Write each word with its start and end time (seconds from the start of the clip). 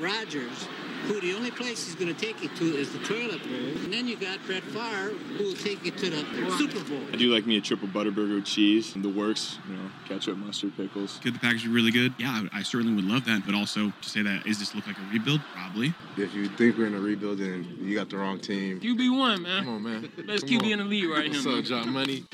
Rodgers, 0.00 0.66
who 1.06 1.20
the 1.20 1.34
only 1.34 1.50
place 1.50 1.84
he's 1.86 1.94
going 1.94 2.14
to 2.14 2.18
take 2.20 2.42
you 2.42 2.48
to 2.48 2.64
is 2.76 2.92
the 2.92 2.98
toilet 3.00 3.42
bowl. 3.42 3.82
And 3.84 3.92
then 3.92 4.06
you 4.08 4.16
got 4.16 4.38
Brett 4.46 4.62
Favre, 4.64 5.10
who 5.36 5.44
will 5.44 5.54
take 5.54 5.84
you 5.84 5.90
to 5.92 6.10
the 6.10 6.50
Super 6.56 6.80
Bowl. 6.84 7.00
I 7.12 7.16
do 7.16 7.32
like 7.32 7.46
me 7.46 7.56
a 7.56 7.60
triple 7.60 7.88
butterburger 7.88 8.34
with 8.36 8.44
cheese, 8.44 8.94
the 8.94 9.08
works, 9.08 9.58
you 9.68 9.74
know, 9.76 9.90
ketchup, 10.08 10.36
mustard, 10.38 10.76
pickles. 10.76 11.18
Could 11.22 11.34
the 11.34 11.38
package 11.38 11.64
be 11.64 11.70
really 11.70 11.90
good? 11.90 12.14
Yeah, 12.18 12.46
I, 12.52 12.60
I 12.60 12.62
certainly 12.62 12.94
would 12.94 13.04
love 13.10 13.24
that. 13.26 13.44
But 13.46 13.54
also 13.54 13.92
to 14.00 14.08
say 14.08 14.22
that, 14.22 14.46
is 14.46 14.58
this 14.58 14.74
look 14.74 14.86
like 14.86 14.96
a 14.98 15.12
rebuild? 15.12 15.40
Probably. 15.54 15.94
If 16.16 16.34
you 16.34 16.48
think 16.48 16.78
we're 16.78 16.86
in 16.86 16.94
a 16.94 17.00
rebuild, 17.00 17.38
then 17.38 17.76
you 17.80 17.94
got 17.96 18.08
the 18.10 18.16
wrong 18.18 18.38
team. 18.40 18.80
QB 18.80 19.18
one, 19.18 19.42
man. 19.42 19.64
Come 19.64 19.74
on, 19.76 19.82
man. 19.82 20.12
Best 20.26 20.46
Come 20.46 20.58
QB 20.58 20.64
on. 20.66 20.72
in 20.72 20.78
the 20.80 20.84
league 20.84 21.08
right 21.10 21.28
What's 21.28 21.44
here. 21.44 21.58
up. 21.58 21.64
John 21.64 21.90
Money? 21.92 22.24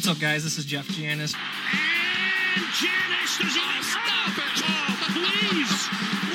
What's 0.00 0.08
up, 0.08 0.18
guys? 0.18 0.44
This 0.44 0.56
is 0.56 0.64
Jeff 0.64 0.88
Janis. 0.88 1.34
And 1.34 2.64
Janis, 2.80 3.36
there's 3.36 3.54
a 3.54 3.82
stop 3.82 4.32
it. 4.32 4.62
Oh, 4.64 4.96
please. 5.12 5.88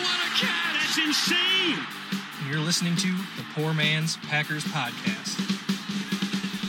What 0.04 0.20
a 0.22 0.30
cat. 0.38 0.76
That's 0.80 1.00
insane. 1.00 1.80
and 2.41 2.48
You're 2.48 2.60
listening 2.60 2.96
to 2.98 3.08
the 3.08 3.44
Poor 3.55 3.74
Man's 3.74 4.18
Packers 4.18 4.64
Podcast. 4.66 5.34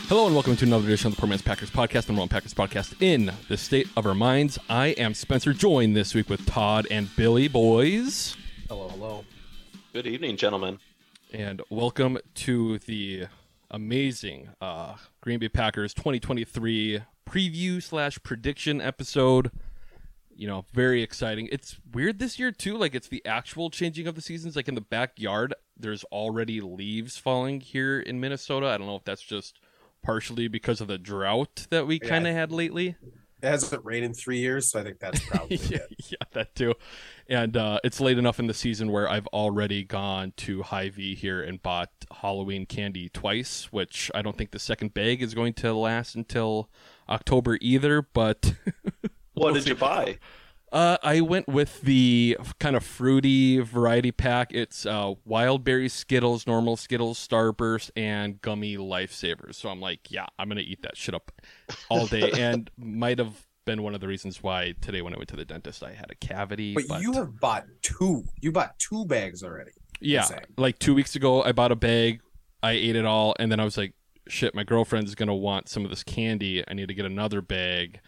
Hello 0.09 0.25
and 0.25 0.35
welcome 0.35 0.57
to 0.57 0.65
another 0.65 0.87
edition 0.87 1.09
of 1.09 1.17
the 1.17 1.21
Poor 1.21 1.29
Man's 1.29 1.43
Packers 1.43 1.71
Podcast, 1.71 2.09
number 2.09 2.21
one 2.21 2.31
Packers 2.31 2.55
podcast 2.55 2.95
in 3.03 3.31
the 3.51 3.59
state 3.59 3.89
of 3.95 4.07
our 4.07 4.15
minds. 4.15 4.59
I 4.71 4.87
am 4.93 5.13
Spencer, 5.13 5.53
joined 5.53 5.95
this 5.95 6.15
week 6.15 6.31
with 6.31 6.47
Todd 6.47 6.87
and 6.91 7.15
Billy. 7.15 7.47
Boys, 7.47 8.39
Hello, 8.71 8.89
hello. 8.89 9.25
Good 9.93 10.07
evening, 10.07 10.39
gentlemen. 10.39 10.79
and 11.31 11.61
welcome 11.69 12.17
to 12.37 12.79
the 12.79 13.27
amazing 13.71 14.49
uh, 14.63 14.95
Green 15.27 15.41
Bay 15.41 15.49
Packers 15.49 15.93
2023 15.93 17.01
preview 17.29 17.83
slash 17.83 18.17
prediction 18.23 18.81
episode. 18.81 19.51
You 20.33 20.47
know, 20.47 20.67
very 20.73 21.03
exciting. 21.03 21.49
It's 21.51 21.81
weird 21.93 22.21
this 22.21 22.39
year 22.39 22.53
too. 22.53 22.79
Like 22.79 22.95
it's 22.95 23.09
the 23.09 23.27
actual 23.27 23.69
changing 23.69 24.07
of 24.07 24.15
the 24.15 24.21
seasons. 24.23 24.55
Like 24.55 24.69
in 24.69 24.77
the 24.77 24.81
backyard, 24.81 25.53
there's 25.77 26.05
already 26.13 26.61
leaves 26.61 27.17
falling 27.17 27.61
here 27.61 27.99
in 27.99 28.21
Minnesota. 28.21 28.67
I 28.69 28.79
don't 28.79 28.87
know 28.87 28.95
if 28.95 29.03
that's 29.03 29.21
just 29.21 29.59
partially 30.01 30.47
because 30.47 30.81
of 30.81 30.87
the 30.87 30.97
drought 30.97 31.67
that 31.71 31.89
we 31.89 31.99
Yeah. 32.01 32.09
kind 32.09 32.29
of 32.29 32.33
had 32.33 32.53
lately. 32.53 32.95
It 33.47 33.51
hasn't 33.51 33.85
rained 33.85 34.05
in 34.05 34.13
three 34.15 34.39
years, 34.39 34.71
so 34.71 34.81
I 34.81 34.83
think 34.83 34.99
that's 34.99 35.21
probably 35.29 35.57
yeah, 35.57 35.79
it. 35.79 36.11
yeah, 36.11 36.17
that 36.33 36.55
too. 36.55 36.75
And 37.29 37.57
uh, 37.57 37.79
it's 37.85 38.01
late 38.01 38.19
enough 38.19 38.39
in 38.41 38.47
the 38.49 38.55
season 38.55 38.91
where 38.91 39.09
I've 39.09 39.27
already 39.29 39.85
gone 39.85 40.33
to 40.39 40.63
Hy-Vee 40.63 41.15
here 41.15 41.43
and 41.43 41.63
bought 41.63 41.91
Halloween 42.21 42.67
candy 42.67 43.09
twice, 43.09 43.69
which 43.73 44.11
I 44.15 44.23
don't 44.23 44.37
think 44.37 44.51
the 44.51 44.59
second 44.59 44.95
bag 44.95 45.23
is 45.23 45.35
going 45.35 45.55
to 45.55 45.73
last 45.75 46.15
until 46.15 46.69
October 47.09 47.59
either. 47.61 48.03
But 48.03 48.55
What 49.03 49.11
We'll 49.37 49.55
did 49.55 49.63
see. 49.65 49.69
you 49.71 49.77
buy? 49.77 50.19
Uh, 50.73 50.99
I 51.03 51.21
went 51.21 51.47
with 51.49 51.81
the 51.83 52.37
kind 52.59 52.77
of 52.77 52.85
fruity 52.85 53.59
variety 53.59 54.11
pack. 54.13 54.53
It's 54.53 54.85
uh, 54.85 55.15
wild 55.25 55.65
berry 55.65 55.89
Skittles, 55.89 56.47
normal 56.47 56.77
Skittles, 56.77 57.25
Starburst, 57.25 57.91
and 57.97 58.41
gummy 58.41 58.77
Lifesavers. 58.77 59.55
So 59.55 59.69
I'm 59.69 59.81
like, 59.81 60.11
yeah, 60.11 60.27
I'm 60.39 60.49
gonna 60.49 60.63
eat 60.63 60.83
that 60.83 60.97
shit 60.97 61.15
up 61.15 61.31
all 61.89 62.07
day, 62.07 62.31
and 62.39 62.71
might 62.77 63.19
have 63.19 63.47
been 63.65 63.83
one 63.83 63.95
of 63.95 64.01
the 64.01 64.09
reasons 64.09 64.43
why 64.43 64.75
today 64.81 65.03
when 65.03 65.13
I 65.13 65.17
went 65.17 65.29
to 65.31 65.37
the 65.37 65.45
dentist 65.45 65.83
I 65.83 65.93
had 65.93 66.11
a 66.11 66.15
cavity. 66.15 66.75
But, 66.75 67.01
you 67.01 67.13
have 67.13 67.39
bought 67.41 67.65
two. 67.83 68.25
You 68.41 68.53
bought 68.53 68.79
two 68.79 69.05
bags 69.07 69.43
already. 69.43 69.73
yeah, 70.01 70.29
like 70.57 70.79
two 70.79 70.95
weeks 70.95 71.15
ago 71.17 71.43
I 71.43 71.53
bought 71.53 71.73
a 71.73 71.77
bag, 71.77 72.21
I 72.63 72.73
ate 72.73 72.97
it 72.97 73.05
all, 73.05 73.35
and 73.39 73.51
then 73.53 73.61
I 73.61 73.65
was 73.65 73.77
like, 73.77 73.95
shit, 74.29 74.55
my 74.55 74.65
girlfriend's 74.65 75.15
gonna 75.15 75.35
want 75.35 75.69
some 75.69 75.85
of 75.85 75.91
this 75.91 76.03
candy. 76.03 76.65
I 76.67 76.75
need 76.75 76.89
to 76.89 76.95
get 76.95 77.07
another 77.07 77.41
bag, 77.41 78.01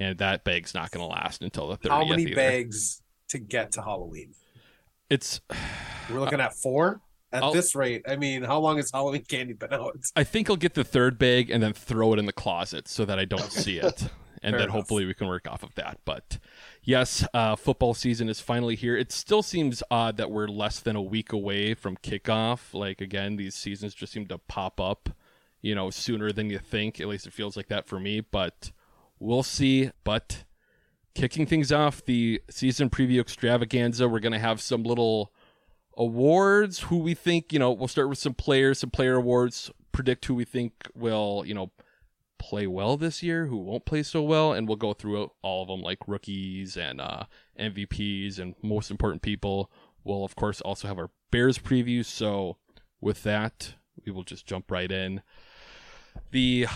and 0.00 0.18
that 0.18 0.44
bag's 0.44 0.74
not 0.74 0.90
gonna 0.90 1.06
last 1.06 1.42
until 1.42 1.68
the 1.68 1.76
30th. 1.76 1.88
How 1.90 2.04
many 2.04 2.22
either. 2.24 2.34
bags 2.34 3.02
to 3.28 3.38
get 3.38 3.72
to 3.72 3.82
Halloween? 3.82 4.34
It's 5.10 5.40
We're 6.10 6.20
looking 6.20 6.40
at 6.40 6.54
four. 6.54 7.00
At 7.32 7.42
I'll- 7.42 7.52
this 7.52 7.74
rate, 7.74 8.02
I 8.08 8.16
mean, 8.16 8.42
how 8.44 8.58
long 8.60 8.76
has 8.76 8.90
Halloween 8.92 9.24
candy 9.24 9.52
been 9.52 9.72
out? 9.72 9.98
I 10.14 10.22
think 10.24 10.48
I'll 10.48 10.56
get 10.56 10.74
the 10.74 10.84
third 10.84 11.18
bag 11.18 11.50
and 11.50 11.62
then 11.62 11.72
throw 11.72 12.12
it 12.12 12.18
in 12.18 12.26
the 12.26 12.32
closet 12.32 12.88
so 12.88 13.04
that 13.04 13.18
I 13.18 13.24
don't 13.24 13.50
see 13.52 13.78
it. 13.80 14.02
And 14.42 14.52
Fair 14.52 14.58
then 14.60 14.68
enough. 14.68 14.70
hopefully 14.76 15.06
we 15.06 15.14
can 15.14 15.26
work 15.26 15.48
off 15.50 15.62
of 15.64 15.74
that. 15.74 15.98
But 16.04 16.38
yes, 16.84 17.26
uh, 17.34 17.56
football 17.56 17.94
season 17.94 18.28
is 18.28 18.38
finally 18.40 18.76
here. 18.76 18.96
It 18.96 19.10
still 19.10 19.42
seems 19.42 19.82
odd 19.90 20.18
that 20.18 20.30
we're 20.30 20.46
less 20.46 20.78
than 20.78 20.94
a 20.94 21.02
week 21.02 21.32
away 21.32 21.74
from 21.74 21.96
kickoff. 21.96 22.72
Like, 22.72 23.00
again, 23.00 23.36
these 23.36 23.54
seasons 23.56 23.92
just 23.92 24.12
seem 24.12 24.26
to 24.28 24.38
pop 24.38 24.80
up, 24.80 25.08
you 25.62 25.74
know, 25.74 25.90
sooner 25.90 26.30
than 26.30 26.48
you 26.48 26.58
think. 26.58 27.00
At 27.00 27.08
least 27.08 27.26
it 27.26 27.32
feels 27.32 27.56
like 27.56 27.68
that 27.68 27.86
for 27.88 27.98
me. 27.98 28.20
But 28.20 28.70
we'll 29.18 29.42
see. 29.42 29.90
But 30.04 30.44
kicking 31.14 31.46
things 31.46 31.72
off, 31.72 32.04
the 32.04 32.42
season 32.50 32.90
preview 32.90 33.20
extravaganza, 33.20 34.08
we're 34.08 34.20
going 34.20 34.32
to 34.32 34.38
have 34.38 34.60
some 34.60 34.82
little 34.82 35.32
awards 35.96 36.80
who 36.80 36.98
we 36.98 37.14
think 37.14 37.52
you 37.52 37.58
know 37.58 37.72
we'll 37.72 37.88
start 37.88 38.08
with 38.08 38.18
some 38.18 38.34
players 38.34 38.80
some 38.80 38.90
player 38.90 39.16
awards 39.16 39.70
predict 39.92 40.26
who 40.26 40.34
we 40.34 40.44
think 40.44 40.72
will 40.94 41.42
you 41.46 41.54
know 41.54 41.70
play 42.38 42.66
well 42.66 42.98
this 42.98 43.22
year 43.22 43.46
who 43.46 43.56
won't 43.56 43.86
play 43.86 44.02
so 44.02 44.22
well 44.22 44.52
and 44.52 44.68
we'll 44.68 44.76
go 44.76 44.92
through 44.92 45.30
all 45.40 45.62
of 45.62 45.68
them 45.68 45.80
like 45.80 46.06
rookies 46.06 46.76
and 46.76 47.00
uh 47.00 47.22
mvps 47.58 48.38
and 48.38 48.54
most 48.62 48.90
important 48.90 49.22
people 49.22 49.70
we'll 50.04 50.24
of 50.24 50.36
course 50.36 50.60
also 50.60 50.86
have 50.86 50.98
our 50.98 51.10
bears 51.30 51.58
preview 51.58 52.04
so 52.04 52.58
with 53.00 53.22
that 53.22 53.74
we 54.04 54.12
will 54.12 54.22
just 54.22 54.46
jump 54.46 54.70
right 54.70 54.92
in 54.92 55.22
the 56.30 56.66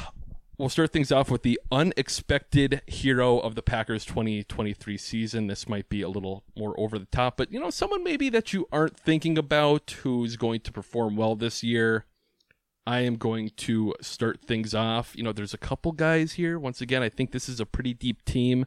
We'll 0.61 0.69
start 0.69 0.93
things 0.93 1.11
off 1.11 1.31
with 1.31 1.43
the 1.43 1.59
unexpected 1.73 2.83
hero 2.87 3.39
of 3.39 3.55
the 3.55 3.63
Packers 3.63 4.05
2023 4.05 4.99
season. 4.99 5.47
This 5.47 5.67
might 5.67 5.89
be 5.89 6.03
a 6.03 6.09
little 6.11 6.45
more 6.55 6.79
over 6.79 6.99
the 6.99 7.07
top, 7.07 7.39
but 7.39 7.51
you 7.51 7.59
know, 7.59 7.71
someone 7.71 8.05
maybe 8.05 8.29
that 8.29 8.53
you 8.53 8.69
aren't 8.71 8.95
thinking 8.95 9.39
about 9.39 9.93
who's 10.03 10.37
going 10.37 10.61
to 10.61 10.71
perform 10.71 11.17
well 11.17 11.35
this 11.35 11.63
year. 11.63 12.05
I 12.87 13.01
am 13.01 13.17
going 13.17 13.53
to 13.57 13.95
start 14.03 14.43
things 14.43 14.75
off. 14.75 15.17
You 15.17 15.23
know, 15.23 15.33
there's 15.33 15.55
a 15.55 15.59
couple 15.59 15.93
guys 15.93 16.33
here. 16.33 16.59
Once 16.59 16.83
again, 16.83 17.03
I 17.03 17.09
think 17.09 17.33
this 17.33 17.49
is 17.49 17.59
a 17.59 17.65
pretty 17.65 17.95
deep 17.95 18.23
team. 18.27 18.67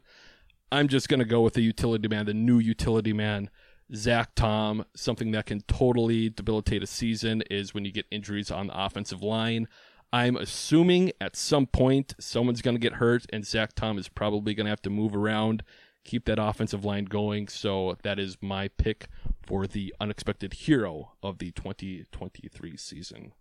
I'm 0.72 0.88
just 0.88 1.10
going 1.10 1.20
to 1.20 1.26
go 1.26 1.42
with 1.42 1.54
the 1.54 1.62
utility 1.62 2.08
man, 2.08 2.26
the 2.26 2.34
new 2.34 2.58
utility 2.58 3.14
man, 3.14 3.52
Zach 3.94 4.34
Tom. 4.34 4.84
Something 4.96 5.30
that 5.34 5.46
can 5.46 5.62
totally 5.68 6.32
debilitate 6.32 6.82
a 6.82 6.88
season 6.88 7.44
is 7.52 7.76
when 7.76 7.86
you 7.86 7.92
get 7.92 8.08
injuries 8.10 8.50
on 8.50 8.66
the 8.66 8.84
offensive 8.84 9.22
line. 9.22 9.68
I'm 10.14 10.36
assuming 10.36 11.12
at 11.20 11.36
some 11.36 11.66
point 11.66 12.14
someone's 12.20 12.62
going 12.62 12.76
to 12.76 12.80
get 12.80 12.94
hurt, 12.94 13.26
and 13.34 13.44
Zach 13.44 13.74
Tom 13.74 13.98
is 13.98 14.08
probably 14.08 14.54
going 14.54 14.68
to 14.68 14.70
have 14.70 14.82
to 14.84 14.92
move 14.92 15.16
around, 15.16 15.64
keep 16.06 16.26
that 16.26 16.38
offensive 16.38 16.86
line 16.86 17.06
going. 17.06 17.48
So 17.48 17.98
that 18.04 18.20
is 18.20 18.38
my 18.40 18.68
pick 18.68 19.08
for 19.42 19.66
the 19.66 19.92
unexpected 20.00 20.54
hero 20.54 21.14
of 21.24 21.40
the 21.40 21.50
2023 21.52 22.78
season. 22.78 23.34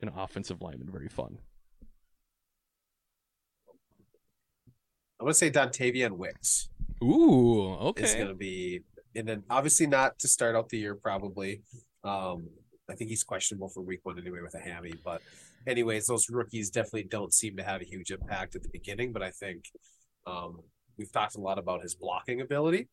An 0.00 0.12
offensive 0.16 0.62
lineman, 0.62 0.88
very 0.88 1.08
fun. 1.08 1.38
I'm 5.20 5.26
gonna 5.26 5.34
say 5.34 5.52
Dontayvion 5.52 6.12
Wicks 6.16 6.68
Ooh, 7.02 7.74
okay. 7.74 8.02
It's 8.02 8.14
gonna 8.14 8.34
be, 8.34 8.82
and 9.14 9.28
then 9.28 9.44
obviously 9.48 9.86
not 9.86 10.18
to 10.20 10.28
start 10.28 10.56
out 10.56 10.68
the 10.68 10.78
year, 10.78 10.96
probably. 10.96 11.62
Um, 12.02 12.48
I 12.90 12.94
think 12.94 13.10
he's 13.10 13.22
questionable 13.22 13.68
for 13.68 13.80
week 13.80 14.00
one 14.02 14.18
anyway 14.18 14.40
with 14.42 14.54
a 14.54 14.58
hammy, 14.58 14.94
but 15.04 15.22
anyways, 15.66 16.06
those 16.06 16.28
rookies 16.30 16.70
definitely 16.70 17.04
don't 17.04 17.32
seem 17.32 17.56
to 17.56 17.62
have 17.64 17.80
a 17.80 17.84
huge 17.84 18.10
impact 18.10 18.54
at 18.56 18.62
the 18.62 18.68
beginning. 18.72 19.12
But 19.12 19.22
I 19.22 19.30
think 19.30 19.64
um, 20.26 20.60
we've 20.98 21.12
talked 21.12 21.36
a 21.36 21.40
lot 21.40 21.58
about 21.58 21.82
his 21.82 21.94
blocking 21.94 22.40
ability. 22.40 22.88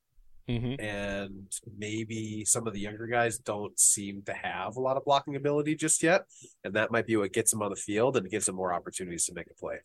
hmm 0.47 0.75
and 0.79 1.51
maybe 1.77 2.43
some 2.45 2.67
of 2.67 2.73
the 2.73 2.79
younger 2.79 3.07
guys 3.07 3.37
don't 3.37 3.79
seem 3.79 4.23
to 4.23 4.33
have 4.33 4.75
a 4.77 4.81
lot 4.81 4.97
of 4.97 5.05
blocking 5.05 5.35
ability 5.35 5.75
just 5.75 6.01
yet, 6.03 6.23
and 6.63 6.73
that 6.75 6.91
might 6.91 7.05
be 7.05 7.17
what 7.17 7.33
gets 7.33 7.51
them 7.51 7.61
on 7.61 7.69
the 7.69 7.75
field 7.75 8.17
and 8.17 8.29
gives 8.29 8.45
them 8.47 8.55
more 8.55 8.73
opportunities 8.73 9.25
to 9.25 9.33
make 9.33 9.47
a 9.51 9.53
play. 9.55 9.79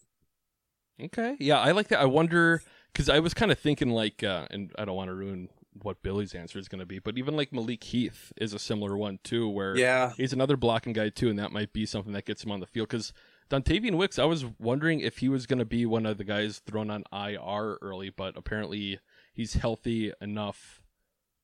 Okay. 1.03 1.37
Yeah, 1.41 1.59
I 1.59 1.73
like 1.73 1.89
that. 1.89 2.01
I 2.01 2.05
wonder 2.05 2.63
because 2.93 3.09
I 3.09 3.19
was 3.19 3.35
kind 3.35 3.51
of 3.51 3.59
thinking 3.59 3.91
like, 3.91 4.23
uh, 4.23 4.47
and 4.51 4.73
I 4.79 4.85
don't 4.85 4.97
want 4.97 5.09
to 5.09 5.15
ruin 5.15 5.49
what 5.83 6.03
Billy's 6.03 6.35
answer 6.35 6.59
is 6.59 6.69
going 6.69 6.81
to 6.81 6.87
be, 6.87 6.99
but 6.99 7.19
even 7.19 7.37
like 7.37 7.53
Malik 7.53 7.85
Heath 7.85 8.33
is 8.37 8.55
a 8.55 8.59
similar 8.59 8.97
one 8.97 9.19
too, 9.25 9.49
where 9.49 9.77
Yeah, 9.77 10.13
he's 10.17 10.33
another 10.33 10.57
blocking 10.57 10.93
guy 10.93 11.09
too, 11.09 11.29
and 11.29 11.39
that 11.39 11.53
might 11.53 11.73
be 11.73 11.87
something 11.87 12.13
that 12.13 12.27
gets 12.27 12.45
him 12.45 12.53
on 12.53 12.61
the 12.61 12.67
field. 12.67 12.89
Because 12.89 13.13
Dontayvion 13.51 13.97
Wicks, 13.97 14.19
I 14.19 14.25
was 14.25 14.45
wondering 14.59 15.01
if 15.01 15.19
he 15.19 15.29
was 15.29 15.47
going 15.47 15.59
to 15.59 15.65
be 15.65 15.85
one 15.85 16.07
of 16.07 16.19
the 16.19 16.25
guys 16.25 16.61
thrown 16.67 16.91
on 16.91 17.05
IR 17.13 17.79
early, 17.83 18.11
but 18.11 18.37
apparently 18.37 19.01
he's 19.33 19.55
healthy 19.55 20.13
enough 20.21 20.83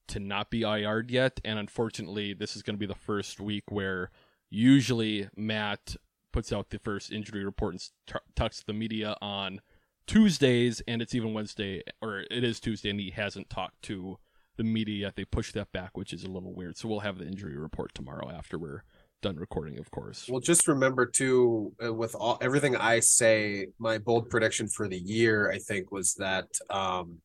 to 0.08 0.18
not 0.18 0.50
be 0.50 0.64
IR'd 0.64 1.10
yet. 1.10 1.40
And 1.44 1.58
unfortunately, 1.58 2.34
this 2.34 2.56
is 2.56 2.62
going 2.62 2.74
to 2.74 2.80
be 2.80 2.86
the 2.86 2.94
first 2.94 3.40
week 3.40 3.64
where 3.68 4.10
usually 4.48 5.28
Matt 5.36 5.96
puts 6.32 6.52
out 6.52 6.70
the 6.70 6.78
first 6.78 7.12
injury 7.12 7.44
report 7.44 7.74
and 7.74 7.82
t- 8.06 8.14
talks 8.34 8.60
to 8.60 8.66
the 8.66 8.72
media 8.72 9.16
on 9.20 9.60
Tuesdays, 10.06 10.82
and 10.88 11.00
it's 11.00 11.14
even 11.14 11.34
Wednesday, 11.34 11.82
or 12.00 12.24
it 12.30 12.44
is 12.44 12.60
Tuesday, 12.60 12.90
and 12.90 13.00
he 13.00 13.10
hasn't 13.10 13.48
talked 13.50 13.82
to 13.82 14.18
the 14.56 14.64
media 14.64 15.06
yet. 15.06 15.16
They 15.16 15.24
pushed 15.24 15.54
that 15.54 15.72
back, 15.72 15.96
which 15.96 16.12
is 16.12 16.24
a 16.24 16.30
little 16.30 16.52
weird. 16.52 16.76
So 16.76 16.88
we'll 16.88 17.00
have 17.00 17.18
the 17.18 17.26
injury 17.26 17.56
report 17.56 17.94
tomorrow 17.94 18.30
after 18.30 18.58
we're 18.58 18.82
done 19.22 19.36
recording, 19.36 19.78
of 19.78 19.90
course. 19.90 20.26
Well, 20.28 20.40
just 20.40 20.66
remember 20.66 21.06
too, 21.06 21.72
uh, 21.84 21.92
with 21.92 22.14
all 22.14 22.38
everything 22.40 22.76
I 22.76 23.00
say, 23.00 23.68
my 23.78 23.98
bold 23.98 24.28
prediction 24.30 24.68
for 24.68 24.88
the 24.88 24.98
year, 24.98 25.50
I 25.50 25.58
think, 25.58 25.92
was 25.92 26.14
that 26.14 26.46
um, 26.70 27.18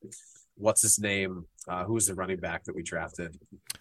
what's 0.56 0.81
his 0.81 1.00
name? 1.00 1.45
Uh, 1.68 1.83
who 1.83 1.94
was 1.94 2.06
the 2.06 2.13
running 2.13 2.38
back 2.38 2.63
that 2.66 2.75
we 2.75 2.83
drafted? 2.83 3.38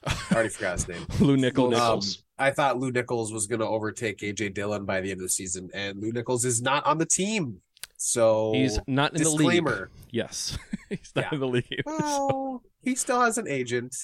I 0.06 0.16
already 0.32 0.48
forgot 0.48 0.74
his 0.74 0.88
name. 0.88 1.06
Lew 1.20 1.36
Nichols. 1.36 1.74
Um, 1.74 2.00
I 2.38 2.50
thought 2.50 2.78
Lew 2.78 2.90
Nichols 2.90 3.32
was 3.32 3.46
going 3.46 3.60
to 3.60 3.66
overtake 3.66 4.18
AJ 4.18 4.54
Dillon 4.54 4.84
by 4.84 5.00
the 5.00 5.10
end 5.10 5.20
of 5.20 5.26
the 5.26 5.30
season, 5.30 5.68
and 5.74 6.00
Lew 6.00 6.12
Nichols 6.12 6.44
is 6.44 6.62
not 6.62 6.84
on 6.86 6.98
the 6.98 7.06
team. 7.06 7.60
So 8.06 8.52
He's 8.52 8.78
not 8.86 9.16
in 9.16 9.22
the 9.22 9.30
league. 9.30 9.38
disclaimer. 9.38 9.90
Yes, 10.10 10.58
he's 10.90 11.10
not 11.16 11.24
Yeah. 11.24 11.34
in 11.34 11.40
the 11.40 11.48
league. 11.48 11.82
Well, 11.86 12.62
he 12.82 12.94
still 12.96 13.20
has 13.22 13.38
an 13.38 13.48
agent. 13.48 13.96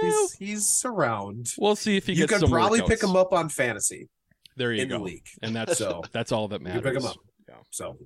He's 0.00 0.32
he's 0.34 0.82
around. 0.84 1.48
We'll 1.58 1.74
see 1.74 1.96
if 1.96 2.06
he 2.06 2.12
can. 2.12 2.20
You 2.20 2.26
gets 2.28 2.40
can 2.40 2.48
some 2.48 2.50
probably 2.56 2.82
pick 2.82 3.02
him 3.02 3.16
up 3.16 3.32
on 3.32 3.48
fantasy 3.48 4.08
There 4.56 4.72
you 4.72 4.78
go. 4.78 4.82
in 4.82 4.88
go. 4.90 4.98
the 4.98 5.04
league. 5.04 5.26
And 5.42 5.56
that's 5.56 5.76
So 5.78 6.02
that's 6.12 6.30
all 6.30 6.46
that 6.48 6.62
matters. 6.62 6.82
can 6.82 6.92
pick 6.92 7.02
him 7.02 7.08
up. 7.08 7.16
Yeah. 7.48 7.54
So 7.70 7.98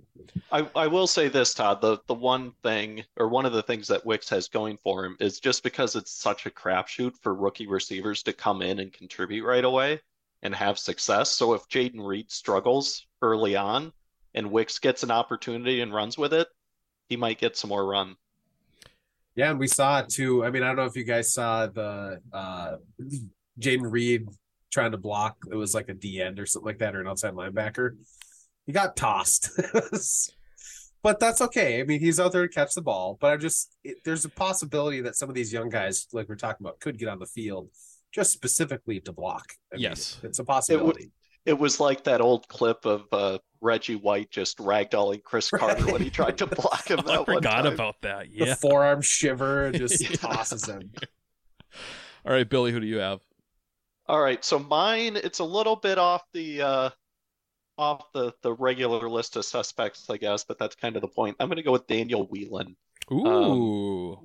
I, 0.52 0.66
I 0.74 0.86
will 0.86 1.06
say 1.06 1.28
this, 1.28 1.52
Todd. 1.52 1.80
The 1.82 1.98
the 2.06 2.14
one 2.14 2.52
thing 2.62 3.04
or 3.18 3.28
one 3.28 3.44
of 3.44 3.52
the 3.52 3.62
things 3.62 3.88
that 3.88 4.06
Wicks 4.06 4.28
has 4.30 4.48
going 4.48 4.78
for 4.78 5.04
him 5.04 5.16
is 5.20 5.38
just 5.40 5.62
because 5.62 5.96
it's 5.96 6.12
such 6.12 6.46
a 6.46 6.50
crapshoot 6.50 7.12
for 7.20 7.34
rookie 7.34 7.66
receivers 7.66 8.22
to 8.22 8.32
come 8.32 8.62
in 8.62 8.78
and 8.78 8.90
contribute 8.92 9.44
right 9.44 9.64
away 9.64 10.00
and 10.42 10.54
have 10.54 10.78
success. 10.78 11.30
So 11.30 11.52
if 11.52 11.68
Jayden 11.68 12.06
Reed 12.06 12.30
struggles 12.30 13.04
early 13.20 13.54
on 13.56 13.92
and 14.34 14.50
Wicks 14.50 14.78
gets 14.78 15.02
an 15.02 15.10
opportunity 15.10 15.80
and 15.80 15.92
runs 15.94 16.16
with 16.18 16.32
it, 16.32 16.48
he 17.08 17.16
might 17.16 17.38
get 17.38 17.56
some 17.56 17.68
more 17.70 17.86
run. 17.86 18.16
Yeah, 19.36 19.50
and 19.50 19.58
we 19.58 19.66
saw 19.68 20.00
it 20.00 20.08
too. 20.08 20.44
I 20.44 20.50
mean, 20.50 20.62
I 20.62 20.66
don't 20.68 20.76
know 20.76 20.84
if 20.84 20.96
you 20.96 21.04
guys 21.04 21.32
saw 21.32 21.66
the 21.66 22.20
uh 22.32 22.76
Jayden 23.60 23.90
Reed 23.90 24.26
trying 24.70 24.92
to 24.92 24.98
block. 24.98 25.36
It 25.50 25.54
was 25.56 25.74
like 25.74 25.88
a 25.88 25.94
D 25.94 26.20
end 26.20 26.38
or 26.38 26.46
something 26.46 26.66
like 26.66 26.78
that, 26.78 26.94
or 26.94 27.00
an 27.00 27.06
outside 27.08 27.34
linebacker. 27.34 27.96
He 28.66 28.72
got 28.72 28.96
tossed. 28.96 29.50
but 31.02 31.18
that's 31.20 31.40
okay. 31.40 31.80
I 31.80 31.84
mean, 31.84 32.00
he's 32.00 32.20
out 32.20 32.32
there 32.32 32.46
to 32.46 32.52
catch 32.52 32.74
the 32.74 32.82
ball. 32.82 33.16
But 33.20 33.32
I 33.32 33.36
just 33.36 33.76
it, 33.84 33.98
there's 34.04 34.24
a 34.24 34.28
possibility 34.28 35.00
that 35.02 35.16
some 35.16 35.28
of 35.28 35.34
these 35.34 35.52
young 35.52 35.68
guys, 35.68 36.06
like 36.12 36.28
we're 36.28 36.36
talking 36.36 36.64
about, 36.66 36.80
could 36.80 36.98
get 36.98 37.08
on 37.08 37.18
the 37.18 37.26
field 37.26 37.68
just 38.12 38.32
specifically 38.32 39.00
to 39.00 39.12
block. 39.12 39.44
I 39.72 39.76
mean, 39.76 39.82
Yes. 39.84 40.18
it's 40.22 40.38
a 40.40 40.44
possibility. 40.44 41.04
It 41.04 41.10
was 41.46 41.80
like 41.80 42.04
that 42.04 42.20
old 42.20 42.46
clip 42.48 42.84
of 42.86 43.04
uh, 43.12 43.38
Reggie 43.60 43.96
White 43.96 44.30
just 44.30 44.58
ragdolling 44.58 45.22
Chris 45.22 45.50
Carter 45.54 45.90
when 45.90 46.02
he 46.02 46.10
tried 46.10 46.38
to 46.38 46.46
block 46.46 46.88
him. 46.90 47.00
I 47.06 47.16
that 47.16 47.26
one 47.28 47.36
forgot 47.38 47.62
time. 47.62 47.72
about 47.72 48.00
that. 48.02 48.26
The 48.30 48.46
Yeah. 48.46 48.54
forearm 48.54 49.02
shiver 49.02 49.66
and 49.66 49.76
just 49.78 50.00
Yeah. 50.00 50.16
tosses 50.16 50.66
him. 50.66 50.90
All 52.26 52.32
right, 52.32 52.48
Billy, 52.48 52.72
who 52.72 52.80
do 52.80 52.86
you 52.86 52.98
have? 52.98 53.20
All 54.06 54.20
right, 54.20 54.44
so 54.44 54.58
mine 54.58 55.16
it's 55.16 55.38
a 55.38 55.44
little 55.44 55.76
bit 55.76 55.96
off 55.98 56.22
the 56.32 56.62
uh 56.62 56.90
off 57.78 58.12
the 58.12 58.32
the 58.42 58.52
regular 58.52 59.08
list 59.08 59.36
of 59.36 59.44
suspects, 59.44 60.10
I 60.10 60.16
guess, 60.18 60.44
but 60.44 60.58
that's 60.58 60.74
kind 60.74 60.96
of 60.96 61.02
the 61.02 61.08
point. 61.08 61.36
I'm 61.40 61.48
going 61.48 61.56
to 61.56 61.62
go 61.62 61.72
with 61.72 61.86
Daniel 61.86 62.26
Whelan. 62.26 62.76
Ooh. 63.12 64.18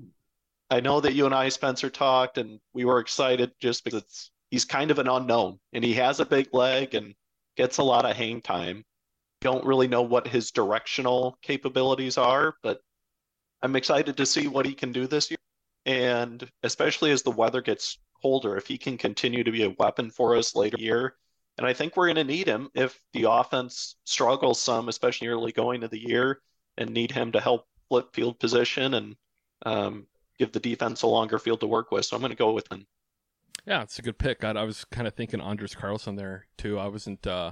I 0.70 0.80
know 0.82 1.00
that 1.00 1.14
you 1.14 1.26
and 1.26 1.34
I, 1.36 1.50
Spencer, 1.50 1.90
talked, 1.92 2.38
and 2.40 2.60
we 2.74 2.84
were 2.86 3.00
excited 3.00 3.52
just 3.60 3.84
because 3.84 4.02
it's 4.02 4.32
he's 4.52 4.66
kind 4.66 4.92
of 4.92 5.00
an 5.00 5.08
unknown, 5.08 5.60
and 5.74 5.84
he 5.84 5.94
has 5.96 6.20
a 6.20 6.26
big 6.26 6.54
leg 6.54 6.96
and 6.96 7.14
gets 7.58 7.78
a 7.78 7.84
lot 7.84 8.06
of 8.06 8.16
hang 8.16 8.42
time. 8.42 8.84
Don't 9.42 9.66
really 9.66 9.88
know 9.88 10.02
what 10.02 10.28
his 10.28 10.52
directional 10.52 11.38
capabilities 11.42 12.18
are, 12.18 12.56
but 12.64 12.80
I'm 13.62 13.76
excited 13.76 14.18
to 14.18 14.26
see 14.26 14.48
what 14.48 14.66
he 14.66 14.74
can 14.74 14.92
do 14.92 15.08
this 15.08 15.30
year. 15.30 15.38
And 15.86 16.48
especially 16.64 17.12
as 17.12 17.24
the 17.24 17.32
weather 17.32 17.62
gets 17.62 18.00
colder, 18.22 18.58
if 18.58 18.68
he 18.68 18.78
can 18.78 18.98
continue 18.98 19.44
to 19.44 19.52
be 19.52 19.64
a 19.64 19.76
weapon 19.78 20.10
for 20.10 20.36
us 20.36 20.56
later 20.56 20.78
year. 20.80 21.16
And 21.58 21.66
I 21.66 21.74
think 21.74 21.96
we're 21.96 22.08
going 22.08 22.16
to 22.16 22.24
need 22.24 22.48
him 22.48 22.70
if 22.74 23.00
the 23.14 23.30
offense 23.30 23.96
struggles 24.04 24.62
some, 24.62 24.90
especially 24.90 25.28
early 25.28 25.52
going 25.52 25.82
to 25.82 25.88
the 25.88 26.00
year, 26.00 26.42
and 26.78 26.90
need 26.90 27.12
him 27.12 27.32
to 27.32 27.40
help 27.40 27.66
flip 27.88 28.14
field 28.14 28.40
position 28.40 28.96
and 28.96 29.16
um, 29.66 30.08
give 30.38 30.52
the 30.52 30.60
defense 30.60 31.04
a 31.04 31.08
longer 31.08 31.40
field 31.40 31.62
to 31.62 31.68
work 31.68 31.92
with. 31.92 32.06
So 32.06 32.16
I'm 32.16 32.22
going 32.22 32.32
to 32.32 32.36
go 32.36 32.52
with 32.52 32.70
him. 32.72 32.86
Yeah, 33.66 33.82
it's 33.82 33.98
a 33.98 34.02
good 34.02 34.18
pick. 34.18 34.44
I, 34.44 34.52
I 34.52 34.64
was 34.64 34.86
kind 34.86 35.08
of 35.08 35.14
thinking 35.16 35.42
Anders 35.42 35.76
Carlson 35.76 36.16
there 36.16 36.46
too. 36.58 36.78
I 36.78 36.88
wasn't 36.88 37.26
uh 37.26 37.52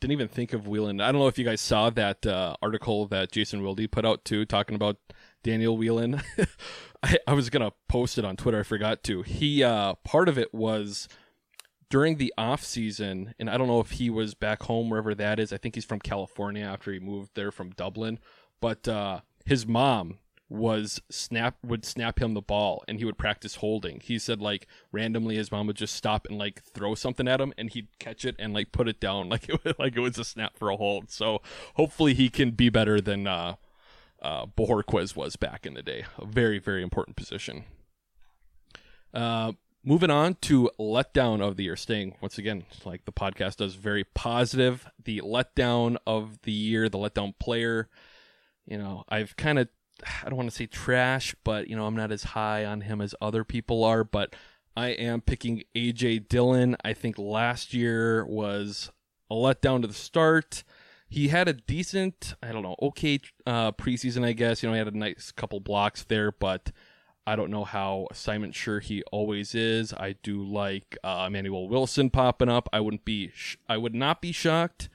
didn't 0.00 0.12
even 0.12 0.28
think 0.28 0.52
of 0.52 0.68
Whelan. 0.68 1.00
I 1.00 1.10
don't 1.10 1.20
know 1.20 1.26
if 1.26 1.38
you 1.38 1.44
guys 1.44 1.60
saw 1.60 1.90
that 1.90 2.24
uh, 2.24 2.54
article 2.62 3.06
that 3.08 3.32
Jason 3.32 3.64
Wilde 3.64 3.90
put 3.90 4.06
out 4.06 4.24
too, 4.24 4.44
talking 4.44 4.76
about 4.76 4.96
Daniel 5.42 5.76
Whelan. 5.76 6.22
I, 7.02 7.18
I 7.26 7.32
was 7.34 7.50
gonna 7.50 7.72
post 7.88 8.16
it 8.16 8.24
on 8.24 8.36
Twitter. 8.36 8.60
I 8.60 8.62
forgot 8.62 9.02
to. 9.04 9.22
He 9.22 9.62
uh 9.62 9.94
part 10.04 10.28
of 10.28 10.38
it 10.38 10.54
was 10.54 11.08
during 11.90 12.16
the 12.16 12.32
off 12.38 12.64
season, 12.64 13.34
and 13.38 13.48
I 13.50 13.56
don't 13.56 13.68
know 13.68 13.80
if 13.80 13.92
he 13.92 14.10
was 14.10 14.34
back 14.34 14.62
home 14.64 14.90
wherever 14.90 15.14
that 15.14 15.40
is. 15.40 15.52
I 15.52 15.56
think 15.56 15.74
he's 15.74 15.84
from 15.84 16.00
California 16.00 16.64
after 16.64 16.92
he 16.92 16.98
moved 16.98 17.32
there 17.34 17.50
from 17.50 17.70
Dublin. 17.70 18.18
But 18.60 18.86
uh, 18.88 19.20
his 19.44 19.66
mom 19.66 20.18
was 20.48 21.00
snap 21.10 21.56
would 21.62 21.84
snap 21.84 22.20
him 22.20 22.32
the 22.32 22.40
ball 22.40 22.82
and 22.88 22.98
he 22.98 23.04
would 23.04 23.18
practice 23.18 23.56
holding. 23.56 24.00
He 24.00 24.18
said 24.18 24.40
like 24.40 24.66
randomly 24.92 25.36
his 25.36 25.52
mom 25.52 25.66
would 25.66 25.76
just 25.76 25.94
stop 25.94 26.26
and 26.28 26.38
like 26.38 26.62
throw 26.62 26.94
something 26.94 27.28
at 27.28 27.40
him 27.40 27.52
and 27.58 27.70
he'd 27.70 27.88
catch 27.98 28.24
it 28.24 28.34
and 28.38 28.54
like 28.54 28.72
put 28.72 28.88
it 28.88 29.00
down 29.00 29.28
like 29.28 29.48
it 29.48 29.62
was, 29.62 29.74
like 29.78 29.96
it 29.96 30.00
was 30.00 30.18
a 30.18 30.24
snap 30.24 30.56
for 30.56 30.70
a 30.70 30.76
hold. 30.76 31.10
So 31.10 31.42
hopefully 31.74 32.14
he 32.14 32.28
can 32.30 32.52
be 32.52 32.70
better 32.70 33.00
than 33.00 33.26
uh 33.26 33.56
uh 34.22 34.46
Bojorquez 34.46 35.14
was 35.14 35.36
back 35.36 35.66
in 35.66 35.74
the 35.74 35.82
day. 35.82 36.04
A 36.18 36.24
very 36.24 36.58
very 36.58 36.82
important 36.82 37.16
position. 37.16 37.64
Uh 39.12 39.52
moving 39.84 40.10
on 40.10 40.34
to 40.42 40.70
letdown 40.78 41.40
of 41.40 41.56
the 41.56 41.64
year 41.64 41.76
staying 41.76 42.14
once 42.20 42.36
again 42.36 42.64
like 42.84 43.04
the 43.04 43.12
podcast 43.12 43.56
does 43.56 43.74
very 43.74 44.04
positive 44.04 44.86
the 45.02 45.20
letdown 45.20 45.96
of 46.06 46.40
the 46.42 46.52
year 46.52 46.88
the 46.88 46.98
letdown 46.98 47.32
player 47.38 47.88
you 48.66 48.76
know 48.76 49.04
i've 49.08 49.36
kind 49.36 49.58
of 49.58 49.68
i 50.24 50.28
don't 50.28 50.36
want 50.36 50.48
to 50.48 50.54
say 50.54 50.66
trash 50.66 51.34
but 51.44 51.68
you 51.68 51.76
know 51.76 51.86
i'm 51.86 51.96
not 51.96 52.12
as 52.12 52.22
high 52.24 52.64
on 52.64 52.82
him 52.82 53.00
as 53.00 53.14
other 53.20 53.44
people 53.44 53.84
are 53.84 54.04
but 54.04 54.34
i 54.76 54.88
am 54.88 55.20
picking 55.20 55.62
aj 55.74 56.28
dillon 56.28 56.76
i 56.84 56.92
think 56.92 57.18
last 57.18 57.74
year 57.74 58.24
was 58.26 58.90
a 59.30 59.34
letdown 59.34 59.82
to 59.82 59.88
the 59.88 59.94
start 59.94 60.64
he 61.08 61.28
had 61.28 61.48
a 61.48 61.52
decent 61.52 62.34
i 62.42 62.52
don't 62.52 62.62
know 62.62 62.76
okay 62.80 63.18
uh 63.46 63.72
preseason 63.72 64.24
i 64.24 64.32
guess 64.32 64.62
you 64.62 64.68
know 64.68 64.74
he 64.74 64.78
had 64.78 64.88
a 64.88 64.96
nice 64.96 65.32
couple 65.32 65.60
blocks 65.60 66.04
there 66.04 66.32
but 66.32 66.72
I 67.26 67.36
don't 67.36 67.50
know 67.50 67.64
how 67.64 68.06
assignment 68.10 68.54
sure 68.54 68.80
he 68.80 69.02
always 69.12 69.54
is. 69.54 69.92
I 69.92 70.14
do 70.22 70.42
like 70.42 70.96
uh, 71.04 71.26
Emanuel 71.28 71.68
Wilson 71.68 72.08
popping 72.08 72.48
up. 72.48 72.70
I 72.72 72.80
wouldn't 72.80 73.04
be, 73.04 73.30
sh- 73.34 73.58
I 73.68 73.76
would 73.76 73.94
not 73.94 74.22
be 74.22 74.32
shocked 74.32 74.88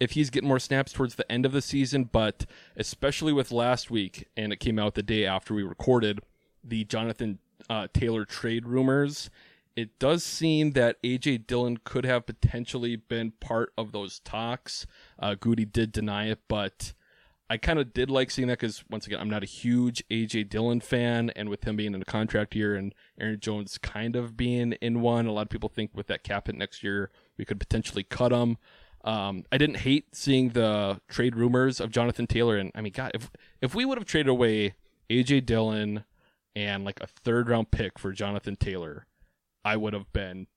if 0.00 0.12
he's 0.12 0.30
getting 0.30 0.48
more 0.48 0.58
snaps 0.58 0.92
towards 0.92 1.14
the 1.14 1.30
end 1.30 1.46
of 1.46 1.52
the 1.52 1.62
season. 1.62 2.04
But 2.04 2.46
especially 2.76 3.32
with 3.32 3.52
last 3.52 3.90
week, 3.90 4.26
and 4.36 4.52
it 4.52 4.60
came 4.60 4.78
out 4.78 4.94
the 4.94 5.02
day 5.02 5.24
after 5.24 5.54
we 5.54 5.62
recorded 5.62 6.20
the 6.64 6.84
Jonathan 6.84 7.38
uh, 7.68 7.88
Taylor 7.92 8.24
trade 8.24 8.66
rumors. 8.66 9.30
It 9.76 9.98
does 9.98 10.24
seem 10.24 10.72
that 10.72 11.00
AJ 11.02 11.46
Dillon 11.46 11.78
could 11.84 12.04
have 12.04 12.26
potentially 12.26 12.96
been 12.96 13.32
part 13.40 13.72
of 13.78 13.92
those 13.92 14.18
talks. 14.20 14.86
Uh, 15.18 15.36
Gutey 15.36 15.70
did 15.70 15.92
deny 15.92 16.26
it, 16.26 16.40
but 16.48 16.92
I 17.48 17.56
kind 17.56 17.78
of 17.78 17.92
did 17.92 18.10
like 18.10 18.30
seeing 18.30 18.48
that 18.48 18.60
because 18.60 18.84
once 18.90 19.06
again, 19.06 19.20
I'm 19.20 19.30
not 19.30 19.42
a 19.42 19.46
huge 19.46 20.04
AJ 20.08 20.48
Dillon 20.50 20.80
fan, 20.80 21.30
and 21.30 21.48
with 21.48 21.64
him 21.64 21.76
being 21.76 21.94
in 21.94 22.02
a 22.02 22.04
contract 22.04 22.54
year 22.54 22.74
and 22.74 22.94
Aaron 23.18 23.40
Jones 23.40 23.78
kind 23.78 24.16
of 24.16 24.36
being 24.36 24.72
in 24.74 25.00
one, 25.00 25.26
a 25.26 25.32
lot 25.32 25.42
of 25.42 25.50
people 25.50 25.68
think 25.68 25.90
with 25.94 26.08
that 26.08 26.24
cap 26.24 26.46
hit 26.46 26.56
next 26.56 26.82
year 26.82 27.10
we 27.36 27.44
could 27.44 27.58
potentially 27.58 28.02
cut 28.02 28.32
him. 28.32 28.58
Um, 29.02 29.44
I 29.50 29.58
didn't 29.58 29.78
hate 29.78 30.14
seeing 30.14 30.50
the 30.50 31.00
trade 31.08 31.34
rumors 31.34 31.80
of 31.80 31.90
Jonathan 31.90 32.26
Taylor, 32.26 32.56
and 32.56 32.70
I 32.74 32.80
mean, 32.80 32.92
God, 32.92 33.12
if 33.14 33.30
if 33.60 33.74
we 33.74 33.84
would 33.84 33.98
have 33.98 34.06
traded 34.06 34.28
away 34.28 34.74
AJ 35.08 35.46
Dillon 35.46 36.04
and 36.54 36.84
like 36.84 37.00
a 37.00 37.06
third 37.06 37.48
round 37.48 37.70
pick 37.70 37.98
for 37.98 38.12
Jonathan 38.12 38.56
Taylor, 38.56 39.06
I 39.64 39.76
would 39.76 39.94
have 39.94 40.12
been 40.12 40.48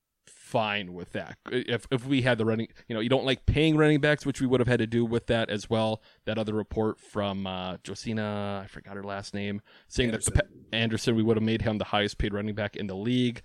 fine 0.54 0.94
with 0.94 1.14
that. 1.14 1.38
If 1.52 1.88
if 1.90 2.06
we 2.06 2.22
had 2.22 2.38
the 2.38 2.46
running, 2.46 2.68
you 2.88 2.94
know, 2.94 3.00
you 3.00 3.10
don't 3.10 3.26
like 3.26 3.46
paying 3.46 3.78
running 3.78 4.00
backs, 4.00 4.26
which 4.26 4.42
we 4.42 4.48
would 4.48 4.60
have 4.60 4.68
had 4.68 4.80
to 4.80 4.88
do 4.88 5.06
with 5.06 5.28
that 5.28 5.50
as 5.50 5.70
well. 5.70 6.02
That 6.26 6.38
other 6.38 6.54
report 6.54 7.00
from 7.00 7.48
uh, 7.48 7.78
Josina, 7.84 8.62
I 8.64 8.68
forgot 8.68 8.96
her 8.96 9.04
last 9.04 9.34
name, 9.34 9.62
saying 9.88 10.10
Anderson. 10.10 10.34
that 10.36 10.48
the, 10.72 10.78
Anderson, 10.78 11.16
we 11.16 11.24
would 11.24 11.38
have 11.38 11.44
made 11.44 11.62
him 11.62 11.78
the 11.78 11.86
highest 11.86 12.18
paid 12.18 12.34
running 12.34 12.56
back 12.56 12.76
in 12.76 12.88
the 12.88 12.96
league. 12.96 13.42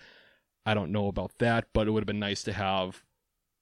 I 0.66 0.74
don't 0.74 0.92
know 0.92 1.08
about 1.08 1.38
that, 1.38 1.68
but 1.72 1.88
it 1.88 1.92
would 1.92 2.02
have 2.02 2.06
been 2.06 2.18
nice 2.18 2.42
to 2.42 2.52
have 2.52 3.04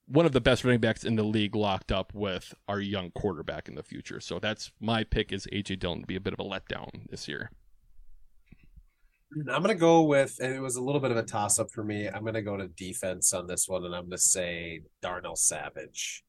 one 0.07 0.25
of 0.25 0.31
the 0.31 0.41
best 0.41 0.63
running 0.63 0.79
backs 0.79 1.03
in 1.03 1.15
the 1.17 1.23
league 1.23 1.55
locked 1.55 1.91
up 1.91 2.13
with 2.13 2.53
our 2.67 2.79
young 2.79 3.11
quarterback 3.11 3.67
in 3.67 3.75
the 3.75 3.83
future. 3.83 4.19
So 4.19 4.39
that's 4.39 4.71
my 4.79 5.03
pick 5.03 5.31
is 5.33 5.47
AJ 5.51 5.79
Dillon 5.79 6.01
to 6.01 6.07
be 6.07 6.15
a 6.15 6.19
bit 6.21 6.33
of 6.33 6.39
a 6.39 6.43
letdown 6.43 7.09
this 7.09 7.27
year. 7.27 7.51
I'm 9.53 9.61
gonna 9.61 9.75
go 9.75 10.03
with, 10.03 10.39
and 10.41 10.53
it 10.55 10.61
was 10.61 10.77
a 10.77 10.81
little 10.81 11.01
bit 11.01 11.11
of 11.11 11.17
a 11.17 11.23
toss 11.23 11.59
up 11.59 11.69
for 11.71 11.83
me. 11.83 12.07
I'm 12.07 12.23
gonna 12.23 12.41
go 12.41 12.55
to 12.55 12.67
defense 12.69 13.33
on 13.33 13.45
this 13.47 13.67
one, 13.67 13.83
and 13.83 13.93
I'm 13.93 14.05
gonna 14.05 14.17
say 14.17 14.81
Darnell 15.01 15.35
Savage 15.35 16.23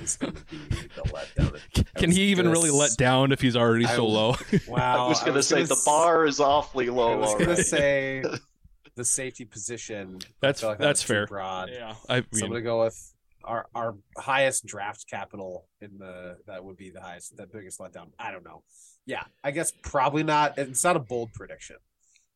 is 0.00 0.16
gonna 0.16 0.32
be 0.48 0.58
the 0.94 1.02
letdown. 1.12 1.60
Can 1.96 2.12
he 2.12 2.22
even 2.26 2.48
really 2.48 2.68
gonna 2.68 2.78
let 2.80 2.96
down 2.96 3.32
if 3.32 3.40
he's 3.40 3.56
already 3.56 3.84
I 3.86 3.96
so 3.96 4.04
was- 4.04 4.12
low? 4.12 4.36
Wow, 4.68 5.06
I 5.06 5.08
was 5.08 5.20
going 5.22 5.34
to 5.34 5.42
say 5.42 5.64
the 5.64 5.74
s- 5.74 5.84
bar 5.84 6.24
is 6.24 6.38
awfully 6.38 6.88
low. 6.88 7.14
I 7.14 7.16
was 7.16 7.34
gonna 7.34 7.56
say 7.56 8.22
the 8.94 9.04
safety 9.04 9.44
position. 9.44 10.20
That's 10.40 10.62
like 10.62 10.78
that's 10.78 11.02
was 11.02 11.08
fair. 11.08 11.26
Broad. 11.26 11.70
Yeah, 11.72 11.94
I 12.08 12.20
So 12.32 12.44
I'm 12.44 12.50
gonna 12.50 12.62
go 12.62 12.84
with 12.84 13.12
our 13.46 13.66
our 13.74 13.96
highest 14.18 14.66
draft 14.66 15.06
capital 15.08 15.68
in 15.80 15.98
the 15.98 16.36
that 16.46 16.64
would 16.64 16.76
be 16.76 16.90
the 16.90 17.00
highest, 17.00 17.36
the 17.36 17.46
biggest 17.46 17.78
letdown. 17.78 18.08
I 18.18 18.30
don't 18.32 18.44
know. 18.44 18.62
Yeah, 19.06 19.22
I 19.44 19.50
guess 19.52 19.72
probably 19.82 20.22
not. 20.24 20.58
It's 20.58 20.82
not 20.84 20.96
a 20.96 21.00
bold 21.00 21.32
prediction. 21.32 21.76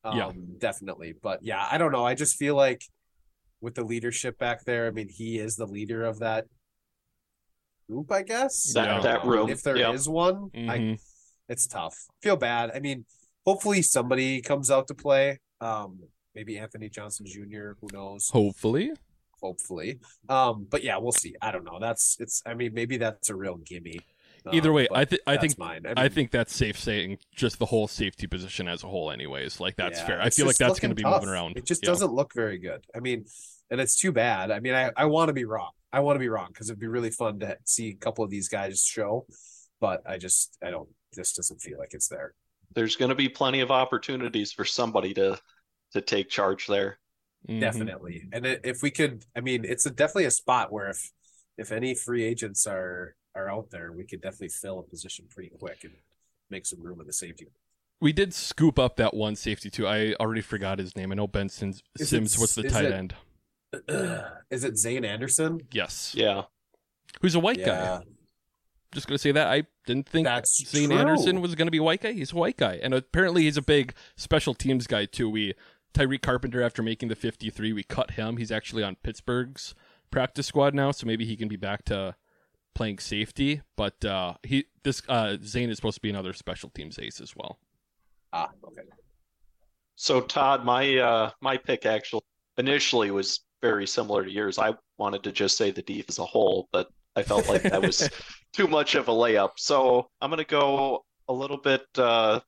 Um, 0.04 0.16
Yeah. 0.16 0.30
definitely. 0.58 1.14
But 1.20 1.42
yeah, 1.42 1.66
I 1.70 1.76
don't 1.78 1.92
know. 1.92 2.04
I 2.06 2.14
just 2.14 2.36
feel 2.36 2.54
like 2.54 2.82
with 3.60 3.74
the 3.74 3.84
leadership 3.84 4.38
back 4.38 4.64
there, 4.64 4.86
I 4.86 4.90
mean, 4.90 5.08
he 5.10 5.38
is 5.38 5.56
the 5.56 5.66
leader 5.66 6.04
of 6.04 6.20
that 6.20 6.46
group. 7.88 8.10
I 8.12 8.22
guess 8.22 8.72
That- 8.72 8.88
I 8.88 8.92
don't 8.94 9.02
that 9.02 9.24
room, 9.24 9.48
If 9.50 9.62
there 9.62 9.76
is 9.92 10.06
yeah. 10.06 10.12
one, 10.12 10.50
I 10.54 10.58
mhm. 10.78 11.00
it's 11.48 11.66
tough. 11.66 11.96
Feel 12.22 12.36
bad. 12.36 12.70
I 12.74 12.80
mean, 12.80 13.04
hopefully 13.44 13.82
somebody 13.82 14.40
comes 14.40 14.70
out 14.70 14.86
to 14.88 14.94
play. 14.94 15.40
Um, 15.60 16.04
maybe 16.34 16.56
Anthony 16.58 16.88
Johnson 16.88 17.26
Jr. 17.26 17.72
Who 17.80 17.88
knows? 17.92 18.30
hopefully. 18.30 18.92
Hopefully. 19.42 20.00
Um, 20.28 20.66
but 20.70 20.82
yeah, 20.84 20.96
we'll 20.98 21.12
see. 21.12 21.34
I 21.40 21.50
don't 21.52 21.64
know. 21.64 21.78
That's 21.80 22.16
it's. 22.20 22.42
I 22.46 22.54
mean, 22.54 22.74
maybe 22.74 22.96
that's 22.98 23.30
a 23.30 23.34
real 23.36 23.56
gimme. 23.56 24.00
Either 24.52 24.70
Um, 24.70 24.74
way, 24.74 24.86
but 24.88 24.98
I 24.98 25.04
think 25.04 25.22
I 25.26 25.36
think 25.36 25.58
mine. 25.58 25.82
I 25.86 26.02
mean, 26.02 26.10
think 26.12 26.30
that's 26.30 26.54
safe 26.54 26.78
saying 26.78 27.18
just 27.34 27.58
the 27.58 27.66
whole 27.66 27.86
safety 27.88 28.26
position 28.26 28.68
as 28.68 28.82
a 28.82 28.86
whole, 28.88 29.10
anyways. 29.10 29.60
Like 29.60 29.76
that's 29.76 29.98
yeah, 30.00 30.06
fair. 30.06 30.20
I 30.22 30.30
feel 30.30 30.46
like 30.46 30.56
that's 30.56 30.80
going 30.80 30.90
to 30.90 30.94
be 30.94 31.02
tough. 31.02 31.20
moving 31.20 31.28
around. 31.28 31.56
It 31.58 31.66
just 31.66 31.82
Yeah. 31.82 31.88
doesn't 31.90 32.12
look 32.12 32.32
very 32.34 32.58
good. 32.58 32.84
I 32.94 33.00
mean, 33.00 33.26
and 33.70 33.80
it's 33.80 33.98
too 33.98 34.12
bad. 34.12 34.50
I 34.50 34.60
mean, 34.60 34.72
I 34.74 34.92
I 34.96 35.04
want 35.06 35.28
to 35.28 35.34
be 35.34 35.44
wrong. 35.44 35.72
I 35.92 36.00
want 36.00 36.14
to 36.16 36.20
be 36.20 36.28
wrong 36.28 36.48
because 36.52 36.70
it'd 36.70 36.80
be 36.80 36.86
really 36.86 37.10
fun 37.10 37.40
to 37.40 37.58
see 37.64 37.88
a 37.90 37.94
couple 37.94 38.24
of 38.24 38.30
these 38.30 38.48
guys 38.48 38.82
show, 38.82 39.26
but 39.80 40.02
I 40.08 40.16
just 40.16 40.56
I 40.64 40.70
don't. 40.70 40.88
This 41.12 41.32
doesn't 41.34 41.60
feel 41.60 41.78
like 41.78 41.92
it's 41.92 42.08
there. 42.08 42.32
There's 42.74 42.96
going 42.96 43.08
to 43.10 43.14
be 43.16 43.28
plenty 43.28 43.60
of 43.60 43.70
opportunities 43.70 44.52
for 44.52 44.64
somebody 44.64 45.12
to 45.14 45.38
to 45.92 46.00
take 46.00 46.30
charge 46.30 46.66
there. 46.66 46.98
Mhm. 47.48 47.60
definitely 47.60 48.28
and 48.32 48.44
if 48.46 48.82
we 48.82 48.90
could 48.90 49.24
i 49.34 49.40
mean 49.40 49.64
it's 49.64 49.86
a, 49.86 49.90
definitely 49.90 50.26
a 50.26 50.30
spot 50.30 50.70
where 50.70 50.90
if 50.90 51.10
if 51.56 51.72
any 51.72 51.94
free 51.94 52.22
agents 52.22 52.66
are 52.66 53.14
are 53.34 53.50
out 53.50 53.70
there 53.70 53.92
we 53.92 54.04
could 54.04 54.20
definitely 54.20 54.48
fill 54.50 54.78
a 54.78 54.82
position 54.82 55.24
pretty 55.30 55.50
quick 55.58 55.82
and 55.84 55.94
make 56.50 56.66
some 56.66 56.82
room 56.82 57.00
in 57.00 57.06
the 57.06 57.12
safety 57.12 57.48
We 58.00 58.12
did 58.12 58.34
scoop 58.34 58.78
up 58.78 58.96
that 58.96 59.14
one 59.14 59.36
safety 59.36 59.70
too. 59.70 59.86
I 59.86 60.14
already 60.20 60.40
forgot 60.40 60.78
his 60.78 60.96
name. 60.96 61.12
I 61.12 61.14
know 61.14 61.26
Ben 61.26 61.48
Sims. 61.50 61.82
Is 61.98 62.12
it 62.12 62.20
what's 62.38 62.54
the 62.54 62.62
tight 62.68 62.86
it- 62.86 62.92
end? 62.92 63.14
is 64.50 64.64
it 64.64 64.76
zayne 64.78 65.04
anderson 65.04 65.60
Yes. 65.72 66.12
Yeah. 66.16 66.42
Who's 67.20 67.34
a 67.34 67.40
white 67.40 67.64
guy? 67.64 68.02
Just 68.92 69.06
gonna 69.06 69.18
say 69.18 69.32
that 69.32 69.46
I 69.46 69.64
didn't 69.86 70.08
think 70.08 70.24
That's 70.26 70.66
Zayne 70.68 70.88
true. 70.90 70.98
Anderson 70.98 71.40
was 71.40 71.54
gonna 71.54 71.70
be 71.70 71.78
a 71.78 71.82
white 71.82 72.00
guy. 72.02 72.12
He's 72.12 72.32
a 72.32 72.36
white 72.36 72.56
guy, 72.56 72.80
and 72.82 72.92
apparently 72.92 73.42
he's 73.42 73.56
a 73.56 73.62
big 73.62 73.94
special 74.16 74.52
teams 74.54 74.86
guy 74.88 75.04
too. 75.06 75.30
We 75.30 75.54
Tariq 75.94 76.22
Carpenter 76.22 76.62
after 76.62 76.82
making 76.82 77.08
the 77.08 77.16
53, 77.16 77.72
we 77.72 77.82
cut 77.82 78.12
him. 78.12 78.36
He's 78.36 78.52
actually 78.52 78.82
on 78.82 78.96
Pittsburgh's 79.02 79.74
practice 80.10 80.46
squad 80.46 80.74
now, 80.74 80.90
so 80.92 81.06
maybe 81.06 81.24
he 81.24 81.36
can 81.36 81.48
be 81.48 81.56
back 81.56 81.84
to 81.86 82.14
playing 82.74 82.98
safety. 82.98 83.62
But 83.76 84.04
uh, 84.04 84.34
he 84.42 84.66
this 84.82 85.02
uh, 85.08 85.36
Zayne 85.42 85.70
is 85.70 85.76
supposed 85.76 85.96
to 85.96 86.02
be 86.02 86.10
another 86.10 86.32
special 86.32 86.70
teams 86.70 86.98
ace 86.98 87.20
as 87.20 87.34
well. 87.36 87.58
ah 88.32 88.50
okay 88.64 88.82
So 89.96 90.20
Todd, 90.20 90.64
my 90.64 90.96
uh 90.98 91.30
my 91.40 91.56
pick 91.56 91.86
actually 91.86 92.22
initially 92.58 93.10
was 93.10 93.40
very 93.62 93.86
similar 93.86 94.24
to 94.24 94.30
yours. 94.30 94.58
I 94.58 94.74
wanted 94.98 95.22
to 95.24 95.32
just 95.32 95.56
say 95.56 95.70
the 95.70 95.82
deep 95.82 96.06
as 96.08 96.18
a 96.18 96.24
whole, 96.24 96.68
but 96.72 96.88
I 97.16 97.22
felt 97.22 97.48
like 97.48 97.62
that 97.62 97.82
was 97.82 98.08
too 98.52 98.68
much 98.68 98.94
of 98.94 99.08
a 99.08 99.12
layup. 99.12 99.50
So 99.56 100.08
I'm 100.20 100.30
gonna 100.30 100.44
go 100.44 101.04
a 101.28 101.32
little 101.32 101.58
bit 101.58 101.82
uh 101.98 102.40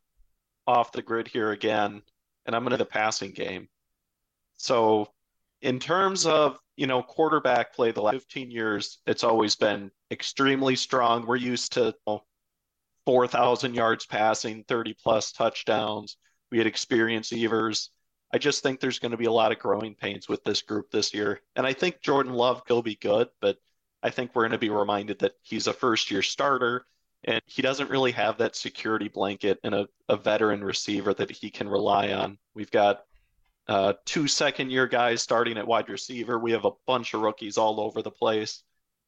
off 0.67 0.93
the 0.93 1.03
grid 1.03 1.27
here 1.27 1.51
again, 1.51 2.03
and 2.47 2.55
I'm 2.55 2.63
gonna 2.63 2.77
the 2.77 2.85
passing 2.85 3.33
game. 3.33 3.69
So 4.55 5.09
in 5.61 5.79
terms 5.79 6.27
of, 6.27 6.59
you 6.77 6.87
know, 6.87 7.03
quarterback 7.03 7.75
play 7.75 7.93
the 7.93 8.03
last 8.03 8.15
15 8.15 8.51
years, 8.51 8.99
it's 9.07 9.25
always 9.25 9.57
been 9.57 9.91
extremely 10.11 10.77
strong. 10.77 11.27
We're 11.27 11.37
used 11.37 11.73
to 11.75 11.87
you 11.87 11.95
know, 12.07 12.25
4,000 13.07 13.75
yards 13.75 14.07
passing, 14.07 14.65
30 14.69 14.95
plus 15.03 15.33
touchdowns. 15.33 16.17
We 16.51 16.59
had 16.59 16.67
experienced 16.67 17.33
Evers. 17.33 17.91
I 18.33 18.39
just 18.39 18.63
think 18.63 18.81
there's 18.81 18.99
going 18.99 19.13
to 19.13 19.19
be 19.19 19.27
a 19.27 19.33
lot 19.33 19.53
of 19.53 19.59
growing 19.59 19.95
pains 19.95 20.29
with 20.29 20.43
this 20.45 20.63
group 20.63 20.91
this 20.91 21.13
year. 21.13 21.41
And 21.55 21.67
I 21.67 21.73
think 21.73 22.01
Jordan 22.01 22.33
Love 22.33 22.63
will 22.69 22.83
be 22.83 22.97
good, 22.97 23.29
but 23.41 23.59
I 24.03 24.11
think 24.11 24.35
we're 24.35 24.43
going 24.43 24.53
to 24.53 24.59
be 24.59 24.71
reminded 24.71 25.21
that 25.21 25.35
he's 25.43 25.67
a 25.67 25.73
first 25.73 26.11
year 26.11 26.23
starter 26.23 26.87
and 27.25 27.41
he 27.47 27.63
doesn't 27.63 27.91
really 27.91 28.13
have 28.13 28.39
that 28.39 28.57
security 28.57 29.09
blanket 29.09 29.59
and 29.63 29.75
a, 29.75 29.89
a 30.09 30.17
veteran 30.17 30.63
receiver 30.63 31.15
that 31.15 31.31
he 31.31 31.51
can 31.51 31.69
rely 31.69 32.13
on. 32.13 32.39
We've 32.55 32.71
got 32.71 33.03
uh, 33.69 33.95
two 34.05 34.27
second 34.27 34.71
year 34.71 34.87
guys 34.89 35.23
starting 35.23 35.57
at 35.57 35.67
wide 35.67 35.89
receiver. 35.89 36.39
We 36.39 36.53
have 36.53 36.65
a 36.65 36.73
bunch 36.87 37.15
of 37.15 37.21
rookies 37.21 37.59
all 37.59 37.81
over 37.81 38.03
the 38.03 38.11
place. 38.11 38.63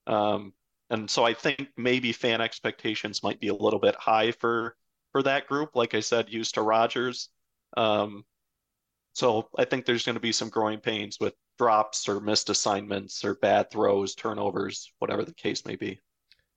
Um, 0.07 0.53
and 0.91 1.11
so 1.11 1.25
I 1.25 1.35
think 1.35 1.69
maybe 1.77 2.13
fan 2.13 2.41
expectations 2.41 3.23
might 3.23 3.41
be 3.41 3.49
a 3.49 3.55
little 3.55 3.81
bit 3.81 3.97
high 3.97 4.33
for 4.33 4.77
for 5.13 5.23
that 5.23 5.47
group. 5.47 5.75
Like 5.75 5.95
I 5.95 6.01
said, 6.01 6.29
used 6.29 6.55
to 6.55 6.63
Rodgers. 6.63 7.31
Um, 7.77 8.25
so 9.13 9.49
I 9.57 9.65
think 9.65 9.87
there's 9.87 10.05
going 10.05 10.15
to 10.15 10.21
be 10.21 10.33
some 10.33 10.49
growing 10.49 10.81
pains 10.81 11.19
with 11.21 11.35
drops 11.57 12.09
or 12.09 12.21
missed 12.21 12.51
assignments 12.51 13.25
or 13.25 13.37
bad 13.37 13.71
throws, 13.71 14.15
turnovers, 14.15 14.93
whatever 14.99 15.25
the 15.25 15.35
case 15.35 15.65
may 15.65 15.77
be. 15.77 16.01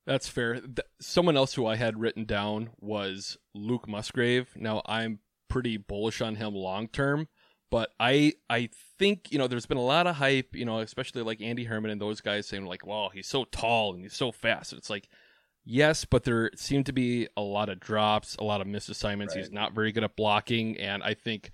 That's 0.08 0.30
fair. 0.30 0.54
Th- 0.56 0.80
someone 1.02 1.36
else 1.36 1.54
who 1.54 1.68
I 1.68 1.76
had 1.76 2.00
written 2.00 2.24
down 2.24 2.70
was 2.80 3.38
Luke 3.54 3.88
Musgrave. 3.88 4.48
Now 4.56 4.82
I'm 4.86 5.20
pretty 5.50 5.76
bullish 5.76 6.22
on 6.22 6.36
him 6.36 6.56
long 6.56 6.88
term, 6.88 7.28
but 7.70 7.92
I 8.00 8.34
I 8.50 8.70
think 8.98 9.32
you 9.32 9.38
know 9.38 9.48
there's 9.48 9.66
been 9.66 9.78
a 9.78 9.82
lot 9.82 10.08
of 10.08 10.16
hype, 10.16 10.56
you 10.56 10.64
know, 10.64 10.80
especially 10.80 11.24
like 11.24 11.42
Andy 11.42 11.66
Herman 11.66 11.92
and 11.92 12.02
those 12.02 12.22
guys 12.22 12.48
saying 12.48 12.66
like, 12.66 12.86
"Wow, 12.86 13.12
he's 13.14 13.28
so 13.28 13.44
tall 13.46 13.94
and 13.94 14.04
he's 14.04 14.16
so 14.16 14.32
fast." 14.32 14.72
And 14.72 14.80
it's 14.80 14.90
like, 14.90 15.10
yes, 15.66 16.06
but 16.06 16.24
there 16.24 16.52
seem 16.56 16.86
to 16.86 16.94
be 16.94 17.28
a 17.36 17.42
lot 17.42 17.68
of 17.68 17.82
drops, 17.82 18.38
a 18.38 18.46
lot 18.46 18.62
of 18.62 18.68
missed 18.68 18.90
assignments. 18.90 19.34
He's 19.34 19.52
not 19.52 19.74
very 19.76 19.92
good 19.92 20.06
at 20.06 20.16
blocking, 20.16 20.78
and 20.78 21.04
I 21.04 21.14
think 21.16 21.52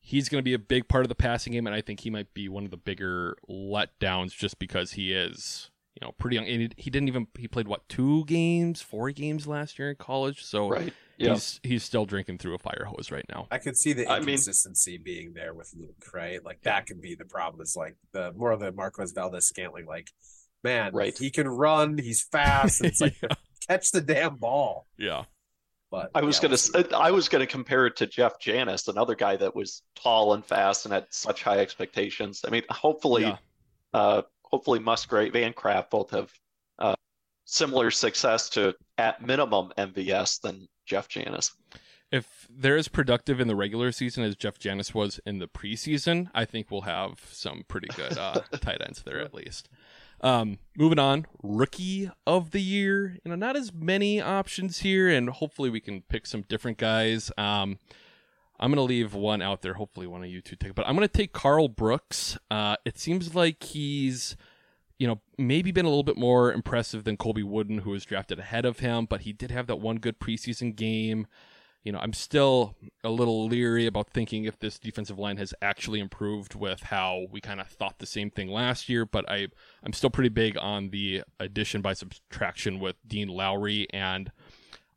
he's 0.00 0.28
going 0.28 0.40
to 0.40 0.44
be 0.44 0.54
a 0.54 0.58
big 0.58 0.88
part 0.88 1.04
of 1.04 1.08
the 1.08 1.14
passing 1.14 1.52
game, 1.52 1.68
and 1.68 1.76
I 1.76 1.80
think 1.80 2.00
he 2.00 2.10
might 2.10 2.34
be 2.34 2.48
one 2.48 2.64
of 2.64 2.72
the 2.72 2.76
bigger 2.76 3.36
letdowns 3.48 4.36
just 4.36 4.58
because 4.58 4.92
he 4.92 5.12
is, 5.12 5.70
you 6.00 6.06
know, 6.06 6.12
pretty 6.18 6.36
young. 6.36 6.46
And 6.46 6.62
he, 6.62 6.70
he 6.76 6.90
didn't 6.90 7.08
even 7.08 7.26
he 7.38 7.48
played 7.48 7.68
what 7.68 7.88
two 7.88 8.24
games, 8.26 8.80
four 8.82 9.10
games 9.10 9.46
last 9.46 9.78
year 9.78 9.90
in 9.90 9.96
college, 9.96 10.44
so 10.44 10.68
Right. 10.68 10.92
Yeah. 11.16 11.34
he's 11.34 11.60
he's 11.62 11.84
still 11.84 12.04
drinking 12.06 12.38
through 12.38 12.54
a 12.56 12.58
fire 12.58 12.86
hose 12.88 13.12
right 13.12 13.24
now. 13.28 13.46
i 13.52 13.58
could 13.58 13.76
see 13.76 13.92
the 13.92 14.04
I 14.08 14.18
mean- 14.18 14.30
inconsistency 14.30 14.98
being 14.98 15.32
there 15.32 15.54
with 15.54 15.72
luke 15.78 16.12
right 16.12 16.44
like 16.44 16.60
that 16.62 16.86
could 16.86 17.00
be 17.00 17.14
the 17.14 17.24
problem 17.24 17.62
is 17.62 17.76
like 17.76 17.94
the 18.12 18.32
more 18.32 18.50
of 18.50 18.58
the 18.58 18.72
marquez 18.72 19.12
valdes-scantling 19.12 19.86
like 19.86 20.10
man 20.64 20.92
Right. 20.92 21.16
he 21.16 21.30
can 21.30 21.46
run 21.46 21.98
he's 21.98 22.22
fast 22.24 22.82
it's 22.84 23.00
like 23.00 23.14
Yeah. 23.22 23.28
catch 23.68 23.92
the 23.92 24.00
damn 24.00 24.34
ball 24.38 24.88
Yeah, 24.98 25.22
but 25.88 26.10
I 26.16 26.22
was 26.22 26.38
yeah, 26.38 26.42
gonna 26.42 26.50
we'll 26.90 27.08
see. 27.08 27.12
was 27.12 27.28
gonna 27.28 27.46
compare 27.46 27.86
it 27.86 27.94
to 27.98 28.08
Jeff 28.08 28.40
Janis, 28.40 28.88
another 28.88 29.14
guy 29.14 29.36
that 29.36 29.54
was 29.54 29.82
tall 29.94 30.34
and 30.34 30.44
fast 30.44 30.84
and 30.84 30.92
had 30.92 31.06
such 31.10 31.44
high 31.44 31.58
expectations. 31.58 32.40
I 32.44 32.50
mean, 32.50 32.62
hopefully, 32.68 33.22
Yeah. 33.22 33.36
uh, 33.92 34.22
hopefully 34.44 34.78
Musgrave 34.78 35.34
and 35.34 35.54
Kraft 35.54 35.90
both 35.90 36.10
have 36.10 36.32
uh, 36.78 36.94
similar 37.44 37.90
success 37.90 38.48
to 38.50 38.74
at 38.98 39.24
minimum 39.26 39.72
MVS 39.76 40.40
than 40.40 40.68
Jeff 40.86 41.08
Janis. 41.08 41.52
if 42.12 42.46
they're 42.48 42.76
as 42.76 42.88
productive 42.88 43.40
in 43.40 43.48
the 43.48 43.56
regular 43.56 43.90
season 43.90 44.22
as 44.22 44.36
Jeff 44.36 44.58
Janis 44.58 44.94
was 44.94 45.18
in 45.26 45.38
the 45.38 45.48
preseason, 45.48 46.30
I 46.34 46.44
think 46.44 46.70
we'll 46.70 46.82
have 46.82 47.20
some 47.32 47.64
pretty 47.66 47.88
good 47.96 48.16
uh, 48.16 48.40
tight 48.60 48.80
ends 48.84 49.02
there 49.02 49.20
at 49.20 49.34
least. 49.34 49.68
Um, 50.20 50.58
moving 50.76 50.98
on, 50.98 51.26
rookie 51.42 52.10
of 52.26 52.52
the 52.52 52.62
year. 52.62 53.18
You 53.24 53.30
know, 53.30 53.34
not 53.34 53.56
as 53.56 53.72
many 53.74 54.20
options 54.20 54.80
here, 54.80 55.08
and 55.08 55.28
hopefully 55.28 55.70
we 55.70 55.80
can 55.80 56.02
pick 56.02 56.26
some 56.26 56.42
different 56.42 56.78
guys. 56.78 57.32
Um, 57.36 57.78
I'm 58.58 58.70
gonna 58.70 58.82
leave 58.82 59.14
one 59.14 59.42
out 59.42 59.62
there. 59.62 59.74
Hopefully, 59.74 60.06
one 60.06 60.22
of 60.22 60.30
you 60.30 60.40
two 60.40 60.56
take, 60.56 60.74
but 60.74 60.86
I'm 60.86 60.94
gonna 60.94 61.08
take 61.08 61.32
Karl 61.32 61.68
Brooks. 61.68 62.38
Uh, 62.50 62.76
it 62.84 62.98
seems 62.98 63.34
like 63.34 63.62
he's 63.62 64.36
you 64.98 65.06
know, 65.06 65.20
maybe 65.38 65.72
been 65.72 65.84
a 65.84 65.88
little 65.88 66.04
bit 66.04 66.16
more 66.16 66.52
impressive 66.52 67.04
than 67.04 67.16
Colby 67.16 67.42
Wooden, 67.42 67.78
who 67.78 67.90
was 67.90 68.04
drafted 68.04 68.38
ahead 68.38 68.64
of 68.64 68.78
him, 68.78 69.06
but 69.06 69.22
he 69.22 69.32
did 69.32 69.50
have 69.50 69.66
that 69.66 69.76
one 69.76 69.96
good 69.96 70.20
preseason 70.20 70.74
game. 70.74 71.26
You 71.82 71.92
know, 71.92 71.98
I'm 71.98 72.14
still 72.14 72.76
a 73.02 73.10
little 73.10 73.46
leery 73.46 73.86
about 73.86 74.08
thinking 74.10 74.44
if 74.44 74.58
this 74.58 74.78
defensive 74.78 75.18
line 75.18 75.36
has 75.36 75.52
actually 75.60 76.00
improved 76.00 76.54
with 76.54 76.84
how 76.84 77.26
we 77.30 77.40
kind 77.40 77.60
of 77.60 77.68
thought 77.68 77.98
the 77.98 78.06
same 78.06 78.30
thing 78.30 78.48
last 78.48 78.88
year, 78.88 79.04
but 79.04 79.28
I 79.28 79.48
I'm 79.82 79.92
still 79.92 80.08
pretty 80.08 80.30
big 80.30 80.56
on 80.56 80.90
the 80.90 81.24
addition 81.38 81.82
by 81.82 81.92
subtraction 81.92 82.78
with 82.80 82.96
Dean 83.06 83.28
Lowry 83.28 83.86
and 83.92 84.32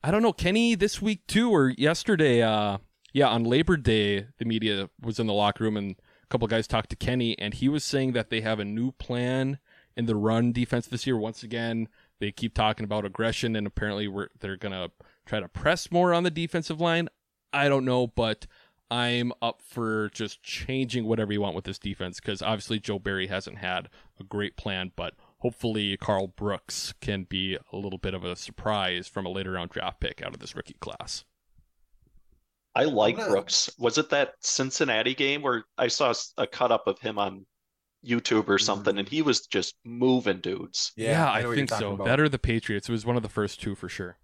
I 0.01 0.11
don't 0.11 0.21
know, 0.21 0.31
Kenny 0.31 0.75
this 0.75 1.01
week 1.01 1.27
too 1.27 1.53
or 1.53 1.73
yesterday 1.77 2.41
uh 2.41 2.77
yeah, 3.13 3.27
on 3.27 3.43
Labor 3.43 3.77
Day 3.77 4.27
the 4.37 4.45
media 4.45 4.89
was 5.01 5.19
in 5.19 5.27
the 5.27 5.33
locker 5.33 5.63
room 5.63 5.77
and 5.77 5.95
a 6.23 6.27
couple 6.27 6.47
guys 6.47 6.67
talked 6.67 6.89
to 6.91 6.95
Kenny 6.95 7.37
and 7.39 7.53
he 7.53 7.69
was 7.69 7.83
saying 7.83 8.13
that 8.13 8.29
they 8.29 8.41
have 8.41 8.59
a 8.59 8.65
new 8.65 8.91
plan 8.91 9.59
in 9.97 10.05
the 10.05 10.15
run 10.15 10.53
defense 10.53 10.87
this 10.87 11.07
year. 11.07 11.17
Once 11.17 11.43
again, 11.43 11.89
they 12.19 12.31
keep 12.31 12.53
talking 12.53 12.83
about 12.83 13.03
aggression, 13.03 13.55
and 13.55 13.67
apparently 13.67 14.07
they're 14.39 14.55
going 14.55 14.71
to 14.71 14.91
try 15.25 15.39
to 15.39 15.49
press 15.49 15.91
more 15.91 16.13
on 16.13 16.23
the 16.23 16.31
defensive 16.31 16.79
line. 16.79 17.09
I 17.51 17.67
don't 17.67 17.83
know, 17.83 18.07
but 18.07 18.45
I'm 18.89 19.33
up 19.41 19.61
for 19.61 20.09
just 20.13 20.43
changing 20.43 21.05
whatever 21.05 21.33
you 21.33 21.41
want 21.41 21.55
with 21.55 21.65
this 21.65 21.79
defense 21.79 22.19
because 22.19 22.41
obviously 22.41 22.79
Joe 22.79 22.99
Barry 22.99 23.27
hasn't 23.27 23.57
had 23.57 23.89
a 24.19 24.23
great 24.23 24.55
plan, 24.55 24.91
but 24.95 25.13
hopefully 25.39 25.97
Karl 25.97 26.27
Brooks 26.27 26.93
can 27.01 27.23
be 27.23 27.57
a 27.71 27.77
little 27.77 27.99
bit 27.99 28.13
of 28.13 28.23
a 28.23 28.35
surprise 28.35 29.07
from 29.07 29.25
a 29.25 29.29
later 29.29 29.51
round 29.51 29.71
draft 29.71 29.99
pick 29.99 30.21
out 30.21 30.33
of 30.33 30.39
this 30.39 30.55
rookie 30.55 30.75
class. 30.79 31.25
I 32.77 32.83
like 32.85 33.17
gonna- 33.17 33.29
Brooks. 33.31 33.69
Was 33.77 33.97
it 33.97 34.09
that 34.11 34.33
Cincinnati 34.41 35.13
game 35.15 35.41
where 35.41 35.65
I 35.77 35.87
saw 35.87 36.13
a 36.37 36.45
cut 36.47 36.71
up 36.71 36.87
of 36.87 36.99
him 36.99 37.17
on 37.17 37.45
YouTube 38.05 38.47
or 38.47 38.57
something, 38.57 38.97
and 38.97 39.07
he 39.09 39.21
was 39.21 39.47
just 39.47 39.75
moving 39.83 40.39
dudes? 40.39 40.91
Yeah, 40.95 41.25
know 41.25 41.25
I, 41.25 41.33
what 41.37 41.41
you're 41.41 41.55
think 41.55 41.69
so. 41.71 41.93
about. 41.93 42.05
That 42.05 42.19
or 42.19 42.29
the 42.29 42.39
Patriots. 42.39 42.87
It 42.87 42.91
was 42.91 43.05
one 43.05 43.15
of 43.17 43.23
the 43.23 43.29
first 43.29 43.61
two 43.61 43.75
for 43.75 43.89
sure. 43.89 44.17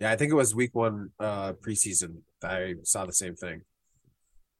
Yeah, 0.00 0.10
I 0.10 0.16
think 0.16 0.32
it 0.32 0.34
was 0.34 0.54
week 0.54 0.74
one 0.74 1.10
uh 1.20 1.52
preseason. 1.54 2.22
I 2.42 2.74
saw 2.82 3.06
the 3.06 3.12
same 3.12 3.36
thing. 3.36 3.62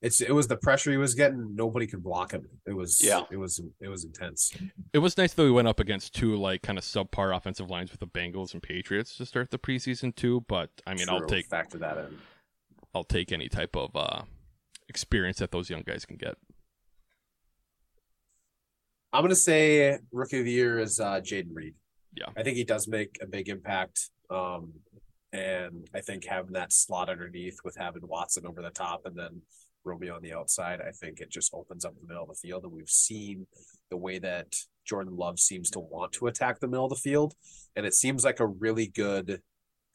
It's 0.01 0.21
it 0.21 0.33
was 0.33 0.49
the 0.49 0.57
pressure 0.57 0.91
he 0.91 0.97
was 0.99 1.15
getting. 1.15 1.57
Nobody 1.57 1.87
could 1.87 2.03
block 2.03 2.33
him. 2.33 2.47
It 2.67 2.75
was 2.75 3.01
Yeah. 3.03 3.23
It 3.31 3.39
was 3.39 3.61
it 3.81 3.89
was 3.89 4.05
intense. 4.05 4.53
It 4.93 4.99
was 4.99 5.17
nice 5.17 5.33
though. 5.33 5.45
We 5.45 5.51
went 5.51 5.67
up 5.67 5.81
against 5.81 6.15
two 6.15 6.37
like 6.37 6.63
kind 6.63 6.79
of 6.79 6.85
subpar 6.85 7.35
offensive 7.35 7.71
lines 7.71 7.91
with 7.91 8.01
the 8.01 8.07
Bengals 8.07 8.53
and 8.53 8.63
Patriots 8.63 9.17
to 9.17 9.27
start 9.27 9.51
the 9.51 9.59
preseason 9.59 10.15
too. 10.15 10.45
But 10.47 10.71
I 10.87 10.95
mean, 10.95 11.09
I'll 11.09 11.21
True, 11.21 11.29
take 11.29 11.47
factor 11.47 11.79
that 11.79 11.97
in. 11.99 12.19
I'll 12.95 13.05
take 13.05 13.33
any 13.33 13.49
type 13.49 13.77
of 13.77 13.91
uh, 13.95 14.23
experience 14.89 15.39
that 15.39 15.51
those 15.51 15.71
young 15.71 15.83
guys 15.83 16.05
can 16.05 16.17
get. 16.17 16.37
I'm 19.13 19.23
gonna 19.23 19.37
say 19.37 19.99
rookie 20.11 20.41
of 20.41 20.45
the 20.45 20.51
year 20.51 20.81
is 20.81 20.99
uh 20.99 21.21
Jayden 21.21 21.51
Reed. 21.53 21.75
Yeah. 22.17 22.27
I 22.37 22.43
think 22.43 22.57
he 22.57 22.65
does 22.65 22.89
make 22.89 23.17
a 23.23 23.27
big 23.27 23.49
impact. 23.49 24.11
Um 24.29 24.73
and 25.33 25.89
I 25.95 26.01
think 26.01 26.25
having 26.25 26.55
that 26.55 26.73
slot 26.73 27.09
underneath 27.09 27.59
with 27.65 27.77
having 27.77 28.07
Watson 28.07 28.45
over 28.45 28.61
the 28.61 28.71
top 28.71 29.03
and 29.05 29.17
then 29.17 29.43
Romeo 29.85 30.17
on 30.17 30.23
the 30.23 30.33
outside, 30.33 30.81
I 30.81 30.91
think 30.91 31.21
it 31.21 31.31
just 31.31 31.55
opens 31.55 31.85
up 31.85 31.95
the 31.95 32.07
middle 32.09 32.25
of 32.25 32.29
the 32.29 32.35
field. 32.35 32.65
And 32.65 32.73
we've 32.73 32.89
seen 32.89 33.47
the 33.91 33.97
way 33.97 34.19
that 34.19 34.55
Jordan 34.85 35.17
Love 35.17 35.39
seems 35.39 35.71
to 35.71 35.81
want 35.81 36.13
to 36.15 36.27
attack 36.27 36.59
the 36.59 36.69
middle 36.69 36.87
of 36.87 36.91
the 36.91 36.97
field. 36.97 37.35
And 37.77 37.87
it 37.87 37.95
seems 37.95 38.25
like 38.25 38.41
a 38.41 38.47
really 38.47 38.87
good 38.87 39.43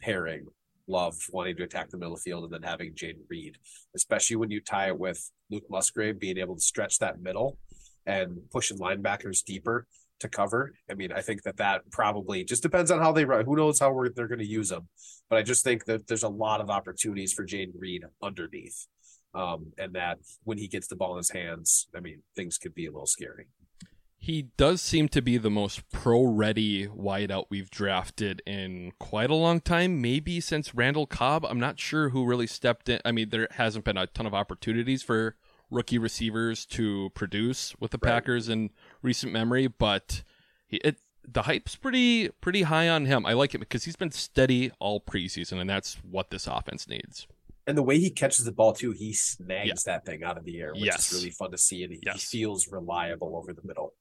pairing. 0.01 0.47
Love 0.89 1.15
wanting 1.31 1.55
to 1.57 1.63
attack 1.63 1.89
the 1.89 1.97
middle 1.97 2.13
of 2.13 2.19
the 2.19 2.29
field 2.29 2.43
and 2.43 2.51
then 2.51 2.63
having 2.63 2.93
Jayden 2.93 3.21
Reed, 3.29 3.57
especially 3.95 4.35
when 4.35 4.49
you 4.49 4.59
tie 4.59 4.87
it 4.87 4.99
with 4.99 5.31
Luke 5.51 5.65
Musgrave 5.69 6.19
being 6.19 6.37
able 6.37 6.55
to 6.55 6.61
stretch 6.61 6.99
that 6.99 7.21
middle 7.21 7.57
and 8.05 8.39
pushing 8.51 8.79
linebackers 8.79 9.43
deeper 9.43 9.85
to 10.19 10.27
cover. 10.27 10.73
I 10.89 10.95
mean, 10.95 11.11
I 11.11 11.21
think 11.21 11.43
that 11.43 11.57
that 11.57 11.89
probably 11.91 12.43
just 12.43 12.63
depends 12.63 12.91
on 12.91 12.99
how 12.99 13.11
they 13.11 13.23
run. 13.23 13.45
Who 13.45 13.55
knows 13.55 13.79
how 13.79 13.93
they're 14.15 14.27
going 14.27 14.39
to 14.39 14.45
use 14.45 14.69
them, 14.69 14.87
but 15.29 15.37
I 15.37 15.43
just 15.43 15.63
think 15.63 15.85
that 15.85 16.07
there's 16.07 16.23
a 16.23 16.29
lot 16.29 16.59
of 16.59 16.69
opportunities 16.69 17.33
for 17.33 17.45
Jayden 17.45 17.73
Reed 17.77 18.03
underneath, 18.21 18.87
um, 19.33 19.71
and 19.77 19.93
that 19.93 20.17
when 20.43 20.57
he 20.57 20.67
gets 20.67 20.87
the 20.87 20.95
ball 20.95 21.13
in 21.13 21.17
his 21.17 21.31
hands, 21.31 21.87
I 21.95 21.99
mean, 21.99 22.23
things 22.35 22.57
could 22.57 22.73
be 22.73 22.87
a 22.87 22.91
little 22.91 23.05
scary. 23.05 23.47
He 24.21 24.43
does 24.57 24.81
seem 24.81 25.07
to 25.09 25.21
be 25.21 25.37
the 25.37 25.49
most 25.49 25.89
pro-ready 25.91 26.87
wideout 26.87 27.45
we've 27.49 27.71
drafted 27.71 28.41
in 28.45 28.91
quite 28.99 29.29
a 29.29 29.35
long 29.35 29.61
time, 29.61 30.01
maybe 30.01 30.41
since 30.41 30.75
Randall 30.75 31.07
Cobb. 31.07 31.45
I'm 31.45 31.59
not 31.59 31.79
sure 31.79 32.09
who 32.09 32.25
really 32.25 32.45
stepped 32.45 32.89
in. 32.89 32.99
I 33.05 33.13
mean, 33.13 33.29
there 33.29 33.47
hasn't 33.51 33.85
been 33.85 33.97
a 33.97 34.07
ton 34.07 34.25
of 34.25 34.33
opportunities 34.33 35.01
for 35.01 35.35
rookie 35.71 35.97
receivers 35.97 36.65
to 36.65 37.11
produce 37.15 37.73
with 37.79 37.91
the 37.91 37.99
Right. 38.01 38.11
Packers 38.11 38.49
in 38.49 38.71
recent 39.01 39.31
memory, 39.31 39.67
but 39.67 40.23
he, 40.67 40.77
it 40.77 40.97
the 41.31 41.43
hype's 41.43 41.75
pretty 41.75 42.27
pretty 42.41 42.63
high 42.63 42.89
on 42.89 43.05
him. 43.05 43.25
I 43.25 43.33
like 43.33 43.53
it 43.55 43.59
because 43.59 43.83
he's 43.85 43.95
been 43.95 44.11
steady 44.11 44.71
all 44.79 44.99
preseason, 44.99 45.59
and 45.61 45.69
that's 45.69 45.95
what 46.03 46.29
this 46.29 46.45
offense 46.45 46.87
needs. 46.89 47.25
And 47.67 47.77
the 47.77 47.83
way 47.83 47.99
he 47.99 48.09
catches 48.09 48.45
the 48.45 48.51
ball 48.51 48.73
too, 48.73 48.91
he 48.91 49.13
snags 49.13 49.83
that 49.83 50.05
thing 50.05 50.23
out 50.23 50.37
of 50.37 50.43
the 50.43 50.59
air, 50.59 50.73
which 50.73 50.83
Yes. 50.83 51.11
is 51.13 51.19
really 51.19 51.29
fun 51.31 51.51
to 51.51 51.57
see, 51.57 51.83
and 51.83 51.93
he, 51.93 51.99
Yes. 52.03 52.29
he 52.31 52.39
feels 52.39 52.67
reliable 52.67 53.35
over 53.37 53.53
the 53.53 53.61
middle. 53.63 53.93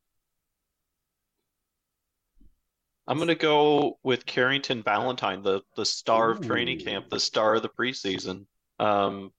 I'm 3.08 3.16
going 3.16 3.28
to 3.28 3.34
go 3.34 3.98
with 4.02 4.26
Carrington 4.26 4.82
Valentine, 4.82 5.42
the 5.42 5.62
the 5.76 5.86
star 5.86 6.30
of 6.30 6.46
training 6.46 6.78
camp, 6.80 7.08
the 7.08 7.18
star 7.18 7.54
of 7.54 7.62
the 7.62 7.68
preseason. 7.70 8.44
Um, 8.78 9.32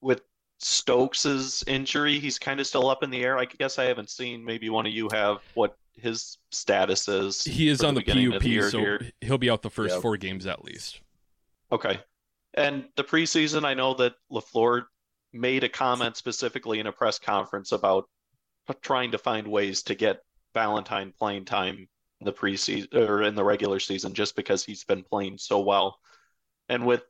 with 0.00 0.20
Stokes's 0.58 1.62
injury, 1.68 2.18
he's 2.18 2.38
kind 2.40 2.58
of 2.58 2.66
still 2.66 2.88
up 2.90 3.04
in 3.04 3.10
the 3.10 3.22
air. 3.22 3.38
I 3.38 3.44
guess 3.44 3.78
I 3.78 3.84
haven't 3.84 4.10
seen. 4.10 4.44
Maybe 4.44 4.68
one 4.68 4.84
of 4.84 4.92
you 4.92 5.08
have 5.12 5.38
what 5.54 5.76
his 5.94 6.38
status 6.50 7.06
is. 7.06 7.44
He 7.44 7.68
is 7.68 7.84
on 7.84 7.94
the 7.94 8.00
beginning 8.00 8.34
of 8.34 8.42
PUP, 8.42 8.42
the 8.42 8.62
so 8.70 8.78
here. 8.80 9.00
he'll 9.20 9.38
be 9.38 9.48
out 9.48 9.62
the 9.62 9.70
first 9.70 9.94
Yep. 9.94 10.02
four 10.02 10.16
games 10.16 10.44
at 10.46 10.64
least. 10.64 11.00
Okay. 11.70 12.00
And 12.54 12.84
the 12.96 13.04
preseason, 13.04 13.64
I 13.64 13.74
know 13.74 13.94
that 13.94 14.14
LaFleur 14.30 14.86
made 15.32 15.62
a 15.62 15.68
comment 15.68 16.16
specifically 16.16 16.80
in 16.80 16.86
a 16.88 16.92
press 16.92 17.18
conference 17.20 17.70
about 17.72 18.08
trying 18.82 19.12
to 19.12 19.18
find 19.18 19.46
ways 19.46 19.82
to 19.84 19.94
get 19.94 20.20
Valentine 20.52 21.12
playing 21.16 21.44
time 21.44 21.76
in 21.76 21.88
the 22.24 22.32
preseason 22.32 22.94
or 22.94 23.22
in 23.22 23.34
the 23.34 23.44
regular 23.44 23.78
season 23.78 24.14
just 24.14 24.36
because 24.36 24.64
he's 24.64 24.84
been 24.84 25.02
playing 25.02 25.38
so 25.38 25.60
well. 25.60 25.98
And 26.68 26.86
with 26.86 27.02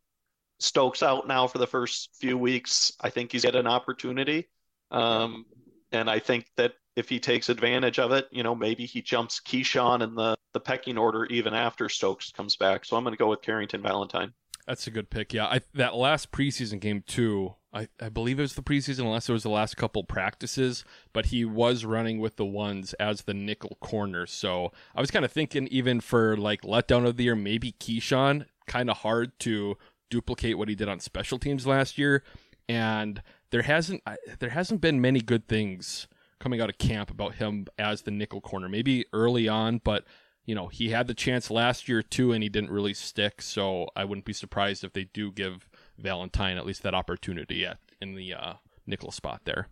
Stokes 0.60 1.02
out 1.02 1.26
now 1.26 1.46
for 1.46 1.58
the 1.58 1.66
first 1.66 2.10
few 2.18 2.38
weeks, 2.38 2.92
I 3.00 3.10
think 3.10 3.32
he's 3.32 3.44
got 3.44 3.56
an 3.56 3.66
opportunity. 3.66 4.48
Um, 4.90 5.46
and 5.92 6.08
I 6.08 6.18
think 6.18 6.46
that 6.56 6.74
if 6.96 7.08
he 7.08 7.18
takes 7.18 7.48
advantage 7.48 7.98
of 7.98 8.12
it, 8.12 8.28
you 8.30 8.42
know, 8.42 8.54
maybe 8.54 8.86
he 8.86 9.02
jumps 9.02 9.40
Keisean 9.40 10.02
in 10.02 10.14
the, 10.14 10.36
the 10.52 10.60
pecking 10.60 10.96
order 10.96 11.24
even 11.26 11.54
after 11.54 11.88
Stokes 11.88 12.30
comes 12.30 12.56
back. 12.56 12.84
So 12.84 12.96
I'm 12.96 13.04
going 13.04 13.14
to 13.14 13.18
go 13.18 13.28
with 13.28 13.42
Carrington 13.42 13.82
Valentine. 13.82 14.32
That's 14.66 14.86
a 14.86 14.90
good 14.90 15.10
pick. 15.10 15.34
Yeah, 15.34 15.46
I, 15.46 15.60
that 15.74 15.94
last 15.94 16.30
preseason 16.30 16.80
game 16.80 17.02
too. 17.06 17.54
I, 17.74 17.88
I 18.00 18.08
believe 18.08 18.38
it 18.38 18.42
was 18.42 18.54
the 18.54 18.62
preseason, 18.62 19.00
unless 19.00 19.28
it 19.28 19.32
was 19.32 19.42
the 19.42 19.50
last 19.50 19.76
couple 19.76 20.04
practices. 20.04 20.84
But 21.12 21.26
he 21.26 21.44
was 21.44 21.84
running 21.84 22.20
with 22.20 22.36
the 22.36 22.44
ones 22.44 22.94
as 22.94 23.22
the 23.22 23.34
nickel 23.34 23.76
corner. 23.80 24.26
So 24.26 24.72
I 24.94 25.00
was 25.00 25.10
kind 25.10 25.24
of 25.24 25.32
thinking, 25.32 25.66
even 25.68 26.00
for 26.00 26.36
like 26.36 26.62
letdown 26.62 27.06
of 27.06 27.16
the 27.16 27.24
year, 27.24 27.36
maybe 27.36 27.72
Keisean. 27.72 28.46
Kind 28.66 28.88
of 28.88 28.98
hard 28.98 29.38
to 29.40 29.76
duplicate 30.08 30.56
what 30.56 30.68
he 30.68 30.74
did 30.74 30.88
on 30.88 31.00
special 31.00 31.38
teams 31.38 31.66
last 31.66 31.98
year, 31.98 32.22
and 32.68 33.22
there 33.50 33.62
hasn't 33.62 34.02
there 34.38 34.50
hasn't 34.50 34.80
been 34.80 35.00
many 35.00 35.20
good 35.20 35.48
things 35.48 36.06
coming 36.38 36.60
out 36.60 36.70
of 36.70 36.78
camp 36.78 37.10
about 37.10 37.34
him 37.34 37.66
as 37.78 38.02
the 38.02 38.10
nickel 38.10 38.40
corner. 38.40 38.68
Maybe 38.68 39.04
early 39.12 39.48
on, 39.48 39.82
but 39.84 40.04
you 40.46 40.54
know, 40.54 40.68
he 40.68 40.90
had 40.90 41.06
the 41.06 41.14
chance 41.14 41.50
last 41.50 41.88
year 41.88 42.02
too, 42.02 42.32
and 42.32 42.42
he 42.42 42.48
didn't 42.48 42.70
really 42.70 42.94
stick. 42.94 43.42
So 43.42 43.88
I 43.96 44.04
wouldn't 44.04 44.26
be 44.26 44.32
surprised 44.32 44.84
if 44.84 44.92
they 44.92 45.04
do 45.04 45.32
give 45.32 45.68
Valentine 45.98 46.56
at 46.56 46.66
least 46.66 46.82
that 46.82 46.94
opportunity 46.94 47.64
at 47.64 47.78
in 48.00 48.14
the 48.14 48.34
uh, 48.34 48.54
nickel 48.86 49.10
spot 49.10 49.42
there. 49.44 49.68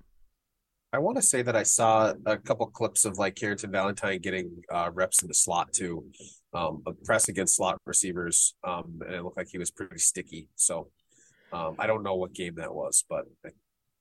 I 0.95 0.99
want 0.99 1.17
to 1.17 1.23
say 1.23 1.41
that 1.41 1.57
I 1.57 1.63
saw 1.63 2.13
a 2.27 2.37
couple 2.37 2.67
clips 2.67 3.07
of 3.07 3.17
like 3.19 3.35
Carrington 3.35 3.71
Valentine 3.71 4.21
getting 4.21 4.63
uh, 4.71 4.91
reps 4.93 5.23
in 5.23 5.29
the 5.29 5.35
slot 5.35 5.73
too, 5.73 6.05
um, 6.53 6.83
a 6.87 6.93
press 6.93 7.29
against 7.29 7.57
slot 7.57 7.81
receivers, 7.87 8.55
um, 8.63 9.01
and 9.07 9.15
it 9.15 9.25
looked 9.25 9.39
like 9.39 9.49
he 9.51 9.59
was 9.59 9.71
pretty 9.71 9.99
sticky. 9.99 10.49
So 10.57 10.89
um, 11.51 11.77
I 11.79 11.87
don't 11.87 12.03
know 12.03 12.17
what 12.17 12.35
game 12.35 12.57
that 12.57 12.75
was, 12.75 13.05
but 13.09 13.25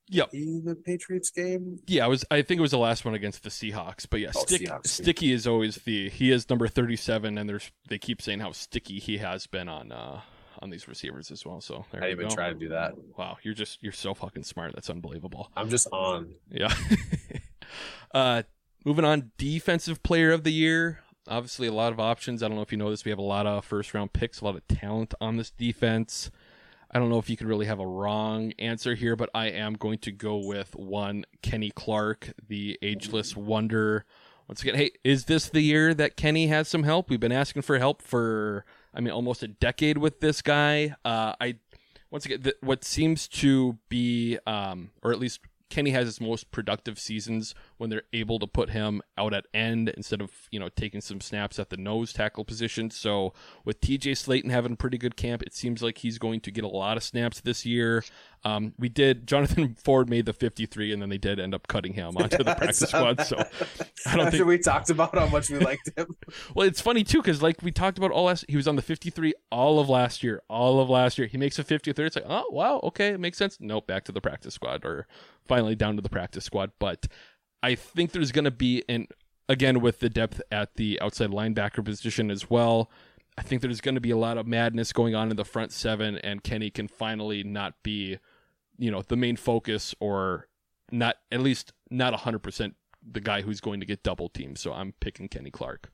yeah, 0.09 0.25
the 0.33 0.75
Patriots 0.83 1.29
game. 1.29 1.79
Yeah, 1.87 2.03
I 2.03 2.07
was. 2.07 2.25
I 2.29 2.41
think 2.41 2.57
it 2.57 2.61
was 2.61 2.71
the 2.71 2.77
last 2.77 3.05
one 3.05 3.13
against 3.13 3.43
the 3.43 3.49
Seahawks. 3.49 4.05
But 4.09 4.19
yeah, 4.19 4.31
Oh, 4.35 4.43
stick, 4.43 4.63
Seahawks, 4.63 4.87
sticky 4.87 5.31
is 5.31 5.47
always 5.47 5.77
the. 5.77 6.09
He 6.09 6.31
is 6.31 6.49
number 6.49 6.67
thirty-seven, 6.67 7.37
and 7.37 7.47
there's 7.47 7.71
they 7.87 7.97
keep 7.97 8.21
saying 8.21 8.41
how 8.41 8.51
sticky 8.51 8.99
he 8.99 9.19
has 9.19 9.47
been 9.47 9.69
on 9.69 9.93
uh 9.93 10.19
on 10.61 10.69
these 10.69 10.87
receivers 10.87 11.31
as 11.31 11.45
well. 11.45 11.61
So 11.61 11.85
I 11.99 12.11
even 12.11 12.27
go. 12.27 12.35
try 12.35 12.49
to 12.49 12.55
do 12.55 12.69
that. 12.69 12.93
Wow, 13.17 13.37
you're 13.43 13.53
just 13.53 13.81
you're 13.81 13.91
so 13.91 14.13
fucking 14.13 14.43
smart. 14.43 14.73
That's 14.75 14.89
unbelievable. 14.89 15.51
I'm 15.55 15.69
just 15.69 15.87
on. 15.91 16.35
Yeah. 16.49 16.73
uh, 18.13 18.43
moving 18.85 19.05
on, 19.05 19.31
defensive 19.37 20.03
player 20.03 20.31
of 20.31 20.43
the 20.43 20.51
year. 20.51 20.99
Obviously, 21.27 21.67
a 21.67 21.73
lot 21.73 21.93
of 21.93 21.99
options. 21.99 22.41
I 22.41 22.47
don't 22.47 22.55
know 22.57 22.63
if 22.63 22.71
you 22.71 22.77
know 22.77 22.89
this. 22.89 23.05
We 23.05 23.11
have 23.11 23.19
a 23.19 23.23
lot 23.23 23.45
of 23.45 23.63
first 23.63 23.93
round 23.93 24.13
picks, 24.13 24.41
a 24.41 24.45
lot 24.45 24.55
of 24.55 24.67
talent 24.67 25.13
on 25.21 25.37
this 25.37 25.51
defense. 25.51 26.31
I 26.93 26.99
don't 26.99 27.09
know 27.09 27.19
if 27.19 27.29
you 27.29 27.37
could 27.37 27.47
really 27.47 27.67
have 27.67 27.79
a 27.79 27.87
wrong 27.87 28.51
answer 28.59 28.95
here, 28.95 29.15
but 29.15 29.29
I 29.33 29.47
am 29.47 29.73
going 29.73 29.99
to 29.99 30.11
go 30.11 30.35
with 30.37 30.75
one 30.75 31.23
Kenny 31.41 31.71
Clark, 31.71 32.33
the 32.45 32.77
ageless 32.81 33.35
wonder. 33.35 34.05
Once 34.49 34.61
again, 34.61 34.75
hey, 34.75 34.91
is 35.01 35.25
this 35.25 35.47
the 35.47 35.61
year 35.61 35.93
that 35.93 36.17
Kenny 36.17 36.47
has 36.47 36.67
some 36.67 36.83
help? 36.83 37.09
We've 37.09 37.19
been 37.19 37.31
asking 37.31 37.61
for 37.61 37.79
help 37.79 38.01
for, 38.01 38.65
I 38.93 38.99
mean, 38.99 39.11
almost 39.11 39.43
a 39.43 39.47
decade 39.47 39.97
with 39.97 40.19
this 40.19 40.41
guy. 40.41 40.95
Uh, 41.05 41.33
I 41.39 41.55
once 42.09 42.25
again, 42.25 42.51
what 42.61 42.83
seems 42.83 43.27
to 43.29 43.77
be, 43.87 44.37
um, 44.45 44.91
or 45.01 45.11
at 45.11 45.19
least 45.19 45.39
Kenny 45.69 45.91
has 45.91 46.05
his 46.05 46.19
most 46.21 46.51
productive 46.51 46.99
seasons 46.99 47.55
when 47.81 47.89
they're 47.89 48.03
able 48.13 48.37
to 48.37 48.45
put 48.45 48.69
him 48.69 49.01
out 49.17 49.33
at 49.33 49.47
end 49.55 49.89
instead 49.89 50.21
of 50.21 50.29
you 50.51 50.59
know 50.59 50.69
taking 50.69 51.01
some 51.01 51.19
snaps 51.19 51.57
at 51.57 51.71
the 51.71 51.77
nose 51.77 52.13
tackle 52.13 52.45
position. 52.45 52.91
So 52.91 53.33
with 53.65 53.81
TJ 53.81 54.11
Slaton 54.11 54.51
having 54.51 54.73
a 54.73 54.75
pretty 54.75 54.99
good 54.99 55.17
camp, 55.17 55.41
it 55.41 55.55
seems 55.55 55.81
like 55.81 55.97
he's 55.97 56.19
going 56.19 56.41
to 56.41 56.51
get 56.51 56.63
a 56.63 56.67
lot 56.67 56.95
of 56.95 57.01
snaps 57.01 57.41
this 57.41 57.65
year. 57.65 58.03
Um, 58.43 58.75
we 58.77 58.87
did 58.87 59.25
Jonathan 59.31 59.75
Ford 59.83 60.11
made 60.11 60.27
the 60.27 60.33
53, 60.33 60.93
and 60.93 61.01
then 61.01 61.09
they 61.09 61.17
did 61.17 61.39
end 61.39 61.55
up 61.55 61.67
cutting 61.67 61.93
him 61.93 62.15
onto 62.17 62.37
the 62.37 62.53
practice 62.55 62.87
squad. 62.87 63.21
So 63.21 63.37
I 64.05 64.15
don't 64.15 64.27
After 64.27 64.37
think 64.37 64.45
we 64.47 64.59
talked 64.59 64.91
about 64.91 65.17
how 65.17 65.25
much 65.25 65.49
we 65.49 65.57
liked 65.57 65.89
him. 65.97 66.15
well, 66.53 66.67
it's 66.67 66.81
funny 66.81 67.03
too 67.03 67.17
because 67.17 67.41
like 67.41 67.63
we 67.63 67.71
talked 67.71 67.97
about 67.97 68.11
all 68.11 68.25
last, 68.25 68.45
he 68.47 68.57
was 68.57 68.67
on 68.67 68.75
the 68.75 68.83
53 68.83 69.33
all 69.51 69.79
of 69.79 69.89
last 69.89 70.21
year, 70.21 70.43
all 70.47 70.79
of 70.79 70.87
last 70.87 71.17
year. 71.17 71.25
He 71.25 71.39
makes 71.39 71.57
a 71.57 71.63
53. 71.63 72.05
It's 72.05 72.15
like, 72.15 72.25
oh 72.27 72.45
wow, 72.51 72.79
okay, 72.83 73.07
it 73.07 73.19
makes 73.19 73.39
sense. 73.39 73.57
Nope, 73.59 73.87
back 73.87 74.03
to 74.05 74.11
the 74.11 74.21
practice 74.21 74.53
squad, 74.53 74.85
or 74.85 75.07
finally 75.47 75.75
down 75.75 75.95
to 75.95 76.01
the 76.03 76.09
practice 76.09 76.45
squad. 76.45 76.71
But 76.77 77.07
I 77.63 77.75
think 77.75 78.11
there's 78.11 78.31
going 78.31 78.45
to 78.45 78.51
be 78.51 78.83
an 78.89 79.07
again 79.47 79.81
with 79.81 79.99
the 79.99 80.09
depth 80.09 80.41
at 80.51 80.75
the 80.75 80.99
outside 81.01 81.29
linebacker 81.29 81.83
position 81.83 82.31
as 82.31 82.49
well. 82.49 82.89
I 83.37 83.43
think 83.43 83.61
there's 83.61 83.81
going 83.81 83.95
to 83.95 84.01
be 84.01 84.11
a 84.11 84.17
lot 84.17 84.37
of 84.37 84.45
madness 84.45 84.91
going 84.93 85.15
on 85.15 85.29
in 85.29 85.37
the 85.37 85.45
front 85.45 85.71
seven, 85.71 86.17
and 86.17 86.43
Kenny 86.43 86.69
can 86.69 86.87
finally 86.87 87.43
not 87.43 87.81
be, 87.81 88.19
you 88.77 88.91
know, 88.91 89.01
the 89.01 89.15
main 89.15 89.35
focus 89.37 89.95
or 89.99 90.47
not 90.91 91.15
at 91.31 91.39
least 91.39 91.71
not 91.89 92.13
100% 92.13 92.73
the 93.09 93.21
guy 93.21 93.41
who's 93.41 93.61
going 93.61 93.79
to 93.79 93.85
get 93.85 94.03
double 94.03 94.29
teamed. 94.29 94.59
So 94.59 94.73
I'm 94.73 94.93
picking 94.99 95.27
Kenny 95.27 95.49
Clark. 95.49 95.91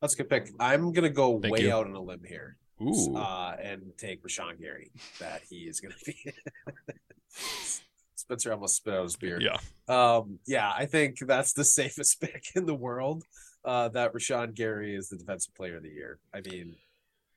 That's 0.00 0.14
a 0.14 0.18
good 0.18 0.28
pick. 0.28 0.50
I'm 0.60 0.92
gonna 0.92 1.08
go 1.08 1.40
Thank 1.40 1.54
way 1.54 1.62
you. 1.62 1.72
out 1.72 1.86
on 1.86 1.94
a 1.94 2.00
limb 2.00 2.24
here. 2.28 2.58
Ooh. 2.82 3.16
Uh, 3.16 3.56
and 3.62 3.92
take 3.96 4.22
Rashan 4.22 4.60
Gary 4.60 4.90
that 5.18 5.42
he 5.48 5.60
is 5.60 5.80
gonna 5.80 5.94
be 6.04 6.14
Spencer 8.24 8.52
almost 8.52 8.76
spit 8.76 8.94
out 8.94 9.02
his 9.02 9.16
beer. 9.16 9.38
Yeah. 9.38 9.58
Um, 9.86 10.38
yeah, 10.46 10.72
I 10.74 10.86
think 10.86 11.18
that's 11.20 11.52
the 11.52 11.64
safest 11.78 12.20
pick 12.20 12.46
in 12.54 12.64
the 12.64 12.74
world. 12.74 13.24
Uh, 13.64 13.88
that 13.90 14.12
Rashan 14.12 14.54
Gary 14.54 14.94
is 14.94 15.08
the 15.08 15.16
defensive 15.16 15.54
player 15.54 15.76
of 15.76 15.82
the 15.82 15.90
year. 15.90 16.18
I 16.34 16.40
mean, 16.40 16.74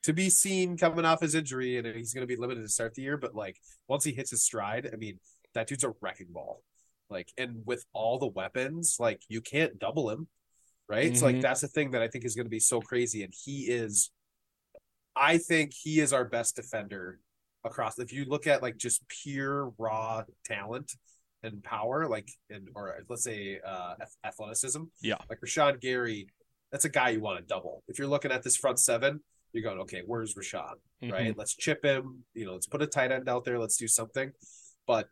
to 0.03 0.13
be 0.13 0.29
seen 0.29 0.77
coming 0.77 1.05
off 1.05 1.21
his 1.21 1.35
injury 1.35 1.77
and 1.77 1.87
he's 1.87 2.13
going 2.13 2.25
to 2.25 2.33
be 2.33 2.39
limited 2.39 2.61
to 2.61 2.69
start 2.69 2.95
the 2.95 3.01
year, 3.01 3.17
but 3.17 3.35
like 3.35 3.57
once 3.87 4.03
he 4.03 4.11
hits 4.11 4.31
his 4.31 4.43
stride, 4.43 4.89
I 4.91 4.97
mean, 4.97 5.19
that 5.53 5.67
dude's 5.67 5.85
a 5.85 5.93
wrecking 6.01 6.27
ball. 6.31 6.63
Like, 7.09 7.31
and 7.37 7.61
with 7.65 7.85
all 7.93 8.19
the 8.19 8.27
weapons, 8.27 8.97
like 8.99 9.21
you 9.29 9.39
can't 9.39 9.79
double 9.79 10.09
him, 10.09 10.27
right? 10.89 11.15
So 11.15 11.25
like 11.25 11.39
that's 11.39 11.61
the 11.61 11.67
thing 11.67 11.91
that 11.91 12.01
I 12.01 12.09
think 12.09 12.25
is 12.25 12.35
going 12.35 12.45
to 12.45 12.49
be 12.49 12.59
so 12.59 12.81
crazy. 12.81 13.23
And 13.23 13.33
he 13.33 13.63
is, 13.63 14.11
I 15.15 15.37
think 15.37 15.73
he 15.73 16.01
is 16.01 16.11
our 16.11 16.25
best 16.25 16.57
defender 16.57 17.19
across. 17.63 17.99
If 17.99 18.13
you 18.13 18.25
look 18.25 18.47
at 18.47 18.61
like 18.61 18.77
just 18.77 19.07
pure 19.07 19.71
raw 19.77 20.23
talent 20.45 20.93
and 21.43 21.63
power, 21.63 22.07
like 22.07 22.29
and 22.49 22.69
or 22.75 22.95
let's 23.09 23.23
say 23.23 23.59
uh 23.65 23.95
athleticism, 24.25 24.83
Yeah. 25.01 25.17
like 25.29 25.39
Rashan 25.41 25.79
Gary, 25.79 26.27
that's 26.71 26.85
a 26.85 26.89
guy 26.89 27.09
you 27.09 27.19
want 27.21 27.39
to 27.39 27.45
double. 27.45 27.83
If 27.87 27.99
you're 27.99 28.07
looking 28.07 28.31
at 28.31 28.43
this 28.43 28.55
front 28.57 28.79
seven, 28.79 29.21
you're 29.53 29.63
going, 29.63 29.79
okay, 29.81 30.03
where's 30.05 30.35
Rashan? 30.35 30.73
Right? 31.01 31.37
Let's 31.37 31.55
chip 31.55 31.83
him. 31.83 32.23
You 32.33 32.45
know, 32.45 32.53
let's 32.53 32.67
put 32.67 32.81
a 32.81 32.87
tight 32.87 33.11
end 33.11 33.29
out 33.29 33.45
there. 33.45 33.59
Let's 33.59 33.77
do 33.77 33.87
something. 33.87 34.31
But 34.85 35.07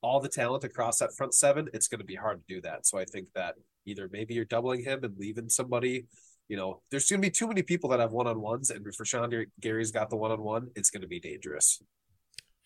all 0.00 0.20
the 0.20 0.28
talent 0.28 0.62
across 0.64 0.98
that 1.00 1.12
front 1.16 1.34
seven, 1.34 1.68
it's 1.74 1.88
going 1.88 1.98
to 1.98 2.04
be 2.04 2.14
hard 2.14 2.38
to 2.46 2.54
do 2.54 2.60
that. 2.62 2.86
So 2.86 2.98
I 2.98 3.04
think 3.04 3.28
that 3.34 3.54
either 3.84 4.08
maybe 4.12 4.34
you're 4.34 4.44
doubling 4.44 4.84
him 4.84 5.02
and 5.02 5.14
leaving 5.18 5.48
somebody. 5.48 6.06
You 6.48 6.56
know, 6.56 6.80
there's 6.90 7.08
going 7.08 7.20
to 7.20 7.26
be 7.26 7.30
too 7.30 7.46
many 7.46 7.62
people 7.62 7.90
that 7.90 8.00
have 8.00 8.12
one 8.12 8.26
on 8.26 8.40
ones, 8.40 8.70
and 8.70 8.86
if 8.86 8.96
Rashan 8.96 9.46
Gary's 9.60 9.90
got 9.92 10.08
the 10.08 10.16
one 10.16 10.30
on 10.32 10.42
one, 10.42 10.70
it's 10.74 10.90
going 10.90 11.02
to 11.02 11.08
be 11.08 11.20
dangerous. 11.20 11.82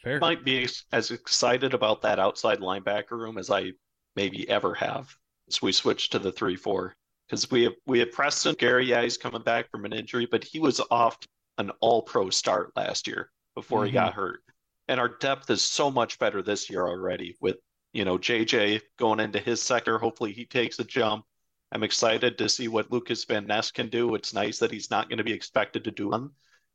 Fair. 0.02 0.18
Might 0.20 0.44
be 0.44 0.68
as 0.92 1.10
excited 1.10 1.74
about 1.74 2.02
that 2.02 2.18
outside 2.18 2.58
linebacker 2.60 3.12
room 3.12 3.38
as 3.38 3.50
I 3.50 3.72
maybe 4.16 4.48
ever 4.48 4.74
have 4.74 5.14
as 5.48 5.62
we 5.62 5.72
switch 5.72 6.10
to 6.10 6.18
the 6.18 6.32
three 6.32 6.56
four 6.56 6.94
because 7.28 7.50
we 7.50 7.64
have 7.64 7.74
we 7.86 7.98
had 7.98 8.12
Preston 8.12 8.54
Gary. 8.58 8.86
Yeah, 8.86 9.02
he's 9.02 9.16
coming 9.18 9.42
back 9.42 9.70
from 9.70 9.84
an 9.84 9.92
injury, 9.92 10.26
but 10.30 10.44
he 10.44 10.58
was 10.60 10.80
off 10.90 11.18
an 11.58 11.70
All 11.80 12.02
Pro 12.02 12.30
start 12.30 12.72
last 12.76 13.06
year 13.06 13.30
before 13.54 13.84
he 13.84 13.90
Mhm. 13.90 13.94
got 13.94 14.14
hurt, 14.14 14.40
and 14.88 14.98
our 14.98 15.08
depth 15.08 15.50
is 15.50 15.62
so 15.62 15.90
much 15.90 16.18
better 16.18 16.42
this 16.42 16.68
year 16.70 16.86
already 16.86 17.36
with 17.40 17.56
you 17.92 18.04
know 18.04 18.18
JJ 18.18 18.80
going 18.98 19.20
into 19.20 19.38
his 19.38 19.62
sector. 19.62 19.98
Hopefully, 19.98 20.32
he 20.32 20.46
takes 20.46 20.78
a 20.78 20.84
jump. 20.84 21.24
I'm 21.72 21.82
excited 21.82 22.38
to 22.38 22.48
see 22.48 22.68
what 22.68 22.92
Lucas 22.92 23.24
Van 23.24 23.46
Ness 23.46 23.70
can 23.70 23.88
do. 23.88 24.14
It's 24.14 24.34
nice 24.34 24.58
that 24.58 24.70
he's 24.70 24.90
not 24.90 25.08
going 25.08 25.18
to 25.18 25.24
be 25.24 25.32
expected 25.32 25.84
to 25.84 25.90
do 25.90 26.10
them, 26.10 26.32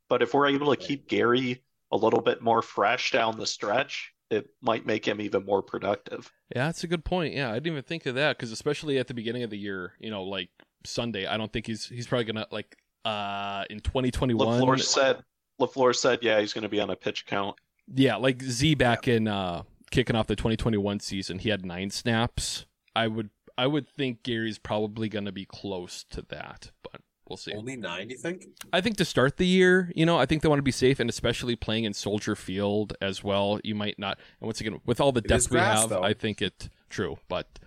but 0.08 0.22
if 0.22 0.34
we're 0.34 0.48
able 0.48 0.74
to 0.74 0.76
keep 0.76 1.08
Gary 1.08 1.62
a 1.92 1.96
little 1.96 2.20
bit 2.20 2.42
more 2.42 2.62
fresh 2.62 3.12
down 3.12 3.38
the 3.38 3.46
stretch, 3.46 4.12
it 4.30 4.48
might 4.60 4.84
make 4.86 5.06
him 5.06 5.20
even 5.20 5.44
more 5.44 5.62
productive. 5.62 6.30
Yeah, 6.54 6.66
that's 6.66 6.84
a 6.84 6.88
good 6.88 7.04
point. 7.04 7.34
Yeah, 7.34 7.50
I 7.50 7.54
didn't 7.54 7.72
even 7.72 7.82
think 7.84 8.06
of 8.06 8.16
that 8.16 8.36
because 8.36 8.52
especially 8.52 8.98
at 8.98 9.06
the 9.06 9.14
beginning 9.14 9.42
of 9.42 9.50
the 9.50 9.56
year, 9.56 9.94
you 9.98 10.10
know, 10.10 10.24
like 10.24 10.50
Sunday, 10.84 11.26
I 11.26 11.36
don't 11.36 11.52
think 11.52 11.66
he's 11.66 11.86
he's 11.86 12.06
probably 12.06 12.24
gonna 12.24 12.46
like 12.50 12.76
uh 13.04 13.64
in 13.70 13.80
2021. 13.80 14.60
LaFleur 14.60 14.82
said 14.82 15.22
LaFleur 15.60 15.94
said, 15.94 16.18
yeah, 16.22 16.40
he's 16.40 16.52
going 16.52 16.62
to 16.62 16.68
be 16.68 16.80
on 16.80 16.90
a 16.90 16.96
pitch 16.96 17.26
count. 17.26 17.56
Yeah, 17.94 18.16
like 18.16 18.42
Z 18.42 18.74
back 18.74 19.08
in 19.08 19.28
uh 19.28 19.62
kicking 19.90 20.16
off 20.16 20.26
the 20.26 20.36
2021 20.36 21.00
season, 21.00 21.38
he 21.38 21.48
had 21.48 21.64
nine 21.64 21.90
snaps. 21.90 22.66
I 22.94 23.06
would 23.06 23.30
I 23.58 23.66
would 23.66 23.86
think 23.88 24.22
Gary's 24.22 24.58
probably 24.58 25.08
gonna 25.10 25.32
be 25.32 25.44
close 25.44 26.04
to 26.10 26.22
that, 26.28 26.70
but 26.82 27.02
we'll 27.28 27.36
see. 27.36 27.52
Only 27.52 27.76
nine, 27.76 28.08
you 28.08 28.16
think? 28.16 28.46
I 28.72 28.80
think 28.80 28.96
to 28.98 29.04
start 29.04 29.36
the 29.36 29.46
year, 29.46 29.92
you 29.94 30.06
know, 30.06 30.16
I 30.16 30.24
think 30.24 30.42
they 30.42 30.48
want 30.48 30.60
to 30.60 30.62
be 30.62 30.70
safe, 30.70 31.00
and 31.00 31.10
especially 31.10 31.56
playing 31.56 31.84
in 31.84 31.92
Soldier 31.92 32.34
Field 32.36 32.94
as 33.02 33.22
well. 33.22 33.60
You 33.64 33.74
might 33.74 33.98
not, 33.98 34.18
and 34.40 34.46
once 34.46 34.60
again, 34.60 34.80
with 34.86 35.00
all 35.00 35.12
the 35.12 35.18
It 35.20 35.28
depth 35.28 35.50
we 35.50 35.56
grass, 35.58 35.80
have, 35.80 35.90
though. 35.90 36.02
I 36.02 36.14
think 36.14 36.40
it 36.40 36.70
true, 36.88 37.18
but 37.28 37.58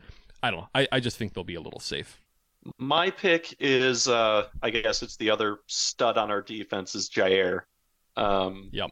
I 0.42 0.50
don't 0.50 0.62
know. 0.62 0.68
I, 0.74 0.88
I 0.94 1.00
just 1.00 1.18
think 1.18 1.34
they'll 1.34 1.44
be 1.44 1.56
a 1.56 1.62
little 1.62 1.80
safe. 1.82 2.22
My 2.78 3.10
pick 3.10 3.56
is, 3.60 4.08
uh, 4.08 4.48
I 4.62 4.70
guess 4.70 5.02
it's 5.04 5.18
the 5.18 5.30
other 5.30 5.60
stud 5.68 6.18
on 6.18 6.32
our 6.32 6.42
defense 6.42 6.96
is 6.96 7.10
Jaire. 7.10 7.62
Um, 8.16 8.70
Yep. 8.72 8.92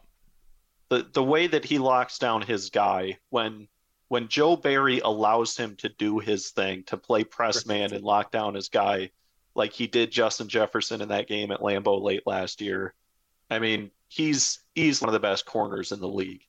the 0.90 1.08
the 1.12 1.22
way 1.24 1.46
that 1.46 1.64
he 1.64 1.78
locks 1.78 2.18
down 2.18 2.42
his 2.42 2.68
guy 2.70 3.18
when 3.30 3.68
when 4.10 4.26
Joe 4.26 4.56
Barry 4.56 4.98
allows 4.98 5.56
him 5.56 5.76
to 5.76 5.88
do 5.88 6.18
his 6.18 6.50
thing 6.50 6.82
to 6.88 6.96
play 6.96 7.22
press 7.22 7.64
man 7.64 7.92
and 7.92 8.02
lock 8.02 8.32
down 8.32 8.54
his 8.54 8.68
guy 8.68 9.12
like 9.54 9.72
he 9.72 9.86
did 9.86 10.10
Justin 10.10 10.48
Jefferson 10.48 11.00
in 11.00 11.10
that 11.10 11.28
game 11.28 11.52
at 11.52 11.60
Lambeau 11.60 12.02
late 12.02 12.26
last 12.26 12.60
year. 12.60 12.92
I 13.50 13.60
mean, 13.60 13.92
he's 14.08 14.58
he's 14.74 15.00
one 15.00 15.08
of 15.08 15.12
the 15.12 15.20
best 15.20 15.46
corners 15.46 15.92
in 15.92 16.00
the 16.00 16.08
league. 16.08 16.42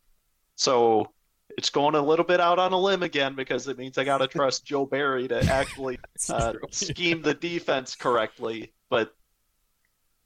So 0.56 1.12
it's 1.56 1.70
going 1.70 1.94
a 1.94 2.02
little 2.02 2.26
bit 2.26 2.40
out 2.40 2.58
on 2.58 2.74
a 2.74 2.80
limb 2.80 3.04
again 3.04 3.36
because 3.36 3.68
it 3.68 3.78
means 3.78 3.96
I 4.00 4.06
got 4.06 4.18
to 4.18 4.28
trust 4.40 4.66
Joe 4.66 4.88
Barry 4.88 5.28
to 5.28 5.44
actually 5.46 6.00
uh, 6.30 6.54
scheme 6.72 7.22
the 7.22 7.36
defense 7.36 7.94
correctly. 7.94 8.74
But 8.90 9.14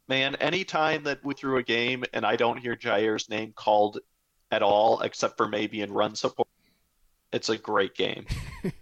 man, 0.08 0.36
anytime 0.36 1.04
that 1.04 1.20
we 1.26 1.34
threw 1.34 1.58
a 1.58 1.64
game 1.64 2.06
and 2.14 2.26
I 2.26 2.38
don't 2.38 2.60
hear 2.60 2.78
Jaire's 2.78 3.28
name 3.28 3.52
called 3.54 4.00
at 4.52 4.64
all, 4.64 5.02
except 5.02 5.36
for 5.36 5.50
maybe 5.50 5.82
in 5.82 5.92
run 5.92 6.16
support, 6.16 6.45
it's 7.36 7.50
a 7.50 7.58
great 7.58 7.94
game. 7.96 8.26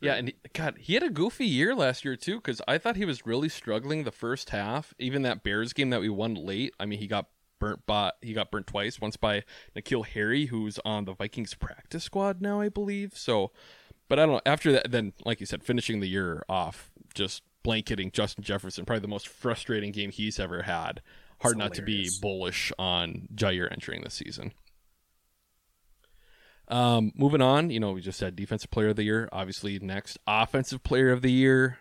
Yeah, 0.00 0.14
and 0.14 0.28
he, 0.28 0.36
God, 0.52 0.76
he 0.78 0.94
had 0.94 1.02
a 1.02 1.10
goofy 1.10 1.46
year 1.46 1.74
last 1.74 2.04
year 2.04 2.14
too, 2.14 2.36
because 2.36 2.62
I 2.68 2.78
thought 2.78 2.96
he 2.96 3.04
was 3.04 3.26
really 3.26 3.48
struggling 3.48 4.04
the 4.04 4.12
first 4.12 4.50
half. 4.50 4.94
Even 4.98 5.22
that 5.22 5.42
Bears 5.42 5.72
game 5.72 5.90
that 5.90 6.00
we 6.00 6.08
won 6.08 6.34
late, 6.34 6.72
I 6.78 6.86
mean, 6.86 7.00
he 7.00 7.06
got 7.06 7.26
burnt 7.58 7.84
by 7.86 8.12
he 8.20 8.32
got 8.32 8.50
burnt 8.50 8.68
twice. 8.68 9.00
Once 9.00 9.16
by 9.16 9.42
N'Keal 9.76 10.06
Harry, 10.06 10.46
who's 10.46 10.78
on 10.84 11.04
the 11.04 11.14
Vikings 11.14 11.54
practice 11.54 12.04
squad 12.04 12.40
now, 12.40 12.60
I 12.60 12.68
believe. 12.68 13.16
So, 13.16 13.50
but 14.08 14.18
I 14.18 14.26
don't 14.26 14.34
know. 14.36 14.40
After 14.46 14.70
that, 14.72 14.90
then 14.90 15.14
like 15.24 15.40
you 15.40 15.46
said, 15.46 15.64
finishing 15.64 16.00
the 16.00 16.08
year 16.08 16.44
off, 16.48 16.92
just 17.14 17.42
blanketing 17.64 18.12
Justin 18.12 18.44
Jefferson, 18.44 18.84
probably 18.84 19.00
the 19.00 19.08
most 19.08 19.26
frustrating 19.26 19.90
game 19.90 20.10
he's 20.10 20.38
ever 20.38 20.62
had. 20.62 21.02
Hard 21.40 21.54
It's 21.54 21.58
not 21.58 21.74
to 21.74 21.82
be 21.82 22.08
bullish 22.20 22.72
on 22.78 23.28
Jaire 23.34 23.70
entering 23.70 24.02
the 24.02 24.10
season. 24.10 24.52
Um, 26.68 27.12
moving 27.16 27.40
on, 27.40 27.70
you 27.70 27.80
know, 27.80 27.92
we 27.92 28.00
just 28.00 28.18
said 28.18 28.36
defensive 28.36 28.70
player 28.70 28.88
of 28.88 28.96
the 28.96 29.04
year. 29.04 29.28
Obviously, 29.32 29.78
next 29.78 30.18
offensive 30.26 30.82
player 30.82 31.10
of 31.10 31.22
the 31.22 31.32
year. 31.32 31.78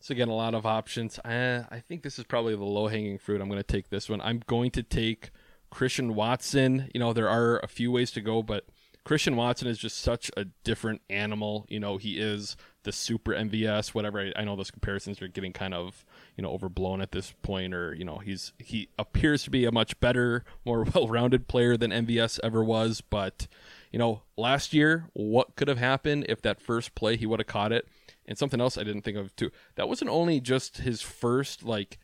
So 0.00 0.12
again, 0.12 0.28
a 0.28 0.34
lot 0.34 0.54
of 0.54 0.64
options. 0.64 1.18
Uh, 1.18 1.64
I 1.70 1.80
think 1.80 2.02
this 2.02 2.18
is 2.18 2.24
probably 2.24 2.54
the 2.54 2.64
low 2.64 2.88
hanging 2.88 3.18
fruit. 3.18 3.40
I'm 3.40 3.48
going 3.48 3.60
to 3.60 3.62
take 3.62 3.90
this 3.90 4.08
one. 4.08 4.20
I'm 4.20 4.42
going 4.46 4.70
to 4.72 4.82
take 4.82 5.30
Christian 5.70 6.14
Watson. 6.14 6.90
You 6.94 7.00
know, 7.00 7.12
there 7.12 7.28
are 7.28 7.58
a 7.58 7.68
few 7.68 7.92
ways 7.92 8.10
to 8.12 8.20
go, 8.20 8.42
but 8.42 8.64
Christian 9.04 9.36
Watson 9.36 9.68
is 9.68 9.78
just 9.78 9.98
such 9.98 10.30
a 10.36 10.46
different 10.64 11.02
animal. 11.10 11.66
You 11.68 11.80
know, 11.80 11.96
he 11.96 12.18
is 12.18 12.56
the 12.82 12.92
super 12.92 13.32
MVS, 13.32 13.88
whatever. 13.88 14.20
I, 14.20 14.32
I 14.36 14.44
know 14.44 14.56
those 14.56 14.70
comparisons 14.70 15.20
are 15.20 15.28
getting 15.28 15.52
kind 15.52 15.74
of, 15.74 16.04
you 16.36 16.42
know, 16.42 16.50
overblown 16.50 17.00
at 17.00 17.12
this 17.12 17.34
point, 17.42 17.74
or, 17.74 17.94
you 17.94 18.04
know, 18.04 18.18
he's 18.18 18.52
he 18.58 18.88
appears 18.98 19.42
to 19.44 19.50
be 19.50 19.64
a 19.64 19.72
much 19.72 19.98
better, 20.00 20.44
more 20.64 20.84
well 20.94 21.08
rounded 21.08 21.48
player 21.48 21.76
than 21.76 21.90
MVS 21.90 22.40
ever 22.42 22.62
was. 22.64 23.00
But, 23.00 23.46
you 23.90 23.98
know, 23.98 24.22
last 24.36 24.72
year, 24.72 25.08
what 25.12 25.56
could 25.56 25.68
have 25.68 25.78
happened 25.78 26.26
if 26.28 26.42
that 26.42 26.60
first 26.60 26.94
play 26.94 27.16
he 27.16 27.26
would 27.26 27.40
have 27.40 27.46
caught 27.46 27.72
it? 27.72 27.88
And 28.26 28.38
something 28.38 28.60
else 28.60 28.78
I 28.78 28.84
didn't 28.84 29.02
think 29.02 29.16
of 29.16 29.34
too. 29.34 29.50
That 29.74 29.88
wasn't 29.88 30.10
only 30.10 30.40
just 30.40 30.78
his 30.78 31.02
first, 31.02 31.64
like, 31.64 31.98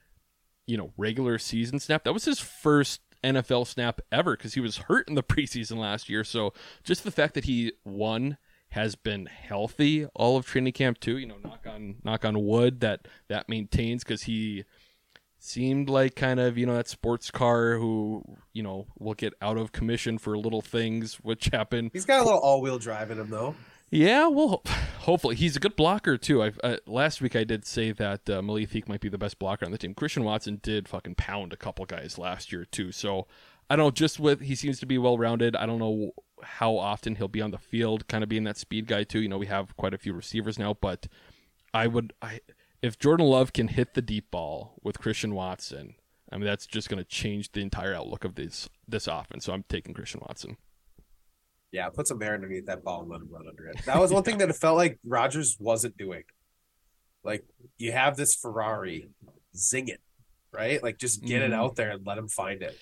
you 0.66 0.76
know, 0.76 0.92
regular 0.96 1.38
season 1.38 1.78
snap. 1.78 2.04
That 2.04 2.12
was 2.12 2.24
his 2.24 2.40
first 2.40 3.00
NFL 3.22 3.66
snap 3.66 4.00
ever 4.10 4.36
because 4.36 4.54
he 4.54 4.60
was 4.60 4.78
hurt 4.78 5.08
in 5.08 5.14
the 5.14 5.22
preseason 5.24 5.78
last 5.78 6.08
year. 6.08 6.24
So 6.24 6.52
just 6.82 7.04
the 7.04 7.10
fact 7.10 7.34
that 7.34 7.44
he 7.44 7.72
one 7.84 8.38
has 8.70 8.96
been 8.96 9.26
healthy 9.26 10.06
all 10.06 10.36
of 10.36 10.46
training 10.46 10.72
camp 10.72 10.98
too. 10.98 11.18
You 11.18 11.26
know, 11.26 11.38
knock 11.42 11.66
on 11.66 11.96
knock 12.02 12.24
on 12.24 12.44
wood 12.44 12.80
that 12.80 13.06
that 13.28 13.48
maintains 13.48 14.02
because 14.02 14.22
he 14.22 14.64
seemed 15.46 15.88
like 15.88 16.14
kind 16.16 16.40
of 16.40 16.58
you 16.58 16.66
know 16.66 16.74
that 16.74 16.88
sports 16.88 17.30
car 17.30 17.76
who 17.78 18.22
you 18.52 18.62
know 18.62 18.86
will 18.98 19.14
get 19.14 19.32
out 19.40 19.56
of 19.56 19.72
commission 19.72 20.18
for 20.18 20.36
little 20.36 20.60
things 20.62 21.14
which 21.16 21.46
happen. 21.52 21.90
He's 21.92 22.04
got 22.04 22.20
a 22.20 22.24
little 22.24 22.40
all-wheel 22.40 22.78
drive 22.78 23.10
in 23.10 23.18
him 23.18 23.30
though. 23.30 23.54
yeah 23.90 24.26
well 24.28 24.62
hopefully. 25.00 25.36
He's 25.36 25.56
a 25.56 25.60
good 25.60 25.76
blocker 25.76 26.18
too. 26.18 26.42
I 26.42 26.52
uh, 26.64 26.76
last 26.86 27.20
week 27.20 27.36
i 27.36 27.44
did 27.44 27.64
say 27.64 27.92
that 27.92 28.28
uh, 28.28 28.42
Malik 28.42 28.88
might 28.88 29.00
be 29.00 29.08
the 29.08 29.18
best 29.18 29.38
blocker 29.38 29.64
on 29.64 29.70
the 29.72 29.78
team. 29.78 29.94
Christian 29.94 30.24
watson 30.24 30.58
did 30.62 30.88
fucking 30.88 31.14
pound 31.14 31.52
a 31.52 31.56
couple 31.56 31.84
guys 31.86 32.18
last 32.18 32.52
year 32.52 32.64
too. 32.64 32.92
So 32.92 33.26
i 33.70 33.76
don't 33.76 33.86
know 33.86 33.90
just 33.90 34.18
with 34.20 34.40
he 34.40 34.54
seems 34.54 34.78
to 34.80 34.86
be 34.86 34.96
well 34.96 35.18
rounded 35.18 35.56
i 35.56 35.66
don't 35.66 35.80
know 35.80 36.12
how 36.42 36.76
often 36.76 37.16
he'll 37.16 37.26
be 37.26 37.42
on 37.42 37.50
the 37.50 37.58
field 37.58 38.06
kind 38.06 38.22
of 38.22 38.28
being 38.28 38.44
that 38.44 38.56
speed 38.56 38.86
guy 38.86 39.02
too. 39.04 39.20
You 39.20 39.28
know 39.28 39.38
we 39.38 39.46
have 39.46 39.76
quite 39.76 39.94
a 39.94 39.98
few 39.98 40.12
receivers 40.12 40.58
now 40.58 40.74
but 40.74 41.06
i 41.72 41.86
would 41.86 42.12
i 42.22 42.40
if 42.82 42.98
Jordan 42.98 43.26
Love 43.26 43.52
can 43.52 43.68
hit 43.68 43.94
the 43.94 44.02
deep 44.02 44.30
ball 44.30 44.78
with 44.82 44.98
Christian 44.98 45.34
Watson, 45.34 45.94
I 46.30 46.36
mean 46.36 46.46
that's 46.46 46.66
just 46.66 46.88
going 46.88 46.98
to 47.02 47.08
change 47.08 47.52
the 47.52 47.60
entire 47.60 47.94
outlook 47.94 48.24
of 48.24 48.34
this 48.34 48.68
this 48.86 49.06
offense. 49.06 49.44
So 49.44 49.52
I'm 49.52 49.64
taking 49.68 49.94
Christian 49.94 50.20
Watson. 50.26 50.56
Yeah, 51.72 51.88
put 51.90 52.06
some 52.08 52.22
air 52.22 52.34
underneath 52.34 52.66
that 52.66 52.84
ball 52.84 53.02
and 53.02 53.10
let 53.10 53.20
him 53.20 53.28
run 53.30 53.46
under 53.48 53.66
it. 53.68 53.76
That 53.86 53.98
was 54.00 54.12
one 54.12 54.22
thing 54.22 54.38
that 54.38 54.48
it 54.48 54.56
felt 54.56 54.76
like 54.76 54.98
Rodgers 55.04 55.56
wasn't 55.58 55.96
doing. 55.96 56.22
Like 57.24 57.44
you 57.78 57.92
have 57.92 58.16
this 58.16 58.34
Ferrari, 58.34 59.08
zing 59.56 59.88
it, 59.88 60.00
right? 60.52 60.82
Like 60.82 60.98
just 60.98 61.22
get 61.24 61.42
it 61.42 61.50
Mhm. 61.50 61.54
out 61.54 61.76
there 61.76 61.90
and 61.90 62.06
let 62.06 62.18
him 62.18 62.28
find 62.28 62.62
it. 62.62 62.78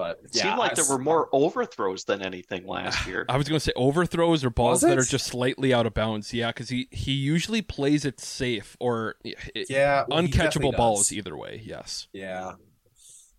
But 0.00 0.20
It 0.24 0.30
yeah, 0.32 0.42
seemed 0.44 0.56
like 0.58 0.70
I 0.72 0.74
there 0.76 0.86
were 0.88 0.98
more 0.98 1.28
overthrows 1.30 2.04
than 2.04 2.22
anything 2.22 2.66
last 2.66 3.06
year. 3.06 3.26
I 3.28 3.36
was 3.36 3.46
going 3.46 3.56
to 3.58 3.60
say 3.62 3.72
overthrows 3.76 4.42
or 4.42 4.48
balls 4.48 4.80
that 4.80 4.96
are 4.96 5.02
just 5.02 5.26
slightly 5.26 5.74
out 5.74 5.84
of 5.84 5.92
bounds. 5.92 6.32
Yeah, 6.32 6.46
because 6.48 6.70
he 6.70 6.88
he 6.90 7.12
usually 7.12 7.60
plays 7.60 8.06
it 8.06 8.18
safe 8.18 8.78
or 8.80 9.16
it, 9.22 9.68
Yeah, 9.68 10.04
well, 10.08 10.22
uncatchable 10.22 10.74
balls 10.74 11.08
does. 11.10 11.12
either 11.18 11.36
way. 11.36 11.60
Yes. 11.62 12.08
Yeah. 12.14 12.52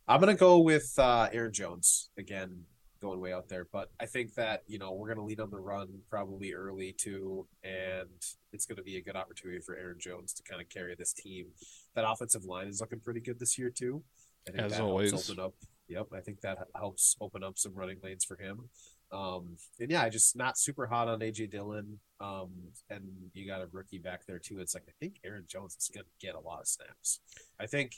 I'm 0.08 0.20
gonna 0.20 0.36
go 0.36 0.60
with 0.60 0.94
uh 1.00 1.30
Aaron 1.34 1.52
Jones 1.52 2.12
again, 2.16 2.66
going 3.02 3.20
way 3.20 3.34
out 3.34 3.50
there. 3.50 3.66
But 3.72 3.90
I 4.00 4.06
think 4.06 4.36
that, 4.36 4.62
you 4.68 4.78
know, 4.78 4.92
we're 4.94 5.08
gonna 5.08 5.26
lead 5.26 5.40
on 5.40 5.50
the 5.50 5.58
run 5.60 5.88
probably 6.12 6.54
early 6.54 6.94
too, 6.94 7.48
and 7.64 8.08
it's 8.54 8.68
gonna 8.68 8.84
be 8.84 8.98
a 8.98 9.02
good 9.02 9.16
opportunity 9.16 9.62
for 9.62 9.76
Aaron 9.76 9.98
Jones 10.00 10.32
to 10.34 10.44
kind 10.44 10.62
of 10.62 10.70
carry 10.70 10.94
this 10.94 11.12
team. 11.12 11.48
That 11.96 12.06
offensive 12.08 12.46
line 12.46 12.68
is 12.68 12.82
looking 12.82 13.00
pretty 13.00 13.22
good 13.22 13.40
this 13.40 13.58
year 13.58 13.72
too. 13.72 14.04
I 14.48 14.52
think 14.52 14.64
As 14.64 14.72
that 14.74 14.78
helps 14.78 14.90
always. 14.92 15.30
open 15.32 15.44
up 15.44 15.54
yep, 15.92 16.08
I 16.16 16.20
think 16.22 16.42
that 16.42 16.58
helps 16.76 17.16
open 17.22 17.44
up 17.44 17.58
some 17.58 17.74
running 17.74 17.98
lanes 18.04 18.26
for 18.26 18.38
him. 18.38 18.70
Um 19.12 19.58
and 19.80 19.92
yeah, 19.92 20.04
I 20.04 20.10
just 20.10 20.36
not 20.36 20.58
super 20.58 20.88
hot 20.88 21.08
on 21.08 21.20
AJ 21.20 21.52
Dillon. 21.52 22.00
Um 22.20 22.50
and 22.90 23.04
you 23.34 23.48
got 23.48 23.62
a 23.62 23.68
rookie 23.72 24.00
back 24.00 24.26
there 24.26 24.40
too. 24.40 24.60
It's 24.60 24.74
like 24.74 24.86
I 24.88 24.94
think 25.00 25.16
Aaron 25.26 25.46
Jones 25.48 25.76
is 25.80 25.90
gonna 25.94 26.06
get 26.20 26.36
a 26.36 26.40
lot 26.40 26.62
of 26.62 26.68
snaps. 26.68 27.20
I 27.60 27.68
think 27.68 27.94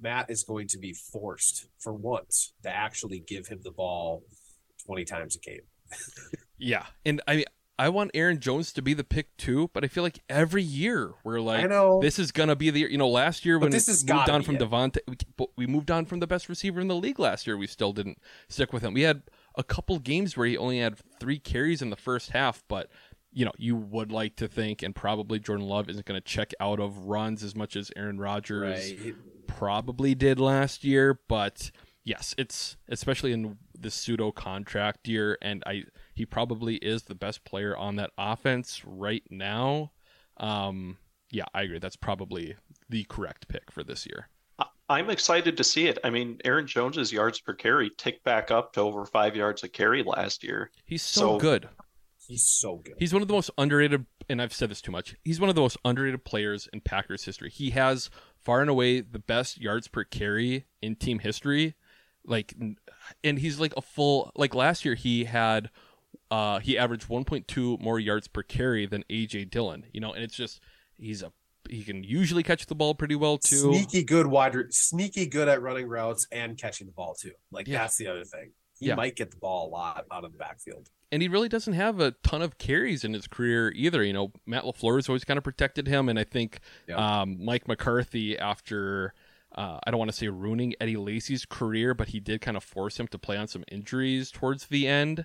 Matt 0.00 0.30
is 0.30 0.44
going 0.44 0.68
to 0.68 0.78
be 0.78 0.92
forced 0.92 1.66
for 1.78 1.92
once 1.92 2.52
to 2.62 2.70
actually 2.70 3.20
give 3.20 3.46
him 3.48 3.60
the 3.62 3.72
ball 3.72 4.22
20 4.86 5.04
times 5.04 5.36
a 5.36 5.40
game. 5.40 5.62
Yeah, 6.60 6.86
and 7.04 7.22
I 7.28 7.44
I 7.78 7.88
want 7.90 8.10
Aaron 8.14 8.40
Jones 8.40 8.72
to 8.72 8.82
be 8.82 8.92
the 8.94 9.04
pick 9.04 9.36
too, 9.36 9.70
but 9.72 9.84
I 9.84 9.88
feel 9.88 10.02
like 10.02 10.20
every 10.28 10.62
year 10.62 11.12
we're 11.22 11.40
like, 11.40 11.64
I 11.64 11.68
know. 11.68 12.00
this 12.00 12.18
is 12.18 12.32
gonna 12.32 12.56
be 12.56 12.70
the 12.70 12.80
year. 12.80 12.88
You 12.90 12.98
know, 12.98 13.08
last 13.08 13.44
year 13.44 13.58
But 13.58 13.66
when 13.66 13.72
this 13.72 13.86
we 13.86 14.12
moved 14.12 14.28
on 14.30 14.42
from 14.42 14.56
it. 14.56 14.62
Davante, 14.62 14.98
we, 15.06 15.16
but 15.36 15.50
we 15.56 15.66
moved 15.66 15.90
on 15.90 16.04
from 16.04 16.18
the 16.20 16.26
best 16.26 16.48
receiver 16.48 16.80
in 16.80 16.88
the 16.88 16.96
league 16.96 17.18
last 17.18 17.46
year. 17.46 17.56
We 17.56 17.66
still 17.68 17.92
didn't 17.92 18.18
stick 18.48 18.72
with 18.72 18.82
him. 18.82 18.94
We 18.94 19.02
had 19.02 19.22
a 19.56 19.62
couple 19.62 19.98
games 20.00 20.36
where 20.36 20.46
he 20.46 20.56
only 20.56 20.80
had 20.80 20.96
three 21.20 21.38
carries 21.38 21.80
in 21.80 21.90
the 21.90 21.96
first 21.96 22.30
half, 22.30 22.64
but 22.68 22.90
you 23.32 23.44
know, 23.44 23.52
you 23.58 23.76
would 23.76 24.10
like 24.10 24.34
to 24.36 24.48
think, 24.48 24.82
and 24.82 24.94
probably 24.94 25.38
Jordan 25.38 25.66
Love 25.66 25.88
isn't 25.90 26.06
going 26.06 26.20
to 26.20 26.26
check 26.26 26.52
out 26.60 26.80
of 26.80 26.96
runs 27.06 27.44
as 27.44 27.54
much 27.54 27.76
as 27.76 27.92
Aaron 27.94 28.18
Rodgers 28.18 28.92
Right. 28.92 29.14
probably 29.46 30.14
did 30.14 30.40
last 30.40 30.82
year, 30.82 31.20
but 31.28 31.70
yes, 32.04 32.34
it's 32.38 32.76
especially 32.88 33.32
in 33.32 33.58
the 33.78 33.90
pseudo 33.90 34.32
contract 34.32 35.06
year, 35.06 35.36
and 35.42 35.62
I 35.66 35.84
he 36.18 36.26
probably 36.26 36.76
is 36.76 37.04
the 37.04 37.14
best 37.14 37.44
player 37.44 37.76
on 37.76 37.96
that 37.96 38.10
offense 38.18 38.82
right 38.84 39.22
now. 39.30 39.92
Um, 40.36 40.98
yeah, 41.30 41.44
I 41.54 41.62
agree. 41.62 41.78
That's 41.78 41.96
probably 41.96 42.56
the 42.88 43.04
correct 43.04 43.48
pick 43.48 43.70
for 43.70 43.82
this 43.82 44.06
year. 44.06 44.28
I- 44.58 44.66
I'm 44.88 45.10
excited 45.10 45.56
to 45.56 45.64
see 45.64 45.86
it. 45.86 45.98
I 46.04 46.10
mean, 46.10 46.38
Aaron 46.44 46.66
Jones's 46.66 47.12
yards 47.12 47.40
per 47.40 47.54
carry 47.54 47.90
ticked 47.96 48.24
back 48.24 48.50
up 48.50 48.72
to 48.74 48.80
over 48.80 49.04
five 49.04 49.36
yards 49.36 49.62
a 49.62 49.68
carry 49.68 50.02
last 50.02 50.42
year. 50.44 50.70
He's 50.84 51.02
so, 51.02 51.20
So- 51.20 51.38
good. 51.38 51.68
He's 52.26 52.42
so 52.44 52.76
good. 52.76 52.96
He's 52.98 53.14
one 53.14 53.22
of 53.22 53.28
the 53.28 53.32
most 53.34 53.50
underrated, 53.56 54.04
and 54.28 54.42
I've 54.42 54.52
said 54.52 54.70
this 54.70 54.82
too 54.82 54.92
much. 54.92 55.16
He's 55.24 55.40
one 55.40 55.48
of 55.48 55.54
the 55.54 55.62
most 55.62 55.78
underrated 55.82 56.24
players 56.26 56.68
in 56.74 56.82
Packers 56.82 57.24
history. 57.24 57.48
He 57.48 57.70
has 57.70 58.10
far 58.38 58.60
and 58.60 58.68
away 58.68 59.00
the 59.00 59.18
best 59.18 59.58
yards 59.58 59.88
per 59.88 60.04
carry 60.04 60.66
in 60.82 60.96
team 60.96 61.20
history. 61.20 61.74
Like, 62.24 62.54
and 63.24 63.38
he's 63.38 63.58
like 63.58 63.72
a 63.78 63.80
full. 63.80 64.30
Like 64.36 64.54
last 64.54 64.84
year, 64.84 64.94
he 64.94 65.24
had, 65.24 65.70
uh, 66.30 66.58
he 66.60 66.76
averaged 66.78 67.08
1.2 67.08 67.80
more 67.80 67.98
yards 68.00 68.28
per 68.28 68.42
carry 68.42 68.86
than 68.86 69.04
AJ 69.10 69.50
Dillon. 69.50 69.86
You 69.92 70.00
know, 70.00 70.12
and 70.12 70.22
it's 70.22 70.36
just 70.36 70.60
he's 70.98 71.22
a 71.22 71.32
he 71.68 71.84
can 71.84 72.02
usually 72.02 72.42
catch 72.42 72.66
the 72.66 72.74
ball 72.74 72.94
pretty 72.94 73.14
well 73.14 73.36
too. 73.38 73.56
Sneaky 73.74 74.02
good 74.02 74.26
wide, 74.26 74.54
sneaky 74.70 75.26
good 75.26 75.48
at 75.48 75.60
running 75.60 75.86
routes 75.86 76.26
and 76.32 76.56
catching 76.56 76.86
the 76.86 76.92
ball 76.92 77.14
too. 77.20 77.32
Like 77.50 77.66
Yeah. 77.68 77.78
that's 77.80 77.96
the 77.96 78.06
other 78.06 78.24
thing. 78.24 78.52
He 78.78 78.86
Yeah. 78.86 78.94
might 78.94 79.16
get 79.16 79.30
the 79.32 79.36
ball 79.36 79.68
a 79.68 79.70
lot 79.70 80.06
out 80.10 80.24
of 80.24 80.32
the 80.32 80.38
backfield. 80.38 80.88
and 81.10 81.22
he 81.22 81.28
really 81.28 81.48
doesn't 81.48 81.72
have 81.72 82.00
a 82.00 82.10
ton 82.22 82.42
of 82.42 82.58
carries 82.58 83.02
in 83.02 83.14
his 83.14 83.26
career 83.26 83.72
either. 83.74 84.02
You 84.04 84.12
know, 84.12 84.32
Matt 84.44 84.64
Lafleur 84.64 84.96
has 84.96 85.08
always 85.08 85.24
kind 85.24 85.38
of 85.38 85.44
protected 85.44 85.88
him, 85.88 86.06
and 86.10 86.18
I 86.18 86.24
think 86.24 86.60
Yeah. 86.86 87.20
um, 87.22 87.42
Mike 87.42 87.66
McCarthy, 87.66 88.38
after 88.38 89.14
uh, 89.54 89.78
I 89.86 89.90
don't 89.90 89.98
want 89.98 90.10
to 90.10 90.16
say 90.16 90.28
ruining 90.28 90.74
Eddie 90.78 90.98
Lacy's 90.98 91.46
career, 91.46 91.94
but 91.94 92.08
he 92.08 92.20
did 92.20 92.42
kind 92.42 92.58
of 92.58 92.62
force 92.62 93.00
him 93.00 93.08
to 93.08 93.18
play 93.18 93.38
on 93.38 93.48
some 93.48 93.64
injuries 93.72 94.30
towards 94.30 94.66
the 94.66 94.86
end. 94.86 95.24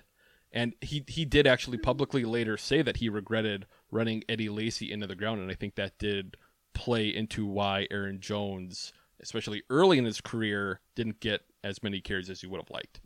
And 0.54 0.72
he 0.80 1.04
he 1.08 1.24
did 1.24 1.48
actually 1.48 1.78
publicly 1.78 2.24
later 2.24 2.56
say 2.56 2.80
that 2.80 2.98
he 2.98 3.08
regretted 3.08 3.66
running 3.90 4.22
Eddie 4.28 4.48
Lacy 4.48 4.90
into 4.90 5.06
the 5.08 5.16
ground, 5.16 5.40
and 5.40 5.50
I 5.50 5.54
think 5.54 5.74
that 5.74 5.98
did 5.98 6.36
play 6.74 7.08
into 7.08 7.44
why 7.44 7.88
Aaron 7.90 8.20
Jones, 8.20 8.92
especially 9.20 9.64
early 9.68 9.98
in 9.98 10.04
his 10.04 10.20
career, 10.20 10.80
didn't 10.94 11.18
get 11.18 11.42
as 11.64 11.82
many 11.82 12.00
carries 12.00 12.30
as 12.30 12.40
he 12.40 12.46
would 12.46 12.60
have 12.60 12.70
liked. 12.70 13.00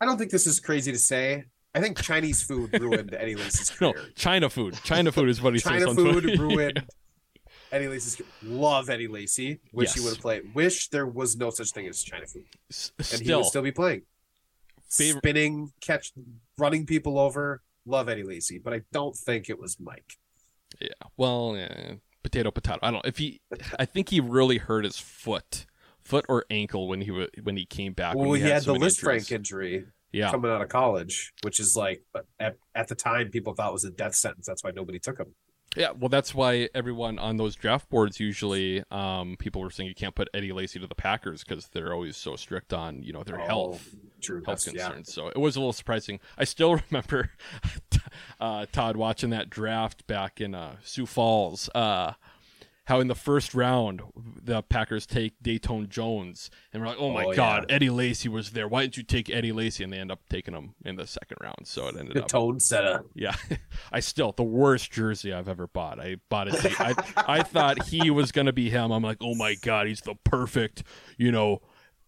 I 0.00 0.06
don't 0.06 0.16
think 0.16 0.30
this 0.30 0.46
is 0.46 0.60
crazy 0.60 0.92
to 0.92 0.98
say. 0.98 1.44
I 1.74 1.80
think 1.80 2.00
Chinese 2.00 2.42
food 2.42 2.72
ruined 2.80 3.14
Eddie 3.18 3.34
Lacy's 3.34 3.68
career. 3.68 3.92
No. 3.94 4.02
China 4.14 4.48
food. 4.48 4.78
China 4.82 5.12
food 5.12 5.28
is 5.28 5.42
what 5.42 5.52
he 5.52 5.58
says 5.58 5.72
China 5.72 5.94
food 5.94 6.22
Twitter. 6.22 6.42
ruined 6.42 6.84
Eddie 7.70 7.88
Lacy's 7.88 8.16
career. 8.16 8.28
love 8.42 8.88
Eddie 8.88 9.08
Lacy. 9.08 9.60
Wish 9.72 9.92
he 9.92 10.00
would 10.00 10.14
have 10.14 10.22
played. 10.22 10.54
Wish 10.54 10.88
there 10.88 11.06
was 11.06 11.36
no 11.36 11.50
such 11.50 11.72
thing 11.72 11.86
as 11.86 12.02
China 12.02 12.26
food. 12.26 12.44
And 13.12 13.20
he 13.20 13.34
would 13.34 13.44
still 13.44 13.62
be 13.62 13.72
playing. 13.72 14.02
Favor- 14.96 15.18
Spinning, 15.18 15.72
catch 15.80 16.12
running 16.58 16.86
people 16.86 17.18
over. 17.18 17.62
Love 17.86 18.08
Eddie 18.08 18.22
Lacy, 18.22 18.58
but 18.58 18.72
I 18.72 18.80
don't 18.92 19.14
think 19.16 19.50
it 19.50 19.58
was 19.58 19.78
Mike. 19.78 20.14
yeah. 20.80 20.88
Well, 21.16 21.54
yeah, 21.56 21.94
potato, 22.22 22.50
potato. 22.50 22.78
I 22.82 22.86
don't 22.90 22.94
know 23.04 23.08
if 23.08 23.18
he. 23.18 23.40
I 23.78 23.84
think 23.84 24.08
he 24.08 24.20
really 24.20 24.58
hurt 24.58 24.84
his 24.84 24.98
foot, 24.98 25.66
foot 26.02 26.24
or 26.28 26.44
ankle 26.50 26.88
when 26.88 27.02
he 27.02 27.10
when 27.42 27.56
he 27.56 27.66
came 27.66 27.92
back. 27.92 28.16
Well, 28.16 28.32
he, 28.32 28.42
had 28.42 28.62
so 28.62 28.72
the 28.72 28.78
Lisfranc 28.78 29.30
injury 29.30 29.86
Yeah, 30.12 30.30
coming 30.30 30.50
out 30.50 30.62
of 30.62 30.68
college, 30.70 31.32
which 31.42 31.60
is 31.60 31.76
like 31.76 32.02
at, 32.40 32.56
at 32.74 32.88
the 32.88 32.94
time 32.94 33.30
people 33.30 33.52
thought 33.54 33.72
was 33.72 33.84
a 33.84 33.90
death 33.90 34.14
sentence. 34.14 34.46
That's 34.46 34.64
why 34.64 34.70
nobody 34.70 34.98
took 34.98 35.18
him. 35.18 35.34
Yeah. 35.76 35.90
Well, 35.90 36.08
that's 36.08 36.34
why 36.34 36.68
everyone 36.74 37.18
on 37.18 37.36
those 37.36 37.54
draft 37.56 37.88
boards 37.88 38.20
usually, 38.20 38.82
um, 38.90 39.36
people 39.38 39.60
were 39.60 39.70
saying 39.70 39.88
you 39.88 39.94
can't 39.94 40.14
put 40.14 40.28
Eddie 40.34 40.52
Lacy 40.52 40.78
to 40.80 40.86
the 40.86 40.94
Packers 40.94 41.44
because 41.44 41.68
they're 41.68 41.92
always 41.92 42.16
so 42.16 42.36
strict 42.36 42.72
on 42.72 43.02
you 43.02 43.12
know 43.12 43.22
their 43.22 43.40
Oh, 43.40 43.46
health. 43.46 43.94
True. 44.22 44.42
health 44.46 44.64
That's- 44.64 44.74
yeah. 44.74 44.86
concerns. 44.86 45.12
So 45.12 45.28
it 45.28 45.38
was 45.38 45.56
a 45.56 45.60
little 45.60 45.72
surprising. 45.72 46.20
I 46.38 46.44
still 46.44 46.76
remember 46.90 47.30
uh, 48.40 48.66
Todd 48.72 48.96
watching 48.96 49.30
that 49.30 49.50
draft 49.50 50.06
back 50.06 50.40
in 50.40 50.54
uh, 50.54 50.76
Sioux 50.82 51.06
Falls. 51.06 51.68
Uh, 51.74 52.12
how 52.86 53.00
in 53.00 53.08
the 53.08 53.14
first 53.14 53.54
round 53.54 54.02
the 54.14 54.62
Packers 54.62 55.06
take 55.06 55.42
Datone 55.42 55.88
Jones, 55.88 56.50
and 56.72 56.82
we're 56.82 56.88
like, 56.88 56.98
"Oh 57.00 57.10
my 57.12 57.24
Oh, 57.24 57.32
God, 57.32 57.66
yeah. 57.68 57.74
Eddie 57.76 57.90
Lacy 57.90 58.28
was 58.28 58.50
there. 58.50 58.68
Why 58.68 58.82
didn't 58.82 58.96
you 58.98 59.02
take 59.02 59.30
Eddie 59.30 59.52
Lacy?" 59.52 59.84
And 59.84 59.92
they 59.92 59.98
end 59.98 60.12
up 60.12 60.20
taking 60.28 60.54
him 60.54 60.74
in 60.84 60.96
the 60.96 61.06
second 61.06 61.38
round. 61.40 61.66
So 61.66 61.88
it 61.88 61.96
ended 61.98 62.14
The 62.14 62.22
up, 62.22 62.28
tone 62.28 62.60
setter. 62.60 63.04
yeah. 63.14 63.34
I 63.92 64.00
still 64.00 64.32
the 64.32 64.42
worst 64.42 64.90
jersey 64.92 65.32
I've 65.32 65.48
ever 65.48 65.66
bought. 65.66 65.98
I 65.98 66.16
bought 66.28 66.48
it. 66.48 66.80
I 66.80 66.94
I 67.16 67.42
thought 67.42 67.84
he 67.84 68.10
was 68.10 68.32
gonna 68.32 68.52
be 68.52 68.68
him. 68.70 68.90
I'm 68.92 69.02
like, 69.02 69.18
"Oh 69.20 69.34
my 69.34 69.54
God, 69.54 69.86
he's 69.86 70.00
the 70.02 70.14
perfect, 70.24 70.82
you 71.16 71.32
know." 71.32 71.60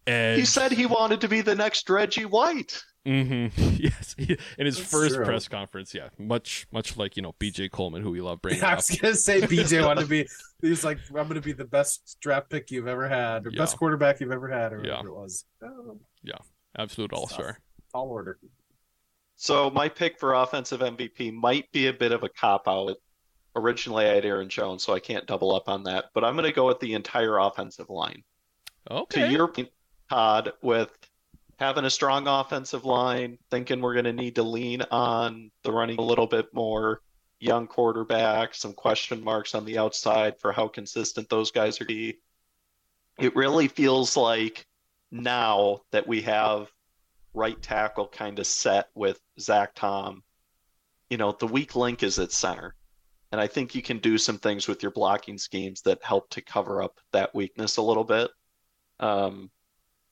Edge. 0.09 0.39
He 0.39 0.45
said 0.45 0.71
he 0.71 0.87
wanted 0.87 1.21
to 1.23 1.29
be 1.29 1.41
the 1.41 1.57
next 1.57 1.91
Reggie 1.91 2.27
White. 2.27 2.81
Hmm 3.07 3.47
Yes, 3.79 4.15
in 4.19 4.67
his 4.67 4.77
That's 4.79 4.91
first 4.91 5.15
true. 5.15 5.25
press 5.25 5.47
conference, 5.49 5.95
yeah, 5.95 6.09
much 6.19 6.67
much 6.73 6.97
like 6.97 7.17
you 7.17 7.23
know 7.23 7.35
B.J. 7.39 7.69
Coleman, 7.69 8.03
who 8.03 8.11
we 8.11 8.21
love 8.21 8.43
bringing 8.43 8.65
I 8.65 8.73
up. 8.73 8.79
was 8.79 8.91
gonna 8.91 9.15
say 9.15 9.41
BJ 9.41 9.85
wanted 9.87 10.03
to 10.03 10.07
be. 10.09 10.27
He's 10.61 10.85
like, 10.85 10.99
"I'm 11.17 11.29
gonna 11.29 11.41
be 11.41 11.53
the 11.53 11.65
best 11.65 12.17
draft 12.21 12.51
pick 12.51 12.71
you've 12.71 12.89
ever 12.89 13.09
had, 13.09 13.47
or 13.47 13.51
Yeah. 13.51 13.59
best 13.63 13.77
quarterback 13.79 14.21
you've 14.21 14.33
ever 14.33 14.49
had, 14.49 14.73
or 14.73 14.79
Yeah. 14.85 14.91
whatever 14.97 15.09
it 15.09 15.15
was." 15.15 15.45
Oh, 15.63 15.99
Absolute 16.79 17.13
all 17.15 17.27
star. 17.29 17.59
all 17.95 18.09
order. 18.11 18.39
So 19.37 19.71
my 19.71 19.89
pick 19.89 20.19
for 20.19 20.35
offensive 20.35 20.81
MVP 20.81 21.31
might 21.33 21.71
be 21.73 21.87
a 21.87 21.93
bit 21.93 22.13
of 22.13 22.23
a 22.23 22.29
cop 22.29 22.69
out. 22.69 22.97
Originally, 23.55 24.05
I 24.07 24.15
had 24.15 24.25
Aaron 24.27 24.49
Jones, 24.51 24.83
so 24.83 24.93
I 24.93 25.01
can't 25.01 25.27
double 25.27 25.55
up 25.55 25.69
on 25.71 25.85
that. 25.85 26.07
But 26.13 26.25
I'm 26.25 26.35
going 26.35 26.45
to 26.45 26.53
go 26.53 26.67
with 26.67 26.81
the 26.81 26.93
entire 26.93 27.39
offensive 27.39 27.89
line. 27.89 28.23
Okay. 28.91 29.27
To 29.27 29.33
your 29.33 29.49
point, 29.49 29.69
Todd, 30.11 30.53
with 30.63 30.91
having 31.59 31.85
a 31.85 31.91
strong 31.91 32.29
offensive 32.29 32.85
line, 32.85 33.39
thinking 33.51 33.81
we're 33.81 33.95
going 33.95 34.05
to 34.05 34.13
need 34.13 34.35
to 34.35 34.43
lean 34.43 34.83
on 34.91 35.51
the 35.63 35.73
running 35.73 35.99
a 35.99 36.03
little 36.03 36.27
bit 36.27 36.53
more, 36.53 37.01
young 37.39 37.67
quarterback, 37.67 38.55
some 38.55 38.73
question 38.73 39.23
marks 39.23 39.55
on 39.55 39.65
the 39.65 39.79
outside 39.79 40.39
for 40.41 40.53
how 40.53 40.69
consistent 40.69 41.29
those 41.29 41.51
guys 41.51 41.81
are 41.81 41.87
be. 41.87 42.19
It 43.19 43.37
really 43.37 43.69
feels 43.69 44.17
like 44.17 44.67
now 45.11 45.81
that 45.93 46.07
we 46.07 46.23
have 46.23 46.71
right 47.33 47.61
tackle 47.61 48.09
kind 48.09 48.39
of 48.39 48.47
set 48.47 48.89
with 48.95 49.21
Zach 49.39 49.75
Tom, 49.75 50.23
you 51.11 51.17
know, 51.17 51.33
the 51.33 51.47
weak 51.47 51.77
link 51.77 52.03
is 52.03 52.19
at 52.19 52.33
center. 52.33 52.75
And 53.33 53.41
I 53.41 53.47
think 53.47 53.75
you 53.75 53.83
can 53.83 53.99
do 53.99 54.19
some 54.19 54.39
things 54.39 54.69
with 54.69 54.83
your 54.83 54.93
blocking 54.93 55.39
schemes 55.39 55.83
that 55.83 56.03
help 56.03 56.31
to 56.31 56.41
cover 56.41 56.83
up 56.83 56.99
that 57.13 57.35
weakness 57.35 57.77
a 57.77 57.83
little 57.83 58.05
bit. 58.05 58.31
Um, 59.01 59.51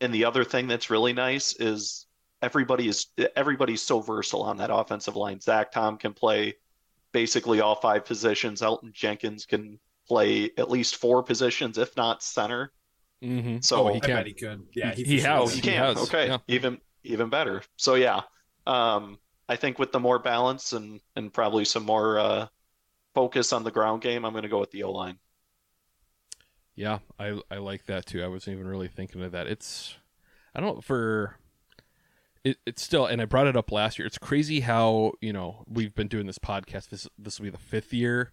and 0.01 0.13
the 0.15 0.25
other 0.25 0.45
thing 0.45 0.67
that's 0.69 0.91
really 0.91 1.13
nice 1.13 1.55
is 1.55 2.07
everybody 2.43 2.89
is 2.89 3.07
everybody's 3.37 3.83
so 3.83 4.01
versatile 4.01 4.43
on 4.43 4.57
that 4.59 4.71
offensive 4.73 5.17
line. 5.17 5.41
Zach 5.41 5.73
Tom 5.73 5.97
can 5.97 6.13
play 6.13 6.55
basically 7.13 7.61
all 7.61 7.77
five 7.77 8.05
positions. 8.05 8.61
Elgton 8.61 8.93
Jenkins 8.93 9.47
can 9.47 9.79
play 10.09 10.51
at 10.59 10.71
least 10.71 10.97
four 10.97 11.23
positions, 11.23 11.79
if 11.79 11.97
not 11.97 12.23
center. 12.23 12.73
Mm-hmm. 13.23 13.59
So 13.61 13.89
oh, 13.89 13.93
he 13.93 13.97
I 13.97 14.01
can. 14.01 14.17
bet 14.17 14.27
he 14.27 14.35
could. 14.35 14.63
Yeah, 14.75 14.95
He- 14.95 15.05
he, 15.05 15.11
he 15.13 15.17
for 15.19 15.23
sure 15.25 15.31
has. 15.33 15.41
Would. 15.45 15.51
he 15.55 15.61
He 15.71 15.77
can. 15.77 15.85
has, 15.97 15.97
Okay, 16.09 16.27
yeah. 16.27 16.39
even 16.49 16.79
even 17.05 17.29
better. 17.31 17.63
So 17.77 17.95
yeah, 17.95 18.23
um, 18.67 19.19
I 19.49 19.57
think 19.57 19.79
with 19.79 19.93
the 19.93 20.01
more 20.01 20.19
balance 20.19 20.73
and 20.73 21.01
and 21.17 21.33
probably 21.33 21.65
some 21.65 21.85
more 21.85 22.19
uh, 22.19 22.47
focus 23.15 23.53
on 23.53 23.65
the 23.65 23.71
ground 23.71 24.03
game, 24.03 24.25
I'm 24.25 24.33
going 24.33 24.43
to 24.43 24.49
go 24.49 24.61
with 24.61 24.73
the 24.73 24.83
O 24.83 24.93
line. 24.93 25.19
Yeah, 26.77 26.99
I 27.19 27.41
I 27.51 27.57
like 27.59 27.87
that 27.87 28.07
too. 28.07 28.23
I 28.23 28.29
wasn't 28.29 28.57
even 28.57 28.69
really 28.69 28.89
thinking 28.89 29.23
of 29.23 29.33
that. 29.33 29.47
It's 29.47 29.97
I 30.55 30.61
don't 30.61 30.83
for 30.83 31.37
it, 32.43 32.59
it's 32.67 32.83
still 32.83 33.07
and 33.07 33.23
I 33.23 33.25
brought 33.25 33.47
it 33.47 33.57
up 33.57 33.71
last 33.71 33.99
year. 33.99 34.07
It's 34.07 34.19
crazy 34.19 34.61
how, 34.61 35.13
you 35.21 35.33
know, 35.33 35.65
we've 35.69 35.95
been 35.95 36.09
doing 36.09 36.27
this 36.27 36.39
podcast. 36.39 36.89
This 36.91 37.09
this 37.19 37.39
will 37.39 37.45
be 37.45 37.51
the 37.51 37.59
fifth 37.59 37.93
year. 37.93 38.33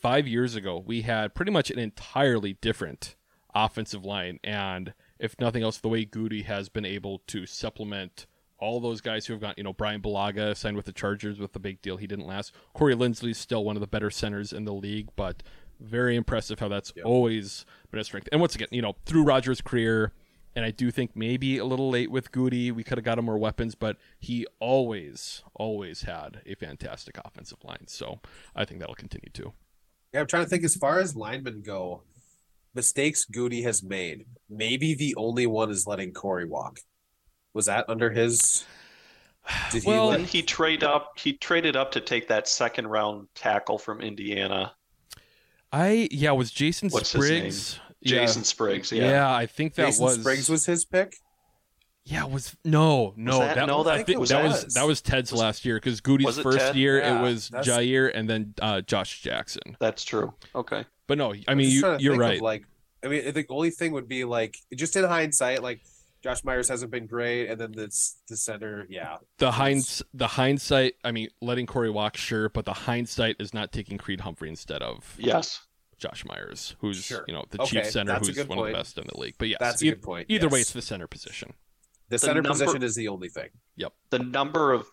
Five 0.00 0.26
years 0.26 0.54
ago, 0.54 0.82
we 0.84 1.02
had 1.02 1.34
pretty 1.34 1.52
much 1.52 1.70
an 1.70 1.78
entirely 1.78 2.54
different 2.54 3.16
offensive 3.54 4.04
line. 4.04 4.40
And 4.42 4.94
if 5.18 5.38
nothing 5.38 5.62
else, 5.62 5.76
the 5.76 5.88
way 5.88 6.06
Gutey 6.06 6.44
has 6.44 6.68
been 6.70 6.86
able 6.86 7.20
to 7.26 7.44
supplement 7.44 8.26
all 8.58 8.80
those 8.80 9.00
guys 9.00 9.26
who 9.26 9.34
have 9.34 9.40
got, 9.40 9.58
you 9.58 9.64
know, 9.64 9.72
Bryan 9.72 10.00
Bulaga 10.00 10.56
signed 10.56 10.76
with 10.76 10.86
the 10.86 10.92
Chargers 10.92 11.38
with 11.38 11.52
the 11.52 11.58
big 11.58 11.82
deal. 11.82 11.96
He 11.96 12.06
didn't 12.06 12.26
last. 12.26 12.52
Corey 12.74 12.94
Linsley's 12.94 13.38
still 13.38 13.64
one 13.64 13.76
of 13.76 13.80
the 13.80 13.86
better 13.86 14.10
centers 14.10 14.52
in 14.52 14.64
the 14.64 14.72
league, 14.72 15.08
but 15.16 15.42
very 15.80 16.16
impressive 16.16 16.58
how 16.58 16.68
that's 16.68 16.92
always 17.04 17.64
been 17.90 18.00
a 18.00 18.04
strength. 18.04 18.28
And 18.32 18.40
once 18.40 18.54
again, 18.54 18.68
you 18.70 18.82
know, 18.82 18.94
through 19.06 19.24
Rodgers' 19.24 19.60
career, 19.60 20.12
and 20.54 20.64
I 20.64 20.70
do 20.70 20.90
think 20.90 21.12
maybe 21.14 21.58
a 21.58 21.64
little 21.64 21.90
late 21.90 22.10
with 22.10 22.32
Gutey, 22.32 22.72
we 22.72 22.82
could 22.84 22.98
have 22.98 23.04
got 23.04 23.18
him 23.18 23.24
more 23.24 23.38
weapons, 23.38 23.74
but 23.74 23.96
he 24.18 24.46
always, 24.58 25.42
always 25.54 26.02
had 26.02 26.42
a 26.46 26.54
fantastic 26.54 27.18
offensive 27.24 27.58
line. 27.64 27.86
So 27.86 28.20
I 28.54 28.64
think 28.64 28.80
that'll 28.80 28.94
continue 28.94 29.30
too. 29.32 29.52
Yeah, 30.12 30.20
I'm 30.20 30.26
trying 30.26 30.44
to 30.44 30.48
think 30.50 30.64
as 30.64 30.74
far 30.74 30.98
as 30.98 31.14
linemen 31.14 31.62
go, 31.64 32.02
mistakes 32.74 33.24
Gutey 33.24 33.62
has 33.62 33.82
made. 33.82 34.24
Maybe 34.48 34.94
the 34.94 35.14
only 35.16 35.46
one 35.46 35.70
is 35.70 35.86
letting 35.86 36.12
Corey 36.12 36.46
walk. 36.46 36.80
Was 37.54 37.66
that 37.66 37.88
under 37.88 38.10
his? 38.10 38.64
Did 39.70 39.84
Well, 39.84 40.10
he 40.10 40.16
Didn't 40.16 40.22
let? 40.26 40.30
he 40.30 40.42
trade 40.42 40.84
up? 40.84 41.12
He 41.16 41.32
traded 41.34 41.76
up 41.76 41.92
to 41.92 42.00
take 42.00 42.28
that 42.28 42.48
second 42.48 42.88
round 42.88 43.28
tackle 43.34 43.78
from 43.78 44.00
Indiana, 44.00 44.72
I 45.72 46.08
yeah, 46.10 46.32
was 46.32 46.50
Jason 46.50 46.88
What's 46.90 47.12
his 47.12 47.24
Spriggs? 47.24 47.80
Jason 48.02 48.44
Spriggs. 48.44 48.90
Yeah. 48.92 49.10
Yeah. 49.10 49.34
I 49.34 49.46
think 49.46 49.74
that 49.74 49.86
Jason 49.86 50.04
was 50.04 50.20
Spriggs 50.20 50.48
was 50.48 50.66
his 50.66 50.84
pick. 50.84 51.16
Yeah, 52.06 52.24
was 52.24 52.56
no, 52.64 53.12
no, 53.16 53.38
that- 53.40 53.56
that, 53.56 53.66
no, 53.66 53.78
was, 53.78 53.86
that- 53.86 53.94
I 53.98 54.02
think 54.02 54.18
was 54.18 54.30
that 54.30 54.42
Ted's. 54.42 54.64
was 54.64 54.74
that 54.74 54.86
was 54.86 55.00
Ted's 55.02 55.32
Was- 55.32 55.40
last 55.40 55.64
year 55.64 55.76
because 55.76 56.00
Gutey's 56.00 56.38
first 56.40 56.58
Ted? 56.58 56.76
year 56.76 56.98
Yeah, 56.98 57.18
it 57.18 57.22
was 57.22 57.50
Jaire 57.50 58.10
and 58.14 58.28
then 58.28 58.54
uh, 58.60 58.80
Josh 58.80 59.20
Jackson. 59.20 59.76
That's 59.78 60.02
true. 60.04 60.32
Okay. 60.54 60.84
But 61.06 61.18
no, 61.18 61.34
I 61.46 61.54
mean 61.54 61.66
just 61.66 61.74
you, 61.74 61.80
trying 61.82 61.98
to 61.98 62.04
you're 62.04 62.12
think 62.14 62.22
of, 62.22 62.28
right. 62.30 62.40
like, 62.42 62.64
I 63.04 63.08
mean, 63.08 63.32
the 63.32 63.46
only 63.50 63.70
thing 63.70 63.92
would 63.92 64.08
be 64.08 64.24
like, 64.24 64.56
just 64.74 64.96
in 64.96 65.04
hindsight, 65.04 65.62
like 65.62 65.80
Josh 66.22 66.44
Myers 66.44 66.68
hasn't 66.68 66.90
been 66.90 67.06
great, 67.06 67.48
and 67.48 67.60
then 67.60 67.72
this 67.72 68.18
the 68.28 68.36
center, 68.36 68.86
yeah, 68.90 69.16
the 69.38 69.50
hinds 69.52 70.02
the 70.12 70.26
hindsight. 70.26 70.94
I 71.02 71.12
mean, 71.12 71.28
letting 71.40 71.66
Corey 71.66 71.90
walk, 71.90 72.16
sure, 72.16 72.48
but 72.50 72.64
the 72.66 72.72
hindsight 72.74 73.36
is 73.38 73.54
not 73.54 73.72
taking 73.72 73.96
Creed 73.98 74.20
Humphrey 74.20 74.48
instead 74.50 74.82
of 74.82 75.16
Yes. 75.18 75.66
Josh 75.96 76.24
Myers, 76.26 76.76
who's 76.80 77.02
Sure. 77.02 77.24
you 77.26 77.32
know 77.34 77.44
the 77.50 77.62
Okay, 77.62 77.82
chief 77.82 77.90
center, 77.90 78.12
that's 78.12 78.26
who's 78.26 78.36
good 78.36 78.48
one 78.48 78.58
of 78.58 78.66
the 78.66 78.72
best 78.72 78.98
in 78.98 79.04
the 79.06 79.18
league. 79.18 79.34
But 79.38 79.48
yes, 79.48 79.58
that's 79.60 79.82
a 79.82 79.86
e- 79.86 79.90
good 79.90 80.02
point. 80.02 80.26
either 80.28 80.48
way, 80.48 80.60
it's 80.60 80.72
the 80.72 80.82
center 80.82 81.06
position. 81.06 81.54
the 82.10 82.18
center 82.18 82.42
number- 82.42 82.50
position 82.58 82.82
is 82.82 82.94
the 82.96 83.06
only 83.08 83.28
thing. 83.28 83.48
Yep. 83.76 83.92
The 84.10 84.18
number 84.18 84.72
of 84.72 84.86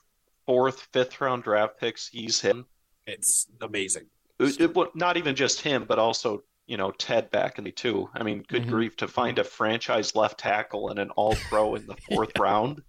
fourth, 0.46 0.88
fifth 0.94 1.20
round 1.20 1.44
draft 1.44 1.80
picks 1.80 2.08
he's 2.08 2.40
hit. 2.40 2.58
It's 3.06 3.48
amazing. 3.60 4.06
It, 4.40 4.62
it- 4.62 4.76
well, 4.76 4.92
not 4.96 5.18
even 5.18 5.36
just 5.36 5.62
him, 5.62 5.86
but 5.86 5.98
also 6.00 6.44
you 6.68 6.78
know 6.78 6.92
Ted 6.92 7.32
back 7.32 7.58
in 7.58 7.64
the 7.64 7.72
two. 7.72 8.10
I 8.14 8.24
mean, 8.24 8.44
good 8.48 8.64
Mhm. 8.66 8.70
grief 8.70 8.96
to 8.98 9.08
find 9.08 9.40
a 9.40 9.44
franchise 9.44 10.16
left 10.16 10.40
tackle 10.40 10.90
and 10.90 11.00
an 11.00 11.10
All 11.12 11.36
Pro 11.50 11.76
in 11.76 11.88
the 11.88 11.96
fourth 12.10 12.38
round. 12.38 12.82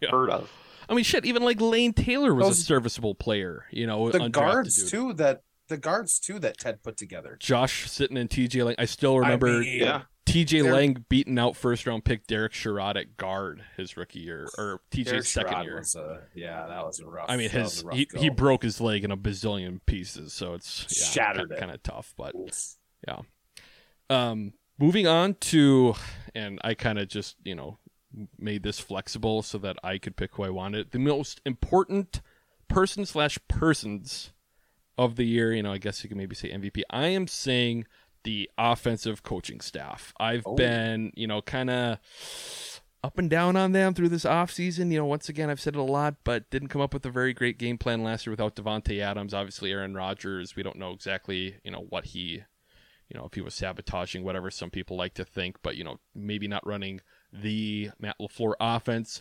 Yeah. 0.00 0.10
Heard 0.10 0.30
of? 0.30 0.50
I 0.88 0.94
mean, 0.94 1.04
shit. 1.04 1.24
Even 1.24 1.42
like 1.44 1.60
Lane 1.60 1.92
Taylor 1.92 2.34
was 2.34 2.58
a 2.58 2.62
serviceable 2.62 3.14
player. 3.14 3.66
You 3.70 3.86
know, 3.86 4.10
The 4.10 4.28
guards 4.28 4.76
dude. 4.82 4.90
too 4.90 5.12
that 5.14 5.42
the 5.68 5.78
guards 5.78 6.18
too 6.18 6.38
that 6.40 6.58
Ted 6.58 6.82
put 6.82 6.96
together. 6.96 7.36
Josh 7.40 7.86
Sitton 7.88 8.18
in 8.18 8.28
TJ 8.28 8.64
Lang. 8.64 8.74
I 8.78 8.84
still 8.84 9.18
remember 9.18 9.46
I 9.46 9.60
mean, 9.60 9.78
Yeah. 9.80 10.02
TJ 10.26 10.62
They're- 10.62 10.72
Lang 10.72 11.04
beating 11.08 11.38
out 11.38 11.56
first 11.56 11.86
round 11.86 12.04
pick 12.04 12.26
Derek 12.26 12.52
Sherrod 12.52 12.96
at 12.96 13.16
guard 13.16 13.62
his 13.76 13.96
rookie 13.96 14.20
year 14.20 14.48
or 14.58 14.80
TJ's 14.90 15.28
second 15.28 15.52
Sherrod 15.54 15.64
year. 15.64 15.78
Was 15.78 15.94
a, 15.94 16.22
yeah, 16.34 16.66
that 16.66 16.84
was 16.84 17.00
a 17.00 17.06
rough. 17.06 17.26
I 17.28 17.36
mean, 17.36 17.48
his 17.50 17.82
rough 17.84 17.96
he, 17.96 18.04
go. 18.06 18.20
he 18.20 18.28
broke 18.28 18.62
his 18.62 18.80
leg 18.80 19.04
in 19.04 19.10
a 19.12 19.16
bazillion 19.16 19.80
pieces, 19.86 20.32
so 20.32 20.54
it's 20.54 20.86
yeah, 20.90 21.06
Shattered 21.06 21.52
it. 21.52 21.58
kind 21.58 21.70
of 21.70 21.82
tough. 21.82 22.12
But 22.16 22.34
Oof. 22.34 22.74
Um, 24.10 24.52
moving 24.78 25.06
on 25.06 25.34
to, 25.34 25.94
and 26.34 26.60
I 26.64 26.74
kind 26.74 26.98
of 26.98 27.08
just 27.08 27.36
you 27.44 27.54
know 27.54 27.78
made 28.38 28.62
this 28.62 28.78
flexible 28.78 29.42
so 29.42 29.56
that 29.58 29.76
I 29.82 29.96
could 29.98 30.16
pick 30.16 30.34
who 30.34 30.42
I 30.42 30.50
wanted. 30.50 30.90
The 30.90 30.98
most 30.98 31.40
important 31.46 32.20
person 32.68 33.06
slash 33.06 33.38
persons 33.48 34.32
of 34.98 35.16
the 35.16 35.24
year. 35.24 35.52
You 35.54 35.62
know, 35.62 35.72
I 35.72 35.78
guess 35.78 36.02
you 36.02 36.08
can 36.08 36.18
maybe 36.18 36.34
say 36.34 36.50
MVP. 36.50 36.82
I 36.90 37.06
am 37.08 37.26
saying 37.26 37.86
the 38.24 38.50
offensive 38.58 39.22
coaching 39.22 39.60
staff. 39.60 40.12
I've 40.20 40.46
Oh. 40.46 40.54
been 40.54 41.12
you 41.14 41.26
know 41.26 41.40
kind 41.42 41.70
of 41.70 41.98
up 43.04 43.18
and 43.18 43.28
down 43.28 43.56
on 43.56 43.72
them 43.72 43.94
through 43.94 44.10
this 44.10 44.24
offseason. 44.24 44.92
You 44.92 44.98
know, 44.98 45.06
once 45.06 45.28
again, 45.28 45.48
I've 45.50 45.60
said 45.60 45.74
it 45.74 45.78
a 45.80 45.82
lot, 45.82 46.16
but 46.22 46.48
didn't 46.50 46.68
come 46.68 46.80
up 46.82 46.92
with 46.94 47.04
a 47.06 47.10
very 47.10 47.32
great 47.32 47.58
game 47.58 47.78
plan 47.78 48.04
last 48.04 48.26
year 48.26 48.30
without 48.32 48.54
Davante 48.54 49.00
Adams. 49.00 49.34
Obviously, 49.34 49.72
Aaron 49.72 49.94
Rodgers, 49.94 50.54
we 50.54 50.62
don't 50.62 50.78
know 50.78 50.92
exactly, 50.92 51.56
you 51.64 51.70
know, 51.72 51.84
what 51.88 52.04
he, 52.06 52.44
you 53.12 53.20
know, 53.20 53.26
if 53.26 53.34
he 53.34 53.42
was 53.42 53.54
sabotaging, 53.54 54.24
whatever 54.24 54.50
some 54.50 54.70
people 54.70 54.96
like 54.96 55.12
to 55.14 55.24
think, 55.24 55.56
but, 55.62 55.76
you 55.76 55.84
know, 55.84 55.98
maybe 56.14 56.48
not 56.48 56.66
running 56.66 57.00
the 57.32 57.90
Matt 57.98 58.16
LaFleur 58.18 58.54
offense. 58.58 59.20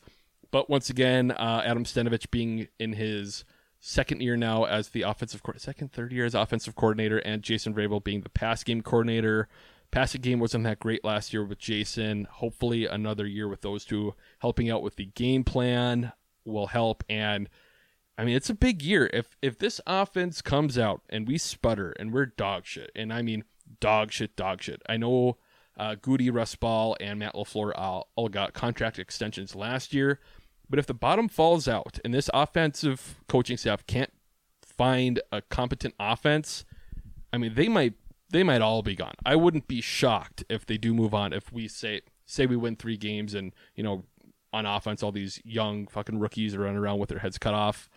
But 0.49 0.69
once 0.69 0.89
again, 0.89 1.31
uh, 1.31 1.61
Adam 1.65 1.83
Stenavich 1.83 2.31
being 2.31 2.67
in 2.79 2.93
his 2.93 3.43
second 3.81 4.21
year 4.21 4.37
now 4.37 4.63
as 4.63 4.89
the 4.89 5.01
offensive 5.01 5.43
co- 5.43 5.53
second, 5.57 5.91
third 5.91 6.13
year 6.13 6.25
as 6.25 6.35
offensive 6.35 6.75
coordinator, 6.75 7.17
and 7.17 7.41
Jason 7.41 7.73
Vrabel 7.73 8.01
being 8.01 8.21
the 8.21 8.29
pass 8.29 8.63
game 8.63 8.81
coordinator. 8.81 9.49
Passing 9.91 10.21
game 10.21 10.39
wasn't 10.39 10.63
that 10.63 10.79
great 10.79 11.03
last 11.03 11.33
year 11.33 11.43
with 11.43 11.59
Jason. 11.59 12.25
Hopefully, 12.31 12.85
another 12.85 13.27
year 13.27 13.49
with 13.49 13.59
those 13.59 13.83
two 13.83 14.15
helping 14.39 14.69
out 14.69 14.81
with 14.81 14.95
the 14.95 15.05
game 15.05 15.43
plan 15.43 16.13
will 16.45 16.67
help. 16.67 17.03
And 17.09 17.49
I 18.17 18.23
mean, 18.23 18.37
it's 18.37 18.49
a 18.49 18.55
big 18.55 18.81
year. 18.81 19.09
If 19.11 19.35
if 19.41 19.59
this 19.59 19.81
offense 19.85 20.41
comes 20.41 20.77
out 20.77 21.01
and 21.09 21.27
we 21.27 21.37
sputter 21.37 21.93
and 21.99 22.13
we're 22.13 22.27
dog 22.27 22.65
shit, 22.65 22.89
and 22.95 23.11
I 23.11 23.21
mean 23.21 23.43
dog 23.79 24.11
shit, 24.11 24.35
dog 24.35 24.61
shit. 24.61 24.81
I 24.87 24.97
know 24.97 25.37
uh, 25.77 25.95
Gutey, 25.95 26.33
Russ 26.33 26.55
Ball, 26.55 26.95
and 26.99 27.19
Matt 27.19 27.33
Lafleur 27.33 27.71
all, 27.75 28.09
all 28.15 28.29
got 28.29 28.53
contract 28.53 28.99
extensions 28.99 29.55
last 29.55 29.93
year, 29.93 30.19
but 30.69 30.79
if 30.79 30.85
the 30.85 30.93
bottom 30.93 31.27
falls 31.27 31.67
out 31.67 31.99
and 32.05 32.13
this 32.13 32.29
offensive 32.33 33.19
coaching 33.27 33.57
staff 33.57 33.85
can't 33.87 34.11
find 34.65 35.21
a 35.31 35.41
competent 35.41 35.95
offense, 35.99 36.65
I 37.33 37.37
mean, 37.37 37.55
they 37.55 37.67
might 37.67 37.93
they 38.29 38.43
might 38.43 38.61
all 38.61 38.81
be 38.81 38.95
gone. 38.95 39.15
I 39.25 39.35
wouldn't 39.35 39.67
be 39.67 39.81
shocked 39.81 40.45
if 40.49 40.65
they 40.65 40.77
do 40.77 40.93
move 40.93 41.13
on. 41.13 41.33
If 41.33 41.51
we 41.51 41.67
say 41.67 42.01
say 42.25 42.45
we 42.45 42.55
win 42.55 42.77
three 42.77 42.95
games 42.95 43.33
and 43.33 43.53
you 43.75 43.83
know 43.83 44.05
on 44.53 44.65
offense 44.65 45.03
all 45.03 45.11
these 45.11 45.41
young 45.43 45.87
fucking 45.87 46.19
rookies 46.19 46.55
are 46.55 46.61
running 46.61 46.77
around 46.77 46.99
with 46.99 47.09
their 47.09 47.19
heads 47.19 47.37
cut 47.37 47.53
off, 47.53 47.89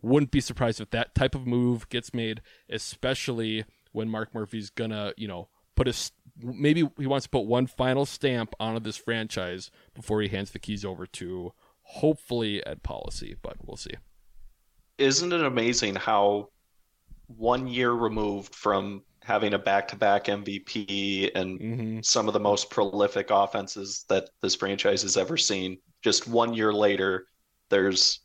wouldn't 0.00 0.30
be 0.30 0.40
surprised 0.40 0.80
if 0.80 0.90
that 0.90 1.14
type 1.14 1.34
of 1.34 1.46
move 1.46 1.88
gets 1.88 2.14
made, 2.14 2.40
especially 2.68 3.64
when 3.94 4.08
Mark 4.08 4.34
Murphy's 4.34 4.68
gonna 4.70 5.12
you 5.16 5.26
know 5.28 5.48
put 5.76 5.88
a 5.88 5.94
maybe 6.38 6.88
he 6.98 7.06
wants 7.06 7.24
to 7.24 7.30
put 7.30 7.46
one 7.46 7.66
final 7.66 8.04
stamp 8.04 8.54
onto 8.60 8.80
this 8.80 8.96
franchise 8.96 9.70
before 9.94 10.20
he 10.20 10.28
hands 10.28 10.50
the 10.50 10.58
keys 10.58 10.84
over 10.84 11.06
to 11.06 11.52
hopefully 11.82 12.64
Ed 12.66 12.82
Policy, 12.82 13.36
but 13.40 13.56
we'll 13.64 13.76
see. 13.76 13.94
Isn't 14.98 15.32
it 15.32 15.42
amazing 15.42 15.94
how 15.96 16.48
one 17.26 17.66
year 17.66 17.92
removed 17.92 18.54
from 18.54 19.02
having 19.22 19.54
a 19.54 19.58
back-to-back 19.58 20.24
MVP 20.26 21.30
and 21.34 21.58
Mm-hmm. 21.60 21.98
some 22.02 22.26
of 22.28 22.34
the 22.34 22.40
most 22.40 22.70
prolific 22.70 23.28
offenses 23.30 24.04
that 24.08 24.28
this 24.42 24.54
franchise 24.54 25.02
has 25.02 25.16
ever 25.16 25.36
seen, 25.36 25.78
just 26.02 26.28
one 26.28 26.52
year 26.54 26.72
later, 26.72 27.26
there's 27.70 28.20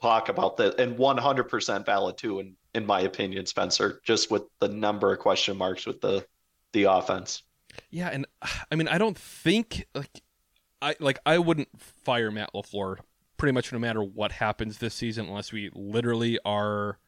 talk 0.00 0.28
about 0.28 0.56
that, 0.58 0.78
and 0.78 0.96
100% 0.96 1.86
valid 1.86 2.16
too, 2.16 2.40
in 2.40 2.54
in 2.74 2.86
my 2.86 3.00
opinion, 3.00 3.46
Spencer. 3.46 4.00
Just 4.04 4.30
with 4.30 4.42
the 4.60 4.68
number 4.68 5.12
of 5.12 5.18
question 5.18 5.56
marks 5.56 5.86
with 5.86 6.00
the 6.00 6.26
the 6.72 6.84
offense. 6.84 7.42
Yeah, 7.90 8.08
and 8.08 8.26
I 8.70 8.74
mean, 8.74 8.88
I 8.88 8.98
don't 8.98 9.16
think 9.16 9.86
like 9.94 10.22
I 10.82 10.96
like 11.00 11.18
I 11.24 11.38
wouldn't 11.38 11.68
fire 11.78 12.30
Matt 12.30 12.50
Lafleur 12.54 12.98
pretty 13.36 13.52
much 13.52 13.72
no 13.72 13.78
matter 13.78 14.02
what 14.02 14.32
happens 14.32 14.78
this 14.78 14.94
season, 14.94 15.26
unless 15.26 15.52
we 15.52 15.70
literally 15.74 16.38
are. 16.44 16.98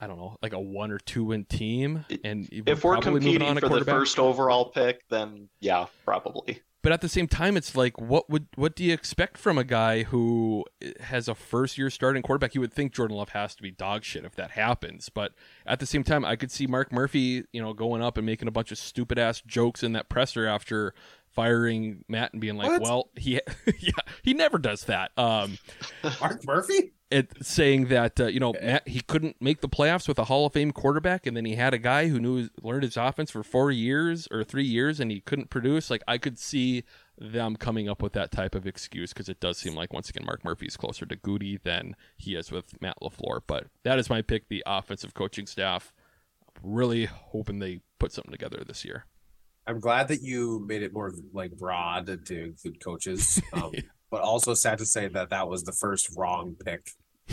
I 0.00 0.06
don't 0.06 0.16
know, 0.16 0.36
like 0.40 0.52
a 0.52 0.60
one 0.60 0.92
or 0.92 1.00
two 1.00 1.24
win 1.24 1.44
team, 1.44 2.04
and 2.22 2.48
If 2.52 2.84
we're 2.84 2.94
moving 2.98 3.14
competing 3.14 3.42
on 3.42 3.58
for 3.58 3.80
the 3.80 3.84
first 3.84 4.20
overall 4.20 4.66
pick, 4.66 5.08
then 5.08 5.48
yeah, 5.58 5.86
probably. 6.04 6.62
But 6.80 6.92
at 6.92 7.00
the 7.00 7.08
same 7.08 7.26
time, 7.26 7.56
it's 7.56 7.74
like, 7.76 8.00
what 8.00 8.30
would 8.30 8.46
what 8.54 8.76
do 8.76 8.84
you 8.84 8.94
expect 8.94 9.36
from 9.36 9.58
a 9.58 9.64
guy 9.64 10.04
who 10.04 10.64
has 11.00 11.26
a 11.26 11.34
first 11.34 11.76
year 11.76 11.90
starting 11.90 12.22
quarterback? 12.22 12.54
You 12.54 12.60
would 12.60 12.72
think 12.72 12.94
Jordan 12.94 13.16
Love 13.16 13.30
has 13.30 13.56
to 13.56 13.62
be 13.62 13.72
dog 13.72 14.04
shit 14.04 14.24
if 14.24 14.36
that 14.36 14.52
happens. 14.52 15.08
But 15.08 15.32
at 15.66 15.80
the 15.80 15.86
same 15.86 16.04
time, 16.04 16.24
I 16.24 16.36
could 16.36 16.52
see 16.52 16.68
Mark 16.68 16.92
Murphy, 16.92 17.44
you 17.52 17.60
know, 17.60 17.72
going 17.72 18.00
up 18.00 18.16
and 18.16 18.24
making 18.24 18.46
a 18.46 18.52
bunch 18.52 18.70
of 18.70 18.78
stupid 18.78 19.18
ass 19.18 19.40
jokes 19.40 19.82
in 19.82 19.92
that 19.92 20.08
presser 20.08 20.46
after 20.46 20.94
firing 21.26 22.04
Matt 22.08 22.32
and 22.32 22.40
being 22.40 22.56
like, 22.56 22.70
What? 22.70 22.82
"Well, 22.82 23.10
he 23.16 23.32
yeah, 23.78 23.90
he 24.22 24.32
never 24.32 24.58
does 24.58 24.84
that." 24.84 25.10
Um, 25.18 25.58
Mark 26.20 26.44
Murphy? 26.46 26.92
It 27.10 27.44
saying 27.44 27.86
that 27.86 28.20
uh, 28.20 28.26
you 28.26 28.38
know 28.38 28.52
Matt 28.60 28.86
he 28.86 29.00
couldn't 29.00 29.36
make 29.40 29.62
the 29.62 29.68
playoffs 29.68 30.06
with 30.06 30.18
a 30.18 30.24
Hall 30.24 30.44
of 30.44 30.52
Fame 30.52 30.72
quarterback, 30.72 31.26
and 31.26 31.36
then 31.36 31.46
he 31.46 31.54
had 31.54 31.72
a 31.72 31.78
guy 31.78 32.08
who 32.08 32.20
knew 32.20 32.50
learned 32.62 32.82
his 32.82 32.98
offense 32.98 33.30
for 33.30 33.42
four 33.42 33.70
years 33.70 34.28
or 34.30 34.44
three 34.44 34.64
years, 34.64 35.00
and 35.00 35.10
he 35.10 35.20
couldn't 35.20 35.48
produce. 35.48 35.88
Like 35.88 36.02
I 36.06 36.18
could 36.18 36.38
see 36.38 36.84
them 37.16 37.56
coming 37.56 37.88
up 37.88 38.02
with 38.02 38.12
that 38.12 38.30
type 38.30 38.54
of 38.54 38.66
excuse 38.66 39.12
because 39.12 39.28
it 39.28 39.40
does 39.40 39.58
seem 39.58 39.74
like 39.74 39.92
once 39.92 40.08
again 40.10 40.26
Mark 40.26 40.44
Murphy's 40.44 40.76
closer 40.76 41.06
to 41.06 41.16
Gutey 41.16 41.60
than 41.62 41.96
he 42.16 42.34
is 42.34 42.52
with 42.52 42.80
Matt 42.80 42.98
Lafleur. 43.02 43.40
But 43.46 43.68
that 43.84 43.98
is 43.98 44.10
my 44.10 44.22
pick, 44.22 44.48
the 44.48 44.62
offensive 44.66 45.14
coaching 45.14 45.46
staff. 45.46 45.92
Really 46.62 47.06
hoping 47.06 47.58
they 47.58 47.80
put 47.98 48.12
something 48.12 48.32
together 48.32 48.62
this 48.66 48.84
year. 48.84 49.06
I'm 49.66 49.80
glad 49.80 50.08
that 50.08 50.22
you 50.22 50.64
made 50.66 50.82
it 50.82 50.94
more 50.94 51.12
like 51.32 51.52
broad 51.56 52.06
to 52.26 52.44
include 52.44 52.82
coaches, 52.82 53.40
um, 53.52 53.72
but 54.10 54.22
also 54.22 54.54
sad 54.54 54.78
to 54.78 54.86
say 54.86 55.08
that 55.08 55.30
that 55.30 55.48
was 55.48 55.64
the 55.64 55.72
first 55.72 56.10
wrong 56.16 56.56
pick 56.64 56.90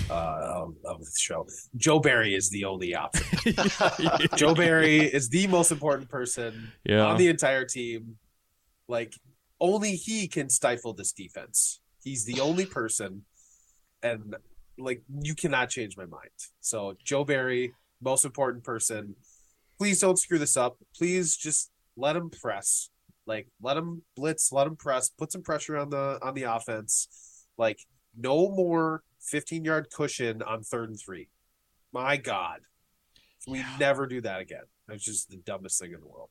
uh, 0.10 0.14
of, 0.14 0.76
of 0.84 1.00
the 1.00 1.12
show. 1.18 1.48
Joe 1.78 2.00
Barry 2.00 2.36
is 2.36 2.50
the 2.50 2.66
only 2.66 2.96
option. 2.96 3.54
Joe 4.36 4.54
Barry 4.54 4.98
is 5.00 5.30
the 5.30 5.48
most 5.48 5.72
important 5.72 6.10
person 6.10 6.72
Yeah. 6.84 7.06
on 7.06 7.18
the 7.18 7.28
entire 7.30 7.66
team. 7.66 8.18
Like 8.88 9.14
only 9.60 9.96
he 9.96 10.28
can 10.28 10.50
stifle 10.50 10.94
this 10.94 11.12
defense. 11.12 11.80
He's 12.04 12.26
the 12.26 12.40
only 12.42 12.66
person, 12.66 13.24
and 14.04 14.36
like 14.78 15.02
you 15.24 15.34
cannot 15.34 15.70
change 15.70 15.98
my 15.98 16.06
mind. 16.06 16.30
So 16.60 16.96
Joe 17.04 17.24
Barry, 17.24 17.74
most 18.02 18.26
important 18.26 18.64
person. 18.64 19.16
Please 19.80 20.00
don't 20.02 20.20
screw 20.20 20.38
this 20.38 20.56
up. 20.56 20.78
Please 20.96 21.36
just 21.36 21.72
let 21.98 22.16
him 22.16 22.30
press. 22.30 22.90
Like 23.28 23.48
let 23.62 23.74
them 23.76 24.04
blitz, 24.16 24.52
let 24.52 24.66
them 24.66 24.76
press, 24.76 25.10
put 25.10 25.32
some 25.32 25.42
pressure 25.42 25.78
on 25.78 25.90
the 25.90 26.20
on 26.22 26.34
the 26.36 26.44
offense. 26.44 27.48
Like 27.58 27.80
no 28.18 28.50
more 28.50 29.04
15 29.22 29.66
yard 29.66 29.90
cushion 29.92 30.42
on 30.42 30.62
third 30.64 30.90
and 30.90 31.00
three. 31.00 31.30
My 31.92 32.18
God. 32.18 32.60
We 33.48 33.64
never 33.80 34.08
do 34.08 34.22
that 34.22 34.42
again. 34.42 34.64
It's 34.90 35.04
just 35.04 35.30
the 35.30 35.38
dumbest 35.38 35.80
thing 35.80 35.94
in 35.94 36.00
the 36.00 36.08
world. 36.08 36.30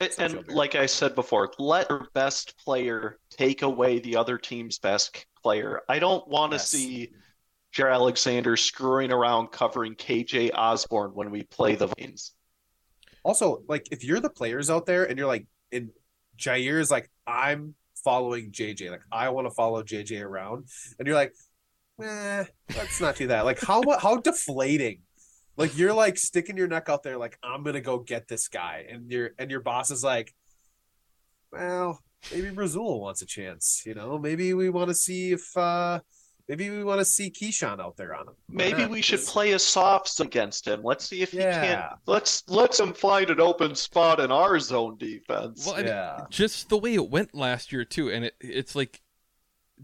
And, 0.00 0.10
and 0.18 0.48
like 0.48 0.74
I 0.74 0.86
said 0.86 1.14
before, 1.14 1.52
let 1.58 1.88
your 1.88 2.08
best 2.12 2.56
player 2.58 3.18
take 3.30 3.62
away 3.62 4.00
the 4.00 4.16
other 4.16 4.36
team's 4.36 4.78
best 4.78 5.26
player. 5.42 5.82
I 5.88 5.98
don't 5.98 6.26
want 6.26 6.52
to 6.52 6.56
Yes. 6.56 6.68
see 6.68 7.10
Jaire 7.74 7.92
Alexander 7.92 8.56
screwing 8.56 9.12
around 9.12 9.48
covering 9.52 9.94
KJ 9.94 10.50
Osborn 10.54 11.12
when 11.14 11.30
we 11.30 11.44
play 11.44 11.76
the 11.76 11.86
Vikings. 11.88 12.32
Also, 13.22 13.62
like 13.68 13.86
if 13.92 14.02
you're 14.02 14.20
the 14.20 14.30
players 14.30 14.70
out 14.70 14.86
there 14.86 15.04
and 15.04 15.18
you're 15.18 15.28
like, 15.28 15.46
and 15.72 15.90
Jaire 16.36 16.80
is 16.80 16.90
like, 16.90 17.10
I'm 17.26 17.74
following 18.04 18.52
JJ, 18.52 18.90
like 18.90 19.02
I 19.10 19.30
want 19.30 19.46
to 19.46 19.50
follow 19.50 19.82
JJ 19.82 20.22
around, 20.22 20.66
and 20.98 21.06
you're 21.06 21.16
like, 21.16 21.32
eh, 22.02 22.44
let's 22.76 23.00
not 23.00 23.16
do 23.16 23.26
that. 23.28 23.44
Like 23.44 23.60
how 23.60 23.82
how 23.98 24.18
deflating. 24.18 25.00
Like 25.56 25.76
you're 25.76 25.94
like 25.94 26.18
sticking 26.18 26.56
your 26.56 26.68
neck 26.68 26.88
out 26.88 27.02
there, 27.02 27.16
like 27.16 27.38
I'm 27.42 27.62
gonna 27.62 27.80
go 27.80 27.98
get 27.98 28.28
this 28.28 28.48
guy, 28.48 28.86
and 28.90 29.10
your 29.10 29.30
and 29.38 29.50
your 29.50 29.60
boss 29.60 29.90
is 29.90 30.04
like, 30.04 30.34
well, 31.50 31.98
maybe 32.32 32.50
Brazil 32.50 33.00
wants 33.00 33.22
a 33.22 33.26
chance, 33.26 33.82
you 33.86 33.94
know, 33.94 34.18
maybe 34.18 34.54
we 34.54 34.68
want 34.70 34.88
to 34.88 34.94
see 34.94 35.32
if 35.32 35.56
uh 35.56 36.00
maybe 36.48 36.70
we 36.70 36.84
want 36.84 37.00
to 37.00 37.04
see 37.04 37.30
Keisean 37.30 37.80
out 37.80 37.96
there 37.96 38.14
on 38.14 38.28
him. 38.28 38.34
Why 38.48 38.64
Maybe 38.64 38.82
not? 38.82 38.90
we 38.90 39.02
should 39.02 39.20
play 39.24 39.52
a 39.52 39.58
softs 39.58 40.20
against 40.20 40.66
him. 40.66 40.82
Let's 40.82 41.04
see 41.04 41.22
if 41.22 41.32
he 41.32 41.38
Yeah. 41.38 41.64
can't. 41.64 42.00
Let's 42.06 42.42
let's 42.48 42.78
him 42.80 42.92
find 42.92 43.30
an 43.30 43.40
open 43.40 43.74
spot 43.74 44.20
in 44.20 44.30
our 44.30 44.58
zone 44.60 44.96
defense. 44.98 45.66
Well, 45.66 45.82
Yeah. 45.84 46.26
just 46.30 46.68
the 46.68 46.78
way 46.78 46.94
it 46.94 47.08
went 47.10 47.34
last 47.34 47.72
year 47.72 47.84
too, 47.84 48.10
and 48.10 48.24
it, 48.26 48.36
it's 48.40 48.74
like, 48.74 49.02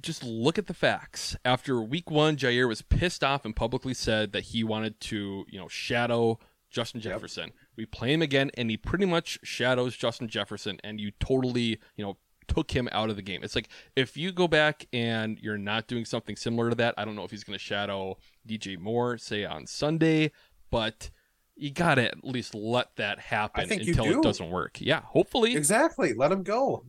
just 0.01 0.23
look 0.25 0.57
at 0.59 0.67
the 0.69 0.75
facts. 0.75 1.37
After 1.45 1.83
week 1.83 2.11
one, 2.11 2.37
Jaire 2.37 2.67
was 2.67 2.81
pissed 2.81 3.23
off 3.23 3.45
and 3.45 3.55
publicly 3.55 3.93
said 3.93 4.33
that 4.33 4.45
he 4.45 4.65
wanted 4.65 5.01
to, 5.01 5.45
you 5.49 5.59
know, 5.59 5.69
shadow 5.69 6.39
Justin 6.71 7.03
Jefferson. 7.03 7.53
We 7.77 7.85
play 7.85 8.15
him 8.15 8.23
again, 8.23 8.51
and 8.55 8.71
he 8.71 8.79
pretty 8.79 9.05
much 9.05 9.39
shadows 9.43 9.95
Justin 9.97 10.29
Jefferson, 10.29 10.79
and 10.83 10.99
you 10.99 11.11
totally, 11.21 11.79
you 11.97 12.05
know, 12.05 12.17
took 12.55 12.71
him 12.71 12.89
out 12.93 13.11
of 13.11 13.17
the 13.17 13.23
game. 13.23 13.43
It's 13.43 13.55
like 13.55 13.69
if 13.97 14.17
you 14.17 14.33
go 14.33 14.49
back 14.49 14.87
and 14.93 15.39
you're 15.41 15.59
not 15.59 15.87
doing 15.87 16.05
something 16.05 16.37
similar 16.37 16.71
to 16.71 16.77
that, 16.77 16.95
I 16.97 17.05
don't 17.05 17.17
know 17.17 17.25
if 17.25 17.31
he's 17.31 17.45
going 17.45 17.59
to 17.59 17.65
shadow 17.65 18.17
DJ 18.47 18.79
Moore, 18.79 19.19
say 19.19 19.45
on 19.45 19.67
Sunday, 19.67 20.33
but. 20.71 21.11
You 21.55 21.71
gotta 21.71 22.07
at 22.07 22.25
least 22.25 22.55
let 22.55 22.97
that 22.97 23.19
happen 23.21 23.71
until 23.71 24.05
do. 24.05 24.19
it 24.19 24.23
doesn't 24.23 24.51
work. 24.51 24.79
Yeah, 24.81 25.03
hopefully. 25.03 25.55
Exactly. 25.55 26.15
Let 26.15 26.33
him 26.33 26.43
go. 26.43 26.87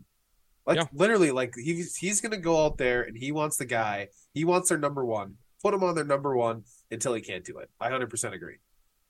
Like 0.66 0.78
Yeah. 0.78 0.86
literally, 0.94 1.32
like 1.32 1.54
he's 1.62 1.98
he's 1.98 2.22
gonna 2.22 2.38
go 2.38 2.66
out 2.66 2.78
there 2.78 3.04
and 3.04 3.16
he 3.16 3.34
wants 3.34 3.58
the 3.58 3.66
guy. 3.66 4.08
He 4.34 4.46
wants 4.46 4.70
their 4.70 4.78
number 4.78 5.04
one. 5.04 5.36
Put 5.62 5.74
him 5.74 5.84
on 5.84 5.96
their 5.96 6.06
number 6.06 6.36
one 6.36 6.64
until 6.90 7.14
he 7.14 7.22
can't 7.22 7.44
do 7.44 7.58
it. 7.58 7.70
I 7.82 7.90
hundred 7.90 8.10
percent 8.10 8.34
agree. 8.34 8.56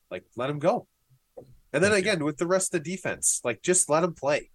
Like 0.10 0.24
let 0.36 0.50
him 0.50 0.58
go. 0.58 0.88
And 1.38 1.84
then 1.84 1.92
Thank 1.92 2.06
you. 2.06 2.12
again 2.12 2.24
with 2.26 2.38
the 2.38 2.48
rest 2.48 2.74
of 2.74 2.84
the 2.84 2.92
defense, 2.92 3.40
like 3.44 3.62
just 3.62 3.90
let 3.92 4.04
him 4.04 4.16
play. 4.16 4.50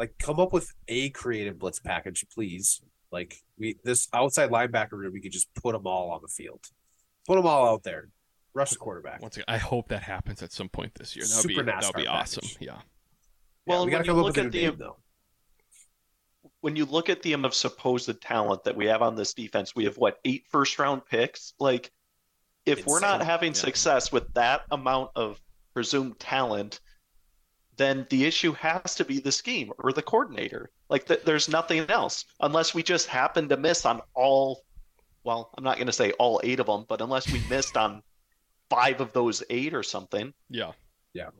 Like 0.00 0.14
come 0.18 0.40
up 0.40 0.54
with 0.54 0.72
a 0.88 1.10
creative 1.10 1.58
blitz 1.58 1.78
package, 1.78 2.24
please. 2.34 2.80
Like 3.12 3.36
we 3.58 3.76
this 3.84 4.08
outside 4.14 4.48
linebacker 4.50 4.92
room, 4.92 5.12
we 5.12 5.20
could 5.20 5.30
just 5.30 5.52
put 5.54 5.72
them 5.74 5.86
all 5.86 6.10
on 6.10 6.20
the 6.22 6.28
field. 6.28 6.64
Put 7.26 7.36
them 7.36 7.44
all 7.46 7.68
out 7.68 7.82
there. 7.82 8.08
Rush 8.54 8.70
the 8.70 8.76
quarterback. 8.78 9.20
Once 9.20 9.36
again, 9.36 9.44
I 9.46 9.58
hope 9.58 9.88
that 9.88 10.02
happens 10.02 10.42
at 10.42 10.52
some 10.52 10.70
point 10.70 10.94
this 10.94 11.14
year. 11.14 11.26
That 11.26 11.36
would 11.36 11.48
be 11.48 11.54
Super 11.54 11.66
that 11.66 11.84
would 11.84 11.94
be 11.96 12.08
NASCAR 12.08 12.10
awesome. 12.12 12.40
package. 12.40 12.56
Yeah. 12.60 12.78
Well, 13.66 13.80
yeah, 13.80 13.84
we 13.84 13.90
gotta 13.90 14.04
come 14.04 14.18
up 14.18 14.24
look 14.24 14.36
with 14.36 14.44
a 14.44 14.46
at 14.46 14.52
new 14.54 14.58
the 14.60 14.66
name 14.68 14.76
though. 14.78 14.96
when 16.62 16.76
you 16.76 16.86
look 16.86 17.10
at 17.10 17.20
the 17.20 17.34
amount 17.34 17.52
of 17.52 17.54
supposed 17.54 18.22
talent 18.22 18.64
that 18.64 18.74
we 18.74 18.86
have 18.86 19.02
on 19.02 19.16
this 19.16 19.34
defense, 19.34 19.74
we 19.76 19.84
have 19.84 19.98
what 19.98 20.18
eight 20.24 20.44
first 20.50 20.78
round 20.78 21.04
picks. 21.04 21.52
Like, 21.60 21.90
if 22.64 22.86
we're 22.86 23.00
not 23.00 23.16
Insane. 23.16 23.26
having 23.26 23.52
Yeah. 23.52 23.60
success 23.60 24.10
with 24.10 24.32
that 24.32 24.62
amount 24.70 25.10
of 25.14 25.38
presumed 25.74 26.18
talent, 26.18 26.80
then 27.80 28.06
the 28.10 28.26
issue 28.26 28.52
has 28.52 28.94
to 28.96 29.04
be 29.04 29.20
the 29.20 29.32
scheme 29.32 29.72
or 29.78 29.92
the 29.92 30.02
coordinator. 30.02 30.70
Like, 30.90 31.06
th- 31.06 31.22
there's 31.24 31.48
nothing 31.48 31.88
else 31.88 32.26
unless 32.40 32.74
we 32.74 32.82
just 32.82 33.06
happen 33.06 33.48
to 33.48 33.56
miss 33.56 33.86
on 33.86 34.02
all. 34.14 34.64
Well, 35.24 35.50
I'm 35.56 35.64
not 35.64 35.76
going 35.76 35.86
to 35.86 35.92
say 35.92 36.12
all 36.12 36.40
eight 36.44 36.60
of 36.60 36.66
them, 36.66 36.84
but 36.88 37.00
unless 37.00 37.30
we 37.30 37.40
missed 37.48 37.76
on 37.76 38.02
five 38.68 39.00
of 39.00 39.12
those 39.12 39.42
eight 39.50 39.74
or 39.74 39.82
something. 39.82 40.32
Yeah. 40.48 40.72
Yeah. 41.14 41.30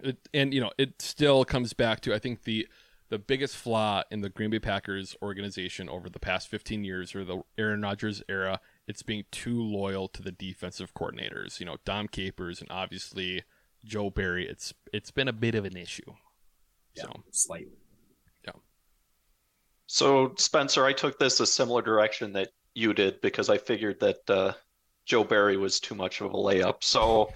It, 0.00 0.18
and 0.34 0.52
you 0.52 0.60
know, 0.60 0.72
it 0.76 1.00
still 1.00 1.44
comes 1.44 1.72
back 1.72 2.00
to 2.00 2.14
I 2.14 2.18
think 2.18 2.44
the 2.44 2.68
the 3.08 3.18
biggest 3.18 3.56
flaw 3.56 4.02
in 4.10 4.20
the 4.20 4.28
Green 4.28 4.50
Bay 4.50 4.58
Packers 4.58 5.16
organization 5.22 5.88
over 5.88 6.10
the 6.10 6.18
past 6.18 6.48
15 6.48 6.82
years 6.84 7.14
or 7.14 7.24
the 7.24 7.42
Aaron 7.56 7.82
Rodgers 7.82 8.20
era, 8.28 8.60
it's 8.88 9.02
being 9.02 9.24
too 9.30 9.62
loyal 9.62 10.08
to 10.08 10.22
the 10.22 10.32
defensive 10.32 10.92
coordinators. 10.92 11.60
You 11.60 11.66
know, 11.66 11.76
Dom 11.84 12.08
Capers 12.08 12.60
and 12.60 12.70
obviously 12.70 13.44
Joe 13.86 14.10
Barry. 14.10 14.46
It's 14.48 14.74
it's 14.92 15.10
been 15.10 15.28
a 15.28 15.32
bit 15.32 15.54
of 15.54 15.64
an 15.64 15.76
issue. 15.76 16.12
Yeah, 16.94 17.04
So 17.04 17.22
slightly. 17.30 17.78
Yeah. 18.44 18.52
So, 19.86 20.34
Spencer, 20.36 20.84
I 20.84 20.92
took 20.92 21.18
this 21.18 21.40
a 21.40 21.46
similar 21.46 21.82
direction 21.82 22.32
that 22.32 22.50
you 22.74 22.92
did 22.92 23.20
because 23.20 23.48
I 23.48 23.58
figured 23.58 24.00
that 24.00 24.28
uh, 24.30 24.52
Joe 25.04 25.24
Barry 25.24 25.56
was 25.56 25.78
too 25.80 25.94
much 25.94 26.20
of 26.20 26.32
a 26.32 26.36
layup. 26.36 26.82
So, 26.82 27.32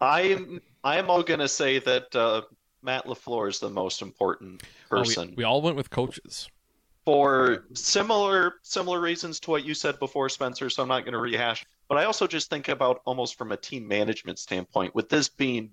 I'm 0.00 0.60
I'm 0.82 1.08
all 1.10 1.22
gonna 1.22 1.48
say 1.48 1.78
that 1.80 2.14
uh, 2.14 2.42
Matt 2.82 3.06
Lafleur 3.06 3.48
is 3.48 3.58
the 3.58 3.70
most 3.70 4.02
important 4.02 4.62
Oh, 4.90 4.96
we- 5.00 5.04
person. 5.04 5.34
we, 5.36 5.44
all 5.44 5.62
went 5.62 5.76
with 5.76 5.88
coaches. 5.90 6.48
for 7.06 7.64
similar 7.74 8.54
similar 8.62 9.00
reasons 9.00 9.40
to 9.40 9.50
what 9.50 9.64
you 9.64 9.74
said 9.74 9.98
before, 9.98 10.28
Spencer. 10.28 10.68
So 10.70 10.82
I'm 10.82 10.88
not 10.88 11.04
going 11.04 11.12
to 11.14 11.18
rehash. 11.20 11.64
But 11.88 11.98
I 11.98 12.04
also 12.04 12.26
just 12.26 12.48
think 12.50 12.68
about 12.68 13.00
almost 13.04 13.36
from 13.36 13.52
a 13.52 13.56
team 13.56 13.86
management 13.86 14.38
standpoint, 14.38 14.94
with 14.94 15.08
this 15.08 15.28
being 15.28 15.70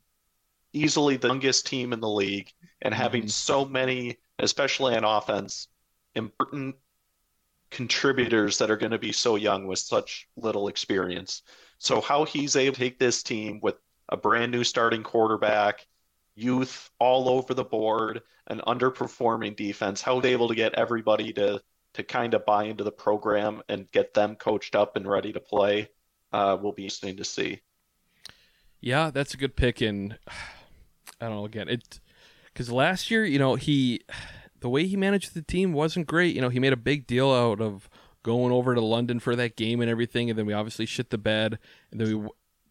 easily 0.73 1.17
the 1.17 1.27
youngest 1.27 1.67
team 1.67 1.93
in 1.93 1.99
the 1.99 2.09
league 2.09 2.51
and 2.81 2.93
having 2.93 3.27
so 3.27 3.65
many, 3.65 4.17
especially 4.39 4.95
on 4.95 5.03
offense, 5.03 5.67
important 6.15 6.75
contributors 7.69 8.57
that 8.57 8.69
are 8.69 8.77
going 8.77 8.91
to 8.91 8.97
be 8.97 9.11
so 9.11 9.35
young 9.35 9.65
with 9.65 9.79
such 9.79 10.27
little 10.35 10.67
experience. 10.67 11.41
So 11.77 12.01
how 12.01 12.25
he's 12.25 12.55
able 12.55 12.73
to 12.75 12.79
take 12.79 12.99
this 12.99 13.23
team 13.23 13.59
with 13.61 13.75
a 14.09 14.17
brand 14.17 14.51
new 14.51 14.63
starting 14.63 15.03
quarterback, 15.03 15.87
youth 16.35 16.89
all 16.99 17.29
over 17.29 17.53
the 17.53 17.63
board, 17.63 18.21
an 18.47 18.61
underperforming 18.67 19.55
defense, 19.55 20.01
how 20.01 20.19
he's 20.19 20.31
able 20.31 20.49
to 20.49 20.55
get 20.55 20.73
everybody 20.75 21.33
to 21.33 21.61
to 21.93 22.03
kind 22.03 22.33
of 22.33 22.45
buy 22.45 22.65
into 22.65 22.85
the 22.85 22.91
program 22.91 23.61
and 23.67 23.91
get 23.91 24.13
them 24.13 24.35
coached 24.35 24.75
up 24.75 24.95
and 24.95 25.05
ready 25.05 25.33
to 25.33 25.41
play 25.41 25.89
uh, 26.31 26.57
will 26.61 26.71
be 26.71 26.83
interesting 26.83 27.17
to 27.17 27.25
see. 27.25 27.59
Yeah, 28.79 29.11
that's 29.11 29.33
a 29.33 29.37
good 29.37 29.55
pick. 29.55 29.81
And 29.81 30.17
I 31.21 31.27
don't 31.27 31.37
know. 31.37 31.45
Again, 31.45 31.69
it 31.69 31.99
because 32.45 32.71
last 32.71 33.11
year, 33.11 33.23
you 33.23 33.39
know, 33.39 33.55
he 33.55 34.01
the 34.59 34.69
way 34.69 34.85
he 34.85 34.97
managed 34.97 35.33
the 35.33 35.41
team 35.41 35.73
wasn't 35.73 36.07
great. 36.07 36.35
You 36.35 36.41
know, 36.41 36.49
he 36.49 36.59
made 36.59 36.73
a 36.73 36.77
big 36.77 37.07
deal 37.07 37.31
out 37.31 37.61
of 37.61 37.89
going 38.23 38.51
over 38.51 38.75
to 38.75 38.81
London 38.81 39.19
for 39.19 39.35
that 39.35 39.55
game 39.55 39.81
and 39.81 39.89
everything, 39.89 40.29
and 40.29 40.37
then 40.37 40.45
we 40.45 40.53
obviously 40.53 40.85
shit 40.85 41.09
the 41.09 41.17
bed, 41.17 41.59
and 41.91 41.99
then 42.01 42.23
we 42.23 42.29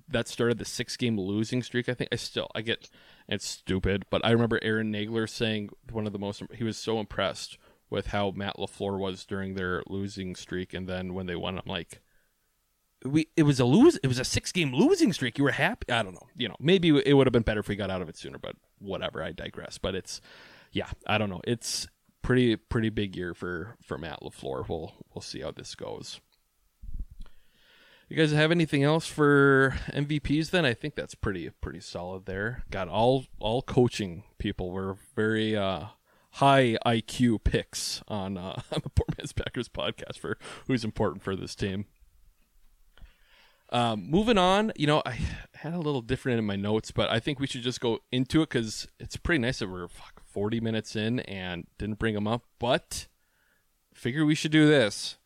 that 0.08 0.26
started 0.26 0.58
the 0.58 0.64
six 0.64 0.96
game 0.96 1.18
losing 1.18 1.62
streak. 1.62 1.88
I 1.88 1.94
think 1.94 2.10
I 2.12 2.16
still 2.16 2.48
I 2.54 2.62
get 2.62 2.90
it's 3.28 3.46
stupid, 3.46 4.04
but 4.10 4.24
I 4.24 4.30
remember 4.30 4.58
Aaron 4.62 4.92
Nagler 4.92 5.28
saying 5.28 5.70
one 5.90 6.06
of 6.06 6.12
the 6.12 6.18
most 6.18 6.42
he 6.54 6.64
was 6.64 6.76
so 6.76 6.98
impressed 6.98 7.58
with 7.88 8.08
how 8.08 8.30
Matt 8.30 8.56
Lafleur 8.56 8.98
was 8.98 9.24
during 9.24 9.54
their 9.54 9.82
losing 9.88 10.34
streak, 10.34 10.74
and 10.74 10.88
then 10.88 11.14
when 11.14 11.26
they 11.26 11.36
won, 11.36 11.58
I'm 11.58 11.64
like, 11.66 12.00
we 13.04 13.28
it 13.36 13.44
was 13.44 13.60
a 13.60 13.64
lose 13.64 13.96
it 14.02 14.06
was 14.06 14.18
a 14.18 14.24
six 14.24 14.52
game 14.52 14.74
losing 14.74 15.12
streak. 15.12 15.38
You 15.38 15.44
were 15.44 15.52
happy. 15.52 15.90
I 15.92 16.02
don't 16.02 16.14
know. 16.14 16.26
You 16.36 16.48
know, 16.48 16.56
maybe 16.60 16.88
it 16.88 17.14
would 17.14 17.26
have 17.26 17.32
been 17.32 17.42
better 17.42 17.60
if 17.60 17.68
we 17.68 17.76
got 17.76 17.90
out 17.90 18.02
of 18.02 18.08
it 18.08 18.16
sooner, 18.16 18.38
but 18.38 18.56
whatever. 18.78 19.22
I 19.22 19.32
digress. 19.32 19.78
But 19.78 19.94
it's 19.94 20.20
yeah, 20.72 20.88
I 21.06 21.18
don't 21.18 21.30
know. 21.30 21.40
It's 21.44 21.88
pretty 22.22 22.56
pretty 22.56 22.90
big 22.90 23.16
year 23.16 23.34
for 23.34 23.76
for 23.82 23.98
Matt 23.98 24.20
Lafleur. 24.22 24.68
We'll 24.68 24.94
we'll 25.14 25.22
see 25.22 25.40
how 25.40 25.50
this 25.50 25.74
goes. 25.74 26.20
You 28.08 28.16
guys 28.16 28.32
have 28.32 28.50
anything 28.50 28.82
else 28.82 29.06
for 29.06 29.76
MVPs? 29.92 30.50
Then 30.50 30.64
I 30.64 30.74
think 30.74 30.96
that's 30.96 31.14
pretty 31.14 31.48
pretty 31.60 31.80
solid 31.80 32.26
there. 32.26 32.64
Got 32.70 32.88
all 32.88 33.26
all 33.38 33.62
coaching 33.62 34.24
people 34.38 34.72
were 34.72 34.96
very 35.14 35.56
uh, 35.56 35.86
high 36.32 36.76
IQ 36.84 37.44
picks 37.44 38.02
on 38.08 38.36
uh, 38.36 38.60
on 38.72 38.80
the 38.82 38.90
Poor 38.90 39.06
Man's 39.16 39.32
Packers 39.32 39.68
podcast 39.68 40.18
for 40.18 40.38
who's 40.66 40.84
important 40.84 41.22
for 41.22 41.36
this 41.36 41.54
team. 41.54 41.86
Um, 43.72 44.10
moving 44.10 44.36
on, 44.36 44.72
you 44.76 44.86
know, 44.86 45.02
I 45.06 45.18
had 45.54 45.74
a 45.74 45.78
little 45.78 46.02
different 46.02 46.38
in 46.38 46.44
my 46.44 46.56
notes, 46.56 46.90
but 46.90 47.08
I 47.10 47.20
think 47.20 47.38
we 47.38 47.46
should 47.46 47.62
just 47.62 47.80
go 47.80 48.00
into 48.10 48.42
it 48.42 48.48
because 48.50 48.88
it's 48.98 49.16
pretty 49.16 49.38
nice 49.38 49.60
that 49.60 49.70
we're 49.70 49.86
fuck, 49.88 50.22
40 50.24 50.60
minutes 50.60 50.96
in 50.96 51.20
and 51.20 51.66
didn't 51.78 51.98
bring 51.98 52.14
them 52.14 52.26
up. 52.26 52.44
But 52.58 53.06
figure 53.94 54.24
we 54.24 54.34
should 54.34 54.50
do 54.50 54.66
this. 54.66 55.18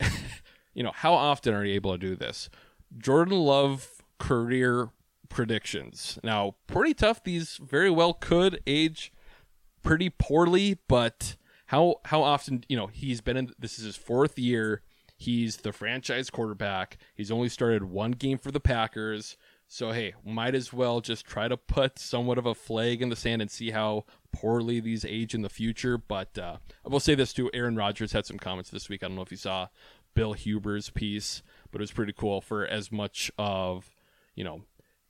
you 0.74 0.82
know, 0.82 0.92
how 0.94 1.12
often 1.12 1.52
are 1.52 1.64
you 1.64 1.74
able 1.74 1.92
to 1.92 1.98
do 1.98 2.16
this? 2.16 2.48
Jordan 2.96 3.38
Love 3.38 4.02
career 4.18 4.90
predictions. 5.28 6.18
Now, 6.22 6.54
pretty 6.66 6.94
tough. 6.94 7.22
These 7.22 7.58
very 7.62 7.90
well 7.90 8.14
could 8.14 8.60
age 8.66 9.12
pretty 9.82 10.08
poorly, 10.08 10.78
but 10.88 11.36
how 11.66 11.96
how 12.06 12.22
often? 12.22 12.64
You 12.68 12.76
know, 12.76 12.86
he's 12.86 13.20
been 13.20 13.36
in. 13.36 13.52
This 13.58 13.78
is 13.78 13.84
his 13.84 13.96
fourth 13.96 14.38
year 14.38 14.82
He's 15.24 15.56
the 15.56 15.72
franchise 15.72 16.28
quarterback. 16.28 16.98
He's 17.14 17.30
only 17.30 17.48
started 17.48 17.84
one 17.84 18.10
game 18.10 18.36
for 18.36 18.50
the 18.50 18.60
Packers. 18.60 19.38
So, 19.66 19.92
hey, 19.92 20.12
might 20.22 20.54
as 20.54 20.70
well 20.70 21.00
just 21.00 21.24
try 21.24 21.48
to 21.48 21.56
put 21.56 21.98
somewhat 21.98 22.36
of 22.36 22.44
a 22.44 22.54
flag 22.54 23.00
in 23.00 23.08
the 23.08 23.16
sand 23.16 23.40
and 23.40 23.50
see 23.50 23.70
how 23.70 24.04
poorly 24.32 24.80
these 24.80 25.02
age 25.02 25.34
in 25.34 25.40
the 25.40 25.48
future. 25.48 25.96
But 25.96 26.36
uh, 26.36 26.58
I 26.84 26.88
will 26.90 27.00
say 27.00 27.14
this 27.14 27.32
too 27.32 27.50
Aaron 27.54 27.74
Rodgers 27.74 28.12
had 28.12 28.26
some 28.26 28.38
comments 28.38 28.68
this 28.68 28.90
week. 28.90 29.02
I 29.02 29.06
don't 29.06 29.16
know 29.16 29.22
if 29.22 29.30
you 29.30 29.38
saw 29.38 29.68
Bill 30.12 30.34
Huber's 30.34 30.90
piece, 30.90 31.42
but 31.72 31.80
it 31.80 31.84
was 31.84 31.92
pretty 31.92 32.12
cool 32.12 32.42
for 32.42 32.66
as 32.66 32.92
much 32.92 33.32
of, 33.38 33.90
you 34.34 34.44
know, 34.44 34.64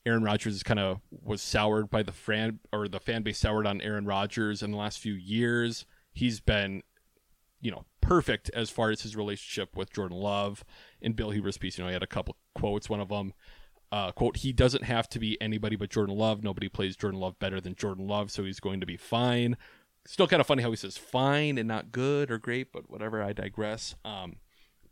Aaron 0.07 0.23
Rodgers 0.23 0.55
is 0.55 0.63
kind 0.63 0.79
of 0.79 1.01
was 1.11 1.43
soured 1.43 1.91
by 1.91 2.05
the 2.05 2.13
fan 2.13 2.61
or 2.73 2.87
the 2.87 3.01
fan 3.01 3.25
base 3.25 3.39
soured 3.39 3.67
on 3.67 3.81
Aaron 3.81 4.07
Rodgers 4.07 4.63
in 4.63 4.71
the 4.71 4.77
last 4.77 5.01
few 5.01 5.15
years. 5.15 5.87
He's 6.13 6.39
been, 6.39 6.85
you 7.65 7.71
know, 7.71 7.87
perfect 8.03 8.51
as 8.51 8.69
far 8.69 8.91
as 8.91 9.01
his 9.01 9.17
relationship 9.17 9.75
with 9.75 9.91
Jordan 9.91 10.19
Love. 10.19 10.63
In 11.01 11.15
Bill 11.15 11.31
Huber's 11.31 11.57
piece, 11.57 11.79
you 11.79 11.83
know, 11.83 11.89
he 11.89 11.95
had 11.95 12.03
a 12.03 12.07
couple 12.07 12.37
quotes. 12.55 12.91
One 12.91 13.01
of 13.01 13.09
them, 13.09 13.33
uh, 13.91 14.13
quote, 14.13 14.37
he 14.37 14.53
doesn't 14.53 14.85
have 14.85 15.09
to 15.09 15.19
be 15.19 15.41
anybody 15.41 15.75
but 15.75 15.89
Jordan 15.89 16.15
Love. 16.15 16.45
Nobody 16.45 16.69
plays 16.69 16.95
Jordan 16.95 17.19
Love 17.19 17.39
better 17.39 17.63
than 17.63 17.75
Jordan 17.75 18.07
Love, 18.07 18.31
so 18.31 18.45
he's 18.45 18.61
going 18.61 18.81
to 18.81 18.87
be 18.87 18.99
fine. 18.99 19.57
Still 20.07 20.27
kind 20.27 20.41
of 20.41 20.47
funny 20.47 20.63
how 20.63 20.71
he 20.71 20.77
says 20.77 20.99
fine 20.99 21.57
and 21.57 21.67
not 21.67 21.91
good 21.91 22.31
or 22.31 22.37
great, 22.37 22.71
but 22.71 22.91
whatever. 22.91 23.23
I 23.23 23.33
digress. 23.33 23.95
Um, 24.05 24.37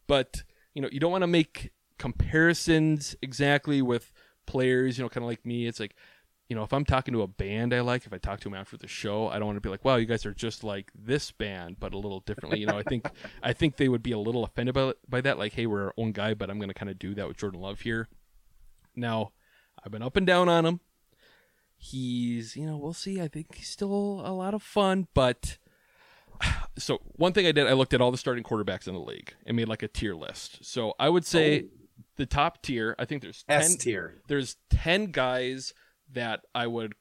but 0.06 0.42
you 0.72 0.80
know, 0.80 0.88
you 0.90 0.98
don't 0.98 1.12
want 1.12 1.22
to 1.22 1.28
make 1.28 1.72
comparisons 1.98 3.14
exactly 3.20 3.82
with 3.82 4.10
players. 4.46 4.96
You 4.96 5.04
know, 5.04 5.10
kind 5.10 5.24
of 5.24 5.28
like 5.28 5.44
me. 5.44 5.66
It's 5.66 5.78
like 5.78 5.94
you 6.48 6.56
know, 6.56 6.62
if 6.64 6.72
I'm 6.72 6.84
talking 6.84 7.14
to 7.14 7.22
a 7.22 7.26
band 7.26 7.72
I 7.72 7.80
like, 7.80 8.04
if 8.04 8.12
I 8.12 8.18
talk 8.18 8.40
to 8.40 8.44
them 8.44 8.54
after 8.54 8.76
the 8.76 8.88
show, 8.88 9.28
I 9.28 9.38
don't 9.38 9.46
want 9.46 9.56
to 9.56 9.60
be 9.60 9.68
like, 9.68 9.84
"Wow, 9.84 9.96
you 9.96 10.06
guys 10.06 10.26
are 10.26 10.34
just 10.34 10.62
like 10.62 10.90
this 10.94 11.30
band, 11.30 11.76
but 11.80 11.94
a 11.94 11.98
little 11.98 12.20
differently." 12.20 12.60
You 12.60 12.66
know, 12.66 12.78
I 12.78 12.82
think 12.82 13.06
I 13.42 13.52
think 13.52 13.76
they 13.76 13.88
would 13.88 14.02
be 14.02 14.12
a 14.12 14.18
little 14.18 14.44
offended 14.44 14.74
by, 14.74 14.92
by 15.08 15.20
that. 15.22 15.38
Like, 15.38 15.54
"Hey, 15.54 15.66
we're 15.66 15.86
our 15.86 15.94
own 15.96 16.12
guy," 16.12 16.34
but 16.34 16.50
I'm 16.50 16.58
going 16.58 16.68
to 16.68 16.74
kind 16.74 16.90
of 16.90 16.98
do 16.98 17.14
that 17.14 17.26
with 17.26 17.36
Jordan 17.38 17.60
Love 17.60 17.80
here. 17.80 18.08
Now, 18.94 19.32
I've 19.82 19.92
been 19.92 20.02
up 20.02 20.16
and 20.16 20.26
down 20.26 20.48
on 20.48 20.66
him. 20.66 20.80
He's, 21.76 22.54
you 22.54 22.66
know, 22.66 22.76
we'll 22.76 22.92
see. 22.92 23.20
I 23.20 23.28
think 23.28 23.54
he's 23.56 23.68
still 23.68 24.22
a 24.24 24.32
lot 24.32 24.54
of 24.54 24.62
fun, 24.62 25.08
but 25.14 25.58
so 26.78 27.00
one 27.16 27.32
thing 27.32 27.46
I 27.46 27.52
did, 27.52 27.66
I 27.66 27.72
looked 27.72 27.94
at 27.94 28.00
all 28.00 28.10
the 28.10 28.18
starting 28.18 28.44
quarterbacks 28.44 28.86
in 28.86 28.94
the 28.94 29.00
league 29.00 29.34
and 29.46 29.56
made 29.56 29.68
like 29.68 29.82
a 29.82 29.88
tier 29.88 30.14
list. 30.14 30.64
So 30.64 30.94
I 30.98 31.08
would 31.08 31.24
say 31.24 31.62
oh. 31.62 31.68
the 32.16 32.26
top 32.26 32.62
tier. 32.62 32.94
I 32.98 33.04
think 33.04 33.22
there's 33.22 33.44
10, 33.48 33.60
S 33.60 33.76
tier. 33.76 34.22
There's 34.28 34.56
ten 34.70 35.06
guys 35.06 35.74
that 36.12 36.40
I 36.54 36.66
would 36.66 36.94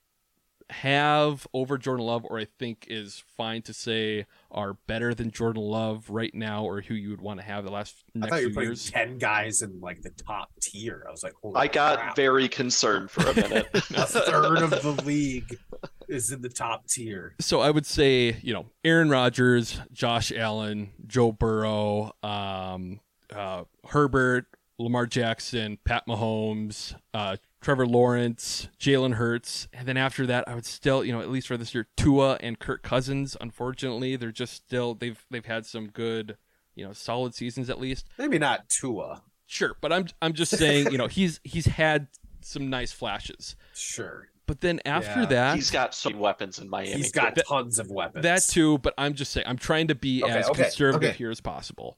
have 0.70 1.46
over 1.54 1.78
Jordan 1.78 2.06
Love, 2.06 2.26
or 2.26 2.40
I 2.40 2.46
think 2.46 2.86
is 2.90 3.24
fine 3.38 3.62
to 3.64 3.74
say 3.74 4.26
are 4.50 4.76
better 4.88 5.14
than 5.14 5.30
Jordan 5.32 5.64
Love 5.64 6.10
right 6.10 6.34
now, 6.34 6.64
or 6.64 6.82
who 6.82 6.94
you 6.94 7.10
would 7.10 7.22
want 7.22 7.40
to 7.40 7.46
have 7.46 7.66
the 7.66 7.72
last 7.72 8.04
next 8.16 8.28
I 8.28 8.30
thought 8.30 8.42
you 8.42 8.48
were 8.48 8.50
few 8.50 8.56
putting 8.56 8.70
years. 8.70 8.90
ten 8.90 9.18
guys 9.18 9.62
in 9.62 9.80
like 9.82 10.02
the 10.02 10.12
top 10.12 10.50
tier. 10.62 11.04
I 11.08 11.12
was 11.12 11.24
like, 11.24 11.34
Holy 11.42 11.56
I 11.58 11.68
got 11.68 12.00
crap. 12.00 12.16
very 12.16 12.48
concerned 12.48 13.12
for 13.12 13.30
a 13.30 13.36
minute. 13.36 13.68
a 13.74 14.06
third 14.06 14.60
of 14.60 14.70
the 14.70 15.02
league 15.06 15.58
is 16.08 16.32
in 16.32 16.42
the 16.42 16.50
top 16.50 16.88
tier. 16.88 17.36
So 17.40 17.60
I 17.60 17.70
would 17.70 17.86
say, 17.86 18.38
you 18.42 18.54
know, 18.54 18.68
Aaron 18.84 19.10
Rodgers, 19.10 19.80
Josh 19.92 20.32
Allen, 20.32 20.92
Joe 21.06 21.32
Burrow, 21.32 22.14
um, 22.24 23.00
uh, 23.34 23.64
Herbert, 23.90 24.46
Lamar 24.80 25.06
Jackson, 25.06 25.78
Pat 25.86 26.04
Mahomes, 26.08 26.96
uh, 27.14 27.38
Trevor 27.62 27.86
Lawrence, 27.86 28.68
Jalen 28.80 29.14
Hurts, 29.16 29.68
and 29.72 29.88
then 29.88 29.96
after 29.96 30.26
that, 30.26 30.48
I 30.48 30.56
would 30.56 30.66
still, 30.66 31.06
you 31.06 31.12
know, 31.14 31.22
at 31.22 31.30
least 31.30 31.48
for 31.48 31.58
this 31.58 31.74
year, 31.76 31.88
Tua 31.96 32.38
and 32.42 32.58
Kirk 32.58 32.82
Cousins. 32.82 33.38
Unfortunately, 33.40 34.16
they're 34.16 34.32
just 34.32 34.54
still 34.54 34.96
they've 34.96 35.24
they've 35.30 35.46
had 35.46 35.66
some 35.66 35.88
good, 35.88 36.38
you 36.76 36.86
know, 36.86 36.92
solid 36.94 37.36
seasons 37.36 37.70
at 37.70 37.80
least. 37.80 38.08
Maybe 38.18 38.40
not 38.40 38.68
Tua. 38.70 39.22
Sure, 39.46 39.76
but 39.80 39.94
I'm 39.94 40.08
I'm 40.22 40.34
just 40.34 40.58
saying, 40.58 40.92
you 40.92 40.98
know, 40.98 41.08
he's 41.20 41.40
he's 41.44 41.66
had 41.68 42.08
some 42.42 42.70
nice 42.70 42.92
flashes. 42.92 43.56
Sure. 43.76 44.28
But 44.48 44.62
then 44.62 44.82
after 44.84 45.22
Yeah. 45.22 45.26
that, 45.28 45.56
He's 45.56 45.70
got 45.72 45.94
some 45.94 46.18
weapons 46.20 46.58
in 46.60 46.68
Miami. 46.68 46.94
He's 46.94 47.12
got 47.12 47.36
That- 47.36 47.46
tons 47.48 47.78
of 47.80 47.90
weapons. 47.92 48.24
That 48.24 48.42
too, 48.44 48.80
but 48.80 48.94
I'm 48.98 49.14
just 49.14 49.32
saying 49.32 49.46
I'm 49.48 49.58
trying 49.60 49.88
to 49.90 49.96
be 49.96 50.24
Okay, 50.24 50.34
as 50.34 50.50
okay, 50.50 50.64
conservative 50.64 51.10
okay. 51.12 51.18
here 51.18 51.30
as 51.30 51.40
possible. 51.42 51.98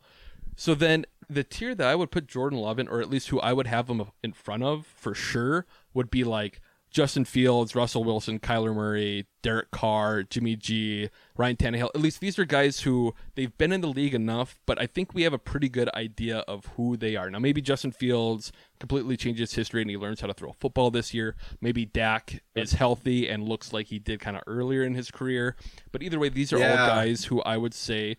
So 0.56 0.76
then 0.76 1.06
the 1.34 1.44
tier 1.44 1.76
that 1.76 1.88
I 1.88 1.96
would 1.96 2.12
put 2.12 2.28
Jordan 2.28 2.60
Love 2.60 2.80
in, 2.80 2.88
or 2.88 3.02
at 3.02 3.10
least 3.10 3.30
who 3.30 3.40
I 3.40 3.54
would 3.54 3.68
have 3.68 3.90
him 3.90 4.04
in 4.24 4.34
front 4.34 4.64
of 4.64 4.86
for 4.86 5.14
sure, 5.14 5.66
would 5.94 6.10
be 6.10 6.24
like 6.24 6.62
Justin 6.94 7.26
Fields, 7.26 7.74
Russell 7.74 8.04
Wilson, 8.04 8.40
Kyler 8.40 8.74
Murray, 8.74 9.26
Derek 9.42 9.72
Carr, 9.72 10.22
Jimmy 10.22 10.56
G, 10.56 11.10
Ryan 11.36 11.56
Tannehill. 11.56 11.90
At 11.96 12.02
least 12.02 12.20
these 12.20 12.38
are 12.38 12.46
guys 12.46 12.82
who 12.82 13.16
they've 13.34 13.58
been 13.58 13.72
in 13.72 13.82
the 13.82 13.88
league 13.88 14.14
enough, 14.14 14.60
but 14.68 14.80
I 14.80 14.86
think 14.86 15.12
we 15.12 15.24
have 15.24 15.34
a 15.34 15.40
pretty 15.40 15.70
good 15.70 15.90
idea 15.96 16.40
of 16.48 16.68
who 16.78 16.96
they 16.96 17.16
are. 17.16 17.32
Now 17.32 17.40
maybe 17.40 17.62
Justin 17.62 17.92
Fields 17.92 18.52
completely 18.80 19.18
changes 19.18 19.56
history 19.56 19.82
and 19.82 19.90
he 19.90 19.98
learns 19.98 20.22
how 20.22 20.28
to 20.28 20.36
throw 20.36 20.52
a 20.52 20.54
football 20.54 20.92
this 20.92 21.16
year. 21.16 21.36
Maybe 21.60 21.84
Dak 21.84 22.44
is 22.56 22.74
healthy 22.74 23.28
and 23.28 23.50
looks 23.50 23.74
like 23.74 23.88
he 23.88 23.98
did 23.98 24.20
kind 24.20 24.38
of 24.38 24.44
earlier 24.46 24.84
in 24.84 24.94
his 24.94 25.10
career. 25.10 25.56
But 25.92 26.04
either 26.04 26.20
way, 26.20 26.30
these 26.30 26.54
are 26.54 26.58
all 26.58 26.76
guys 26.76 27.26
who 27.26 27.42
I 27.42 27.58
would 27.58 27.74
say 27.74 28.18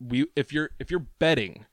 we 0.00 0.26
if 0.34 0.52
you're 0.52 0.70
if 0.80 0.90
you're 0.90 1.06
betting 1.20 1.66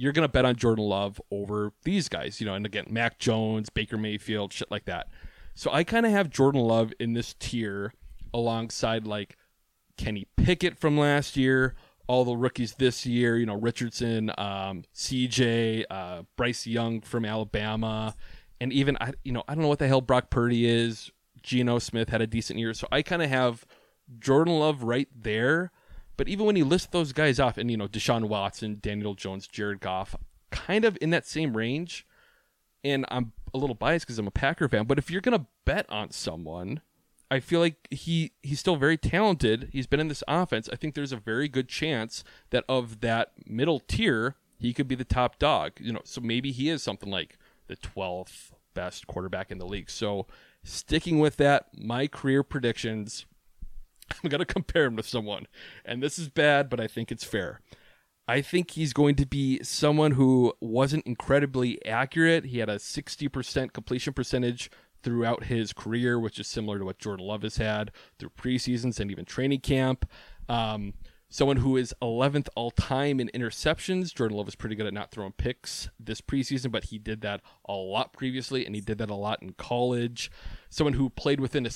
you're 0.00 0.12
gonna 0.12 0.28
bet 0.28 0.46
on 0.46 0.56
Jordan 0.56 0.86
Love 0.86 1.20
over 1.30 1.74
these 1.84 2.08
guys, 2.08 2.40
you 2.40 2.46
know, 2.46 2.54
and 2.54 2.64
again, 2.64 2.86
Mac 2.88 3.18
Jones, 3.18 3.68
Baker 3.68 3.98
Mayfield, 3.98 4.50
shit 4.50 4.70
like 4.70 4.86
that. 4.86 5.08
So 5.54 5.70
I 5.70 5.84
kind 5.84 6.06
of 6.06 6.12
have 6.12 6.30
Jordan 6.30 6.62
Love 6.62 6.94
in 6.98 7.12
this 7.12 7.34
tier 7.38 7.92
alongside 8.32 9.06
like 9.06 9.36
Kenny 9.98 10.26
Pickett 10.38 10.78
from 10.78 10.96
last 10.96 11.36
year, 11.36 11.74
all 12.06 12.24
the 12.24 12.34
rookies 12.34 12.76
this 12.76 13.04
year, 13.04 13.36
you 13.36 13.44
know, 13.44 13.56
Richardson, 13.56 14.30
um, 14.38 14.84
CJ, 14.94 15.84
uh, 15.90 16.22
Bryce 16.34 16.66
Young 16.66 17.02
from 17.02 17.26
Alabama, 17.26 18.14
and 18.58 18.72
even 18.72 18.96
I, 19.02 19.12
you 19.22 19.32
know, 19.32 19.44
I 19.48 19.54
don't 19.54 19.62
know 19.62 19.68
what 19.68 19.80
the 19.80 19.88
hell 19.88 20.00
Brock 20.00 20.30
Purdy 20.30 20.66
is. 20.66 21.10
Geno 21.42 21.78
Smith 21.78 22.08
had 22.08 22.22
a 22.22 22.26
decent 22.26 22.58
year, 22.58 22.72
so 22.72 22.88
I 22.90 23.02
kind 23.02 23.20
of 23.20 23.28
have 23.28 23.66
Jordan 24.18 24.58
Love 24.58 24.82
right 24.82 25.08
there. 25.14 25.72
But 26.20 26.28
even 26.28 26.44
when 26.44 26.54
you 26.54 26.66
list 26.66 26.92
those 26.92 27.14
guys 27.14 27.40
off, 27.40 27.56
and 27.56 27.70
you 27.70 27.78
know, 27.78 27.88
Deshaun 27.88 28.28
Watson, 28.28 28.76
Daniel 28.82 29.14
Jones, 29.14 29.46
Jared 29.46 29.80
Goff, 29.80 30.14
kind 30.50 30.84
of 30.84 30.98
in 31.00 31.08
that 31.08 31.26
same 31.26 31.56
range, 31.56 32.06
and 32.84 33.06
I'm 33.10 33.32
a 33.54 33.56
little 33.56 33.74
biased 33.74 34.04
because 34.04 34.18
I'm 34.18 34.26
a 34.26 34.30
Packer 34.30 34.68
fan. 34.68 34.84
But 34.84 34.98
if 34.98 35.10
you're 35.10 35.22
gonna 35.22 35.46
bet 35.64 35.86
on 35.88 36.10
someone, 36.10 36.82
I 37.30 37.40
feel 37.40 37.60
like 37.60 37.88
he 37.90 38.32
he's 38.42 38.60
still 38.60 38.76
very 38.76 38.98
talented. 38.98 39.70
He's 39.72 39.86
been 39.86 39.98
in 39.98 40.08
this 40.08 40.22
offense. 40.28 40.68
I 40.70 40.76
think 40.76 40.94
there's 40.94 41.12
a 41.12 41.16
very 41.16 41.48
good 41.48 41.70
chance 41.70 42.22
that 42.50 42.66
of 42.68 43.00
that 43.00 43.32
middle 43.46 43.80
tier, 43.80 44.36
he 44.58 44.74
could 44.74 44.88
be 44.88 44.96
the 44.96 45.04
top 45.04 45.38
dog. 45.38 45.72
You 45.80 45.94
know, 45.94 46.02
so 46.04 46.20
maybe 46.20 46.52
he 46.52 46.68
is 46.68 46.82
something 46.82 47.10
like 47.10 47.38
the 47.66 47.76
12th 47.76 48.50
best 48.74 49.06
quarterback 49.06 49.50
in 49.50 49.56
the 49.56 49.66
league. 49.66 49.88
So 49.88 50.26
sticking 50.62 51.18
with 51.18 51.38
that, 51.38 51.68
my 51.74 52.06
career 52.06 52.42
predictions. 52.42 53.24
I'm 54.24 54.30
gonna 54.30 54.44
compare 54.44 54.86
him 54.86 54.96
to 54.96 55.02
someone, 55.02 55.46
and 55.84 56.02
this 56.02 56.18
is 56.18 56.28
bad, 56.28 56.68
but 56.68 56.80
I 56.80 56.86
think 56.86 57.10
it's 57.12 57.24
fair. 57.24 57.60
I 58.30 58.42
think 58.42 58.72
he's 58.72 58.92
going 58.92 59.16
to 59.16 59.26
be 59.26 59.60
someone 59.64 60.12
who 60.12 60.52
wasn't 60.60 61.04
incredibly 61.04 61.84
accurate. 61.84 62.44
He 62.44 62.58
had 62.58 62.68
a 62.68 62.76
60% 62.76 63.72
completion 63.72 64.12
percentage 64.12 64.70
throughout 65.02 65.44
his 65.44 65.72
career, 65.72 66.16
which 66.18 66.38
is 66.38 66.46
similar 66.46 66.78
to 66.78 66.84
what 66.84 67.00
Jordan 67.00 67.26
Love 67.26 67.42
has 67.42 67.56
had 67.56 67.90
through 68.20 68.30
preseasons 68.30 69.00
and 69.00 69.10
even 69.10 69.24
training 69.24 69.60
camp. 69.60 70.08
Um, 70.48 70.94
someone 71.28 71.56
who 71.56 71.76
is 71.76 71.94
11th 72.02 72.48
all 72.54 72.70
time 72.70 73.18
in 73.18 73.30
interceptions. 73.34 74.14
Jordan 74.14 74.36
Love 74.36 74.48
is 74.48 74.54
pretty 74.54 74.76
good 74.76 74.86
at 74.86 74.94
not 74.94 75.10
throwing 75.10 75.32
picks 75.32 75.88
this 75.98 76.20
preseason, 76.20 76.70
but 76.70 76.84
he 76.84 76.98
did 76.98 77.22
that 77.22 77.40
a 77.64 77.72
lot 77.72 78.12
previously, 78.12 78.66
and 78.66 78.74
he 78.74 78.80
did 78.80 78.98
that 78.98 79.10
a 79.10 79.14
lot 79.14 79.42
in 79.42 79.54
college. 79.54 80.30
Someone 80.68 80.94
who 80.94 81.10
played 81.10 81.40
within 81.40 81.66
a 81.66 81.70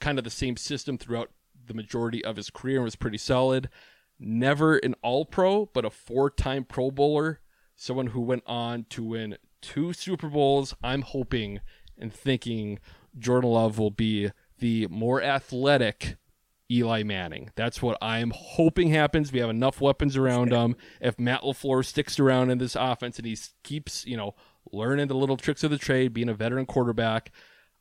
kind 0.00 0.18
of 0.18 0.24
the 0.24 0.30
same 0.30 0.56
system 0.56 0.98
throughout 0.98 1.30
the 1.72 1.82
majority 1.82 2.24
of 2.24 2.36
his 2.36 2.50
career 2.50 2.76
and 2.76 2.84
was 2.84 2.96
pretty 2.96 3.18
solid. 3.18 3.68
Never 4.18 4.76
an 4.76 4.94
All 5.02 5.24
Pro, 5.24 5.66
but 5.66 5.84
a 5.84 5.90
four 5.90 6.30
time 6.30 6.64
Pro 6.64 6.90
Bowler. 6.90 7.40
Someone 7.74 8.08
who 8.08 8.20
went 8.20 8.44
on 8.46 8.86
to 8.90 9.02
win 9.02 9.36
two 9.60 9.92
Super 9.92 10.28
Bowls. 10.28 10.74
I'm 10.84 11.02
hoping 11.02 11.60
and 11.98 12.12
thinking 12.12 12.78
Jordan 13.18 13.50
Love 13.50 13.78
will 13.78 13.90
be 13.90 14.30
the 14.58 14.86
more 14.88 15.22
athletic 15.22 16.16
Eli 16.70 17.02
Manning. 17.02 17.50
That's 17.54 17.82
what 17.82 17.98
I'm 18.00 18.32
hoping 18.34 18.90
happens. 18.90 19.32
We 19.32 19.40
have 19.40 19.50
enough 19.50 19.80
weapons 19.80 20.16
around 20.16 20.52
him. 20.52 20.76
If 21.00 21.18
Matt 21.18 21.42
LaFleur 21.42 21.84
sticks 21.84 22.20
around 22.20 22.50
in 22.50 22.58
this 22.58 22.76
offense 22.76 23.18
and 23.18 23.26
he 23.26 23.36
keeps, 23.64 24.06
you 24.06 24.16
know, 24.16 24.34
learning 24.72 25.08
the 25.08 25.14
little 25.14 25.36
tricks 25.36 25.64
of 25.64 25.70
the 25.70 25.78
trade, 25.78 26.12
being 26.12 26.28
a 26.28 26.34
veteran 26.34 26.66
quarterback, 26.66 27.32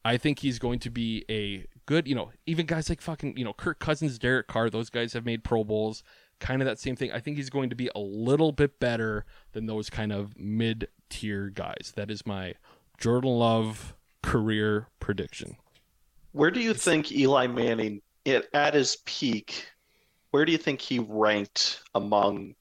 I 0.04 0.18
think 0.18 0.40
he's 0.40 0.60
going 0.60 0.80
to 0.80 0.90
be 0.90 1.26
a 1.30 1.66
good, 1.92 2.08
you 2.08 2.16
know, 2.16 2.32
even 2.46 2.66
guys 2.66 2.88
like 2.88 3.02
fucking, 3.02 3.36
you 3.36 3.44
know, 3.44 3.52
Kirk 3.52 3.80
Cousins, 3.80 4.18
Derek 4.18 4.48
Carr, 4.48 4.70
those 4.70 4.90
guys 4.90 5.12
have 5.12 5.26
made 5.26 5.44
Pro 5.44 5.66
Bowls. 5.66 6.04
Kind 6.40 6.62
of 6.62 6.66
that 6.66 6.80
same 6.80 6.96
thing. 6.96 7.12
I 7.12 7.20
think 7.20 7.36
he's 7.36 7.50
going 7.50 7.70
to 7.70 7.76
be 7.76 7.90
a 7.94 8.00
little 8.00 8.54
bit 8.54 8.80
better 8.80 9.26
than 9.52 9.66
those 9.66 9.90
kind 9.90 10.14
of 10.14 10.40
mid 10.40 10.88
tier 11.10 11.50
guys. 11.50 11.92
That 11.98 12.10
is 12.10 12.26
my 12.26 12.56
Jordan 12.98 13.32
Love 13.32 13.94
career 14.24 14.88
prediction. 15.02 15.58
Where 16.32 16.50
do 16.50 16.62
you 16.62 16.74
think 16.74 17.12
Eli 17.12 17.48
Manning, 17.48 18.02
it, 18.24 18.48
at 18.54 18.74
his 18.74 18.96
peak, 19.04 19.68
where 20.32 20.46
do 20.46 20.54
you 20.54 20.58
think 20.58 20.80
he 20.80 21.00
ranked 21.00 21.82
among 21.94 22.56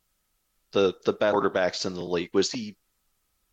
the 0.72 0.92
the 1.04 1.12
best 1.12 1.36
quarterbacks 1.36 1.86
in 1.86 1.94
the 1.94 2.02
league? 2.04 2.30
Was 2.34 2.50
he 2.50 2.76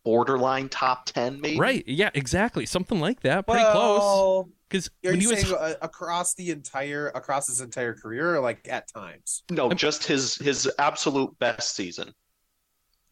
borderline 0.04 0.68
top 0.68 1.06
ten, 1.06 1.40
maybe? 1.40 1.58
Right. 1.58 1.84
Yeah, 1.86 2.10
exactly. 2.14 2.66
Something 2.66 3.00
like 3.00 3.20
that. 3.20 3.46
Pretty 3.46 3.64
close. 3.72 4.46
Because 4.68 4.90
Are 5.06 5.12
you 5.14 5.20
he 5.20 5.26
was 5.28 5.40
saying 5.40 5.54
uh, 5.58 5.74
across 5.80 6.34
the 6.34 6.50
entire 6.50 7.08
across 7.14 7.46
his 7.48 7.60
entire 7.62 7.94
career, 7.94 8.36
or 8.36 8.40
like 8.40 8.68
at 8.70 8.86
times? 8.92 9.42
No, 9.50 9.70
just 9.72 10.04
his 10.06 10.34
his 10.36 10.70
absolute 10.78 11.38
best 11.38 11.74
season. 11.74 12.12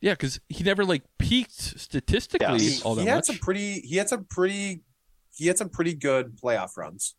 Yeah, 0.03 0.13
because 0.13 0.39
he 0.51 0.63
never 0.65 0.85
like 0.85 1.03
peaked 1.19 1.53
statistically 1.81 2.59
He, 2.59 2.83
all 2.83 2.95
that 2.95 3.03
he 3.03 3.09
had 3.09 3.15
much. 3.17 3.25
some 3.27 3.37
pretty. 3.39 3.81
He 3.81 3.97
had 3.97 4.09
some 4.11 4.25
pretty. 4.25 4.83
He 5.35 5.47
had 5.47 5.57
some 5.57 5.71
pretty 5.71 5.95
good 5.95 6.37
playoff 6.37 6.77
runs. 6.77 7.15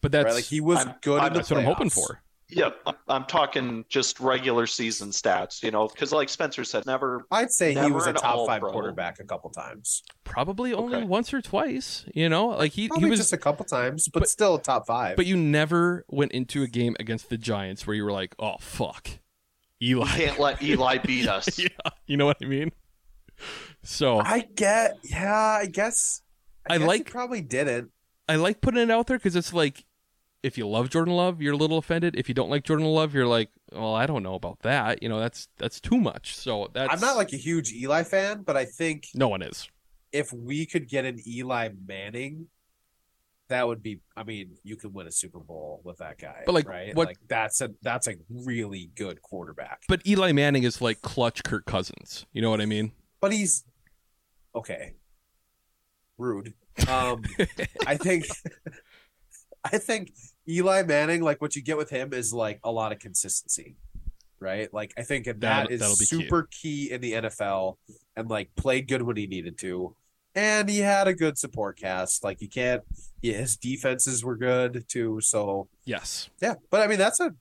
but 0.00 0.12
that's 0.12 0.24
right? 0.26 0.34
Like 0.34 0.44
he 0.44 0.60
was 0.60 0.78
I'm- 0.78 0.94
good 1.02 1.18
I'm- 1.18 1.26
in 1.28 1.32
the 1.32 1.38
that's 1.40 1.50
what 1.50 1.58
I'm 1.58 1.66
hoping 1.66 1.90
for. 1.90 2.22
Yeah, 2.48 2.70
I'm- 2.86 2.96
I'm 3.08 3.24
talking 3.24 3.84
just 3.88 4.20
regular 4.20 4.66
season 4.68 5.10
stats, 5.10 5.62
you 5.64 5.72
know, 5.72 5.88
because 5.88 6.12
like 6.12 6.28
Spencer 6.28 6.62
said, 6.62 6.86
never. 6.86 7.26
I'd 7.32 7.50
say 7.50 7.74
he 7.74 7.90
was 7.90 8.06
a 8.06 8.12
top 8.12 8.46
five 8.46 8.62
All-Pro. 8.62 8.70
quarterback 8.72 9.18
a 9.18 9.24
couple 9.24 9.50
times. 9.50 10.04
Probably 10.22 10.72
only 10.72 10.98
Okay. 10.98 11.06
once 11.06 11.34
or 11.34 11.42
twice. 11.42 12.04
You 12.14 12.28
know, 12.28 12.46
like 12.48 12.70
he, 12.72 12.88
he 12.98 13.04
was 13.06 13.18
just 13.18 13.32
a 13.32 13.36
couple 13.38 13.64
times, 13.64 14.08
but, 14.08 14.20
but- 14.20 14.28
still 14.28 14.58
top 14.58 14.86
five. 14.86 15.16
But 15.16 15.26
you 15.26 15.36
never 15.36 16.04
went 16.08 16.30
into 16.32 16.62
a 16.62 16.68
game 16.68 16.94
against 17.00 17.30
the 17.30 17.36
Giants 17.36 17.84
where 17.86 17.96
you 17.96 18.04
were 18.04 18.12
like, 18.12 18.36
"Oh 18.38 18.56
fuck, 18.60 19.08
Eli." 19.82 20.06
Can't 20.06 20.38
let 20.38 20.62
Eli 20.62 20.98
beat 20.98 21.26
us. 21.28 21.58
yeah, 21.58 21.68
you 22.06 22.16
know 22.16 22.26
what 22.26 22.36
I 22.40 22.44
mean. 22.44 22.70
So 23.82 24.18
I, 24.20 24.32
I 24.34 24.40
get, 24.54 24.98
yeah, 25.02 25.34
I 25.62 25.66
guess. 25.66 26.22
I 26.68 26.74
guess 26.74 26.80
he 26.82 26.86
like- 26.86 27.10
probably 27.10 27.40
didn't. 27.40 27.90
I 28.28 28.36
like 28.36 28.60
putting 28.60 28.80
it 28.82 28.90
out 28.90 29.06
there 29.06 29.18
because 29.18 29.36
it's 29.36 29.52
like, 29.52 29.84
if 30.46 30.56
you 30.56 30.66
love 30.68 30.88
Jordan 30.90 31.14
Love, 31.14 31.42
you're 31.42 31.54
a 31.54 31.56
little 31.56 31.78
offended. 31.78 32.14
If 32.16 32.28
you 32.28 32.34
don't 32.34 32.48
like 32.50 32.62
Jordan 32.64 32.86
Love, 32.86 33.12
you're 33.14 33.26
like, 33.26 33.50
"Well, 33.72 33.94
I 33.94 34.06
don't 34.06 34.22
know 34.22 34.34
about 34.34 34.60
that." 34.60 35.02
You 35.02 35.08
know, 35.08 35.18
that's 35.20 35.48
that's 35.58 35.80
too 35.80 35.98
much. 35.98 36.36
So 36.36 36.70
that's 36.72 36.92
I'm 36.92 37.00
not 37.00 37.16
like 37.16 37.32
a 37.32 37.36
huge 37.36 37.72
Eli 37.72 38.02
fan, 38.04 38.42
but 38.42 38.56
I 38.56 38.64
think 38.64 39.08
no 39.14 39.28
one 39.28 39.42
is. 39.42 39.68
if 40.12 40.32
we 40.32 40.64
could 40.66 40.88
get 40.88 41.04
an 41.04 41.18
Eli 41.26 41.70
Manning, 41.86 42.46
that 43.48 43.66
would 43.66 43.82
be. 43.82 44.00
I 44.16 44.22
mean, 44.24 44.56
you 44.62 44.76
could 44.76 44.94
win 44.94 45.06
a 45.06 45.12
Super 45.12 45.40
Bowl 45.40 45.80
with 45.84 45.98
that 45.98 46.18
guy. 46.18 46.42
But, 46.46 46.54
like, 46.54 46.68
right? 46.68 46.94
what- 46.94 47.08
Like 47.08 47.18
that's 47.28 47.60
a 47.60 47.70
that's 47.82 48.06
a 48.06 48.14
really 48.30 48.90
good 48.94 49.20
quarterback. 49.22 49.82
But 49.88 50.06
Eli 50.06 50.32
Manning 50.32 50.62
is 50.62 50.80
like 50.80 51.02
clutch 51.02 51.42
Kirk 51.44 51.66
Cousins. 51.66 52.24
You 52.32 52.40
know 52.42 52.50
what 52.50 52.60
I 52.60 52.66
mean? 52.66 52.92
But 53.20 53.32
he's 53.32 53.64
okay. 54.54 54.94
Rude. 56.18 56.54
Um, 56.88 57.22
I 57.86 57.96
think. 57.96 58.26
I 59.64 59.78
think 59.78 60.12
Eli 60.48 60.82
Manning, 60.82 61.22
like 61.22 61.40
what 61.40 61.56
you 61.56 61.62
get 61.62 61.76
with 61.76 61.90
him, 61.90 62.12
is 62.12 62.32
like 62.32 62.60
a 62.64 62.70
lot 62.70 62.92
of 62.92 62.98
consistency, 62.98 63.76
right? 64.40 64.72
Like 64.72 64.92
I 64.96 65.02
think 65.02 65.24
that 65.26 65.40
That'll- 65.40 65.72
is 65.72 65.80
that'll 65.80 65.94
be 65.96 66.00
key. 66.06 66.06
super 66.06 66.48
key. 66.50 66.90
in 66.92 67.00
the 67.00 67.12
NFL, 67.14 67.76
and 68.16 68.28
like 68.28 68.50
played 68.56 68.88
good 68.88 69.02
when 69.02 69.16
he 69.16 69.26
needed 69.26 69.58
to, 69.58 69.94
and 70.34 70.68
he 70.68 70.78
had 70.78 71.08
a 71.08 71.14
good 71.14 71.36
support 71.38 71.78
cast. 71.78 72.22
Like 72.22 72.40
you 72.40 72.48
can't, 72.48 72.82
yeah, 73.22 73.34
his 73.38 73.56
defenses 73.56 74.24
were 74.24 74.36
good 74.36 74.84
too. 74.88 75.20
So 75.20 75.68
Yes. 75.84 76.28
yeah, 76.40 76.54
but 76.70 76.80
I 76.80 76.86
mean 76.86 76.98
that's 76.98 77.20
a 77.20 77.32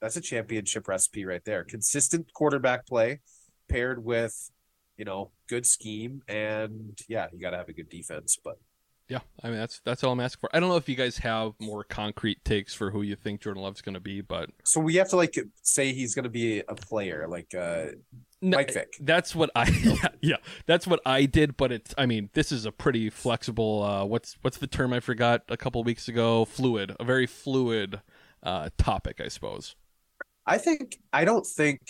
that's 0.00 0.16
a 0.16 0.20
championship 0.20 0.86
recipe 0.88 1.24
right 1.24 1.44
there. 1.44 1.64
Consistent 1.64 2.32
quarterback 2.34 2.86
play 2.86 3.20
paired 3.68 4.04
with 4.04 4.50
you 4.96 5.04
know 5.04 5.32
good 5.48 5.66
scheme, 5.66 6.22
and 6.28 6.98
yeah, 7.08 7.26
you 7.32 7.40
got 7.40 7.50
to 7.50 7.56
have 7.58 7.68
a 7.68 7.72
good 7.72 7.88
defense. 7.88 8.38
But 8.42 8.58
Yeah, 9.08 9.18
I 9.42 9.48
mean 9.48 9.58
that's 9.58 9.80
that's 9.84 10.02
all 10.02 10.12
I'm 10.12 10.20
asking 10.20 10.40
for. 10.40 10.56
I 10.56 10.60
don't 10.60 10.70
know 10.70 10.76
if 10.76 10.88
you 10.88 10.94
guys 10.94 11.18
have 11.18 11.52
more 11.60 11.84
concrete 11.84 12.42
takes 12.44 12.72
for 12.72 12.90
who 12.90 13.02
you 13.02 13.16
think 13.16 13.42
Jordan 13.42 13.62
Love's 13.62 13.82
going 13.82 13.94
to 13.94 14.00
be, 14.00 14.22
but 14.22 14.48
so 14.64 14.80
we 14.80 14.94
have 14.94 15.10
to 15.10 15.16
like 15.16 15.38
say 15.62 15.92
he's 15.92 16.14
going 16.14 16.24
to 16.24 16.30
be 16.30 16.60
a 16.60 16.74
player, 16.74 17.26
like 17.28 17.54
uh 17.54 17.86
No, 18.40 18.56
Mike 18.56 18.72
Vick. 18.72 18.94
That's 19.00 19.34
what 19.34 19.50
I 19.54 19.68
yeah, 19.82 20.08
yeah, 20.22 20.36
that's 20.64 20.86
what 20.86 21.00
I 21.04 21.26
did, 21.26 21.56
but 21.56 21.70
it's 21.70 21.94
I 21.98 22.06
mean, 22.06 22.30
this 22.32 22.50
is 22.50 22.64
a 22.64 22.72
pretty 22.72 23.10
flexible 23.10 23.82
uh 23.82 24.04
what's 24.06 24.38
what's 24.40 24.56
the 24.56 24.66
term 24.66 24.94
I 24.94 25.00
forgot 25.00 25.42
a 25.48 25.56
couple 25.58 25.84
weeks 25.84 26.08
ago? 26.08 26.46
Fluid. 26.46 26.96
A 26.98 27.04
very 27.04 27.26
fluid 27.26 28.00
uh 28.42 28.70
topic, 28.78 29.20
I 29.22 29.28
suppose. 29.28 29.76
I 30.46 30.56
think 30.56 30.98
I 31.12 31.26
don't 31.26 31.46
think 31.46 31.80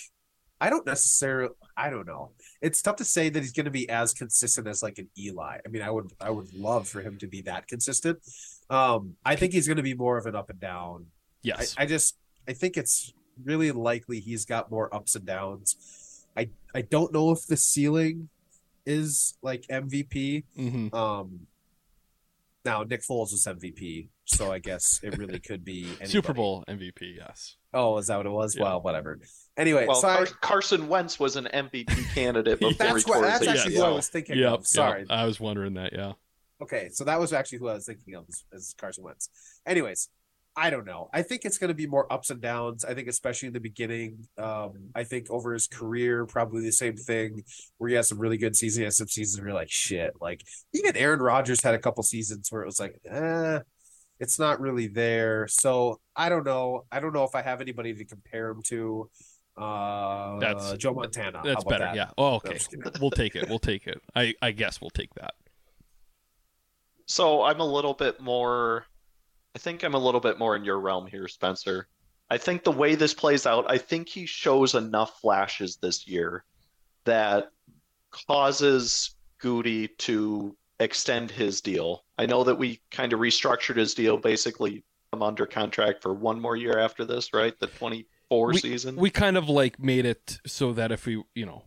I 0.61 0.71
don't 0.71 0.87
necessarily 0.87 1.55
I 1.77 1.91
don't 1.91 2.07
know. 2.07 2.31
It's 2.63 2.81
tough 2.81 2.97
to 2.97 3.05
say 3.05 3.29
that 3.29 3.41
he's 3.41 3.53
going 3.53 3.65
to 3.65 3.71
be 3.71 3.89
as 3.91 4.15
consistent 4.15 4.67
as 4.69 4.83
like 4.83 4.99
an 4.99 5.09
Eli. 5.19 5.59
I 5.65 5.69
mean, 5.69 5.83
I 5.83 5.91
would 5.91 6.11
I 6.21 6.31
would 6.31 6.53
love 6.55 6.89
for 6.89 7.01
him 7.01 7.19
to 7.19 7.27
be 7.27 7.43
that 7.43 7.67
consistent. 7.67 8.19
Um, 8.71 9.17
I 9.25 9.37
think 9.37 9.53
he's 9.53 9.67
going 9.67 9.77
to 9.77 9.83
be 9.83 9.95
more 9.95 10.17
of 10.17 10.27
an 10.27 10.35
up 10.35 10.51
and 10.51 10.61
down. 10.61 11.07
I, 11.07 11.09
Yes. 11.43 11.75
I 11.77 11.87
just 11.87 12.17
I 12.49 12.53
think 12.53 12.77
it's 12.77 13.13
really 13.43 13.73
likely 13.73 14.21
he's 14.21 14.45
got 14.45 14.71
more 14.71 14.95
ups 14.95 15.15
and 15.17 15.27
downs. 15.27 16.25
I 16.37 16.51
I 16.75 16.83
don't 16.83 17.13
know 17.13 17.31
if 17.31 17.47
the 17.47 17.57
ceiling 17.57 18.29
is 18.87 19.37
like 19.43 19.67
MVP. 19.71 20.45
hmm 20.57 20.95
Um, 20.95 21.47
now 22.65 22.83
Nick 22.83 23.03
Foles 23.03 23.31
was 23.33 23.47
MVP, 23.49 24.09
so 24.25 24.51
I 24.53 24.59
guess 24.59 25.01
it 25.03 25.19
really 25.19 25.39
could 25.39 25.65
be 25.65 25.85
anybody. 25.87 26.11
Super 26.11 26.33
Bowl 26.33 26.65
MVP, 26.69 27.17
yes. 27.17 27.57
Oh, 27.73 27.99
is 27.99 28.07
that 28.07 28.17
what 28.17 28.27
it 28.27 28.31
was? 28.31 28.57
Yeah. 28.57 28.63
Well, 28.63 28.81
whatever. 28.83 29.19
Anyway, 29.57 29.87
Well, 29.87 29.97
so 29.97 30.09
I- 30.09 30.25
Carson 30.41 30.89
Wentz 30.89 31.19
was 31.21 31.37
an 31.37 31.49
MVP 31.53 32.15
candidate 32.15 32.61
before 32.61 32.75
that's 32.75 33.05
he 33.05 33.11
what 33.11 33.15
tore 33.17 33.23
that's 33.25 33.39
his 33.45 33.49
actually 33.49 33.75
Yeah. 33.75 33.81
who 33.81 33.87
I 33.87 33.91
was 33.91 34.09
thinking 34.09 34.39
Yep, 34.39 34.53
of. 34.53 34.67
Sorry. 34.67 35.01
yep, 35.01 35.11
I 35.11 35.25
was 35.27 35.39
wondering 35.41 35.75
that, 35.75 35.93
yeah. 35.93 36.13
Okay, 36.63 36.89
so 36.93 37.05
that 37.05 37.19
was 37.21 37.33
actually 37.33 37.59
who 37.59 37.69
I 37.69 37.75
was 37.75 37.87
thinking 37.87 38.15
of 38.15 38.25
as, 38.29 38.45
as 38.55 38.75
Carson 38.79 39.05
Wentz. 39.05 39.29
Anyways, 39.67 40.09
I 40.57 40.71
don't 40.71 40.87
know. 40.87 41.11
I 41.13 41.23
think 41.23 41.45
it's 41.45 41.59
going 41.59 41.69
to 41.69 41.75
be 41.75 41.87
more 41.87 42.11
ups 42.13 42.31
and 42.31 42.41
downs. 42.41 42.85
I 42.85 42.95
think, 42.95 43.09
especially 43.09 43.49
in 43.49 43.53
the 43.55 43.61
beginning. 43.61 44.29
Um, 44.39 44.91
I 44.95 45.03
think 45.03 45.29
over 45.31 45.53
his 45.53 45.67
career, 45.67 46.27
probably 46.27 46.63
the 46.63 46.71
same 46.73 46.97
thing 46.97 47.43
where 47.79 47.91
he 47.91 47.97
has 47.97 48.09
some 48.09 48.19
really 48.19 48.37
good 48.37 48.55
seasons, 48.55 48.79
he 48.79 48.85
has 48.85 48.97
some 48.97 49.09
seasons 49.09 49.41
where 49.41 49.49
you're 49.49 49.59
like, 49.59 49.71
shit. 49.71 50.13
Like, 50.21 50.43
even 50.73 50.97
Aaron 50.97 51.21
Rodgers 51.21 51.63
had 51.63 51.75
a 51.75 51.79
couple 51.79 52.03
seasons 52.05 52.53
where 52.53 52.63
it 52.63 52.67
was 52.67 52.79
like, 52.79 53.01
eh, 53.11 53.59
it's 54.21 54.39
not 54.39 54.61
really 54.61 54.87
there. 54.87 55.49
So 55.49 56.01
I 56.15 56.29
don't 56.29 56.45
know. 56.45 56.85
I 56.93 57.01
don't 57.01 57.13
know 57.13 57.25
if 57.25 57.35
I 57.35 57.43
have 57.43 57.61
anybody 57.61 57.95
to 57.95 58.05
compare 58.05 58.51
him 58.51 58.63
to. 58.67 59.11
Uh, 59.57 60.39
That's- 60.39 60.77
Joe 60.79 60.95
Montana. 60.95 61.41
That's 61.45 61.65
better. 61.65 61.85
that? 61.85 61.97
Yeah. 61.97 62.11
Oh, 62.17 62.35
okay. 62.37 62.59
we'll 63.01 63.11
take 63.11 63.35
it. 63.35 63.49
We'll 63.49 63.59
take 63.59 63.87
it. 63.87 64.01
I 64.15 64.35
I 64.41 64.53
guess 64.53 64.81
we'll 64.81 64.91
take 64.91 65.15
that. 65.15 65.35
So 67.07 67.43
I'm 67.43 67.61
a 67.61 67.67
little 67.67 67.95
bit 67.95 68.21
more, 68.21 68.87
I 69.55 69.59
think 69.59 69.83
I'm 69.83 69.95
a 69.95 69.99
little 69.99 70.21
bit 70.21 70.39
more 70.39 70.57
in 70.57 70.65
your 70.65 70.81
realm 70.81 71.07
here, 71.07 71.29
Spencer. 71.29 71.89
I 72.31 72.39
think 72.39 72.65
the 72.65 72.73
way 72.73 72.95
this 72.95 73.15
plays 73.15 73.47
out, 73.47 73.67
I 73.69 73.79
think 73.79 74.09
he 74.09 74.27
shows 74.27 74.75
enough 74.75 75.21
flashes 75.21 75.77
this 75.77 76.09
year 76.09 76.45
that 77.05 77.51
causes 78.11 79.15
Gutey 79.43 79.97
to 79.99 80.57
extend 80.81 81.31
his 81.31 81.61
deal. 81.61 82.05
I 82.19 82.27
know 82.27 82.45
that 82.45 82.57
we 82.57 82.81
kind 82.91 83.13
of 83.13 83.21
restructured 83.21 83.77
his 83.77 83.95
deal, 83.95 84.17
basically 84.17 84.85
I'm 85.15 85.23
under 85.23 85.47
contract 85.47 86.03
for 86.03 86.13
one 86.13 86.41
more 86.41 86.57
year 86.57 86.79
after 86.79 87.05
this, 87.05 87.33
right? 87.33 87.59
The 87.61 87.69
24 87.69 88.49
we, 88.49 88.59
season. 88.59 88.97
We 88.97 89.11
kind 89.11 89.37
of 89.37 89.49
like 89.49 89.79
made 89.79 90.05
it 90.05 90.39
so 90.45 90.73
that 90.73 90.91
if 90.91 91.07
we, 91.07 91.23
you 91.35 91.47
know, 91.47 91.63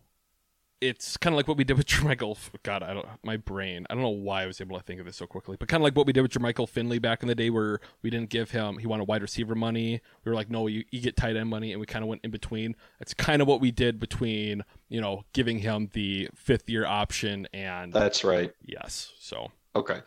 it's 0.79 1.17
kind 1.17 1.33
of 1.33 1.37
like 1.37 1.47
what 1.47 1.57
we 1.57 1.63
did 1.63 1.77
with 1.77 1.87
Jermichael. 1.87 2.37
God, 2.63 2.83
I 2.83 2.93
don't, 2.93 3.07
my 3.23 3.37
brain, 3.37 3.87
I 3.89 3.93
don't 3.93 4.03
know 4.03 4.09
why 4.09 4.43
I 4.43 4.45
was 4.45 4.61
able 4.61 4.77
to 4.77 4.83
think 4.83 4.99
of 4.99 5.05
this 5.05 5.15
so 5.15 5.25
quickly, 5.25 5.57
but 5.59 5.67
kind 5.67 5.81
of 5.81 5.83
like 5.85 5.95
what 5.95 6.05
we 6.05 6.13
did 6.13 6.21
with 6.21 6.31
Jermichael 6.31 6.69
Finley 6.69 6.99
back 6.99 7.21
in 7.23 7.27
the 7.27 7.35
day, 7.35 7.49
where 7.49 7.79
we 8.01 8.09
didn't 8.09 8.29
give 8.29 8.51
him, 8.51 8.77
he 8.77 8.87
wanted 8.87 9.07
wide 9.07 9.21
receiver 9.21 9.55
money. 9.55 10.01
We 10.23 10.29
were 10.29 10.35
like, 10.35 10.49
no, 10.49 10.67
you, 10.67 10.83
you 10.91 11.01
get 11.01 11.17
tight 11.17 11.35
end 11.35 11.49
money, 11.49 11.71
and 11.71 11.79
we 11.79 11.85
kind 11.85 12.03
of 12.03 12.09
went 12.09 12.21
in 12.23 12.31
between. 12.31 12.75
It's 12.99 13.13
kind 13.13 13.41
of 13.41 13.47
what 13.47 13.61
we 13.61 13.71
did 13.71 13.99
between, 13.99 14.63
you 14.89 15.01
know, 15.01 15.23
giving 15.33 15.59
him 15.59 15.89
the 15.93 16.29
fifth 16.35 16.69
year 16.69 16.85
option 16.85 17.47
and 17.53 17.91
That's 17.91 18.23
right. 18.23 18.51
yes. 18.65 19.13
So 19.19 19.51
Okay. 19.75 20.01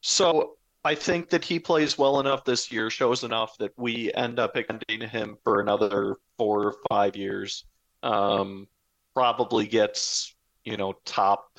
So 0.00 0.56
I 0.84 0.94
think 0.94 1.30
that 1.30 1.44
he 1.44 1.58
plays 1.58 1.96
well 1.96 2.20
enough 2.20 2.44
this 2.44 2.72
year, 2.72 2.90
shows 2.90 3.22
enough 3.22 3.56
that 3.58 3.72
we 3.76 4.12
end 4.14 4.38
up 4.38 4.56
extending 4.56 5.08
him 5.08 5.36
for 5.44 5.60
another 5.60 6.16
four 6.36 6.66
or 6.66 6.74
five 6.88 7.16
years. 7.16 7.64
Um, 8.02 8.66
probably 9.14 9.66
gets, 9.66 10.34
you 10.64 10.76
know, 10.76 10.94
top, 11.04 11.58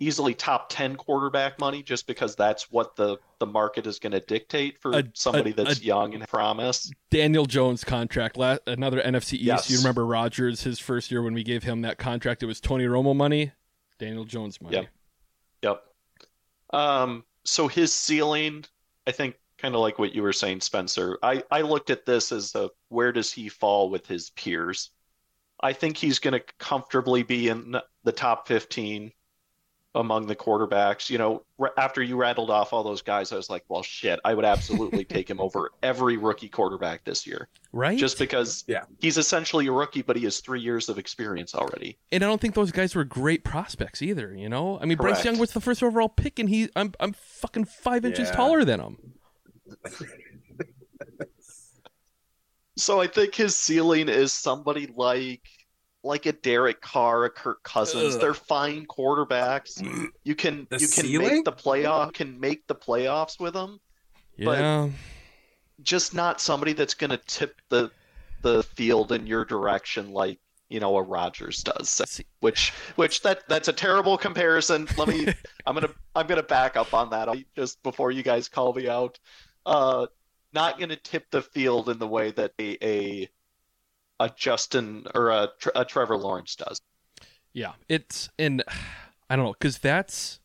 easily 0.00 0.34
top 0.34 0.68
10 0.68 0.96
quarterback 0.96 1.58
money 1.58 1.82
just 1.82 2.06
because 2.06 2.34
that's 2.34 2.70
what 2.70 2.96
the, 2.96 3.18
the 3.38 3.46
market 3.46 3.86
is 3.86 3.98
going 3.98 4.12
to 4.12 4.20
dictate 4.20 4.78
for 4.80 4.92
A- 4.92 5.04
somebody 5.14 5.50
a- 5.50 5.54
that's 5.54 5.80
a- 5.80 5.84
young 5.84 6.14
and 6.14 6.26
promise. 6.28 6.90
Daniel 7.10 7.46
Jones 7.46 7.84
contract, 7.84 8.36
la- 8.36 8.58
another 8.66 9.00
NFC 9.00 9.34
East. 9.34 9.42
Yes. 9.42 9.70
You 9.70 9.78
remember 9.78 10.04
Rodgers, 10.04 10.62
his 10.62 10.78
first 10.78 11.10
year 11.10 11.22
when 11.22 11.34
we 11.34 11.44
gave 11.44 11.62
him 11.62 11.82
that 11.82 11.98
contract, 11.98 12.42
it 12.42 12.46
was 12.46 12.60
Tony 12.60 12.84
Romo 12.84 13.14
money, 13.14 13.52
Daniel 13.98 14.24
Jones 14.24 14.60
money. 14.60 14.76
Yep. 14.76 14.86
Yep. 15.62 15.84
Um, 16.72 17.24
so 17.44 17.68
his 17.68 17.92
ceiling, 17.92 18.64
I 19.06 19.12
think, 19.12 19.36
kind 19.58 19.74
of 19.76 19.80
like 19.80 19.98
what 19.98 20.14
you 20.14 20.22
were 20.22 20.32
saying, 20.32 20.60
Spencer. 20.60 21.18
I, 21.22 21.44
I 21.50 21.60
looked 21.60 21.90
at 21.90 22.04
this 22.04 22.32
as 22.32 22.54
a 22.56 22.70
where 22.88 23.12
does 23.12 23.32
he 23.32 23.48
fall 23.48 23.90
with 23.90 24.06
his 24.06 24.30
peers? 24.30 24.90
I 25.62 25.72
think 25.72 25.96
he's 25.96 26.18
going 26.18 26.32
to 26.32 26.42
comfortably 26.58 27.22
be 27.22 27.48
in 27.48 27.76
the 28.04 28.12
top 28.12 28.48
15 28.48 29.12
among 29.94 30.26
the 30.26 30.34
quarterbacks. 30.34 31.10
You 31.10 31.18
know, 31.18 31.42
r- 31.58 31.72
after 31.76 32.02
you 32.02 32.16
rattled 32.16 32.48
off 32.50 32.72
all 32.72 32.82
those 32.82 33.02
guys, 33.02 33.30
I 33.30 33.36
was 33.36 33.50
like, 33.50 33.62
well, 33.68 33.82
shit, 33.82 34.18
I 34.24 34.32
would 34.34 34.44
absolutely 34.46 35.04
take 35.04 35.28
him 35.28 35.38
over 35.38 35.70
every 35.82 36.16
rookie 36.16 36.48
quarterback 36.48 37.04
this 37.04 37.26
year. 37.26 37.48
Right? 37.72 37.98
Just 37.98 38.18
because 38.18 38.64
Yeah. 38.66 38.84
he's 39.00 39.18
essentially 39.18 39.66
a 39.66 39.72
rookie, 39.72 40.00
but 40.02 40.16
he 40.16 40.24
has 40.24 40.40
three 40.40 40.60
years 40.60 40.88
of 40.88 40.98
experience 40.98 41.54
already. 41.54 41.98
and 42.10 42.24
I 42.24 42.26
don't 42.26 42.40
think 42.40 42.54
those 42.54 42.72
guys 42.72 42.94
were 42.94 43.04
great 43.04 43.44
prospects 43.44 44.00
either. 44.02 44.34
You 44.34 44.48
know, 44.48 44.78
I 44.80 44.86
mean, 44.86 44.96
Bryce 44.96 45.24
Young 45.24 45.38
was 45.38 45.52
the 45.52 45.60
first 45.60 45.82
overall 45.82 46.08
pick, 46.08 46.38
and 46.38 46.48
he, 46.48 46.70
I'm, 46.74 46.94
I'm 46.98 47.12
fucking 47.12 47.66
five 47.66 48.04
inches 48.06 48.28
Yeah. 48.30 48.34
taller 48.34 48.64
than 48.64 48.80
him. 48.80 48.98
So 52.82 53.00
I 53.00 53.06
think 53.06 53.34
his 53.34 53.56
ceiling 53.56 54.08
is 54.08 54.32
somebody 54.32 54.88
like 54.96 55.42
like 56.04 56.26
a 56.26 56.32
Derek 56.32 56.80
Carr, 56.80 57.24
a 57.26 57.30
Kirk 57.30 57.62
Cousins. 57.62 58.16
Ugh. 58.16 58.20
They're 58.20 58.34
fine 58.34 58.86
quarterbacks. 58.86 59.80
You 60.24 60.34
can 60.34 60.66
The 60.68 60.78
you 60.80 60.88
can 60.88 61.04
ceiling? 61.06 61.28
make 61.28 61.44
the 61.44 61.52
playoff 61.52 62.12
can 62.12 62.38
make 62.40 62.66
the 62.66 62.74
playoffs 62.74 63.38
with 63.38 63.54
them. 63.54 63.80
But- 64.38 64.90
Just 65.82 66.14
not 66.14 66.40
somebody 66.40 66.72
that's 66.74 66.94
going 66.94 67.10
to 67.10 67.16
tip 67.26 67.60
the 67.68 67.90
the 68.42 68.62
field 68.64 69.12
in 69.12 69.26
your 69.26 69.44
direction 69.44 70.12
like 70.12 70.38
you 70.68 70.80
know 70.80 70.96
a 70.96 71.02
Rodgers 71.02 71.62
does. 71.62 72.00
Which 72.40 72.70
which 72.96 73.22
that 73.22 73.48
that's 73.48 73.68
a 73.68 73.72
terrible 73.72 74.18
comparison. 74.18 74.88
Let 74.96 75.06
me 75.08 75.26
I'm 75.66 75.74
gonna 75.74 75.90
I'm 76.16 76.26
gonna 76.26 76.42
back 76.42 76.76
up 76.76 76.92
on 76.94 77.10
that 77.10 77.28
just 77.56 77.82
before 77.82 78.10
you 78.10 78.22
guys 78.24 78.48
call 78.48 78.72
me 78.72 78.88
out. 78.88 79.18
Uh, 79.66 80.06
not 80.52 80.78
gonna 80.78 80.96
tip 80.96 81.30
the 81.30 81.42
field 81.42 81.88
in 81.88 81.98
the 81.98 82.06
way 82.08 82.30
that 82.32 82.52
a 82.58 82.76
a, 82.84 83.28
a 84.20 84.30
Justin 84.36 85.06
or 85.14 85.30
a, 85.30 85.48
a 85.74 85.84
Trevor 85.84 86.16
Lawrence 86.16 86.56
does. 86.56 86.80
yeah. 87.52 87.72
It's 87.88 88.28
and 88.38 88.62
I 89.30 89.36
don't 89.36 89.44
know 89.46 89.52
because 89.58 89.78
that's 89.78 90.40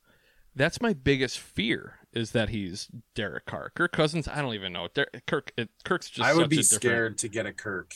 that's 0.55 0.81
my 0.81 0.93
biggest 0.93 1.39
fear 1.39 1.99
is 2.13 2.31
that 2.31 2.49
he's 2.49 2.87
Derek 3.13 3.45
Carr, 3.45 3.71
Kirk 3.75 3.91
Cousins. 3.91 4.27
I 4.27 4.41
don't 4.41 4.55
even 4.55 4.73
know. 4.73 4.87
Der- 4.93 5.07
Kirk, 5.27 5.51
it, 5.57 5.69
Kirk's 5.83 6.09
just. 6.09 6.27
I 6.27 6.33
would 6.33 6.43
such 6.45 6.49
be 6.49 6.55
a 6.57 6.61
different- 6.61 6.81
scared 6.81 7.17
to 7.19 7.27
get 7.29 7.45
a 7.45 7.53
Kirk. 7.53 7.91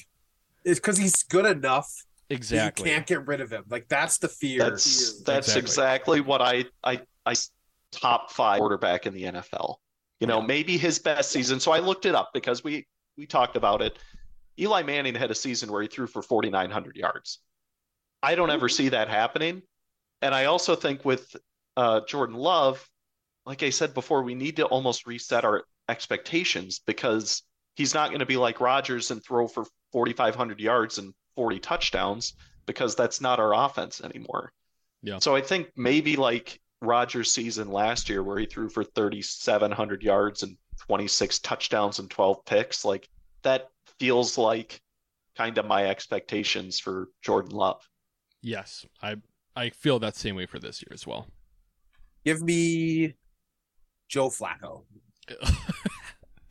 It's 0.64 0.80
because 0.80 0.97
he's 0.97 1.24
good 1.24 1.45
enough 1.47 1.91
Exactly. 2.30 2.88
you 2.89 2.95
can't 2.95 3.07
get 3.07 3.26
rid 3.28 3.41
of 3.41 3.49
him. 3.51 3.64
Like 3.70 3.88
that's 3.89 4.18
the 4.20 4.28
fear. 4.30 4.59
That's 4.59 5.22
that's 5.24 5.47
Exactly. 5.55 5.59
exactly, 5.62 6.22
what 6.22 6.41
I 6.41 6.66
I 6.84 7.01
I 7.26 7.34
top 7.91 8.32
five 8.32 8.59
quarterback 8.59 9.05
in 9.07 9.14
the 9.14 9.24
NFL. 9.24 9.78
You 10.22 10.28
know, 10.28 10.41
maybe 10.41 10.78
his 10.78 10.99
best 10.99 11.32
season. 11.32 11.59
So 11.59 11.72
I 11.72 11.80
looked 11.80 12.05
it 12.05 12.15
up 12.15 12.30
because 12.34 12.63
we 12.63 12.88
we 13.17 13.26
talked 13.26 13.57
about 13.57 13.82
it. 13.82 13.97
Eli 14.59 14.84
Manning 14.84 15.15
had 15.15 15.32
a 15.32 15.36
season 15.36 15.72
where 15.72 15.82
he 15.82 15.88
threw 15.88 16.07
for 16.07 16.22
4,900 16.22 16.95
yards. 16.95 17.39
I 18.22 18.36
don't 18.36 18.51
ever 18.51 18.69
see 18.69 18.89
that 18.89 19.09
happening. 19.09 19.63
And 20.22 20.36
I 20.36 20.45
also 20.45 20.76
think 20.76 21.03
with 21.03 21.36
uh, 21.76 22.01
Jordan 22.07 22.36
Love, 22.36 22.88
like 23.45 23.63
I 23.63 23.72
said 23.72 23.93
before, 23.93 24.22
we 24.22 24.36
need 24.36 24.57
to 24.57 24.65
almost 24.65 25.07
reset 25.07 25.43
our 25.43 25.63
expectations 25.89 26.80
because 26.86 27.41
he's 27.76 27.93
not 27.93 28.09
going 28.09 28.19
to 28.19 28.26
be 28.26 28.38
like 28.38 28.61
Rodgers 28.61 29.09
and 29.09 29.24
throw 29.24 29.47
for 29.47 29.65
4,500 29.91 30.59
yards 30.59 30.99
and 30.99 31.13
40 31.36 31.59
touchdowns 31.59 32.34
because 32.67 32.95
that's 32.95 33.22
not 33.22 33.39
our 33.39 33.53
offense 33.53 34.01
anymore. 34.01 34.51
Yeah. 35.01 35.19
So 35.19 35.36
I 35.36 35.41
think 35.41 35.72
maybe 35.76 36.15
like 36.15 36.61
Rodgers' 36.82 37.32
season 37.32 37.69
last 37.71 38.09
year 38.09 38.23
where 38.23 38.39
he 38.39 38.45
threw 38.45 38.69
for 38.69 38.84
3,700 38.84 40.03
yards 40.03 40.43
and 40.43 40.57
26 40.79 41.39
touchdowns 41.39 41.99
and 41.99 42.09
12 42.09 42.43
picks, 42.45 42.84
like 42.84 43.07
that 43.43 43.69
feels 43.99 44.38
like 44.38 44.82
kind 45.38 45.57
of 45.57 45.65
my 45.65 45.86
expectations 45.88 46.79
for 46.79 47.09
Jordan 47.21 47.51
Love. 47.51 47.88
Yes, 48.41 48.86
I 49.01 49.17
I 49.55 49.69
feel 49.69 49.99
that 49.99 50.15
same 50.15 50.36
way 50.36 50.45
for 50.47 50.59
this 50.59 50.82
year 50.82 50.93
as 50.93 51.05
well. 51.05 51.27
Give 52.25 52.41
me 52.41 53.13
Joe 54.09 54.29
Flacco. 54.29 54.84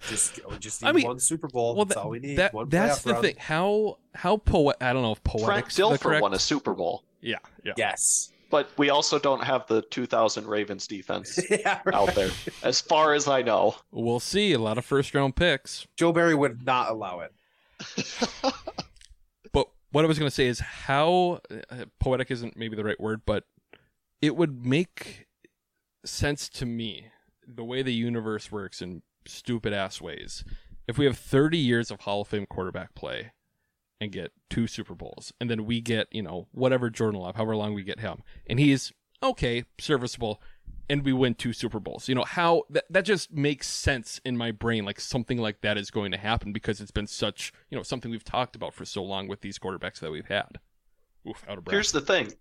Just, 0.08 0.40
oh, 0.48 0.56
just 0.56 0.82
need 0.82 0.88
I 0.88 0.92
mean, 0.92 1.06
one 1.06 1.18
Super 1.20 1.46
Bowl. 1.46 1.76
well, 1.76 1.84
that's 1.84 1.98
all 1.98 2.08
we 2.08 2.20
need. 2.20 2.36
that 2.36 2.54
one 2.54 2.68
that's 2.70 3.02
the 3.02 3.12
run. 3.12 3.22
thing. 3.22 3.36
How 3.38 3.98
how 4.14 4.38
poet? 4.38 4.76
I 4.80 4.94
don't 4.94 5.02
know 5.02 5.12
if 5.12 5.20
Frank 5.22 5.42
poetic's 5.44 5.76
the 5.76 5.82
Dilfer 5.82 6.00
correct. 6.00 6.22
won 6.22 6.32
a 6.32 6.38
Super 6.38 6.72
Bowl, 6.72 7.04
Yeah, 7.20 7.36
yeah. 7.64 7.74
Yes. 7.76 8.32
But 8.50 8.70
we 8.76 8.90
also 8.90 9.18
don't 9.18 9.42
have 9.42 9.66
the 9.66 9.82
2000 9.82 10.46
Ravens 10.46 10.86
defense 10.86 11.38
yeah. 11.50 11.80
right. 11.84 11.94
out 11.94 12.14
there, 12.14 12.30
as 12.62 12.80
far 12.80 13.14
as 13.14 13.28
I 13.28 13.42
know. 13.42 13.76
We'll 13.90 14.20
see. 14.20 14.52
A 14.52 14.58
lot 14.58 14.76
of 14.76 14.84
first 14.84 15.14
round 15.14 15.36
picks. 15.36 15.86
Joe 15.96 16.12
Barry 16.12 16.34
would 16.34 16.66
not 16.66 16.90
allow 16.90 17.20
it. 17.20 17.32
But 19.52 19.68
what 19.92 20.04
I 20.04 20.08
was 20.08 20.18
going 20.18 20.28
to 20.28 20.34
say 20.34 20.46
is 20.46 20.60
how 20.60 21.40
uh, 21.50 21.86
poetic 21.98 22.30
isn't 22.30 22.56
maybe 22.56 22.76
the 22.76 22.84
right 22.84 23.00
word, 23.00 23.22
but 23.26 23.44
it 24.22 24.36
would 24.36 24.64
make 24.64 25.26
sense 26.04 26.48
to 26.50 26.66
me 26.66 27.06
the 27.46 27.64
way 27.64 27.82
the 27.82 27.92
universe 27.92 28.52
works 28.52 28.80
in 28.80 29.02
stupid 29.26 29.72
ass 29.72 30.00
ways. 30.00 30.44
If 30.86 30.98
we 30.98 31.04
have 31.04 31.18
30 31.18 31.58
years 31.58 31.90
of 31.90 32.00
Hall 32.00 32.22
of 32.22 32.28
Fame 32.28 32.46
quarterback 32.46 32.94
play 32.94 33.32
and 34.00 34.10
get 34.10 34.32
two 34.48 34.66
Super 34.66 34.94
Bowls, 34.94 35.32
and 35.40 35.50
then 35.50 35.66
we 35.66 35.80
get, 35.80 36.08
you 36.10 36.22
know, 36.22 36.48
whatever 36.52 36.90
Jordan 36.90 37.20
Love, 37.20 37.36
however 37.36 37.56
long 37.56 37.74
we 37.74 37.82
get 37.82 38.00
him, 38.00 38.22
and 38.46 38.58
he's 38.58 38.92
okay, 39.22 39.64
serviceable, 39.78 40.40
and 40.88 41.04
we 41.04 41.12
win 41.12 41.34
two 41.34 41.52
Super 41.52 41.78
Bowls. 41.78 42.08
You 42.08 42.14
know, 42.14 42.24
how 42.24 42.64
that, 42.70 42.84
that 42.90 43.04
just 43.04 43.32
makes 43.32 43.68
sense 43.68 44.20
in 44.24 44.36
my 44.36 44.50
brain. 44.50 44.84
Like 44.84 45.00
something 45.00 45.38
like 45.38 45.60
that 45.60 45.76
is 45.76 45.90
going 45.90 46.10
to 46.12 46.18
happen 46.18 46.52
because 46.52 46.80
it's 46.80 46.90
been 46.90 47.06
such, 47.06 47.52
you 47.70 47.76
know, 47.76 47.82
something 47.82 48.10
we've 48.10 48.24
talked 48.24 48.56
about 48.56 48.74
for 48.74 48.84
so 48.84 49.02
long 49.02 49.28
with 49.28 49.42
these 49.42 49.58
quarterbacks 49.58 50.00
that 50.00 50.10
we've 50.10 50.26
had. 50.26 50.58
Oof, 51.28 51.44
out 51.48 51.58
of 51.58 51.64
breath. 51.64 51.74
Here's 51.74 51.92
the 51.92 52.00
thing. 52.00 52.32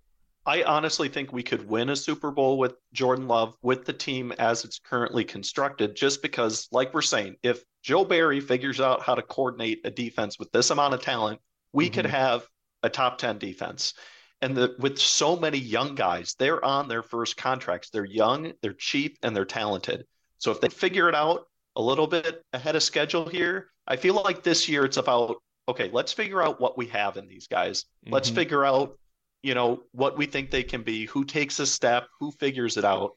I 0.45 0.63
honestly 0.63 1.09
think 1.09 1.31
we 1.33 1.43
could 1.43 1.67
win 1.67 1.89
a 1.89 1.95
Super 1.95 2.31
Bowl 2.31 2.57
with 2.57 2.73
Jordan 2.93 3.27
Love 3.27 3.55
with 3.61 3.85
the 3.85 3.93
team 3.93 4.31
as 4.39 4.63
it's 4.63 4.79
currently 4.79 5.23
constructed, 5.25 5.95
just 5.95 6.21
because, 6.21 6.67
like 6.71 6.93
we're 6.93 7.01
saying, 7.01 7.35
if 7.43 7.63
Joe 7.83 8.05
Barry 8.05 8.39
figures 8.39 8.79
out 8.79 9.03
how 9.03 9.15
to 9.15 9.21
coordinate 9.21 9.81
a 9.83 9.91
defense 9.91 10.39
with 10.39 10.51
this 10.51 10.69
amount 10.71 10.93
of 10.93 11.01
talent, 11.01 11.41
we 11.73 11.89
could 11.89 12.05
have 12.05 12.47
a 12.83 12.89
top 12.89 13.17
10 13.17 13.37
defense. 13.37 13.93
And 14.41 14.55
the, 14.55 14.75
with 14.79 14.97
so 14.97 15.35
many 15.35 15.57
young 15.57 15.95
guys, 15.95 16.35
they're 16.39 16.63
on 16.63 16.87
their 16.87 17.03
first 17.03 17.35
contracts. 17.35 17.89
They're 17.89 18.05
young, 18.05 18.53
they're 18.61 18.73
cheap, 18.73 19.17
and 19.21 19.35
they're 19.35 19.45
talented. 19.45 20.05
So 20.37 20.51
if 20.51 20.61
they 20.61 20.69
figure 20.69 21.09
it 21.09 21.15
out 21.15 21.45
a 21.75 21.81
little 21.81 22.07
bit 22.07 22.41
ahead 22.53 22.75
of 22.75 22.83
schedule 22.83 23.27
here, 23.27 23.71
I 23.85 23.97
feel 23.97 24.13
like 24.13 24.43
this 24.43 24.69
year 24.69 24.85
it's 24.85 24.97
about 24.97 25.37
okay, 25.67 25.89
let's 25.93 26.11
figure 26.11 26.41
out 26.41 26.59
what 26.59 26.79
we 26.79 26.87
have 26.87 27.15
in 27.15 27.27
these 27.27 27.45
guys. 27.45 27.85
Let's 28.07 28.31
Mhm. 28.31 28.35
figure 28.35 28.65
out, 28.65 28.97
you 29.43 29.53
know, 29.53 29.83
what 29.91 30.17
we 30.17 30.25
think 30.25 30.49
they 30.49 30.63
can 30.63 30.81
be, 30.81 31.05
who 31.05 31.23
takes 31.23 31.59
a 31.59 31.65
step, 31.67 32.07
who 32.19 32.31
figures 32.31 32.75
it 32.75 32.83
out. 32.83 33.11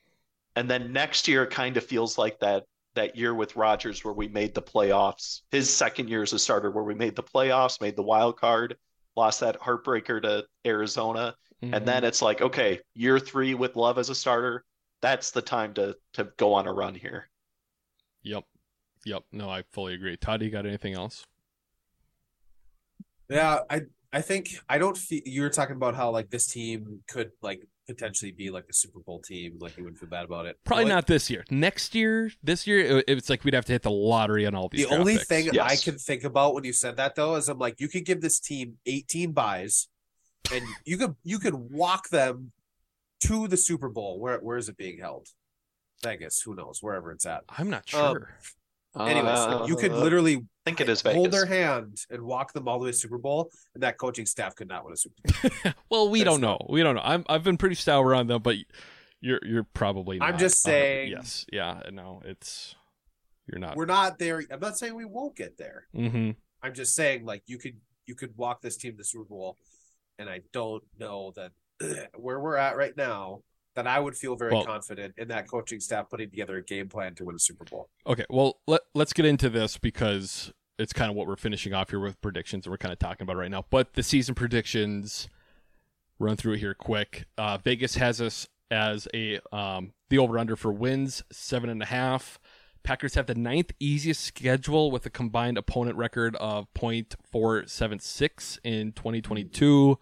And 0.55 0.71
then 0.71 0.93
next 0.93 1.29
year 1.29 1.45
it 1.45 1.51
kind 1.51 1.79
of 1.79 1.87
feels 1.87 2.19
like 2.19 2.39
that 2.41 2.65
that 2.95 3.17
year 3.17 3.35
with 3.35 3.57
Rodgers 3.57 4.05
where 4.05 4.15
we 4.15 4.29
made 4.29 4.55
the 4.55 4.63
playoffs. 4.63 5.43
His 5.51 5.73
second 5.73 6.09
year 6.09 6.23
as 6.23 6.33
a 6.33 6.39
starter 6.39 6.71
where 6.71 6.85
we 6.85 6.95
made 6.95 7.17
the 7.17 7.23
playoffs, 7.23 7.81
made 7.81 7.97
the 7.97 8.03
wild 8.03 8.39
card, 8.39 8.77
lost 9.17 9.41
that 9.41 9.59
heartbreaker 9.61 10.21
to 10.23 10.45
Arizona. 10.67 11.35
Mhm. 11.63 11.77
And 11.77 11.87
then 11.87 12.05
it's 12.05 12.23
like, 12.23 12.41
okay, 12.41 12.81
year 12.95 13.19
three 13.19 13.55
with 13.55 13.77
Love 13.77 13.99
as 13.99 14.11
a 14.11 14.15
starter, 14.15 14.65
that's 15.01 15.31
the 15.31 15.43
time 15.43 15.75
to 15.75 15.97
to 16.15 16.25
go 16.37 16.55
on 16.55 16.67
a 16.67 16.73
run 16.73 16.95
here. 16.95 17.29
Yep. 18.23 18.45
Yep. 19.05 19.25
No, 19.33 19.51
I 19.51 19.63
fully 19.73 19.95
agree. 19.95 20.17
Todd, 20.17 20.43
you 20.43 20.51
got 20.51 20.67
anything 20.67 20.95
else? 20.95 21.27
Yeah, 23.29 23.61
I 23.71 23.83
I 24.13 24.21
think 24.21 24.51
I 24.69 24.79
don't 24.79 24.97
feel 24.97 25.23
you 25.25 25.43
were 25.43 25.51
talking 25.51 25.77
about 25.77 25.95
how 25.95 26.11
like 26.11 26.31
this 26.31 26.47
team 26.47 27.03
could 27.09 27.33
like 27.41 27.67
potentially 27.89 28.31
be 28.33 28.51
like 28.51 28.65
a 28.71 28.73
Super 28.73 29.01
Bowl 29.01 29.21
team, 29.21 29.59
like 29.61 29.77
you 29.77 29.85
wouldn't 29.85 29.99
feel 30.01 30.09
bad 30.09 30.25
about 30.25 30.47
it. 30.47 30.57
Probably 30.65 30.85
Like, 30.85 30.93
not 30.95 31.07
this 31.07 31.29
year. 31.31 31.45
Next 31.51 31.95
year, 31.95 32.31
this 32.43 32.67
year, 32.67 32.99
it- 32.99 33.05
it's 33.09 33.29
like 33.29 33.43
we'd 33.45 33.55
have 33.55 33.65
to 33.67 33.73
hit 33.73 33.83
the 33.83 33.91
lottery 33.91 34.47
on 34.47 34.55
all 34.55 34.69
these. 34.69 34.83
The 34.83 34.89
draft 34.89 35.01
only 35.01 35.15
picks. 35.15 35.27
thing 35.27 35.59
I 35.61 35.77
can 35.77 35.99
think 35.99 36.25
about 36.25 36.55
when 36.55 36.65
you 36.65 36.73
said 36.73 36.97
that 36.97 37.15
though 37.17 37.35
is 37.37 37.49
I'm 37.49 37.59
like, 37.59 37.81
you 37.81 37.89
could 37.89 38.05
give 38.05 38.21
this 38.21 38.39
team 38.39 38.79
18 38.87 39.33
buys, 39.33 39.89
and 40.53 40.65
you 40.85 40.97
could 40.97 41.17
you 41.25 41.39
could 41.39 41.55
walk 41.55 42.09
them 42.11 42.53
to 43.25 43.49
the 43.49 43.57
Super 43.57 43.89
Bowl. 43.89 44.19
Where 44.21 44.39
where 44.39 44.57
is 44.57 44.69
it 44.69 44.77
being 44.77 44.99
held? 44.99 45.29
Vegas, 46.03 46.41
who 46.43 46.55
knows, 46.57 46.79
wherever 46.83 47.13
it's 47.13 47.27
at. 47.27 47.45
I'm 47.49 47.71
not 47.71 47.93
Um, 47.95 48.13
sure. 48.15 48.35
Anyways, 48.99 49.25
like, 49.39 49.69
you 49.69 49.77
could 49.77 49.93
Uh, 49.93 49.97
literally 49.99 50.37
I 50.37 50.41
think 50.67 50.81
it 50.81 50.89
is 50.89 51.01
hold 51.03 51.31
their 51.33 51.47
hand 51.47 51.97
and 52.11 52.23
walk 52.23 52.53
them 52.53 52.69
all 52.69 52.79
the 52.79 52.85
way 52.85 52.91
to 52.91 52.97
Super 52.97 53.19
Bowl, 53.19 53.51
and 53.75 53.83
that 53.83 53.97
coaching 53.99 54.27
staff 54.27 54.55
could 54.55 54.69
not 54.69 54.85
win 54.85 54.93
a 54.93 54.97
Super 54.97 55.15
Bowl. 55.65 55.73
well, 55.91 56.09
we 56.11 56.21
there's 56.21 56.33
don't 56.35 56.41
know. 56.41 56.59
We 56.69 56.83
don't 56.83 56.95
know. 56.95 57.03
I'm 57.03 57.25
I've 57.29 57.43
been 57.43 57.57
pretty 57.57 57.75
sour 57.77 58.15
on 58.15 58.27
them, 58.27 58.43
but 58.43 58.57
you're 59.21 59.41
you're 59.45 59.65
probably. 59.65 60.19
Not. 60.19 60.27
I'm 60.27 60.33
not. 60.33 60.41
just 60.41 60.67
Uh, 60.67 60.71
saying- 60.71 61.11
yes. 61.11 61.47
Yeah. 61.53 61.81
No, 61.91 62.21
it's 62.25 62.75
you're 63.47 63.59
not. 63.59 63.77
We're 63.77 63.87
not 63.87 64.19
there. 64.19 64.43
I'm 64.51 64.61
not 64.61 64.77
saying 64.79 64.95
we 64.95 65.05
won't 65.05 65.37
get 65.37 65.57
there. 65.57 65.87
hmm 65.95 66.31
I'm 66.63 66.75
just 66.75 66.95
saying, 66.95 67.25
like 67.25 67.43
you 67.47 67.59
could 67.59 67.81
you 68.07 68.15
could 68.15 68.37
walk 68.37 68.61
this 68.63 68.77
team 68.77 68.93
to 68.93 68.99
the 68.99 69.05
Super 69.05 69.25
Bowl, 69.25 69.57
and 70.19 70.29
I 70.29 70.43
don't 70.53 70.85
know 70.99 71.33
that 71.37 71.53
where 72.15 72.39
we're 72.39 72.57
at 72.57 72.77
right 72.77 72.97
now 72.97 73.41
that 73.75 73.87
I 73.87 73.99
would 74.01 74.17
feel 74.17 74.37
very 74.37 74.53
Well- 74.53 74.65
confident 74.65 75.15
in 75.17 75.29
that 75.29 75.49
coaching 75.49 75.81
staff 75.81 76.11
putting 76.11 76.31
together 76.31 76.57
a 76.57 76.63
game 76.63 76.89
plan 76.89 77.15
to 77.17 77.25
win 77.25 77.37
a 77.37 77.39
Super 77.39 77.65
Bowl. 77.65 77.89
Okay. 78.07 78.27
Well, 78.29 78.61
let 78.67 78.83
let's 78.95 79.13
get 79.13 79.25
into 79.25 79.49
this 79.49 79.79
because 79.79 80.53
it's 80.79 80.93
kind 80.93 81.11
of 81.11 81.17
what 81.17 81.27
we're 81.27 81.37
finishing 81.37 81.73
off 81.75 81.91
here 81.91 82.01
with 82.01 82.21
predictions, 82.21 82.67
and 82.67 82.71
we're 82.73 82.79
kind 82.79 82.93
of 82.93 82.99
talking 82.99 83.25
about 83.25 83.37
right 83.37 83.51
now. 83.51 83.65
But 83.71 83.95
the 83.95 84.03
season 84.03 84.35
predictions, 84.35 85.29
run 86.19 86.37
through 86.37 86.55
it 86.55 86.59
here 86.59 86.75
quick. 86.75 87.27
Uh, 87.39 87.59
Vegas 87.59 87.97
has 87.97 88.21
us 88.21 88.49
as 88.71 89.07
a 89.15 89.39
um, 89.53 89.93
the 90.09 90.19
over 90.19 90.39
under 90.39 90.57
for 90.57 90.73
wins 90.73 91.23
seven 91.31 91.69
and 91.71 91.83
a 91.83 91.87
half. 91.87 92.39
Packers 92.83 93.15
have 93.15 93.27
the 93.27 93.35
ninth 93.37 93.71
easiest 93.79 94.23
schedule 94.25 94.91
with 94.91 95.07
a 95.07 95.11
combined 95.11 95.57
opponent 95.57 95.97
record 95.97 96.35
of 96.37 96.67
.476 96.75 98.59
in 98.65 98.93
2022. 98.93 99.99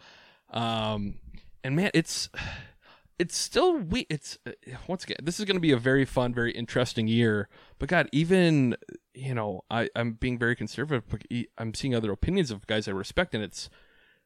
Um, 0.51 1.17
and 1.63 1.77
man, 1.77 1.91
it's 1.93 2.31
it's 3.21 3.37
still 3.37 3.77
we 3.77 4.07
it's 4.09 4.39
uh, 4.47 4.53
once 4.89 5.05
again 5.05 5.19
this 5.23 5.39
is 5.39 5.45
going 5.45 5.57
to 5.57 5.61
be 5.61 5.73
a 5.73 5.77
very 5.77 6.07
fun, 6.07 6.33
very 6.33 6.53
interesting 6.53 7.07
year. 7.07 7.49
But 7.79 7.91
God, 7.91 8.09
even 8.13 8.77
you 9.13 9.35
know 9.35 9.61
I 9.71 9.91
I'm 9.95 10.15
being 10.15 10.39
very 10.39 10.57
conservative. 10.57 11.05
I'm 11.59 11.75
seeing 11.75 11.95
other 11.95 12.11
opinions 12.11 12.51
of 12.51 12.67
guys 12.67 12.89
I 12.89 12.93
respect, 12.93 13.35
and 13.35 13.45
it's 13.45 13.69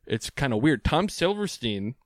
it's 0.06 0.30
kind 0.30 0.52
of 0.52 0.62
weird. 0.62 0.84
Tom 0.84 1.08
Silverstein, 1.08 1.96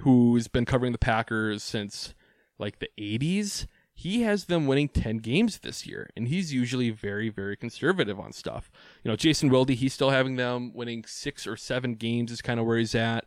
who's 0.00 0.48
been 0.48 0.66
covering 0.66 0.92
the 0.92 0.98
Packers 0.98 1.62
since 1.62 2.14
like 2.58 2.78
the 2.78 2.90
80s, 2.98 3.66
he 3.94 4.22
has 4.22 4.44
them 4.44 4.66
winning 4.66 4.88
10 4.88 5.18
games 5.18 5.60
this 5.60 5.86
year, 5.86 6.10
and 6.16 6.28
he's 6.28 6.52
usually 6.52 6.90
very, 6.90 7.28
very 7.28 7.56
conservative 7.56 8.20
on 8.20 8.32
stuff. 8.32 8.70
You 9.02 9.10
know, 9.10 9.16
Jason 9.16 9.48
Wilde, 9.48 9.70
he's 9.70 9.94
still 9.94 10.10
having 10.10 10.36
them 10.36 10.72
winning 10.74 11.04
six 11.06 11.46
or 11.46 11.56
seven 11.56 11.94
games, 11.94 12.30
is 12.30 12.42
kind 12.42 12.60
of 12.60 12.66
where 12.66 12.78
he's 12.78 12.94
at. 12.94 13.24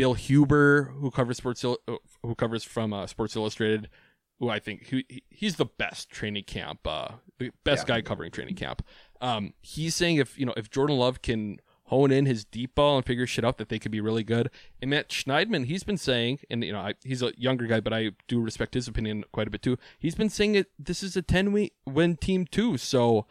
Bill 0.00 0.14
Huber, 0.14 0.94
who 0.98 1.10
covers 1.10 1.36
Sports, 1.36 1.60
who 1.60 2.34
covers 2.34 2.64
from 2.64 2.94
uh, 2.94 3.06
Sports 3.06 3.36
Illustrated, 3.36 3.90
who 4.38 4.48
I 4.48 4.58
think 4.58 4.86
who, 4.88 5.02
he's 5.28 5.56
the 5.56 5.66
best 5.66 6.08
training 6.08 6.44
camp, 6.44 6.86
uh, 6.86 7.16
the 7.38 7.50
best 7.64 7.86
guy 7.86 8.00
covering 8.00 8.30
training 8.30 8.54
camp. 8.54 8.80
Um, 9.20 9.52
he's 9.60 9.94
saying 9.94 10.16
if 10.16 10.38
you 10.38 10.46
know 10.46 10.54
if 10.56 10.70
Jordan 10.70 10.96
Love 10.96 11.20
can 11.20 11.58
hone 11.84 12.10
in 12.10 12.24
his 12.24 12.46
deep 12.46 12.76
ball 12.76 12.96
and 12.96 13.04
figure 13.04 13.26
shit 13.26 13.44
out, 13.44 13.58
that 13.58 13.68
they 13.68 13.78
could 13.78 13.92
be 13.92 14.00
really 14.00 14.24
good. 14.24 14.48
And 14.80 14.88
Matt 14.88 15.10
Schneidman, 15.10 15.66
he's 15.66 15.84
been 15.84 15.98
saying, 15.98 16.38
and 16.48 16.64
you 16.64 16.72
know 16.72 16.80
I, 16.80 16.94
he's 17.04 17.20
a 17.20 17.34
younger 17.36 17.66
guy, 17.66 17.80
but 17.80 17.92
I 17.92 18.12
do 18.26 18.40
respect 18.40 18.72
his 18.72 18.88
opinion 18.88 19.24
quite 19.32 19.48
a 19.48 19.50
bit 19.50 19.60
too. 19.60 19.76
He's 19.98 20.14
been 20.14 20.30
saying 20.30 20.54
it. 20.54 20.70
This 20.78 21.02
is 21.02 21.14
a 21.14 21.20
ten 21.20 21.52
win 21.52 21.68
win 21.84 22.16
team 22.16 22.46
too. 22.46 22.78
So 22.78 23.26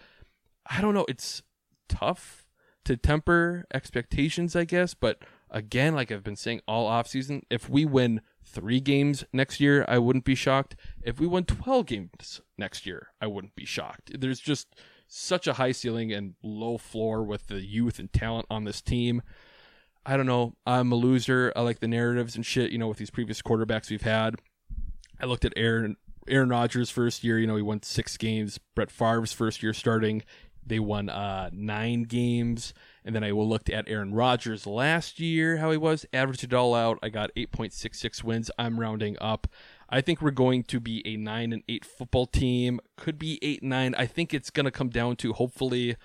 I 0.68 0.82
don't 0.82 0.94
know. 0.94 1.08
It's 1.10 1.42
tough 1.88 2.46
to 2.86 2.96
temper 2.96 3.66
expectations, 3.74 4.56
I 4.56 4.66
guess. 4.66 4.94
But 4.94 5.24
again, 5.52 5.96
like 5.96 6.12
I've 6.12 6.24
been 6.24 6.36
saying 6.36 6.62
all 6.68 6.90
offseason, 6.90 7.44
if 7.50 7.70
we 7.70 7.86
win 7.86 8.22
three 8.44 8.80
games 8.80 9.24
next 9.34 9.60
year, 9.60 9.86
I 9.88 10.00
wouldn't 10.00 10.26
be 10.26 10.36
shocked. 10.36 10.76
If 11.04 11.20
we 11.20 11.28
win 11.28 11.46
12 11.46 11.86
games 11.86 12.42
next 12.58 12.86
year, 12.86 13.10
I 13.22 13.28
wouldn't 13.28 13.56
be 13.56 13.66
shocked. 13.66 14.20
There's 14.20 14.40
just 14.40 14.76
such 15.08 15.48
a 15.48 15.54
high 15.54 15.72
ceiling 15.72 16.12
and 16.14 16.36
low 16.44 16.78
floor 16.78 17.24
with 17.24 17.48
the 17.48 17.62
youth 17.62 18.00
and 18.00 18.12
talent 18.12 18.46
on 18.50 18.64
this 18.64 18.82
team. 18.82 19.22
I 20.06 20.18
don't 20.18 20.26
know. 20.26 20.56
I'm 20.66 20.92
a 20.92 20.96
loser. 20.96 21.52
I 21.56 21.62
like 21.62 21.80
the 21.80 21.88
narratives 21.88 22.36
and 22.36 22.46
shit, 22.46 22.72
you 22.72 22.78
know, 22.78 22.88
with 22.88 22.98
these 22.98 23.10
previous 23.10 23.42
quarterbacks 23.42 23.90
we've 23.90 24.02
had. 24.02 24.36
I 25.20 25.26
looked 25.26 25.46
at 25.46 25.54
Aaron 25.56 25.98
Aaron 26.28 26.50
Rodgers' 26.50 26.92
first 26.92 27.24
year, 27.24 27.40
you 27.40 27.48
know, 27.48 27.56
he 27.56 27.62
won 27.62 27.82
six 27.82 28.16
games. 28.16 28.60
Brett 28.76 28.92
Favre's 28.92 29.34
first 29.34 29.64
year 29.64 29.74
starting, 29.74 30.22
they 30.66 30.80
won 30.80 31.10
uh, 31.10 31.50
nine 31.52 32.04
games. 32.04 32.74
And 33.10 33.16
then 33.16 33.24
I 33.24 33.32
looked 33.32 33.72
at 33.72 33.90
Aaron 33.90 34.14
Rodgers 34.14 34.68
last 34.68 35.20
year, 35.20 35.58
how 35.58 35.72
he 35.72 35.78
was, 35.78 36.06
averaged 36.14 36.44
it 36.44 36.54
all 36.54 36.76
out. 36.76 37.00
I 37.02 37.10
got 37.10 37.34
8.66 37.34 38.24
wins. 38.24 38.52
I'm 38.60 38.80
rounding 38.80 39.18
up. 39.20 39.48
I 39.90 40.00
think 40.00 40.22
we're 40.22 40.30
going 40.30 40.62
to 40.66 40.80
be 40.80 41.02
a 41.08 41.18
nine 41.18 41.52
and 41.52 41.64
eight 41.68 41.84
football 41.84 42.28
team. 42.28 42.80
Could 42.98 43.18
be 43.18 43.40
eight 43.42 43.64
and 43.64 43.72
nine. 43.72 43.96
I 43.98 44.06
think 44.06 44.32
it's 44.32 44.52
going 44.52 44.66
to 44.66 44.72
come 44.72 44.90
down 44.90 45.16
to 45.16 45.34
hopefully, 45.34 45.96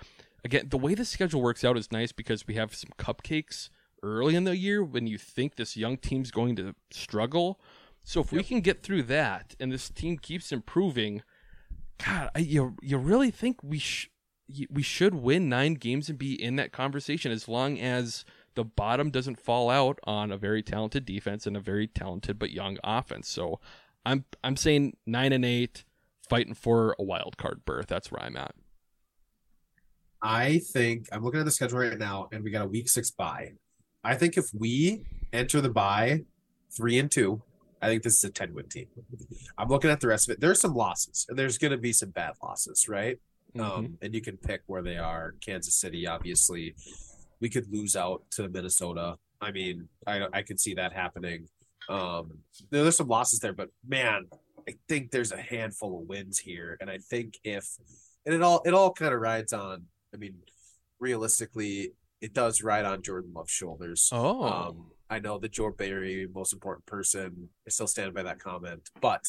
again, 0.43 0.69
the 0.69 0.79
way 0.79 0.95
the 0.95 1.05
schedule 1.05 1.43
works 1.43 1.63
out 1.63 1.77
is 1.77 1.91
nice 1.91 2.11
because 2.11 2.47
we 2.47 2.55
have 2.55 2.73
some 2.73 2.89
cupcakes 2.97 3.69
early 4.01 4.33
in 4.33 4.45
the 4.45 4.57
year 4.57 4.83
when 4.83 5.05
you 5.05 5.19
think 5.19 5.57
this 5.57 5.77
young 5.77 5.97
team's 5.97 6.31
going 6.31 6.55
to 6.55 6.73
struggle. 6.89 7.59
So 8.03 8.19
if 8.19 8.31
we 8.31 8.41
can 8.41 8.61
get 8.61 8.81
through 8.81 9.03
that 9.03 9.53
and 9.59 9.71
this 9.71 9.91
team 9.91 10.17
keeps 10.17 10.51
improving, 10.51 11.21
God, 12.03 12.31
I, 12.35 12.39
you 12.39 12.75
you 12.81 12.97
really 12.97 13.29
think 13.29 13.61
we 13.61 13.77
sh- 13.77 14.09
y- 14.09 14.14
we 14.69 14.83
should 14.83 15.15
win 15.15 15.49
nine 15.49 15.73
games 15.73 16.09
and 16.09 16.17
be 16.17 16.41
in 16.41 16.55
that 16.57 16.71
conversation 16.71 17.31
as 17.31 17.47
long 17.47 17.79
as 17.79 18.25
the 18.55 18.63
bottom 18.63 19.09
doesn't 19.09 19.39
fall 19.39 19.69
out 19.69 19.99
on 20.05 20.31
a 20.31 20.37
very 20.37 20.61
talented 20.63 21.05
defense 21.05 21.45
and 21.45 21.57
a 21.57 21.59
very 21.59 21.87
talented 21.87 22.39
but 22.39 22.51
young 22.51 22.77
offense. 22.83 23.27
So 23.27 23.59
I'm 24.05 24.25
I'm 24.43 24.55
saying 24.55 24.97
nine 25.05 25.33
and 25.33 25.43
eight, 25.43 25.83
fighting 26.27 26.53
for 26.53 26.95
a 26.99 27.03
wild 27.03 27.37
card 27.37 27.65
berth. 27.65 27.87
That's 27.87 28.11
where 28.11 28.21
I'm 28.21 28.37
at. 28.37 28.55
I 30.21 30.59
think 30.71 31.07
I'm 31.11 31.23
looking 31.23 31.39
at 31.39 31.45
the 31.45 31.51
schedule 31.51 31.79
right 31.79 31.97
now, 31.97 32.29
and 32.31 32.43
we 32.43 32.51
got 32.51 32.65
a 32.65 32.67
week 32.67 32.89
six 32.89 33.11
bye. 33.11 33.53
I 34.03 34.15
think 34.15 34.37
if 34.37 34.45
we 34.53 35.03
enter 35.33 35.61
the 35.61 35.69
bye 35.69 36.23
three 36.75 36.99
and 36.99 37.11
two, 37.11 37.41
I 37.81 37.87
think 37.87 38.03
this 38.03 38.17
is 38.17 38.23
a 38.23 38.29
10 38.29 38.53
win 38.53 38.67
team. 38.67 38.87
I'm 39.57 39.67
looking 39.67 39.89
at 39.89 39.99
the 39.99 40.07
rest 40.07 40.27
of 40.29 40.33
it. 40.33 40.41
There's 40.41 40.59
some 40.59 40.73
losses, 40.73 41.25
and 41.29 41.37
there's 41.37 41.57
going 41.57 41.71
to 41.71 41.77
be 41.77 41.93
some 41.93 42.09
bad 42.09 42.33
losses, 42.41 42.87
right? 42.87 43.19
Um, 43.59 43.97
and 44.01 44.13
you 44.13 44.21
can 44.21 44.37
pick 44.37 44.61
where 44.67 44.81
they 44.81 44.97
are. 44.97 45.35
Kansas 45.45 45.75
City, 45.75 46.07
obviously, 46.07 46.75
we 47.39 47.49
could 47.49 47.71
lose 47.71 47.95
out 47.95 48.23
to 48.31 48.49
Minnesota. 48.49 49.15
I 49.41 49.51
mean, 49.51 49.87
I 50.07 50.27
I 50.33 50.41
could 50.41 50.59
see 50.59 50.73
that 50.75 50.93
happening. 50.93 51.47
Um, 51.89 52.39
there's 52.71 52.97
some 52.97 53.07
losses 53.07 53.39
there, 53.39 53.53
but 53.53 53.69
man, 53.87 54.25
I 54.67 54.75
think 54.87 55.11
there's 55.11 55.31
a 55.31 55.41
handful 55.41 55.99
of 55.99 56.07
wins 56.07 56.39
here, 56.39 56.77
and 56.81 56.89
I 56.89 56.97
think 56.97 57.37
if 57.43 57.67
and 58.25 58.33
it 58.33 58.41
all 58.41 58.61
it 58.65 58.73
all 58.73 58.91
kind 58.91 59.13
of 59.13 59.21
rides 59.21 59.53
on. 59.53 59.83
I 60.13 60.17
mean, 60.17 60.35
realistically, 60.99 61.91
it 62.21 62.33
does 62.33 62.61
ride 62.61 62.85
on 62.85 63.01
Jordan 63.01 63.31
Love's 63.33 63.51
shoulders. 63.51 64.09
Oh. 64.11 64.43
Um, 64.43 64.85
I 65.09 65.19
know 65.19 65.37
the 65.37 65.49
Joe 65.49 65.71
Barry 65.71 66.27
most 66.33 66.53
important 66.53 66.85
person. 66.85 67.49
I 67.67 67.69
still 67.69 67.87
stand 67.87 68.13
by 68.13 68.23
that 68.23 68.39
comment, 68.39 68.89
but 69.01 69.23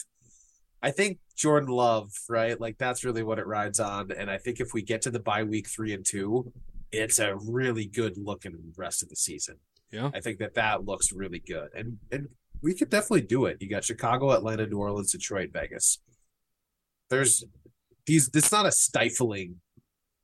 I 0.86 0.92
think 0.92 1.18
Jordan 1.36 1.68
Love, 1.68 2.12
right? 2.28 2.60
Like 2.60 2.78
that's 2.78 3.02
really 3.04 3.24
what 3.24 3.40
it 3.40 3.46
rides 3.48 3.80
on. 3.80 4.12
And 4.12 4.30
I 4.30 4.38
think 4.38 4.60
if 4.60 4.72
we 4.72 4.82
get 4.82 5.02
to 5.02 5.10
the 5.10 5.18
bye 5.18 5.42
week 5.42 5.68
three 5.68 5.92
and 5.92 6.06
two, 6.06 6.52
it's 6.92 7.18
a 7.18 7.34
really 7.34 7.86
good 7.86 8.16
looking 8.16 8.56
rest 8.76 9.02
of 9.02 9.08
the 9.08 9.16
season. 9.16 9.56
Yeah. 9.90 10.12
I 10.14 10.20
think 10.20 10.38
that 10.38 10.54
that 10.54 10.84
looks 10.84 11.12
really 11.12 11.40
good, 11.40 11.70
and 11.74 11.98
and 12.12 12.28
we 12.62 12.72
could 12.72 12.88
definitely 12.88 13.22
do 13.22 13.46
it. 13.46 13.56
You 13.60 13.68
got 13.68 13.82
Chicago, 13.82 14.30
Atlanta, 14.30 14.64
New 14.64 14.78
Orleans, 14.78 15.10
Detroit, 15.10 15.50
Vegas. 15.52 15.98
There's 17.10 17.44
these. 18.06 18.30
It's 18.32 18.52
not 18.52 18.66
a 18.66 18.70
stifling, 18.70 19.56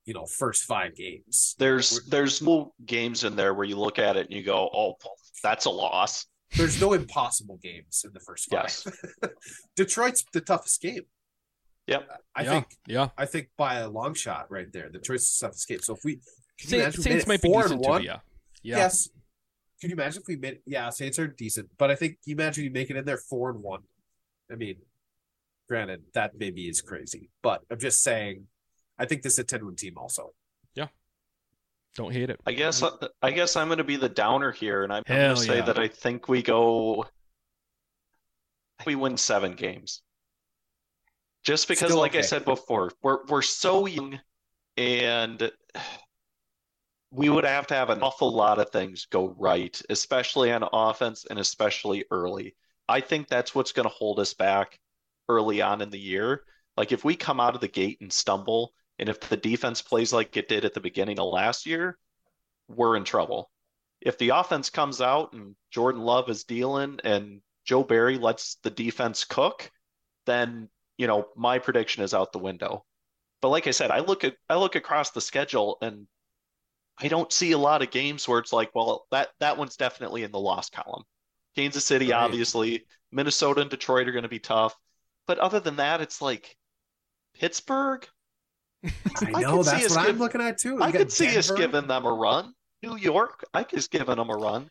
you 0.04 0.14
know, 0.14 0.26
first 0.26 0.62
five 0.62 0.94
games. 0.94 1.56
There's 1.58 2.06
there's 2.06 2.40
no 2.40 2.72
games 2.86 3.24
in 3.24 3.34
there 3.34 3.52
where 3.52 3.66
you 3.66 3.76
look 3.76 3.98
at 3.98 4.16
it 4.16 4.26
and 4.26 4.32
you 4.32 4.44
go, 4.44 4.70
oh, 4.72 4.94
that's 5.42 5.64
a 5.64 5.70
loss. 5.70 6.26
There's 6.56 6.80
no 6.80 6.92
impossible 6.92 7.58
games 7.62 8.04
in 8.04 8.12
the 8.12 8.20
first 8.20 8.50
five. 8.50 8.64
Yes. 8.64 8.86
Detroit's 9.76 10.24
the 10.32 10.40
toughest 10.40 10.80
game. 10.80 11.02
Yep. 11.86 12.08
I 12.34 12.42
yeah. 12.42 12.50
think 12.50 12.66
Yeah. 12.86 13.08
I 13.16 13.26
think 13.26 13.48
by 13.56 13.76
a 13.76 13.88
long 13.88 14.14
shot 14.14 14.50
right 14.50 14.70
there. 14.72 14.88
Detroit's 14.88 15.38
the 15.38 15.46
toughest 15.46 15.68
game. 15.68 15.80
So 15.80 15.94
if 15.94 16.04
we 16.04 16.14
can 16.14 16.22
you 16.58 16.68
Saints, 16.68 16.72
imagine 16.72 17.00
if 17.00 17.04
we 17.04 17.10
made 17.10 17.14
Saints 17.14 17.26
might 17.26 17.42
be 17.42 17.48
four 17.48 17.62
decent 17.62 17.74
and 17.74 17.84
too. 17.84 17.90
one? 17.90 18.00
but 18.00 18.04
Yeah. 18.04 18.18
Yeah. 18.62 18.76
Yes. 18.76 19.08
Can 19.80 19.90
you 19.90 19.96
imagine 19.96 20.22
if 20.22 20.28
we 20.28 20.36
made 20.36 20.60
yeah, 20.66 20.90
Saints 20.90 21.18
are 21.18 21.26
decent, 21.26 21.70
but 21.78 21.90
I 21.90 21.96
think 21.96 22.18
you 22.24 22.34
imagine 22.34 22.64
you 22.64 22.70
make 22.70 22.90
it 22.90 22.96
in 22.96 23.04
there 23.04 23.16
four 23.16 23.50
and 23.50 23.62
one. 23.62 23.80
I 24.50 24.54
mean, 24.54 24.76
granted, 25.68 26.02
that 26.14 26.32
maybe 26.38 26.68
is 26.68 26.80
crazy, 26.80 27.30
but 27.42 27.62
I'm 27.70 27.80
just 27.80 28.02
saying 28.02 28.46
I 28.98 29.06
think 29.06 29.22
this 29.22 29.34
is 29.34 29.38
a 29.40 29.44
10 29.44 29.66
win 29.66 29.76
team 29.76 29.94
also. 29.96 30.32
Don't 31.94 32.12
hate 32.12 32.30
it. 32.30 32.40
I 32.46 32.52
guess 32.52 32.82
I 33.20 33.30
guess 33.32 33.56
I'm 33.56 33.68
going 33.68 33.78
to 33.78 33.84
be 33.84 33.96
the 33.96 34.08
downer 34.08 34.50
here, 34.50 34.82
and 34.82 34.92
I'm 34.92 35.02
going 35.06 35.34
to 35.34 35.40
say 35.40 35.56
yeah. 35.56 35.64
that 35.66 35.78
I 35.78 35.88
think 35.88 36.28
we 36.28 36.42
go. 36.42 37.04
We 38.86 38.94
win 38.94 39.16
seven 39.16 39.52
games. 39.52 40.02
Just 41.44 41.68
because, 41.68 41.88
Still 41.88 42.00
like 42.00 42.16
I 42.16 42.22
said 42.22 42.44
before, 42.44 42.92
we're 43.02 43.24
we're 43.26 43.42
so 43.42 43.86
young, 43.86 44.18
and 44.76 45.50
we 47.10 47.28
would 47.28 47.44
have 47.44 47.66
to 47.66 47.74
have 47.74 47.90
an 47.90 48.00
awful 48.02 48.32
lot 48.32 48.58
of 48.58 48.70
things 48.70 49.06
go 49.06 49.34
right, 49.38 49.80
especially 49.90 50.50
on 50.50 50.66
offense 50.72 51.26
and 51.28 51.38
especially 51.38 52.04
early. 52.10 52.56
I 52.88 53.00
think 53.00 53.28
that's 53.28 53.54
what's 53.54 53.72
going 53.72 53.88
to 53.88 53.94
hold 53.94 54.18
us 54.18 54.32
back 54.32 54.78
early 55.28 55.60
on 55.60 55.82
in 55.82 55.90
the 55.90 55.98
year. 55.98 56.44
Like 56.76 56.90
if 56.90 57.04
we 57.04 57.14
come 57.14 57.38
out 57.38 57.54
of 57.54 57.60
the 57.60 57.68
gate 57.68 57.98
and 58.00 58.10
stumble, 58.10 58.72
and 59.02 59.10
if 59.10 59.18
the 59.20 59.36
defense 59.36 59.82
plays 59.82 60.12
like 60.12 60.36
it 60.36 60.48
did 60.48 60.64
at 60.64 60.74
the 60.74 60.80
beginning 60.80 61.18
of 61.18 61.26
last 61.32 61.66
year, 61.66 61.98
we're 62.68 62.96
in 62.96 63.02
trouble. 63.04 63.50
If 64.00 64.16
the 64.16 64.28
offense 64.30 64.70
comes 64.70 65.00
out 65.00 65.32
and 65.32 65.56
Jordan 65.72 66.02
Love 66.02 66.30
is 66.30 66.44
dealing 66.44 67.00
and 67.02 67.40
Joe 67.64 67.82
Barry 67.82 68.16
lets 68.16 68.54
the 68.62 68.70
defense 68.70 69.24
cook, 69.24 69.70
then 70.26 70.68
you 70.96 71.08
know 71.08 71.26
my 71.36 71.58
prediction 71.58 72.04
is 72.04 72.14
out 72.14 72.32
the 72.32 72.38
window. 72.38 72.84
But 73.40 73.48
like 73.48 73.66
I 73.66 73.72
said, 73.72 73.90
I 73.90 73.98
look 73.98 74.22
at 74.22 74.36
I 74.48 74.54
look 74.54 74.76
across 74.76 75.10
the 75.10 75.20
schedule 75.20 75.78
and 75.82 76.06
I 76.98 77.08
don't 77.08 77.32
see 77.32 77.52
a 77.52 77.58
lot 77.58 77.82
of 77.82 77.90
games 77.90 78.28
where 78.28 78.38
it's 78.38 78.52
like, 78.52 78.72
well, 78.74 79.06
that 79.10 79.30
that 79.40 79.58
one's 79.58 79.76
definitely 79.76 80.22
in 80.22 80.30
the 80.30 80.38
loss 80.38 80.70
column. 80.70 81.02
Kansas 81.56 81.84
City, 81.84 82.12
Right. 82.12 82.18
obviously, 82.18 82.86
Minnesota 83.10 83.62
and 83.62 83.70
Detroit 83.70 84.08
are 84.08 84.12
going 84.12 84.22
to 84.22 84.28
be 84.28 84.38
tough. 84.38 84.76
But 85.26 85.38
other 85.38 85.58
than 85.60 85.76
that, 85.76 86.00
it's 86.00 86.22
like 86.22 86.56
Pittsburgh. 87.34 88.06
I 89.22 89.32
I 89.34 89.40
know 89.42 89.56
could 89.58 89.66
see 89.66 89.70
that's 89.76 89.96
what 89.96 90.06
give- 90.06 90.14
I'm 90.14 90.18
looking 90.18 90.40
at 90.40 90.58
too. 90.58 90.74
You 90.74 90.82
I 90.82 90.92
could 90.92 91.12
see 91.12 91.36
us 91.36 91.50
giving 91.50 91.86
them 91.86 92.04
a 92.04 92.12
run. 92.12 92.54
New 92.82 92.96
York, 92.96 93.44
I 93.54 93.62
could 93.62 93.88
giving 93.90 94.16
them 94.16 94.30
a 94.30 94.34
run. 94.34 94.68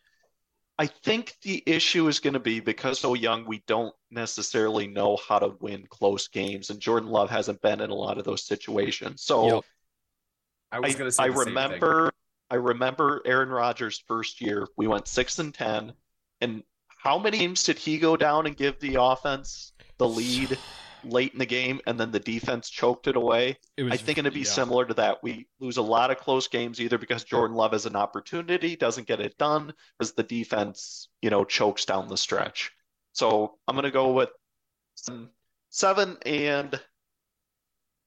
I 0.78 0.88
think 0.88 1.36
the 1.44 1.62
issue 1.66 2.08
is 2.08 2.20
going 2.20 2.34
to 2.34 2.40
be 2.40 2.60
because 2.60 3.00
so 3.00 3.14
young, 3.14 3.46
we 3.46 3.62
don't 3.68 3.94
necessarily 4.10 4.88
know 4.88 5.18
how 5.28 5.38
to 5.40 5.50
win 5.60 5.86
close 5.90 6.28
games, 6.28 6.70
and 6.72 6.80
Jordan 6.80 7.10
Love 7.10 7.30
hasn't 7.30 7.62
been 7.62 7.82
in 7.82 7.90
a 7.90 7.96
lot 7.96 8.18
of 8.18 8.26
those 8.26 8.44
situations. 8.46 9.22
So 9.24 9.56
Yep. 9.56 9.64
I 10.74 10.80
was 10.80 10.96
going 10.96 11.08
to 11.08 11.12
say 11.12 11.24
I 11.24 11.28
the 11.30 11.36
same 11.36 11.44
thing. 11.46 11.54
remember 11.56 12.12
I 12.50 12.56
remember 12.56 13.22
Aaron 13.26 13.50
Rodgers' 13.50 14.04
first 14.08 14.42
year. 14.42 14.68
We 14.76 14.88
went 14.88 15.08
six 15.08 15.40
and 15.40 15.54
ten, 15.54 15.94
and 16.42 16.64
how 16.98 17.18
many 17.18 17.38
games 17.38 17.64
did 17.64 17.78
he 17.78 17.98
go 17.98 18.18
down 18.18 18.46
and 18.46 18.58
give 18.58 18.78
the 18.80 18.96
offense 19.02 19.72
the 19.98 20.08
lead 20.08 20.58
late 21.04 21.34
in 21.34 21.40
the 21.40 21.46
game, 21.46 21.80
and 21.88 22.00
then 22.00 22.12
the 22.12 22.20
defense 22.20 22.70
choked 22.70 23.08
it 23.08 23.16
away? 23.16 23.58
It 23.78 23.84
was, 23.84 23.94
I 23.94 23.98
think 23.98 24.18
it'd 24.18 24.34
be 24.34 24.40
yeah. 24.40 24.46
similar 24.46 24.86
to 24.86 24.94
that. 24.96 25.24
We 25.24 25.48
lose 25.60 25.78
a 25.78 25.82
lot 25.82 26.12
of 26.12 26.18
close 26.18 26.48
games 26.48 26.80
either 26.80 26.98
because 26.98 27.24
Jordan 27.24 27.56
Love 27.56 27.72
has 27.72 27.86
an 27.86 27.96
opportunity, 27.96 28.76
doesn't 28.76 29.08
get 29.08 29.20
it 29.20 29.38
done, 29.38 29.74
as 30.00 30.14
the 30.14 30.24
defense, 30.24 31.10
you 31.22 31.30
know, 31.30 31.44
chokes 31.44 31.86
down 31.86 32.08
the 32.08 32.18
stretch. 32.18 32.72
So 33.14 33.58
I'm 33.68 33.76
gonna 33.76 33.92
go 33.92 34.14
with 34.14 34.30
seven, 34.96 35.30
seven 35.70 36.18
and 36.26 36.80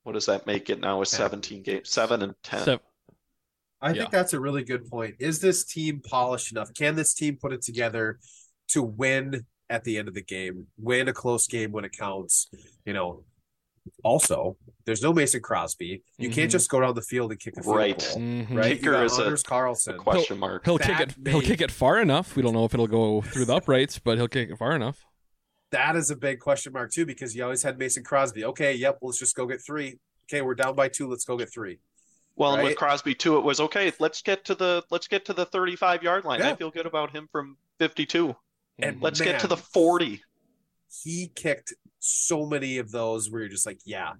what 0.05 0.13
does 0.13 0.27
that 0.27 0.47
make 0.47 0.71
it 0.71 0.81
now? 0.81 1.01
Is 1.01 1.11
17 1.11 1.63
games, 1.63 1.91
seven 1.91 2.23
and 2.23 2.35
ten. 2.43 2.65
So- 2.65 2.81
I 3.81 3.91
Yeah. 3.91 4.03
think 4.03 4.13
that's 4.13 4.33
a 4.33 4.41
really 4.41 4.65
good 4.65 4.89
point. 4.89 5.17
Is 5.19 5.41
this 5.41 5.63
team 5.63 6.01
polished 6.01 6.51
enough? 6.53 6.73
Can 6.73 6.97
this 6.97 7.13
team 7.13 7.37
put 7.37 7.53
it 7.53 7.61
together 7.61 8.19
to 8.69 8.83
win 8.83 9.47
at 9.75 9.85
the 9.85 9.99
end 9.99 10.09
of 10.09 10.15
the 10.15 10.23
game, 10.23 10.67
win 10.79 11.09
a 11.09 11.13
close 11.13 11.47
game 11.47 11.73
when 11.73 11.85
it 11.85 11.93
counts? 11.97 12.49
You 12.87 12.93
know, 12.93 13.25
also, 14.03 14.57
there's 14.87 15.03
no 15.03 15.13
Mason 15.13 15.41
Crosby. 15.43 16.03
You 16.19 16.31
Mhm. 16.31 16.33
can't 16.33 16.51
just 16.51 16.71
go 16.71 16.81
down 16.81 16.95
the 16.95 17.03
field 17.03 17.33
and 17.33 17.41
kick 17.41 17.55
a 17.59 17.63
field 17.63 17.77
Right. 17.77 17.99
goal, 17.99 18.17
Mhm. 18.19 18.57
right? 18.57 18.77
Kicker 18.79 19.03
is 19.05 19.19
Anders 19.19 19.43
A 19.43 19.45
Carlson. 19.45 19.99
question 19.99 20.39
mark. 20.39 20.65
He'll 20.65 20.79
kick 20.79 20.99
That 20.99 21.17
it. 21.19 21.29
He'll 21.29 21.43
kick 21.43 21.61
it 21.61 21.71
far 21.71 22.01
enough. 22.01 22.37
We 22.37 22.43
don't 22.43 22.55
know 22.55 22.65
if 22.65 22.73
it'll 22.73 22.87
go 22.87 23.21
through 23.21 23.47
the 23.47 23.55
uprights, 23.57 23.99
but 23.99 24.17
he'll 24.17 24.29
kick 24.29 24.51
it 24.51 24.57
far 24.57 24.75
enough. 24.75 25.05
That 25.71 25.97
is 25.97 26.11
a 26.11 26.17
big 26.17 26.39
question 26.41 26.73
mark 26.73 26.93
too, 26.93 27.05
because 27.05 27.35
you 27.35 27.43
always 27.43 27.63
had 27.63 27.79
Mason 27.79 28.05
Crosby. 28.05 28.45
Okay, 28.45 28.75
yep, 28.75 28.99
let's 29.03 29.19
just 29.19 29.35
go 29.35 29.45
get 29.47 29.61
three. 29.61 29.99
Okay, 30.31 30.41
we're 30.41 30.55
down 30.55 30.75
by 30.77 30.89
two. 30.89 31.09
Let's 31.09 31.25
go 31.25 31.37
get 31.37 31.53
three. 31.53 31.79
Well, 32.37 32.55
and 32.55 32.63
with 32.65 32.77
Crosby 32.77 33.15
too, 33.15 33.37
it 33.39 33.45
was 33.45 33.61
okay. 33.61 33.93
Let's 34.01 34.23
get 34.23 34.45
to 34.47 34.55
the 34.55 34.83
let's 34.91 35.09
get 35.09 35.25
to 35.27 35.33
the 35.33 35.45
35 35.47 36.03
yard 36.03 36.25
line. 36.25 36.43
I 36.43 36.55
feel 36.57 36.71
good 36.71 36.87
about 36.87 37.11
him 37.15 37.29
from 37.31 37.57
52. 37.79 38.35
And 38.79 39.01
Let's 39.01 39.21
get 39.21 39.41
to 39.41 39.47
the 39.47 39.57
40. 39.57 40.23
he 41.05 41.31
kicked 41.35 41.75
so 42.01 42.45
many 42.47 42.79
of 42.79 42.91
those 42.91 43.31
where 43.31 43.41
you're 43.43 43.49
just 43.51 43.67
like, 43.67 43.79
yeah, 43.85 44.13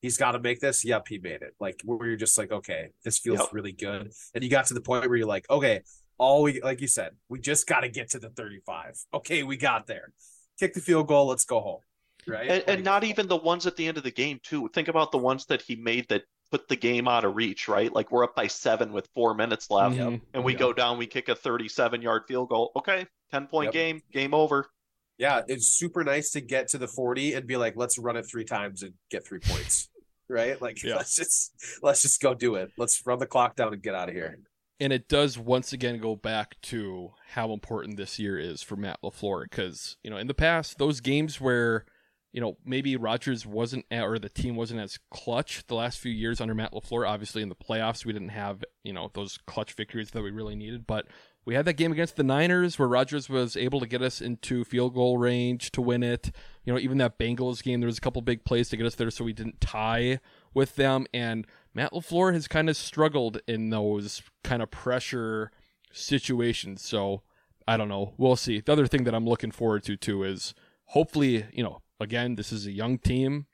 he's 0.00 0.16
got 0.16 0.32
to 0.32 0.40
make 0.40 0.60
this. 0.60 0.84
Yep, 0.84 1.08
he 1.08 1.18
made 1.18 1.42
it. 1.42 1.54
Like 1.60 1.80
where 1.84 2.06
you're 2.08 2.16
just 2.16 2.36
like, 2.38 2.52
okay, 2.52 2.90
this 3.04 3.18
feels 3.18 3.40
Yep. 3.40 3.48
really 3.52 3.72
good. 3.72 4.12
And 4.34 4.44
you 4.44 4.50
got 4.50 4.66
to 4.66 4.74
the 4.74 4.80
point 4.80 5.08
where 5.08 5.16
you're 5.16 5.26
like, 5.26 5.48
okay, 5.50 5.82
all 6.18 6.42
we 6.42 6.60
like 6.60 6.80
you 6.80 6.86
said, 6.88 7.12
we 7.28 7.40
just 7.40 7.66
got 7.66 7.80
to 7.80 7.88
get 7.88 8.10
to 8.10 8.18
the 8.18 8.28
35. 8.30 8.96
Okay, 9.14 9.42
we 9.42 9.56
got 9.56 9.86
there. 9.86 10.12
Kick 10.60 10.74
the 10.74 10.80
field 10.80 11.08
goal. 11.08 11.26
Let's 11.26 11.44
go 11.44 11.60
home. 11.60 11.80
Right. 12.26 12.48
And, 12.48 12.64
and 12.68 12.84
not 12.84 13.02
even 13.02 13.26
the 13.26 13.36
ones 13.36 13.66
at 13.66 13.74
the 13.76 13.88
end 13.88 13.96
of 13.96 14.04
the 14.04 14.12
game 14.12 14.38
too. 14.44 14.68
Think 14.72 14.86
about 14.88 15.10
the 15.10 15.18
ones 15.18 15.46
that 15.46 15.62
he 15.62 15.74
made 15.74 16.08
that 16.10 16.22
put 16.52 16.68
the 16.68 16.76
game 16.76 17.08
out 17.08 17.24
of 17.24 17.34
reach, 17.34 17.66
right? 17.66 17.90
Like 17.92 18.12
we're 18.12 18.24
up 18.24 18.36
by 18.36 18.46
seven 18.46 18.92
with 18.92 19.08
four 19.14 19.32
minutes 19.34 19.70
left, 19.70 19.96
Mhm. 19.96 20.20
and 20.34 20.44
we 20.44 20.52
Yep. 20.52 20.60
go 20.60 20.72
down, 20.74 20.98
we 20.98 21.06
kick 21.06 21.28
a 21.30 21.34
37 21.34 22.02
yard 22.02 22.24
field 22.28 22.50
goal. 22.50 22.70
Okay, 22.76 23.06
10 23.30 23.46
point 23.46 23.68
Yep. 23.68 23.72
game, 23.72 24.02
game 24.12 24.34
over. 24.34 24.70
yeah, 25.18 25.42
it's 25.46 25.68
super 25.68 26.02
nice 26.04 26.30
to 26.32 26.40
get 26.40 26.66
to 26.68 26.78
the 26.78 26.88
40 26.88 27.34
and 27.34 27.46
be 27.46 27.56
like, 27.56 27.74
let's 27.76 27.96
run 27.98 28.16
it 28.16 28.24
three 28.24 28.44
times 28.44 28.82
and 28.82 28.94
get 29.10 29.24
three 29.26 29.40
points. 29.40 29.88
Right. 30.28 30.60
Like 30.62 30.82
Yeah. 30.82 30.96
let's 30.96 31.14
just 31.14 31.52
let's 31.82 32.00
just 32.02 32.20
go 32.22 32.32
do 32.32 32.54
it. 32.54 32.72
Let's 32.78 33.04
run 33.06 33.18
the 33.18 33.26
clock 33.26 33.54
down 33.56 33.72
and 33.74 33.82
get 33.82 33.94
out 33.94 34.08
of 34.08 34.14
here. 34.14 34.38
And 34.80 34.90
it 34.92 35.06
does 35.06 35.36
once 35.38 35.72
again 35.74 35.98
go 36.00 36.16
back 36.16 36.58
to 36.62 37.12
how 37.32 37.52
important 37.52 37.98
this 37.98 38.18
year 38.18 38.38
is 38.38 38.62
for 38.62 38.74
Matt 38.76 38.98
LaFleur 39.02 39.42
because, 39.44 39.98
you 40.02 40.08
know, 40.10 40.16
in 40.16 40.28
the 40.28 40.34
past, 40.34 40.78
those 40.78 41.00
games 41.00 41.38
where, 41.40 41.84
you 42.32 42.40
know, 42.40 42.56
maybe 42.64 42.96
Rodgers 42.96 43.46
wasn't 43.46 43.84
or 43.90 44.18
the 44.18 44.28
team 44.28 44.56
wasn't 44.56 44.80
as 44.80 44.98
clutch 45.10 45.66
the 45.66 45.74
last 45.74 45.98
few 45.98 46.12
years 46.12 46.40
under 46.40 46.54
Matt 46.54 46.72
LaFleur. 46.72 47.08
Obviously, 47.08 47.42
in 47.42 47.50
the 47.50 47.54
playoffs, 47.54 48.06
we 48.06 48.12
didn't 48.12 48.30
have, 48.30 48.64
you 48.82 48.92
know, 48.92 49.10
those 49.12 49.38
clutch 49.46 49.74
victories 49.74 50.10
that 50.12 50.22
we 50.22 50.30
really 50.30 50.56
needed. 50.56 50.86
But 50.86 51.06
we 51.44 51.54
had 51.54 51.66
that 51.66 51.74
game 51.74 51.92
against 51.92 52.16
the 52.16 52.22
Niners 52.22 52.78
where 52.78 52.88
Rodgers 52.88 53.28
was 53.28 53.56
able 53.56 53.80
to 53.80 53.86
get 53.86 54.00
us 54.00 54.20
into 54.20 54.64
field 54.64 54.94
goal 54.94 55.18
range 55.18 55.72
to 55.72 55.82
win 55.82 56.02
it. 56.02 56.30
You 56.64 56.72
know, 56.72 56.78
even 56.78 56.98
that 56.98 57.18
Bengals 57.18 57.62
game, 57.62 57.80
there 57.80 57.86
was 57.86 57.98
a 57.98 58.02
couple 58.02 58.22
big 58.22 58.44
plays 58.44 58.70
to 58.70 58.76
get 58.76 58.86
us 58.86 58.94
there 58.94 59.10
so 59.10 59.24
we 59.24 59.34
didn't 59.34 59.60
tie 59.60 60.20
with 60.54 60.76
them. 60.76 61.06
And 61.12 61.46
Matt 61.74 61.92
LaFleur 61.92 62.32
has 62.32 62.48
kind 62.48 62.70
of 62.70 62.76
struggled 62.76 63.40
in 63.46 63.68
those 63.68 64.22
kind 64.42 64.62
of 64.62 64.70
pressure 64.70 65.50
situations. 65.92 66.80
So 66.82 67.22
I 67.68 67.76
don't 67.76 67.88
know. 67.88 68.14
We'll 68.16 68.36
see. 68.36 68.60
The 68.60 68.72
other 68.72 68.86
thing 68.86 69.04
that 69.04 69.14
I'm 69.14 69.26
looking 69.26 69.50
forward 69.50 69.82
to 69.84 69.96
too 69.96 70.22
is 70.22 70.54
hopefully, 70.86 71.46
you 71.52 71.62
know, 71.62 71.82
again, 72.02 72.34
this 72.34 72.52
is 72.52 72.66
a 72.66 72.72
young 72.72 72.98
team 72.98 73.46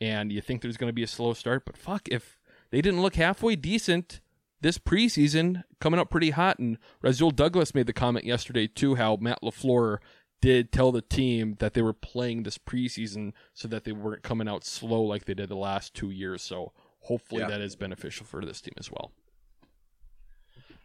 and 0.00 0.30
you 0.32 0.40
think 0.40 0.62
there's 0.62 0.76
going 0.76 0.88
to 0.90 0.94
be 0.94 1.02
a 1.02 1.06
slow 1.08 1.32
start, 1.34 1.64
but 1.66 1.76
fuck, 1.76 2.08
if 2.08 2.38
they 2.70 2.80
didn't 2.82 3.02
look 3.02 3.16
halfway 3.16 3.56
decent 3.56 4.20
this 4.60 4.78
preseason, 4.78 5.62
coming 5.80 6.00
up 6.00 6.10
pretty 6.10 6.30
hot, 6.30 6.58
and 6.58 6.78
Rasul 7.02 7.30
Douglas 7.30 7.74
made 7.74 7.86
the 7.86 7.92
comment 7.92 8.24
yesterday 8.24 8.66
too 8.66 8.94
how 8.96 9.16
Matt 9.16 9.42
LaFleur 9.42 9.98
did 10.40 10.72
tell 10.72 10.92
the 10.92 11.02
team 11.02 11.56
that 11.60 11.74
they 11.74 11.82
were 11.82 11.92
playing 11.92 12.42
this 12.42 12.58
preseason 12.58 13.32
so 13.54 13.68
that 13.68 13.84
they 13.84 13.92
weren't 13.92 14.22
coming 14.22 14.48
out 14.48 14.64
slow 14.64 15.00
like 15.02 15.24
they 15.24 15.34
did 15.34 15.48
the 15.48 15.56
last 15.56 15.94
two 15.94 16.10
years. 16.10 16.42
So 16.42 16.72
hopefully 17.00 17.42
Yeah. 17.42 17.48
that 17.48 17.60
is 17.60 17.76
beneficial 17.76 18.26
for 18.26 18.44
this 18.44 18.60
team 18.60 18.74
as 18.76 18.90
well. 18.90 19.12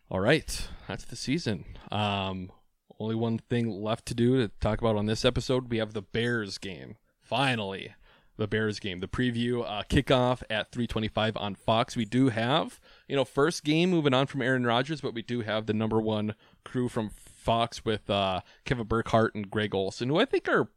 All 0.10 0.20
right, 0.20 0.68
that's 0.88 1.06
the 1.06 1.16
season. 1.16 1.66
Um, 1.92 2.52
only 3.00 3.16
one 3.16 3.40
thing 3.40 3.70
left 3.70 4.06
to 4.08 4.14
do 4.14 4.38
to 4.38 4.50
talk 4.60 4.80
about 4.82 4.96
on 4.98 5.06
this 5.06 5.24
episode. 5.26 5.70
We 5.72 5.78
have 5.78 5.94
the 5.94 6.02
Bears 6.02 6.58
game. 6.58 6.98
Finally, 7.32 7.96
the 8.36 8.46
Bears 8.46 8.80
game. 8.82 9.00
The 9.00 9.08
preview 9.08 9.64
uh, 9.66 9.84
kickoff 9.90 10.44
at 10.50 10.70
3:25 10.72 11.38
on 11.38 11.56
Fox. 11.56 11.96
We 11.96 12.04
do 12.04 12.28
have, 12.28 12.82
you 13.08 13.16
know, 13.16 13.24
first 13.24 13.64
game 13.64 13.90
moving 13.90 14.14
on 14.14 14.28
from 14.28 14.42
Aaron 14.42 14.66
Rodgers, 14.66 15.00
but 15.00 15.14
we 15.14 15.22
do 15.22 15.40
have 15.40 15.66
the 15.66 15.74
number 15.74 16.02
one 16.02 16.36
crew 16.66 16.90
from 16.90 17.10
Fox 17.10 17.86
with 17.86 18.10
uh, 18.10 18.42
Kevin 18.66 18.86
Burkhardt 18.86 19.34
and 19.34 19.50
Greg 19.50 19.74
Olsen, 19.74 20.10
who 20.10 20.20
I 20.20 20.26
think 20.26 20.50
are 20.50 20.70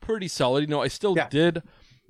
pretty 0.00 0.26
solid. 0.26 0.62
You 0.62 0.66
know, 0.66 0.82
I 0.82 0.88
still 0.88 1.14
Yeah. 1.16 1.28
did, 1.28 1.62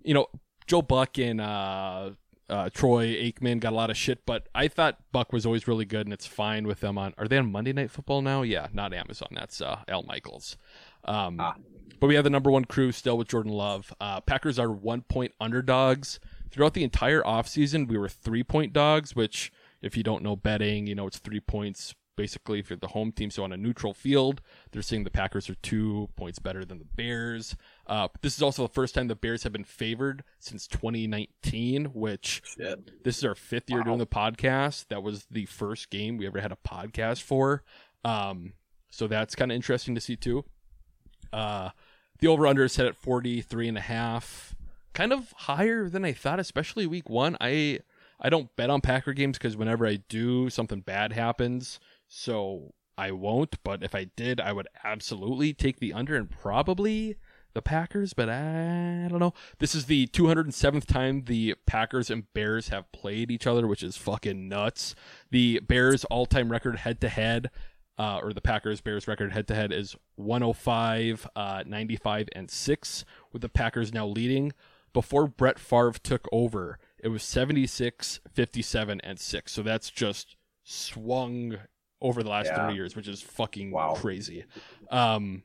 you 0.02 0.14
know, 0.14 0.28
Joe 0.66 0.80
Buck 0.80 1.18
and 1.18 1.42
uh, 1.42 2.12
uh, 2.48 2.70
Troy 2.72 3.08
Aikman 3.08 3.60
got 3.60 3.74
a 3.74 3.76
lot 3.76 3.90
of 3.90 3.98
shit, 3.98 4.24
but 4.24 4.48
I 4.54 4.68
thought 4.68 4.96
Buck 5.12 5.30
was 5.30 5.44
always 5.44 5.68
really 5.68 5.84
good, 5.84 6.06
and 6.06 6.12
it's 6.14 6.26
fine 6.26 6.66
with 6.66 6.80
them 6.80 6.96
on. 6.96 7.12
Are 7.18 7.28
they 7.28 7.36
on 7.36 7.52
Monday 7.52 7.74
Night 7.74 7.90
Football 7.90 8.22
now? 8.22 8.40
Yeah, 8.40 8.68
not 8.72 8.94
Amazon. 8.94 9.28
That's 9.32 9.60
uh, 9.60 9.80
Al 9.88 10.04
Michaels. 10.04 10.56
Um, 11.04 11.38
Ah. 11.38 11.56
But 12.04 12.08
we 12.08 12.16
have 12.16 12.24
the 12.24 12.28
number 12.28 12.50
one 12.50 12.66
crew 12.66 12.92
still 12.92 13.16
with 13.16 13.28
Jordan 13.28 13.50
Love. 13.50 13.90
Uh, 13.98 14.20
Packers 14.20 14.58
are 14.58 14.70
one 14.70 15.00
point 15.00 15.32
underdogs. 15.40 16.20
Throughout 16.50 16.74
the 16.74 16.84
entire 16.84 17.22
offseason, 17.22 17.88
we 17.88 17.96
were 17.96 18.10
three 18.10 18.42
point 18.42 18.74
dogs, 18.74 19.16
which, 19.16 19.50
if 19.80 19.96
you 19.96 20.02
don't 20.02 20.22
know 20.22 20.36
betting, 20.36 20.86
you 20.86 20.94
know, 20.94 21.06
it's 21.06 21.16
three 21.18 21.40
points 21.40 21.94
basically 22.14 22.58
if 22.58 22.68
you're 22.68 22.76
the 22.78 22.88
home 22.88 23.10
team. 23.10 23.30
So 23.30 23.42
on 23.42 23.52
a 23.52 23.56
neutral 23.56 23.94
field, 23.94 24.42
they're 24.70 24.82
saying 24.82 25.04
the 25.04 25.10
Packers 25.10 25.48
are 25.48 25.54
two 25.54 26.10
points 26.14 26.38
better 26.38 26.62
than 26.62 26.78
the 26.78 26.84
Bears. 26.84 27.56
Uh, 27.86 28.08
this 28.20 28.36
is 28.36 28.42
also 28.42 28.66
the 28.66 28.72
first 28.74 28.94
time 28.94 29.08
the 29.08 29.14
Bears 29.16 29.42
have 29.44 29.52
been 29.54 29.64
favored 29.64 30.24
since 30.38 30.66
2019, 30.66 31.86
which 31.86 32.42
Shit. 32.44 33.02
this 33.02 33.16
is 33.16 33.24
our 33.24 33.34
fifth 33.34 33.70
year 33.70 33.78
Wow. 33.78 33.84
doing 33.86 33.98
the 34.00 34.06
podcast. 34.06 34.88
That 34.88 35.02
was 35.02 35.24
the 35.30 35.46
first 35.46 35.88
game 35.88 36.18
we 36.18 36.26
ever 36.26 36.42
had 36.42 36.52
a 36.52 36.58
podcast 36.68 37.22
for. 37.22 37.62
Um, 38.04 38.52
so 38.90 39.06
that's 39.06 39.34
kind 39.34 39.50
of 39.50 39.56
interesting 39.56 39.94
to 39.94 40.02
see 40.02 40.16
too. 40.16 40.44
Uh, 41.32 41.70
the 42.20 42.28
over 42.28 42.46
under 42.46 42.64
is 42.64 42.72
set 42.72 42.86
at 42.86 42.96
43 42.96 43.68
and 43.68 43.78
a 43.78 43.82
half. 43.82 44.54
Kind 44.92 45.12
of 45.12 45.32
higher 45.32 45.88
than 45.88 46.04
I 46.04 46.12
thought, 46.12 46.38
especially 46.38 46.86
week 46.86 47.10
one. 47.10 47.36
I 47.40 47.80
I 48.20 48.30
don't 48.30 48.54
bet 48.56 48.70
on 48.70 48.80
Packer 48.80 49.12
games 49.12 49.38
because 49.38 49.56
whenever 49.56 49.86
I 49.86 49.96
do, 50.08 50.48
something 50.48 50.80
bad 50.80 51.12
happens. 51.12 51.80
So 52.08 52.74
I 52.96 53.10
won't. 53.10 53.62
But 53.64 53.82
if 53.82 53.94
I 53.94 54.04
did, 54.16 54.40
I 54.40 54.52
would 54.52 54.68
absolutely 54.84 55.52
take 55.52 55.80
the 55.80 55.92
under 55.92 56.16
and 56.16 56.30
probably 56.30 57.16
the 57.54 57.62
Packers. 57.62 58.12
But 58.12 58.28
I 58.28 59.08
don't 59.08 59.18
know. 59.18 59.34
This 59.58 59.74
is 59.74 59.86
the 59.86 60.06
207th 60.08 60.86
time 60.86 61.24
the 61.24 61.54
Packers 61.66 62.10
and 62.10 62.32
Bears 62.32 62.68
have 62.68 62.90
played 62.92 63.30
each 63.30 63.46
other, 63.46 63.66
which 63.66 63.82
is 63.82 63.96
fucking 63.96 64.48
nuts. 64.48 64.94
The 65.30 65.60
Bears 65.60 66.04
all 66.04 66.26
time 66.26 66.50
record 66.50 66.76
head 66.76 67.00
to 67.00 67.08
head 67.08 67.50
uh, 67.98 68.18
or 68.22 68.32
the 68.32 68.40
Packers 68.40 68.80
Bears 68.80 69.06
record 69.06 69.32
head 69.32 69.46
to 69.48 69.54
head 69.54 69.72
is 69.72 69.96
105, 70.16 71.28
uh, 71.36 71.62
95, 71.66 72.28
and 72.34 72.50
6, 72.50 73.04
with 73.32 73.42
the 73.42 73.48
Packers 73.48 73.92
now 73.92 74.06
leading. 74.06 74.52
Before 74.92 75.26
Brett 75.26 75.58
Favre 75.58 75.92
took 76.02 76.28
over, 76.30 76.78
it 76.98 77.08
was 77.08 77.22
76, 77.22 78.20
57, 78.32 79.00
and 79.02 79.18
6. 79.18 79.52
So 79.52 79.62
that's 79.62 79.90
just 79.90 80.36
swung 80.62 81.58
over 82.00 82.22
the 82.22 82.30
last 82.30 82.46
Yeah. 82.46 82.66
30 82.66 82.74
years, 82.74 82.94
which 82.96 83.08
is 83.08 83.20
fucking 83.22 83.70
Wow. 83.70 83.94
crazy. 83.94 84.44
Um, 84.90 85.42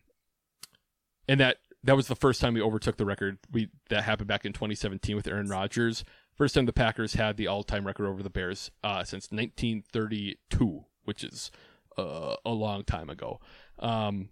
and 1.27 1.39
that 1.39 1.57
that 1.83 1.95
was 1.95 2.07
the 2.07 2.15
first 2.15 2.41
time 2.41 2.53
we 2.53 2.61
overtook 2.61 2.97
the 2.97 3.05
record. 3.05 3.37
We 3.51 3.69
that 3.89 4.03
happened 4.03 4.27
back 4.27 4.45
in 4.45 4.51
2017 4.53 5.15
with 5.15 5.27
Aaron 5.27 5.47
Rodgers. 5.47 6.03
First 6.35 6.55
time 6.55 6.65
the 6.65 6.73
Packers 6.73 7.13
had 7.13 7.37
the 7.37 7.47
all-time 7.47 7.87
record 7.87 8.05
over 8.07 8.21
the 8.21 8.29
Bears 8.29 8.69
uh, 8.83 9.03
since 9.05 9.31
1932, 9.31 10.85
which 11.05 11.23
is 11.23 11.51
uh, 11.99 12.35
a 12.45 12.51
long 12.51 12.83
time 12.83 13.09
ago. 13.09 13.39
Um, 13.79 14.29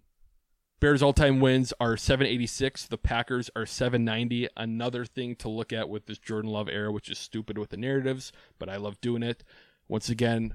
Bears 0.80 1.02
all-time 1.02 1.40
wins 1.40 1.72
are 1.80 1.96
786. 1.96 2.86
The 2.86 2.98
Packers 2.98 3.50
are 3.56 3.66
790. 3.66 4.48
Another 4.56 5.04
thing 5.04 5.34
to 5.36 5.48
look 5.48 5.72
at 5.72 5.88
with 5.88 6.06
this 6.06 6.18
Jordan 6.18 6.50
Love 6.50 6.68
era, 6.68 6.92
which 6.92 7.10
is 7.10 7.18
stupid 7.18 7.58
with 7.58 7.70
the 7.70 7.76
narratives, 7.76 8.30
but 8.60 8.68
I 8.68 8.76
love 8.76 9.00
doing 9.00 9.24
it. 9.24 9.42
Once 9.88 10.08
again, 10.08 10.54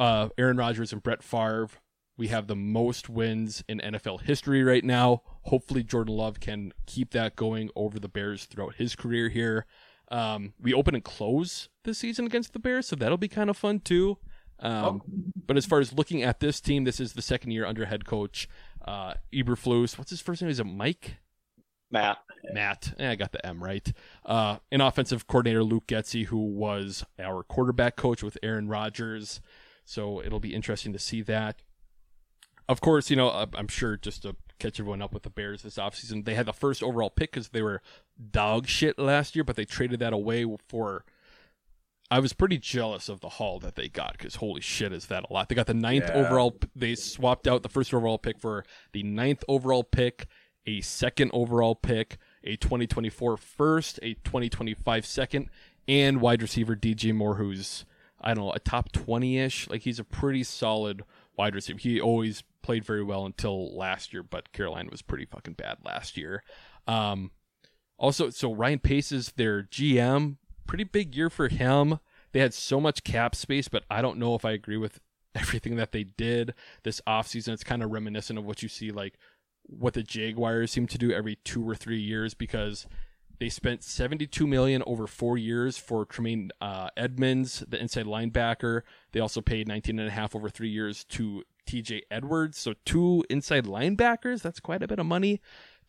uh, 0.00 0.28
Aaron 0.36 0.56
Rodgers 0.56 0.92
and 0.92 1.02
Brett 1.02 1.22
Favre. 1.22 1.68
We 2.16 2.28
have 2.28 2.46
the 2.46 2.56
most 2.56 3.08
wins 3.08 3.62
in 3.68 3.80
NFL 3.80 4.22
history 4.22 4.62
right 4.64 4.84
now. 4.84 5.22
Hopefully, 5.42 5.82
Jordan 5.84 6.16
Love 6.16 6.40
can 6.40 6.72
keep 6.86 7.12
that 7.12 7.36
going 7.36 7.70
over 7.76 8.00
the 8.00 8.08
Bears 8.08 8.44
throughout 8.44 8.76
his 8.76 8.96
career 8.96 9.28
here. 9.28 9.66
Um, 10.10 10.54
we 10.60 10.74
open 10.74 10.94
and 10.94 11.04
close 11.04 11.68
this 11.84 11.98
season 11.98 12.26
against 12.26 12.52
the 12.52 12.58
Bears, 12.58 12.88
so 12.88 12.96
that'll 12.96 13.16
be 13.16 13.28
kind 13.28 13.50
of 13.50 13.56
fun 13.56 13.80
too. 13.80 14.18
Um, 14.60 15.02
But 15.46 15.56
as 15.56 15.66
far 15.66 15.80
as 15.80 15.92
looking 15.92 16.22
at 16.22 16.40
this 16.40 16.60
team, 16.60 16.84
this 16.84 17.00
is 17.00 17.12
the 17.12 17.22
second 17.22 17.50
year 17.50 17.66
under 17.66 17.84
head 17.84 18.04
coach 18.06 18.48
uh, 18.84 19.14
Eberflus. 19.32 19.98
What's 19.98 20.10
his 20.10 20.20
first 20.20 20.42
name? 20.42 20.50
Is 20.50 20.60
it 20.60 20.64
Mike? 20.64 21.16
Matt. 21.90 22.18
Matt. 22.52 22.94
Eh, 22.98 23.10
I 23.10 23.14
got 23.14 23.32
the 23.32 23.44
M 23.46 23.62
right. 23.62 23.92
Uh, 24.24 24.58
an 24.72 24.80
offensive 24.80 25.26
coordinator, 25.26 25.62
Luke 25.62 25.86
Getsy, 25.86 26.26
who 26.26 26.38
was 26.38 27.04
our 27.18 27.42
quarterback 27.42 27.96
coach 27.96 28.22
with 28.22 28.38
Aaron 28.42 28.68
Rodgers. 28.68 29.40
So 29.84 30.22
it'll 30.22 30.40
be 30.40 30.54
interesting 30.54 30.92
to 30.92 30.98
see 30.98 31.22
that. 31.22 31.62
Of 32.68 32.80
course, 32.80 33.10
you 33.10 33.16
know, 33.16 33.30
I'm 33.54 33.68
sure 33.68 33.96
just 33.96 34.22
to 34.22 34.36
catch 34.58 34.80
everyone 34.80 35.02
up 35.02 35.12
with 35.12 35.22
the 35.24 35.30
Bears 35.30 35.62
this 35.62 35.76
offseason, 35.76 36.24
they 36.24 36.34
had 36.34 36.46
the 36.46 36.52
first 36.52 36.82
overall 36.82 37.10
pick 37.10 37.32
because 37.32 37.50
they 37.50 37.60
were 37.62 37.82
dog 38.30 38.66
shit 38.66 38.98
last 38.98 39.36
year, 39.36 39.44
but 39.44 39.56
they 39.56 39.66
traded 39.66 40.00
that 40.00 40.12
away 40.12 40.46
for. 40.68 41.04
I 42.10 42.20
was 42.20 42.32
pretty 42.32 42.58
jealous 42.58 43.08
of 43.08 43.20
the 43.20 43.28
haul 43.28 43.58
that 43.60 43.76
they 43.76 43.88
got 43.88 44.12
because 44.12 44.36
holy 44.36 44.60
shit, 44.60 44.92
is 44.92 45.06
that 45.06 45.24
a 45.28 45.32
lot? 45.32 45.48
They 45.48 45.54
got 45.54 45.66
the 45.66 45.74
ninth 45.74 46.04
Yeah. 46.08 46.14
overall. 46.14 46.56
They 46.76 46.94
swapped 46.94 47.48
out 47.48 47.62
the 47.62 47.68
first 47.68 47.92
overall 47.94 48.18
pick 48.18 48.38
for 48.38 48.64
the 48.92 49.02
ninth 49.02 49.42
overall 49.48 49.82
pick, 49.84 50.26
a 50.66 50.80
second 50.82 51.30
overall 51.32 51.74
pick, 51.74 52.18
a 52.44 52.56
2024 52.56 53.36
first, 53.36 53.98
a 54.02 54.14
2025 54.14 55.06
second, 55.06 55.48
and 55.88 56.20
wide 56.20 56.42
receiver 56.42 56.76
DJ 56.76 57.12
Moore, 57.12 57.36
who's 57.36 57.84
I 58.20 58.32
don't 58.34 58.44
know 58.46 58.52
a 58.52 58.58
top 58.58 58.92
20 58.92 59.38
ish. 59.38 59.68
Like 59.68 59.82
he's 59.82 59.98
a 59.98 60.04
pretty 60.04 60.44
solid 60.44 61.02
wide 61.36 61.54
receiver. 61.54 61.78
He 61.78 62.00
always 62.00 62.42
played 62.62 62.84
very 62.84 63.02
well 63.02 63.26
until 63.26 63.74
last 63.76 64.12
year, 64.12 64.22
but 64.22 64.52
Carolina 64.52 64.88
was 64.90 65.02
pretty 65.02 65.24
fucking 65.26 65.54
bad 65.54 65.78
last 65.84 66.16
year. 66.16 66.42
Um, 66.86 67.32
also, 67.98 68.30
so 68.30 68.52
Ryan 68.54 68.78
Pace 68.78 69.12
is 69.12 69.32
their 69.32 69.62
GM. 69.62 70.36
Pretty 70.66 70.84
big 70.84 71.14
year 71.14 71.30
for 71.30 71.48
him. 71.48 71.98
They 72.32 72.40
had 72.40 72.54
so 72.54 72.80
much 72.80 73.04
cap 73.04 73.34
space, 73.34 73.68
but 73.68 73.84
I 73.90 74.02
don't 74.02 74.18
know 74.18 74.34
if 74.34 74.44
I 74.44 74.52
agree 74.52 74.76
with 74.76 75.00
everything 75.34 75.76
that 75.76 75.92
they 75.92 76.04
did 76.04 76.54
this 76.82 77.00
offseason. 77.06 77.48
It's 77.50 77.64
kind 77.64 77.82
of 77.82 77.90
reminiscent 77.90 78.38
of 78.38 78.44
what 78.44 78.62
you 78.62 78.68
see, 78.68 78.90
like 78.90 79.18
what 79.66 79.94
the 79.94 80.02
Jaguars 80.02 80.72
seem 80.72 80.86
to 80.88 80.98
do 80.98 81.10
every 81.10 81.36
two 81.36 81.68
or 81.68 81.74
three 81.74 82.00
years 82.00 82.34
because 82.34 82.86
they 83.38 83.48
spent 83.48 83.82
72 83.82 84.46
million 84.46 84.82
over 84.86 85.06
four 85.06 85.36
years 85.36 85.76
for 85.76 86.04
Tremaine 86.04 86.50
uh, 86.60 86.88
Edmunds, 86.96 87.64
the 87.68 87.80
inside 87.80 88.06
linebacker. 88.06 88.82
They 89.12 89.20
also 89.20 89.40
paid 89.40 89.66
19 89.66 89.98
and 89.98 90.08
a 90.08 90.12
half 90.12 90.36
over 90.36 90.48
three 90.48 90.68
years 90.68 91.04
to 91.04 91.42
TJ 91.66 92.02
Edwards. 92.10 92.58
So 92.58 92.74
two 92.84 93.24
inside 93.28 93.64
linebackers. 93.64 94.42
That's 94.42 94.60
quite 94.60 94.82
a 94.82 94.88
bit 94.88 94.98
of 94.98 95.06
money. 95.06 95.40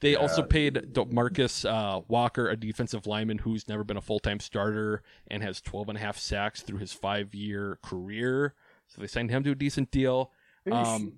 They 0.01 0.15
also 0.15 0.43
paid 0.43 0.97
Marcus 1.11 1.65
uh, 1.65 2.01
Walker, 2.07 2.49
a 2.49 2.57
defensive 2.57 3.07
lineman 3.07 3.39
who's 3.39 3.67
never 3.67 3.83
been 3.83 3.97
a 3.97 4.01
full 4.01 4.19
time 4.19 4.39
starter 4.39 5.01
and 5.27 5.41
has 5.41 5.61
12 5.61 5.89
and 5.89 5.97
a 5.97 6.01
half 6.01 6.17
sacks 6.17 6.61
through 6.61 6.79
his 6.79 6.93
five 6.93 7.33
year 7.33 7.79
career. 7.81 8.53
So 8.87 9.01
they 9.01 9.07
signed 9.07 9.31
him 9.31 9.43
to 9.43 9.51
a 9.51 9.55
decent 9.55 9.91
deal. 9.91 10.31
Um, 10.71 11.13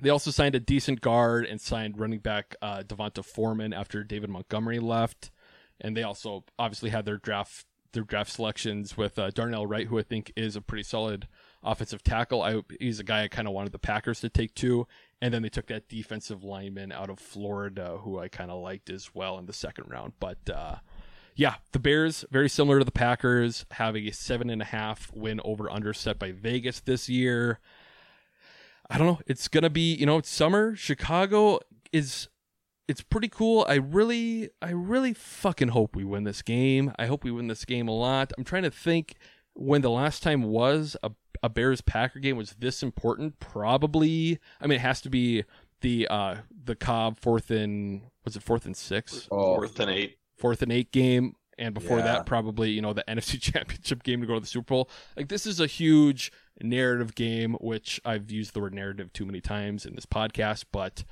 they 0.00 0.10
also 0.10 0.30
signed 0.30 0.54
a 0.54 0.60
decent 0.60 1.00
guard 1.00 1.46
and 1.46 1.60
signed 1.60 1.98
running 1.98 2.18
back 2.18 2.56
uh, 2.60 2.82
Devonta 2.82 3.24
Foreman 3.24 3.72
after 3.72 4.02
David 4.02 4.30
Montgomery 4.30 4.80
left, 4.80 5.30
and 5.80 5.96
they 5.96 6.02
also 6.02 6.44
obviously 6.58 6.90
had 6.90 7.04
their 7.04 7.18
draft 7.18 7.66
their 7.92 8.02
draft 8.02 8.32
selections 8.32 8.96
with 8.96 9.18
uh, 9.18 9.30
Darnell 9.30 9.66
Wright, 9.66 9.86
who 9.86 9.98
I 9.98 10.02
think 10.02 10.32
is 10.36 10.56
a 10.56 10.60
pretty 10.60 10.82
solid 10.82 11.28
offensive 11.64 12.02
tackle. 12.02 12.42
I, 12.42 12.62
he's 12.78 13.00
a 13.00 13.04
guy 13.04 13.24
I 13.24 13.28
kind 13.28 13.48
of 13.48 13.54
wanted 13.54 13.72
the 13.72 13.78
Packers 13.78 14.20
to 14.20 14.28
take 14.28 14.54
too, 14.54 14.86
and 15.20 15.32
then 15.32 15.42
they 15.42 15.48
took 15.48 15.66
that 15.66 15.88
defensive 15.88 16.44
lineman 16.44 16.92
out 16.92 17.10
of 17.10 17.18
Florida, 17.18 17.98
who 18.02 18.18
I 18.18 18.28
kind 18.28 18.50
of 18.50 18.62
liked 18.62 18.90
as 18.90 19.14
well 19.14 19.38
in 19.38 19.46
the 19.46 19.52
second 19.52 19.88
round. 19.88 20.12
But 20.20 20.38
uh, 20.52 20.76
yeah, 21.34 21.56
the 21.72 21.78
Bears 21.78 22.24
very 22.30 22.48
similar 22.48 22.78
to 22.78 22.84
the 22.84 22.92
Packers, 22.92 23.66
have 23.72 23.96
a 23.96 24.10
seven 24.10 24.50
and 24.50 24.62
a 24.62 24.66
half 24.66 25.10
win 25.14 25.40
over 25.44 25.70
under 25.70 25.92
set 25.92 26.18
by 26.18 26.32
Vegas 26.32 26.80
this 26.80 27.08
year. 27.08 27.60
I 28.90 28.98
don't 28.98 29.06
know. 29.06 29.20
It's 29.26 29.48
gonna 29.48 29.70
be, 29.70 29.94
you 29.94 30.06
know, 30.06 30.18
it's 30.18 30.30
summer. 30.30 30.76
Chicago 30.76 31.60
is 31.92 32.28
it's 32.86 33.02
pretty 33.02 33.28
cool. 33.28 33.64
I 33.68 33.74
really 33.76 34.50
I 34.60 34.70
really 34.70 35.14
fucking 35.14 35.68
hope 35.68 35.96
we 35.96 36.04
win 36.04 36.24
this 36.24 36.42
game. 36.42 36.92
I 36.98 37.06
hope 37.06 37.24
we 37.24 37.30
win 37.30 37.46
this 37.46 37.64
game 37.64 37.88
a 37.88 37.96
lot. 37.96 38.32
I'm 38.36 38.44
trying 38.44 38.64
to 38.64 38.70
think 38.70 39.16
when 39.54 39.82
the 39.82 39.90
last 39.90 40.22
time 40.22 40.42
was 40.42 40.96
a, 41.02 41.10
a 41.44 41.48
Bears 41.50 41.80
Packer 41.82 42.18
game 42.20 42.36
was 42.36 42.54
this 42.58 42.82
important. 42.82 43.38
Probably 43.40 44.38
I 44.60 44.66
mean 44.66 44.76
it 44.76 44.82
has 44.82 45.00
to 45.02 45.10
be 45.10 45.44
the 45.82 46.08
uh 46.08 46.36
the 46.64 46.74
Cobb 46.74 47.18
fourth 47.20 47.50
and 47.50 48.02
was 48.24 48.36
it 48.36 48.42
fourth 48.42 48.64
and 48.64 48.76
six? 48.76 49.28
Oh, 49.30 49.56
Fourth 49.56 49.78
and 49.80 49.90
eight. 49.90 50.16
fourth 50.38 50.62
and 50.62 50.72
eight 50.72 50.90
game, 50.92 51.34
and 51.58 51.74
before 51.74 51.98
Yeah. 51.98 52.04
that, 52.04 52.26
probably 52.26 52.70
you 52.70 52.80
know 52.80 52.92
the 52.94 53.04
NFC 53.08 53.38
Championship 53.40 54.02
game 54.02 54.20
to 54.22 54.26
go 54.26 54.34
to 54.34 54.40
the 54.40 54.46
Super 54.46 54.66
Bowl. 54.74 54.90
Like 55.16 55.28
this 55.28 55.44
is 55.44 55.60
a 55.60 55.66
huge 55.66 56.32
narrative 56.62 57.14
game, 57.14 57.54
which 57.60 58.00
I've 58.04 58.30
used 58.30 58.54
the 58.54 58.60
word 58.60 58.72
narrative 58.74 59.12
too 59.12 59.26
many 59.26 59.40
times 59.42 59.84
in 59.84 59.94
this 59.94 60.06
podcast. 60.06 60.64
But 60.72 61.04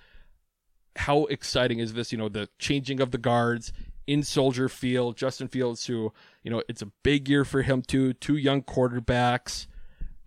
how 0.97 1.25
exciting 1.27 1.79
is 1.79 1.93
this? 1.95 2.13
You 2.13 2.19
know, 2.19 2.29
the 2.29 2.49
changing 2.59 3.01
of 3.01 3.11
the 3.11 3.19
guards. 3.19 3.73
in 4.07 4.23
Soldier 4.23 4.69
Field. 4.69 5.17
Justin 5.17 5.47
Fields, 5.49 5.87
who 5.87 6.13
you 6.43 6.51
know, 6.51 6.63
it's 6.69 6.83
a 6.83 6.87
big 7.05 7.29
year 7.29 7.45
for 7.45 7.63
him 7.63 7.83
too. 7.83 8.13
Two 8.15 8.37
young 8.37 8.63
quarterbacks. 8.63 9.67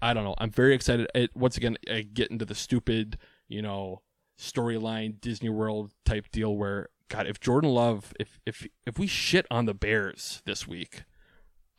I 0.06 0.14
don't 0.14 0.24
know. 0.24 0.36
I'm 0.38 0.52
very 0.52 0.76
excited. 0.76 1.08
It, 1.16 1.32
once 1.36 1.58
again, 1.58 1.78
I 1.90 2.02
get 2.02 2.30
into 2.30 2.46
the 2.46 2.54
stupid, 2.54 3.18
you 3.48 3.64
know, 3.64 4.04
storyline 4.40 5.20
Disney 5.20 5.50
World 5.50 5.94
type 6.06 6.28
deal 6.32 6.56
where 6.56 6.90
God, 7.10 7.26
if 7.26 7.40
Jordan 7.40 7.72
Love, 7.72 8.14
if 8.20 8.40
if 8.46 8.68
if 8.86 9.00
we 9.00 9.08
shit 9.08 9.48
on 9.50 9.66
the 9.66 9.74
Bears 9.74 10.44
this 10.46 10.68
week, 10.68 11.06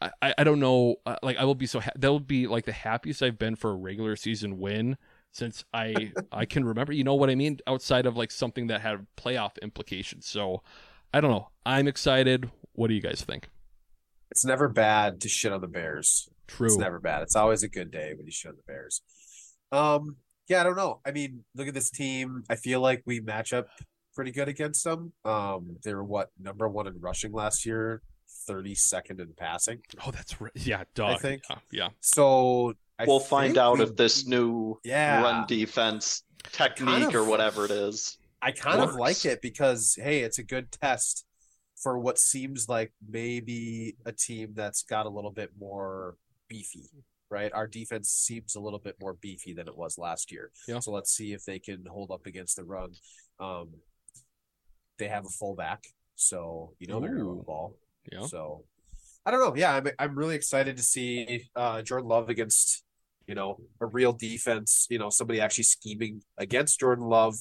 I 0.01 0.35
I, 0.39 0.43
don't 0.43 0.59
know. 0.59 0.97
Uh, 1.07 1.15
like 1.23 1.37
I 1.37 1.45
will 1.45 1.55
be 1.55 1.67
so 1.67 1.79
ha- 1.79 1.93
that 1.95 2.11
will 2.11 2.19
be 2.19 2.49
like 2.49 2.65
the 2.65 2.73
happiest 2.73 3.23
I've 3.23 3.39
been 3.39 3.55
for 3.55 3.71
a 3.71 3.77
regular 3.77 4.17
season 4.17 4.59
win 4.59 4.97
since 5.31 5.65
I 5.73 6.13
I 6.33 6.47
can 6.47 6.65
remember. 6.65 6.93
You 6.93 7.05
know 7.05 7.15
what 7.15 7.31
I 7.31 7.37
mean? 7.37 7.61
Outside 7.69 8.07
of 8.07 8.17
like 8.17 8.33
something 8.33 8.67
that 8.67 8.81
had 8.81 9.07
playoff 9.17 9.53
implications. 9.63 10.27
So 10.27 10.63
I 11.15 11.21
don't 11.21 11.31
know. 11.31 11.51
I'm 11.65 11.87
excited. 11.87 12.51
What 12.73 12.89
do 12.89 12.95
you 12.95 13.01
guys 13.01 13.23
think? 13.23 13.51
It's 14.31 14.45
never 14.45 14.69
bad 14.69 15.21
to 15.23 15.29
shit 15.29 15.53
on 15.53 15.61
the 15.61 15.69
Bears. 15.69 16.29
True. 16.47 16.67
It's 16.67 16.77
never 16.77 17.01
bad. 17.01 17.23
It's 17.23 17.37
always 17.37 17.63
a 17.63 17.69
good 17.69 17.91
day 17.91 18.13
when 18.17 18.27
you 18.27 18.33
shit 18.33 18.51
on 18.51 18.57
the 18.57 18.63
Bears. 18.73 19.03
Um, 19.73 20.17
yeah, 20.49 20.61
I 20.61 20.65
don't 20.65 20.77
know. 20.77 21.01
I 21.05 21.11
mean, 21.13 21.45
look 21.55 21.69
at 21.69 21.75
this 21.75 21.91
team. 21.91 22.45
I 22.49 22.57
feel 22.57 22.81
like 22.81 23.03
we 23.05 23.21
match 23.21 23.53
up 23.53 23.67
pretty 24.15 24.31
good 24.31 24.49
against 24.49 24.85
them. 24.85 25.13
Um, 25.25 25.77
they 25.85 25.93
were 25.95 26.05
what 26.05 26.31
number 26.41 26.69
one 26.69 26.87
in 26.87 27.01
rushing 27.01 27.33
last 27.33 27.67
year, 27.67 28.01
thirty 28.47 28.75
second 28.75 29.21
in 29.21 29.33
passing. 29.37 29.81
Oh, 30.07 30.11
that's 30.11 30.41
right. 30.41 30.53
Yeah, 30.55 30.85
dog. 30.95 31.17
I 31.17 31.19
think. 31.19 31.43
Yeah. 31.51 31.57
yeah. 31.73 31.89
So 32.01 32.75
I 32.99 33.05
we'll 33.07 33.21
find 33.21 33.59
out 33.59 33.79
we- 33.79 33.85
if 33.85 33.97
this 33.97 34.27
new 34.27 34.79
Yeah. 34.85 35.21
run 35.23 35.47
defense 35.47 36.23
technique 36.53 36.89
Kind 36.89 37.05
of- 37.07 37.15
or 37.15 37.25
whatever 37.25 37.65
it 37.65 37.71
is. 37.73 38.19
I 38.41 38.53
kind 38.53 38.81
of 38.81 38.95
like 38.95 39.25
it 39.25 39.43
because 39.43 39.99
hey, 40.01 40.21
it's 40.21 40.39
a 40.39 40.45
good 40.45 40.71
test 40.71 41.26
for 41.77 41.99
what 41.99 42.19
seems 42.19 42.69
like 42.69 42.93
maybe 43.09 43.97
a 44.07 44.13
team 44.13 44.53
that's 44.55 44.83
got 44.83 45.07
a 45.07 45.11
little 45.11 45.31
bit 45.31 45.51
more 45.59 46.17
beefy, 46.49 46.89
right? 47.31 47.53
Our 47.53 47.67
defense 47.67 48.09
seems 48.09 48.55
a 48.55 48.61
little 48.61 48.79
bit 48.79 48.97
more 49.01 49.15
beefy 49.15 49.53
than 49.53 49.69
it 49.69 49.77
was 49.77 49.99
last 49.99 50.33
year. 50.33 50.51
Yeah. 50.67 50.81
So 50.81 50.93
let's 50.93 51.15
see 51.15 51.33
if 51.33 51.45
they 51.45 51.59
can 51.59 51.85
hold 51.87 52.11
up 52.11 52.27
against 52.27 52.57
the 52.57 52.65
run. 52.65 52.93
Um, 53.39 53.71
they 54.99 55.09
have 55.09 55.27
a 55.27 55.31
fullback, 55.31 55.85
so 56.15 56.73
you 56.79 56.87
know 56.87 57.01
they're 57.01 57.11
going 57.11 57.21
to 57.21 57.29
run 57.29 57.39
the 57.39 57.45
ball. 57.45 57.77
Yeah. 58.11 58.27
So 58.27 58.65
I 59.27 59.31
don't 59.31 59.41
know. 59.41 59.55
Yeah, 59.55 59.75
I'm 59.75 59.89
I'm 59.99 60.17
really 60.17 60.37
excited 60.37 60.77
to 60.79 60.83
see 60.83 61.49
uh, 61.55 61.83
Jordan 61.83 62.09
Love 62.09 62.31
against 62.31 62.85
you 63.27 63.35
know 63.35 63.59
a 63.81 63.87
real 63.87 64.15
defense. 64.15 64.87
You 64.89 64.99
know 64.99 65.11
somebody 65.11 65.41
actually 65.41 65.65
scheming 65.65 66.23
against 66.39 66.81
Jordan 66.81 67.05
Love, 67.05 67.35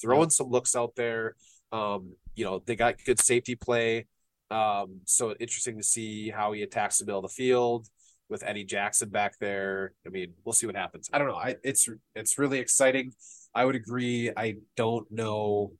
throwing 0.00 0.30
some 0.30 0.48
looks 0.48 0.76
out 0.76 0.94
there. 0.94 1.34
Um, 1.72 2.12
you 2.34 2.44
know 2.44 2.62
they 2.64 2.76
got 2.76 2.96
good 3.04 3.20
safety 3.20 3.54
play. 3.54 4.06
Um, 4.50 5.00
so 5.06 5.34
interesting 5.40 5.78
to 5.78 5.82
see 5.82 6.28
how 6.30 6.52
he 6.52 6.62
attacks 6.62 6.98
the 6.98 7.06
middle 7.06 7.20
of 7.24 7.30
the 7.30 7.34
field 7.34 7.88
with 8.28 8.42
Eddie 8.44 8.64
Jackson 8.64 9.08
back 9.08 9.38
there. 9.38 9.92
I 10.06 10.10
mean, 10.10 10.34
we'll 10.44 10.52
see 10.52 10.66
what 10.66 10.76
happens. 10.76 11.08
I 11.12 11.18
don't 11.18 11.28
know. 11.28 11.36
I 11.36 11.56
it's 11.64 11.88
it's 12.14 12.38
really 12.38 12.58
exciting. 12.58 13.12
I 13.54 13.64
would 13.64 13.74
agree. 13.76 14.30
I 14.36 14.56
don't 14.76 15.10
know. 15.10 15.72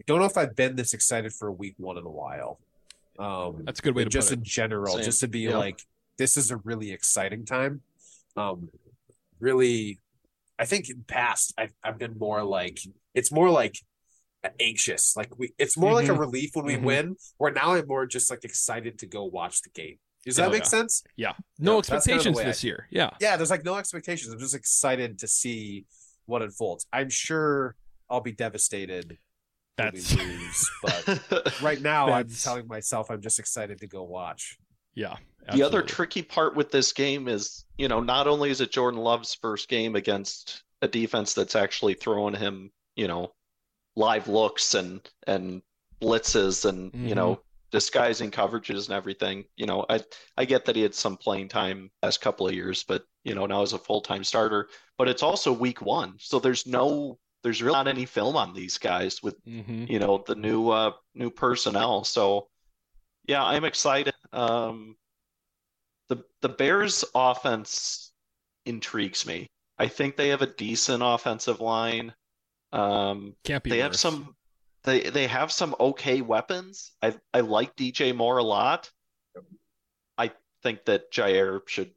I 0.00 0.04
don't 0.06 0.18
know 0.20 0.26
if 0.26 0.36
I've 0.36 0.54
been 0.56 0.76
this 0.76 0.94
excited 0.94 1.32
for 1.32 1.48
a 1.48 1.52
week 1.52 1.74
one 1.78 1.98
in 1.98 2.04
a 2.04 2.10
while. 2.10 2.60
Um, 3.18 3.62
That's 3.64 3.80
a 3.80 3.82
good 3.82 3.96
way 3.96 4.04
to 4.04 4.10
just 4.10 4.28
put 4.28 4.34
it. 4.34 4.38
in 4.40 4.44
general, 4.44 4.94
Same. 4.94 5.04
just 5.04 5.20
to 5.20 5.28
be 5.28 5.40
Yeah. 5.40 5.56
like, 5.58 5.80
this 6.18 6.36
is 6.36 6.50
a 6.52 6.56
really 6.58 6.92
exciting 6.92 7.44
time. 7.44 7.80
Um, 8.36 8.68
really, 9.40 9.98
I 10.58 10.66
think 10.66 10.88
in 10.88 11.02
past 11.06 11.52
I've 11.58 11.72
I've 11.82 11.98
been 11.98 12.16
more 12.18 12.44
like 12.44 12.78
it's 13.14 13.32
more 13.32 13.50
like 13.50 13.76
anxious. 14.60 15.16
Like 15.16 15.36
we, 15.38 15.52
it's 15.58 15.76
more 15.76 15.92
like 15.92 16.08
a 16.08 16.12
Mhm. 16.12 16.18
relief 16.18 16.50
when 16.54 16.64
we 16.64 16.76
Mhm. 16.76 16.82
win. 16.82 17.16
Where 17.38 17.52
now 17.52 17.74
I'm 17.74 17.86
more 17.86 18.06
just 18.06 18.30
like 18.30 18.44
excited 18.44 18.98
to 19.00 19.06
go 19.06 19.24
watch 19.24 19.62
the 19.62 19.70
game. 19.70 19.98
Does 20.24 20.36
that 20.36 20.48
Oh, 20.48 20.50
make 20.50 20.62
yeah. 20.64 20.68
sense? 20.68 21.02
Yeah. 21.16 21.32
No 21.58 21.76
Yeah, 21.76 21.76
that's 21.76 21.88
kind 21.88 21.98
of 21.98 22.04
the 22.04 22.12
expectations 22.12 22.38
I 22.38 22.44
this 22.44 22.64
year. 22.64 22.86
Yeah. 22.90 23.10
Yeah, 23.20 23.36
there's 23.36 23.50
like 23.50 23.64
no 23.64 23.76
expectations. 23.76 24.32
I'm 24.32 24.38
just 24.38 24.54
excited 24.54 25.18
to 25.20 25.26
see 25.28 25.86
what 26.26 26.42
unfolds. 26.42 26.86
I'm 26.92 27.08
sure 27.10 27.76
I'll 28.10 28.20
be 28.20 28.32
devastated 28.32 29.18
That's 29.76 30.12
lose, 30.16 30.70
but 30.82 31.60
right 31.62 31.80
now 31.80 32.10
I'm 32.12 32.28
telling 32.28 32.66
myself 32.66 33.10
I'm 33.10 33.22
just 33.22 33.38
excited 33.38 33.78
to 33.80 33.86
go 33.86 34.02
watch. 34.02 34.58
yeah. 34.94 35.16
The 35.52 35.62
other 35.62 35.80
tricky 35.82 36.22
part 36.22 36.54
with 36.56 36.70
this 36.70 36.92
game 36.92 37.26
is, 37.26 37.64
you 37.78 37.88
know, 37.88 38.00
not 38.00 38.26
only 38.26 38.50
is 38.50 38.60
it 38.60 38.70
Jordan 38.70 39.00
Love's 39.00 39.34
first 39.36 39.68
game 39.70 39.96
against 39.96 40.62
a 40.82 40.88
defense 40.88 41.32
that's 41.32 41.56
actually 41.56 41.94
throwing 41.94 42.34
him, 42.34 42.70
you 42.96 43.08
know, 43.08 43.32
live 43.98 44.28
looks 44.28 44.74
and 44.74 45.00
and 45.26 45.62
blitzes 46.00 46.64
and, 46.64 46.90
you 47.08 47.14
know, 47.14 47.40
disguising 47.72 48.30
coverages 48.30 48.86
and 48.86 48.94
everything. 48.96 49.44
You 49.56 49.66
know, 49.66 49.84
I 49.90 50.00
I 50.36 50.44
get 50.44 50.64
that 50.64 50.76
he 50.76 50.82
had 50.82 50.94
some 50.94 51.16
playing 51.16 51.48
time 51.48 51.90
last 52.02 52.20
couple 52.20 52.46
of 52.48 52.54
years, 52.54 52.84
but 52.84 53.02
you 53.24 53.34
know, 53.34 53.46
now 53.46 53.62
as 53.62 53.72
a 53.74 53.78
full-time 53.78 54.24
starter. 54.24 54.68
But 54.96 55.08
it's 55.08 55.22
also 55.22 55.52
week 55.52 55.82
one. 55.82 56.14
So 56.18 56.38
there's 56.38 56.66
no 56.66 57.18
there's 57.42 57.62
really 57.62 57.74
not 57.76 57.88
any 57.88 58.06
film 58.06 58.36
on 58.36 58.52
these 58.54 58.78
guys 58.78 59.22
with 59.22 59.36
Mhm. 59.44 59.88
you 59.88 59.98
know 59.98 60.24
the 60.26 60.34
new 60.34 60.70
uh 60.70 60.92
new 61.14 61.30
personnel 61.30 62.04
so 62.04 62.48
yeah 63.28 63.44
i'm 63.44 63.64
excited 63.64 64.14
um 64.32 64.96
the 66.08 66.24
the 66.40 66.48
bears 66.48 67.04
offense 67.14 68.12
intrigues 68.66 69.24
me 69.26 69.46
i 69.78 69.86
think 69.88 70.16
they 70.16 70.28
have 70.28 70.42
a 70.42 70.46
decent 70.54 71.02
offensive 71.04 71.60
line 71.60 72.12
um 72.72 73.34
Can't 73.44 73.62
be 73.62 73.70
they 73.70 73.78
have 73.78 73.96
some 73.96 74.34
they 74.84 75.00
they 75.10 75.26
have 75.26 75.52
some 75.52 75.74
okay 75.78 76.20
weapons. 76.20 76.92
I 77.02 77.14
i 77.34 77.40
like 77.40 77.76
dj 77.76 78.14
moore 78.14 78.38
a 78.38 78.42
lot. 78.44 78.90
I 80.16 80.32
think 80.62 80.84
that 80.86 81.12
Jaire 81.12 81.60
should 81.68 81.92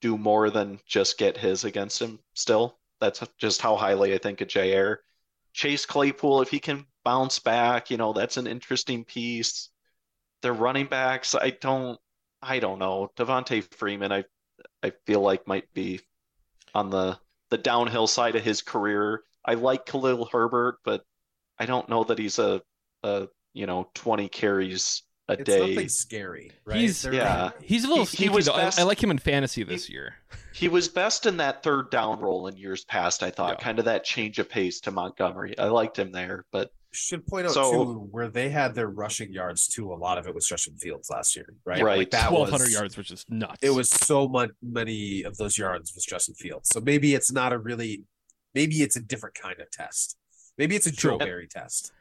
do 0.00 0.16
more 0.16 0.50
than 0.50 0.80
just 0.86 1.18
get 1.18 1.36
his 1.36 1.64
against 1.64 2.00
him 2.00 2.18
still. 2.34 2.78
That's 3.00 3.22
just 3.38 3.60
how 3.60 3.76
highly 3.76 4.14
i 4.14 4.18
think 4.18 4.40
of 4.40 4.48
Jaire. 4.48 4.98
Chase 5.52 5.86
claypool 5.86 6.42
if 6.42 6.50
he 6.50 6.58
can 6.58 6.86
bounce 7.04 7.38
back 7.38 7.90
you 7.90 7.96
know 7.96 8.12
that's 8.12 8.36
an 8.36 8.46
interesting 8.46 9.04
piece. 9.04 9.68
Their 10.42 10.54
running 10.54 10.86
backs 10.86 11.34
i 11.34 11.50
don't 11.50 11.98
i 12.42 12.58
don't 12.58 12.78
know. 12.78 13.10
Devontae 13.16 13.64
freeman 13.74 14.12
i 14.12 14.24
i 14.82 14.92
feel 15.04 15.20
like 15.20 15.46
might 15.46 15.72
be 15.74 16.00
on 16.74 16.90
the 16.90 17.18
the 17.50 17.58
downhill 17.58 18.06
side 18.06 18.34
of 18.36 18.42
his 18.42 18.62
career 18.62 19.22
i 19.46 19.54
like 19.54 19.86
khalil 19.86 20.28
herbert 20.30 20.76
but 20.84 21.02
i 21.58 21.66
don't 21.66 21.88
know 21.88 22.04
that 22.04 22.18
he's 22.18 22.38
a 22.38 22.60
a 23.02 23.26
you 23.54 23.66
know 23.66 23.88
20 23.94 24.28
carries 24.28 25.02
a 25.28 25.32
It's 25.32 25.42
day 25.44 25.58
nothing 25.74 25.88
scary, 25.88 26.52
right? 26.64 26.76
He's 26.76 27.02
They're- 27.02 27.14
yeah 27.14 27.50
He's 27.60 27.84
a 27.84 27.88
little 27.88 28.04
He- 28.04 28.24
he 28.24 28.28
was 28.28 28.46
though. 28.46 28.52
I- 28.52 28.62
best- 28.66 28.78
I 28.78 28.84
like 28.84 29.02
him 29.02 29.10
in 29.10 29.18
fantasy 29.18 29.64
this 29.64 29.90
year. 29.90 30.14
He 30.54 30.68
was 30.68 30.88
best 30.88 31.26
in 31.26 31.36
that 31.38 31.62
third 31.64 31.90
down 31.90 32.20
role 32.20 32.46
in 32.46 32.56
years 32.56 32.84
past, 32.84 33.22
I 33.24 33.30
thought. 33.30 33.56
Yeah. 33.58 33.64
Kind 33.64 33.78
of 33.80 33.84
that 33.86 34.04
change 34.04 34.38
of 34.38 34.48
pace 34.48 34.80
to 34.82 34.90
Montgomery. 34.92 35.58
I 35.58 35.66
liked 35.66 35.98
him 35.98 36.12
there, 36.12 36.44
but 36.52 36.70
Should 36.92 37.26
point 37.26 37.46
out 37.46 37.52
So- 37.54 37.72
too 37.72 38.08
where 38.12 38.28
they 38.28 38.48
had 38.50 38.74
their 38.76 38.86
rushing 38.88 39.32
yards 39.32 39.66
too. 39.66 39.92
A 39.92 39.96
lot 39.96 40.16
of 40.16 40.26
it 40.28 40.34
was 40.34 40.46
Justin 40.46 40.76
Fields 40.76 41.10
last 41.10 41.34
year, 41.34 41.46
right? 41.64 41.82
Right. 41.82 41.98
Like 41.98 42.10
Twelve 42.28 42.48
hundred 42.48 42.70
yards, 42.70 42.96
which 42.96 43.10
is 43.10 43.24
nuts. 43.28 43.58
It 43.62 43.70
was 43.70 43.90
so 43.90 44.28
much 44.28 44.50
many 44.62 45.24
of 45.24 45.36
those 45.38 45.58
yards 45.58 45.92
was 45.94 46.04
Justin 46.04 46.36
Fields. 46.36 46.68
So 46.72 46.80
maybe 46.80 47.14
it's 47.14 47.32
not 47.32 47.52
a 47.52 47.58
really, 47.58 48.04
maybe 48.56 48.76
it's 48.82 48.96
a 48.96 49.00
different 49.00 49.34
kind 49.34 49.60
of 49.60 49.70
test. 49.70 50.16
Maybe 50.56 50.74
it's 50.74 50.86
a 50.86 50.90
Joe 50.90 51.10
True. 51.10 51.18
Barry 51.18 51.46
test. 51.46 51.92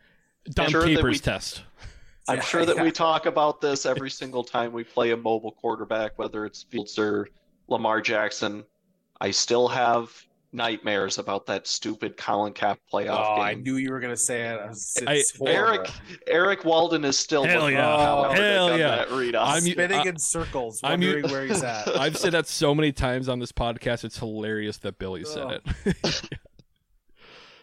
Don 0.52 0.70
sure 0.70 0.82
that 0.84 0.88
Capers 0.96 1.16
we- 1.16 1.20
test. 1.20 1.62
I'm 2.30 2.38
Yeah, 2.38 2.44
sure 2.44 2.66
that 2.66 2.78
yeah. 2.78 2.84
we 2.84 2.92
talk 2.92 3.26
about 3.28 3.62
this 3.62 3.86
every 3.86 4.10
single 4.10 4.44
time 4.44 4.72
we 4.72 4.84
play 4.84 5.12
a 5.12 5.18
mobile 5.18 5.52
quarterback, 5.52 6.18
whether 6.18 6.46
it's 6.46 6.64
Fields 6.64 6.98
or 6.98 7.28
Lamar 7.68 8.02
Jackson. 8.02 8.64
I 9.22 9.30
still 9.32 9.68
have 9.68 10.10
nightmares 10.56 11.18
about 11.18 11.46
that 11.48 11.68
stupid 11.68 12.18
Colin 12.18 12.54
Cap 12.54 12.80
playoff 12.92 13.10
Oh, 13.10 13.36
playoff 13.38 13.40
I 13.40 13.54
knew 13.56 13.76
you 13.76 13.92
were 13.92 14.00
gonna 14.00 14.16
say 14.18 14.42
it. 14.44 14.60
I 14.60 14.68
was, 14.68 14.98
I- 15.06 15.14
it's 15.16 15.38
horrible. 15.38 15.54
Eric 15.86 15.92
Erik 16.28 16.66
Walden 16.66 17.04
is 17.06 17.20
still 17.20 17.44
Hell 17.44 17.62
looking 17.64 17.78
yeah. 17.78 17.94
at 17.94 18.00
oh, 18.10 18.32
Hell 18.34 18.70
on 18.74 18.80
yeah. 18.80 19.06
that. 19.06 19.36
I'm- 19.36 19.62
spinning 19.62 20.00
I- 20.00 20.04
in 20.10 20.18
circles, 20.18 20.80
I'm- 20.84 21.00
wondering 21.02 21.30
where 21.30 21.46
he's 21.46 21.62
at. 21.64 21.88
I've 22.00 22.18
said 22.18 22.32
that 22.32 22.48
so 22.48 22.74
many 22.74 22.92
times 22.92 23.30
on 23.30 23.40
this 23.40 23.52
podcast. 23.52 24.04
It's 24.04 24.18
hilarious 24.18 24.78
that 24.78 24.98
Billy 24.98 25.24
said 25.26 25.62
it. 25.86 25.96
Oh. 26.04 26.12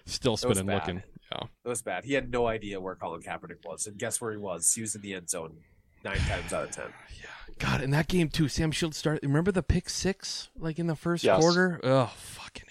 Still 0.05 0.37
spinning, 0.37 0.67
bad. 0.67 0.75
looking. 0.75 1.03
Yeah. 1.31 1.45
It 1.65 1.69
was 1.69 1.81
bad. 1.83 2.05
He 2.05 2.13
had 2.15 2.31
no 2.31 2.47
idea 2.47 2.81
where 2.81 2.95
Colin 2.97 3.23
Kaepernick 3.23 3.65
was, 3.65 3.87
and 3.87 3.97
guess 3.99 4.21
where 4.21 4.33
he 4.33 4.37
was? 4.37 4.73
He 4.75 4.81
was 4.81 4.95
in 4.95 5.01
the 5.03 5.15
end 5.15 5.31
zone 5.31 5.57
nine 6.05 6.19
times 6.19 6.53
out 6.53 6.65
of 6.65 6.71
ten. 6.73 6.87
Yeah. 7.21 7.29
God, 7.59 7.83
in 7.83 7.91
that 7.91 8.09
game 8.09 8.29
too, 8.29 8.49
Sam 8.49 8.73
Shields 8.73 8.97
started. 8.97 9.23
Remember 9.25 9.53
the 9.53 9.63
pick 9.63 9.89
six, 9.91 10.49
like 10.59 10.79
in 10.79 10.87
the 10.87 10.97
first 10.97 11.23
Yes. 11.23 11.39
quarter? 11.41 11.79
Oh, 11.85 12.07
fucking. 12.17 12.65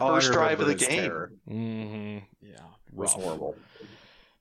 A. 0.00 0.04
All 0.04 0.10
I 0.12 0.14
First 0.16 0.32
drive 0.32 0.60
of 0.60 0.66
remember 0.68 0.78
the 0.78 0.86
game. 0.86 1.10
Mm-hmm. 1.50 2.46
Yeah, 2.46 2.54
It 2.88 2.94
was 2.94 3.12
horrible. 3.12 3.56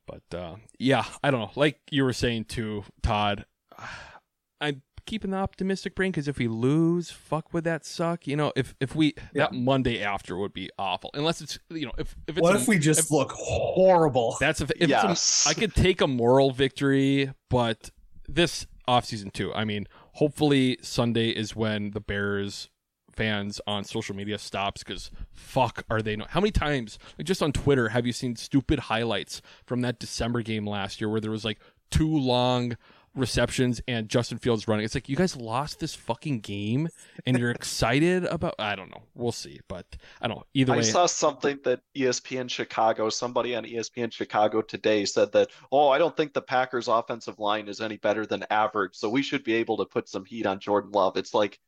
But 0.06 0.38
uh, 0.38 0.56
yeah, 0.80 1.04
I 1.24 1.32
don't 1.32 1.42
know. 1.42 1.52
Like 1.56 1.80
you 1.92 2.04
were 2.04 2.14
saying 2.14 2.46
too, 2.46 2.84
Todd. 3.04 3.46
I'm 4.62 4.82
keeping 5.06 5.32
the 5.32 5.38
optimistic 5.38 5.96
brain 5.96 6.12
because 6.12 6.28
if 6.28 6.38
we 6.38 6.48
lose, 6.48 7.10
fuck, 7.12 7.54
would 7.54 7.64
that 7.66 7.86
suck? 7.86 8.26
You 8.28 8.36
know, 8.36 8.52
if 8.56 8.74
if 8.80 8.96
we 8.96 9.14
that 9.34 9.54
Monday 9.54 10.02
after 10.02 10.36
would 10.38 10.54
be 10.54 10.70
awful. 10.80 11.10
Unless 11.14 11.42
it's 11.42 11.60
you 11.70 11.86
know 11.86 11.92
if 11.98 12.16
if 12.28 12.38
it's 12.38 12.42
What 12.42 12.56
a- 12.56 12.60
if 12.60 12.68
we 12.68 12.80
just 12.80 13.12
look 13.12 13.32
horrible? 13.34 14.36
That's 14.40 14.62
if, 14.62 14.72
if 14.80 14.90
Yes. 14.90 15.04
it's 15.12 15.46
a, 15.46 15.50
I 15.50 15.54
could 15.54 15.76
take 15.76 16.02
a 16.02 16.08
moral 16.08 16.52
victory, 16.52 17.32
but 17.50 17.92
this 18.28 18.66
offseason 18.88 19.32
too. 19.34 19.54
I 19.54 19.66
mean, 19.66 19.88
hopefully 20.14 20.78
Sunday 20.82 21.30
is 21.30 21.56
when 21.56 21.92
the 21.92 22.00
Bears 22.02 22.70
fans 23.18 23.60
on 23.66 23.84
social 23.84 24.16
media 24.16 24.38
stops 24.38 24.84
because 24.84 25.10
fuck 25.34 25.84
are 25.90 26.02
they 26.02 26.16
not 26.16 26.30
how 26.30 26.40
many 26.40 26.52
times 26.52 27.00
like 27.18 27.26
just 27.26 27.42
on 27.42 27.52
twitter 27.52 27.90
have 27.90 28.06
you 28.06 28.14
seen 28.14 28.36
stupid 28.36 28.78
highlights 28.78 29.42
from 29.66 29.82
that 29.82 30.00
december 30.00 30.42
game 30.44 30.68
last 30.68 31.02
year 31.02 31.10
where 31.10 31.20
there 31.20 31.32
was 31.32 31.44
like 31.44 31.60
two 31.90 32.16
long 32.18 32.78
receptions 33.16 33.82
and 33.88 34.08
justin 34.10 34.38
fields 34.38 34.68
running? 34.68 34.86
It's 34.86 34.94
like 34.94 35.10
you 35.10 35.16
guys 35.16 35.36
lost 35.36 35.80
this 35.80 35.96
fucking 35.96 36.42
game 36.42 36.88
and 37.26 37.40
you're 37.40 37.50
excited 37.60 38.26
about 38.26 38.54
i 38.60 38.76
don't 38.76 38.92
know. 38.92 39.02
We'll 39.16 39.32
see 39.32 39.60
but 39.68 39.86
i 40.22 40.28
don't 40.28 40.38
know. 40.38 40.44
Either 40.54 40.74
I 40.74 40.82
saw 40.82 41.08
something 41.08 41.58
that 41.64 41.82
ESPN 41.98 42.50
Chicago, 42.50 43.10
somebody 43.10 43.56
on 43.56 43.64
ESPN 43.64 44.12
Chicago 44.12 44.62
today 44.62 45.06
said 45.06 45.32
that, 45.32 45.50
oh, 45.72 45.90
I 45.90 45.98
don't 45.98 46.16
think 46.16 46.34
the 46.34 46.42
Packers 46.42 46.88
offensive 46.88 47.40
line 47.40 47.68
is 47.68 47.82
any 47.82 47.98
better 47.98 48.26
than 48.26 48.46
average, 48.52 48.96
so 48.96 49.10
we 49.10 49.24
should 49.24 49.44
be 49.44 49.56
able 49.56 49.78
to 49.78 49.86
put 49.86 50.08
some 50.08 50.26
heat 50.26 50.46
on 50.46 50.60
Jordan 50.60 50.92
Love. 50.92 51.18
It's 51.18 51.34
like, 51.34 51.60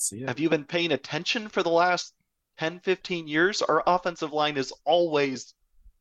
See 0.00 0.22
have 0.22 0.38
you 0.38 0.48
been 0.48 0.64
paying 0.64 0.92
attention 0.92 1.48
for 1.48 1.62
the 1.62 1.70
last 1.70 2.14
10, 2.58 2.80
15 2.80 3.28
years? 3.28 3.60
Our 3.62 3.82
offensive 3.86 4.32
line 4.32 4.56
is 4.56 4.72
always 4.84 5.54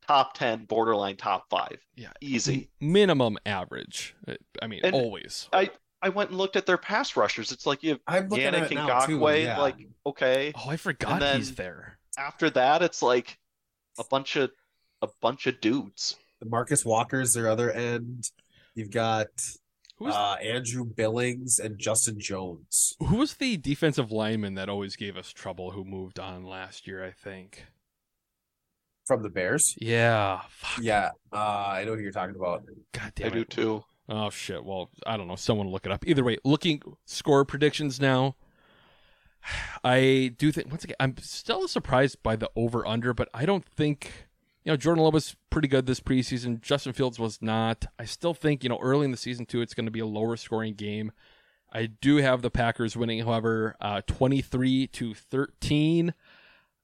top 0.07 0.33
10, 0.35 0.65
borderline 0.65 1.17
top 1.17 1.49
five. 1.49 1.77
Yeah. 1.95 2.11
Easy. 2.21 2.69
minimum 2.79 3.37
average 3.45 4.15
Uh, 4.27 4.35
i 4.61 4.67
mean 4.67 4.81
And- 4.83 4.95
always 4.95 5.49
I, 5.53 5.69
I 6.01 6.09
went 6.09 6.29
and 6.29 6.37
looked 6.39 6.55
at 6.55 6.65
their 6.65 6.77
pass 6.77 7.17
rushers. 7.17 7.51
It's 7.51 7.65
like 7.65 7.83
you 7.83 7.91
have 7.91 7.99
I'm 8.07 8.29
Yannick 8.29 8.71
it 8.71 8.75
now, 8.75 9.05
too, 9.05 9.19
Ngakoue, 9.19 9.43
yeah. 9.43 9.59
like, 9.59 9.75
okay. 10.05 10.53
oh 10.55 10.69
i 10.69 10.77
forgot 10.77 11.19
then- 11.19 11.37
he's 11.37 11.55
there 11.55 11.99
After 12.17 12.49
that, 12.51 12.81
it's 12.81 13.01
like 13.01 13.37
a 13.99 14.03
bunch 14.05 14.35
of 14.37 14.51
a 15.01 15.09
bunch 15.21 15.45
of 15.47 15.59
dudes. 15.61 16.15
The 16.39 16.45
Marcus 16.47 16.85
Walker's 16.85 17.33
their 17.33 17.49
other 17.49 17.69
end. 17.71 18.29
You've 18.75 18.91
got 18.91 19.27
Who's- 19.99 20.15
uh, 20.15 20.35
Andrew 20.41 20.85
Billings 20.85 21.59
and 21.59 21.77
Justin 21.77 22.19
Jones. 22.19 22.95
Who 22.99 23.17
was 23.17 23.35
the 23.35 23.57
defensive 23.57 24.11
lineman 24.11 24.55
that 24.55 24.69
always 24.69 24.95
gave 24.95 25.15
us 25.17 25.31
trouble 25.31 25.71
who 25.71 25.83
moved 25.83 26.19
on 26.19 26.43
last 26.45 26.87
year, 26.87 27.03
I 27.05 27.11
think? 27.11 27.65
From 29.05 29.23
the 29.23 29.29
Bears? 29.29 29.75
Yeah. 29.79 30.41
Fuck. 30.49 30.83
Yeah, 30.83 31.11
uh, 31.33 31.35
I 31.37 31.83
know 31.83 31.95
who 31.95 32.01
you're 32.01 32.11
talking 32.11 32.35
about. 32.35 32.63
God 32.93 33.11
damn 33.15 33.27
I 33.27 33.29
it. 33.31 33.33
do 33.33 33.43
too. 33.45 33.83
Oh 34.07 34.29
shit. 34.29 34.63
Well, 34.63 34.89
I 35.05 35.17
don't 35.17 35.27
know. 35.27 35.35
Someone 35.35 35.67
look 35.69 35.85
it 35.85 35.91
up. 35.91 36.05
Either 36.07 36.23
way, 36.23 36.37
looking 36.43 36.81
score 37.05 37.43
predictions 37.45 37.99
now. 37.99 38.35
I 39.83 40.33
do 40.37 40.51
think 40.51 40.69
once 40.69 40.83
again 40.83 40.95
I'm 40.99 41.15
still 41.19 41.67
surprised 41.67 42.21
by 42.23 42.35
the 42.35 42.49
over 42.55 42.87
under, 42.87 43.13
but 43.13 43.29
I 43.33 43.45
don't 43.45 43.65
think 43.65 44.27
you 44.69 44.73
know 44.73 44.77
Jordan 44.77 45.03
Love 45.03 45.15
was 45.15 45.35
pretty 45.49 45.67
good 45.67 45.87
this 45.87 45.99
preseason. 45.99 46.61
Justin 46.61 46.93
Fields 46.93 47.17
was 47.17 47.41
not. 47.41 47.87
I 47.97 48.05
still 48.05 48.35
think 48.35 48.61
you 48.63 48.69
know 48.69 48.77
early 48.79 49.05
in 49.05 49.09
the 49.09 49.17
season 49.17 49.47
too, 49.47 49.61
it's 49.61 49.73
going 49.73 49.87
to 49.87 49.91
be 49.91 49.99
a 49.99 50.05
lower 50.05 50.37
scoring 50.37 50.75
game. 50.75 51.11
I 51.73 51.87
do 51.87 52.17
have 52.17 52.43
the 52.43 52.51
Packers 52.51 52.95
winning, 52.95 53.25
however, 53.25 53.75
uh, 53.81 54.01
twenty 54.05 54.41
three 54.41 54.85
to 54.85 55.15
thirteen. 55.15 56.13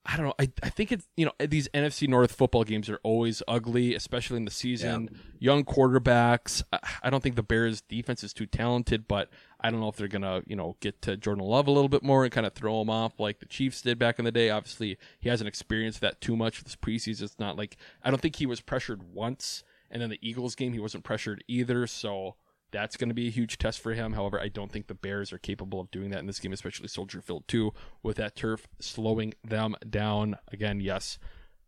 I 0.06 0.18
don't 0.18 0.28
know. 0.28 0.34
I, 0.40 0.52
I 0.62 0.70
think 0.70 0.92
it's 0.92 1.08
you 1.18 1.26
know 1.26 1.32
these 1.40 1.68
NFC 1.70 2.08
North 2.08 2.34
football 2.34 2.64
games 2.64 2.90
are 2.90 3.00
always 3.02 3.42
ugly, 3.48 3.96
especially 3.96 4.38
in 4.38 4.46
the 4.46 4.52
season. 4.52 5.10
Young 5.40 5.64
quarterbacks. 5.66 6.62
I, 6.72 6.80
I 7.04 7.10
don't 7.10 7.24
think 7.24 7.36
the 7.36 7.44
Bears 7.44 7.82
defense 7.82 8.24
is 8.24 8.32
too 8.32 8.46
talented, 8.46 9.08
but 9.08 9.30
I 9.60 9.72
don't 9.72 9.80
know 9.80 9.90
if 9.90 9.96
they're 9.96 10.08
gonna 10.08 10.44
you 10.46 10.56
know 10.56 10.78
get 10.80 11.02
to 11.04 11.18
Jordan 11.18 11.44
Love 11.44 11.68
a 11.68 11.72
little 11.72 11.90
bit 11.90 12.04
more 12.04 12.24
and 12.24 12.32
kind 12.32 12.46
of 12.46 12.54
throw 12.54 12.82
him 12.82 12.90
off 12.90 13.20
like 13.20 13.40
the 13.40 13.48
Chiefs 13.48 13.82
did 13.82 13.98
back 13.98 14.20
in 14.20 14.26
the 14.26 14.32
day. 14.32 14.52
Obviously, 14.52 14.98
he 15.20 15.30
hasn't 15.30 15.48
experienced 15.48 16.02
that 16.02 16.22
too 16.22 16.36
much 16.36 16.64
this 16.64 16.76
preseason. 16.76 17.24
It's 17.24 17.40
not 17.40 17.58
like 17.58 17.76
I 18.04 18.12
don't 18.12 18.22
think 18.22 18.36
he 18.36 18.46
was 18.46 18.62
pressured 18.62 19.02
once, 19.12 19.64
and 19.90 20.02
then 20.02 20.12
the 20.12 20.20
Eagles 20.22 20.54
game 20.54 20.74
he 20.74 20.80
wasn't 20.80 21.04
pressured 21.04 21.44
either. 21.48 21.88
So 21.88 22.36
that's 22.76 22.98
going 22.98 23.08
to 23.08 23.16
be 23.16 23.28
a 23.28 23.32
huge 23.32 23.58
test 23.58 23.80
for 23.80 23.94
him. 23.94 24.12
However, 24.12 24.38
I 24.38 24.50
don't 24.50 24.70
think 24.70 24.88
the 24.88 24.94
Bears 24.94 25.32
are 25.32 25.38
capable 25.38 25.80
of 25.80 25.90
doing 25.92 26.10
that 26.10 26.20
in 26.20 26.26
this 26.26 26.40
game, 26.40 26.52
especially 26.52 26.90
Soldier 26.90 27.22
Field 27.22 27.46
2, 27.48 27.72
with 28.04 28.18
that 28.18 28.36
turf 28.36 28.68
slowing 28.80 29.34
them 29.46 29.78
down. 29.90 30.36
Again, 30.52 30.82
yes, 30.82 31.18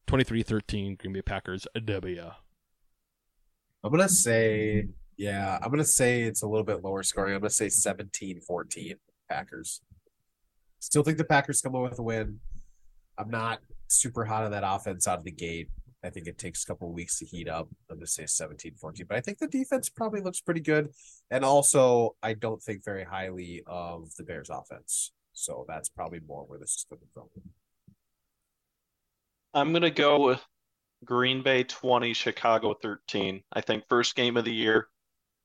23 0.07 0.43
13, 0.43 0.95
Green 0.95 1.13
Bay 1.13 1.21
Packers, 1.21 1.65
a 1.73 1.79
W. 1.79 2.29
I'm 3.83 3.91
gonna 3.91 4.09
say, 4.09 4.89
yeah, 5.15 5.57
I'm 5.61 5.69
gonna 5.69 5.85
say 5.85 6.23
it's 6.23 6.41
a 6.41 6.47
little 6.47 6.65
bit 6.65 6.83
lower 6.83 7.03
scoring. 7.03 7.33
I'm 7.33 7.39
gonna 7.39 7.51
say 7.51 7.67
17-14 7.67 8.97
Packers. 9.29 9.79
Still 10.79 11.03
think 11.03 11.17
the 11.17 11.23
Packers 11.23 11.61
come 11.61 11.73
away 11.73 11.89
with 11.89 11.99
a 11.99 12.03
win. 12.03 12.41
I'm 13.17 13.29
not 13.29 13.59
super 13.87 14.25
hot 14.25 14.43
on 14.43 14.51
that 14.51 14.63
offense 14.65 15.07
out 15.07 15.19
of 15.19 15.23
the 15.23 15.31
gate. 15.31 15.69
I 16.07 16.09
think 16.09 16.27
it 16.27 16.37
takes 16.37 16.63
a 16.63 16.67
couple 16.67 16.91
weeks 16.91 17.19
to 17.19 17.25
heat 17.25 17.49
up. 17.49 17.67
I'm 17.91 17.97
gonna 17.97 18.07
say 18.07 18.23
17-14, 18.23 19.07
but 19.07 19.17
I 19.17 19.21
think 19.21 19.39
the 19.39 19.47
defense 19.47 19.89
probably 19.89 20.21
looks 20.21 20.39
pretty 20.39 20.61
good. 20.61 20.89
And 21.29 21.43
also, 21.43 22.15
I 22.23 22.33
don't 22.33 22.63
think 22.63 22.85
very 22.85 23.03
highly 23.03 23.61
of 23.67 24.15
the 24.15 24.23
Bears 24.23 24.49
offense. 24.49 25.11
So 25.33 25.65
that's 25.67 25.89
probably 25.89 26.21
more 26.25 26.43
where 26.43 26.59
this 26.59 26.71
is 26.71 26.85
coming 26.89 27.07
from. 27.13 27.25
I'm 29.53 29.73
gonna 29.73 29.91
go 29.91 30.21
with 30.21 30.41
Green 31.03 31.43
Bay 31.43 31.63
20, 31.63 32.13
Chicago 32.13 32.73
13. 32.73 33.43
I 33.51 33.61
think 33.61 33.83
first 33.89 34.15
game 34.15 34.37
of 34.37 34.45
the 34.45 34.53
year, 34.53 34.87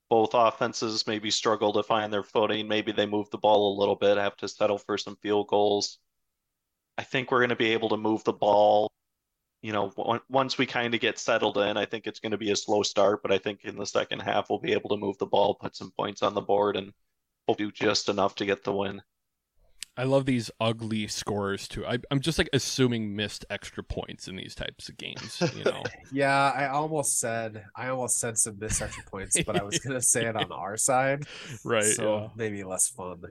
both 0.09 0.33
offenses 0.33 1.05
maybe 1.07 1.29
struggle 1.29 1.73
to 1.73 1.83
find 1.83 2.11
their 2.11 2.23
footing. 2.23 2.67
Maybe 2.67 2.91
they 2.91 3.05
move 3.05 3.29
the 3.31 3.37
ball 3.37 3.75
a 3.75 3.79
little 3.79 3.95
bit, 3.95 4.17
have 4.17 4.37
to 4.37 4.47
settle 4.47 4.77
for 4.77 4.97
some 4.97 5.17
field 5.21 5.47
goals. 5.47 5.99
I 6.97 7.03
think 7.03 7.31
we're 7.31 7.41
gonna 7.41 7.55
be 7.55 7.73
able 7.73 7.89
to 7.89 7.97
move 7.97 8.23
the 8.23 8.33
ball. 8.33 8.91
You 9.63 9.71
know, 9.71 9.91
on- 9.97 10.21
once 10.29 10.57
we 10.57 10.67
kind 10.67 10.93
of 10.93 10.99
get 11.01 11.17
settled 11.17 11.57
in, 11.57 11.77
I 11.77 11.85
think 11.85 12.05
it's 12.05 12.19
going 12.19 12.33
to 12.33 12.37
be 12.37 12.51
a 12.51 12.55
slow 12.55 12.83
start, 12.83 13.23
but 13.23 13.31
I 13.31 13.39
think 13.39 13.61
in 13.63 13.77
the 13.77 13.85
second 13.85 14.19
half 14.19 14.49
we'll 14.49 14.59
be 14.59 14.73
able 14.73 14.89
to 14.91 14.97
move 14.97 15.17
the 15.17 15.25
ball, 15.25 15.55
put 15.55 15.75
some 15.75 15.91
points 15.97 16.21
on 16.21 16.35
the 16.35 16.41
board, 16.41 16.75
and 16.75 16.93
we'll 17.47 17.55
do 17.55 17.71
just 17.71 18.09
enough 18.09 18.35
to 18.35 18.45
get 18.45 18.63
the 18.63 18.73
win. 18.73 19.01
I 19.95 20.05
love 20.05 20.25
these 20.25 20.49
ugly 20.59 21.07
scores 21.07 21.67
too. 21.67 21.85
I, 21.85 21.99
I'm 22.09 22.19
just 22.19 22.39
like 22.39 22.49
assuming 22.51 23.15
missed 23.15 23.45
extra 23.49 23.83
points 23.83 24.27
in 24.27 24.35
these 24.35 24.55
types 24.55 24.89
of 24.89 24.97
games. 24.97 25.41
You 25.55 25.63
know, 25.63 25.83
Yeah, 26.11 26.51
I 26.51 26.67
almost 26.67 27.19
said 27.19 27.63
I 27.75 27.89
almost 27.89 28.19
said 28.19 28.37
some 28.37 28.57
missed 28.57 28.81
extra 28.81 29.03
points, 29.03 29.41
but 29.43 29.55
I 29.55 29.63
was 29.63 29.77
gonna 29.85 30.01
say 30.01 30.25
it 30.25 30.35
on 30.35 30.51
our 30.51 30.77
side. 30.77 31.25
right? 31.63 31.83
so 31.83 32.17
yeah. 32.17 32.27
maybe 32.35 32.63
less 32.63 32.87
fun. 32.87 33.21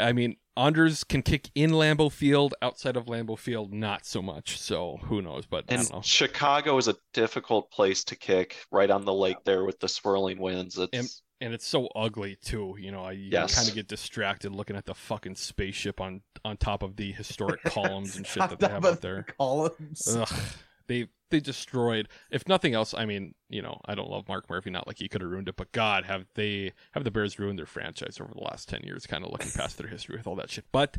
I 0.00 0.12
mean, 0.12 0.36
Anders 0.56 1.04
can 1.04 1.22
kick 1.22 1.50
in 1.54 1.70
Lambeau 1.70 2.10
Field. 2.10 2.54
Outside 2.60 2.96
of 2.96 3.06
Lambeau 3.06 3.38
Field, 3.38 3.72
not 3.72 4.04
so 4.04 4.20
much. 4.20 4.58
So 4.58 4.98
who 5.04 5.22
knows? 5.22 5.46
But 5.46 5.64
I 5.68 5.74
And 5.74 5.82
don't 5.88 5.96
know. 5.96 6.02
Chicago 6.02 6.76
is 6.78 6.88
a 6.88 6.96
difficult 7.14 7.70
place 7.70 8.04
to 8.04 8.16
kick 8.16 8.56
right 8.70 8.90
on 8.90 9.04
the 9.04 9.14
lake 9.14 9.38
there 9.44 9.64
with 9.64 9.80
the 9.80 9.88
swirling 9.88 10.38
winds. 10.40 10.78
It's 10.92 11.22
and 11.40 11.52
it's 11.54 11.66
so 11.66 11.86
ugly 11.96 12.36
too. 12.42 12.76
You 12.78 12.92
know, 12.92 13.02
I 13.04 13.12
Yes. 13.12 13.54
kind 13.56 13.68
of 13.68 13.74
get 13.74 13.88
distracted 13.88 14.52
looking 14.54 14.76
at 14.76 14.84
the 14.84 14.94
fucking 14.94 15.36
spaceship 15.36 16.00
on 16.00 16.22
on 16.44 16.56
top 16.56 16.82
of 16.82 16.96
the 16.96 17.12
historic 17.12 17.62
columns 17.64 18.16
and 18.16 18.26
shit 18.26 18.48
that 18.48 18.58
they 18.58 18.68
have 18.68 18.84
out 18.84 19.00
there. 19.00 19.24
Columns. 19.38 20.06
Ugh, 20.16 20.28
they 20.86 21.08
they 21.30 21.40
destroyed. 21.40 22.08
If 22.30 22.46
nothing 22.46 22.74
else, 22.74 22.94
I 22.94 23.06
mean, 23.06 23.34
you 23.48 23.62
know, 23.62 23.80
I 23.86 23.94
don't 23.94 24.10
love 24.10 24.28
Mark 24.28 24.50
Murphy. 24.50 24.70
Not 24.70 24.86
like 24.86 24.98
he 24.98 25.08
could 25.08 25.20
have 25.20 25.30
ruined 25.30 25.48
it, 25.48 25.56
but 25.56 25.72
God, 25.72 26.04
have 26.04 26.26
they 26.34 26.72
have 26.92 27.04
the 27.04 27.10
Bears 27.10 27.38
ruined 27.38 27.58
their 27.58 27.66
franchise 27.66 28.18
over 28.20 28.32
the 28.34 28.42
last 28.42 28.68
ten 28.68 28.82
years? 28.82 29.06
Kind 29.06 29.24
of 29.24 29.30
looking 29.30 29.50
past 29.52 29.78
their 29.78 29.88
history 29.88 30.16
with 30.16 30.26
all 30.26 30.36
that 30.36 30.50
shit. 30.50 30.66
But 30.72 30.98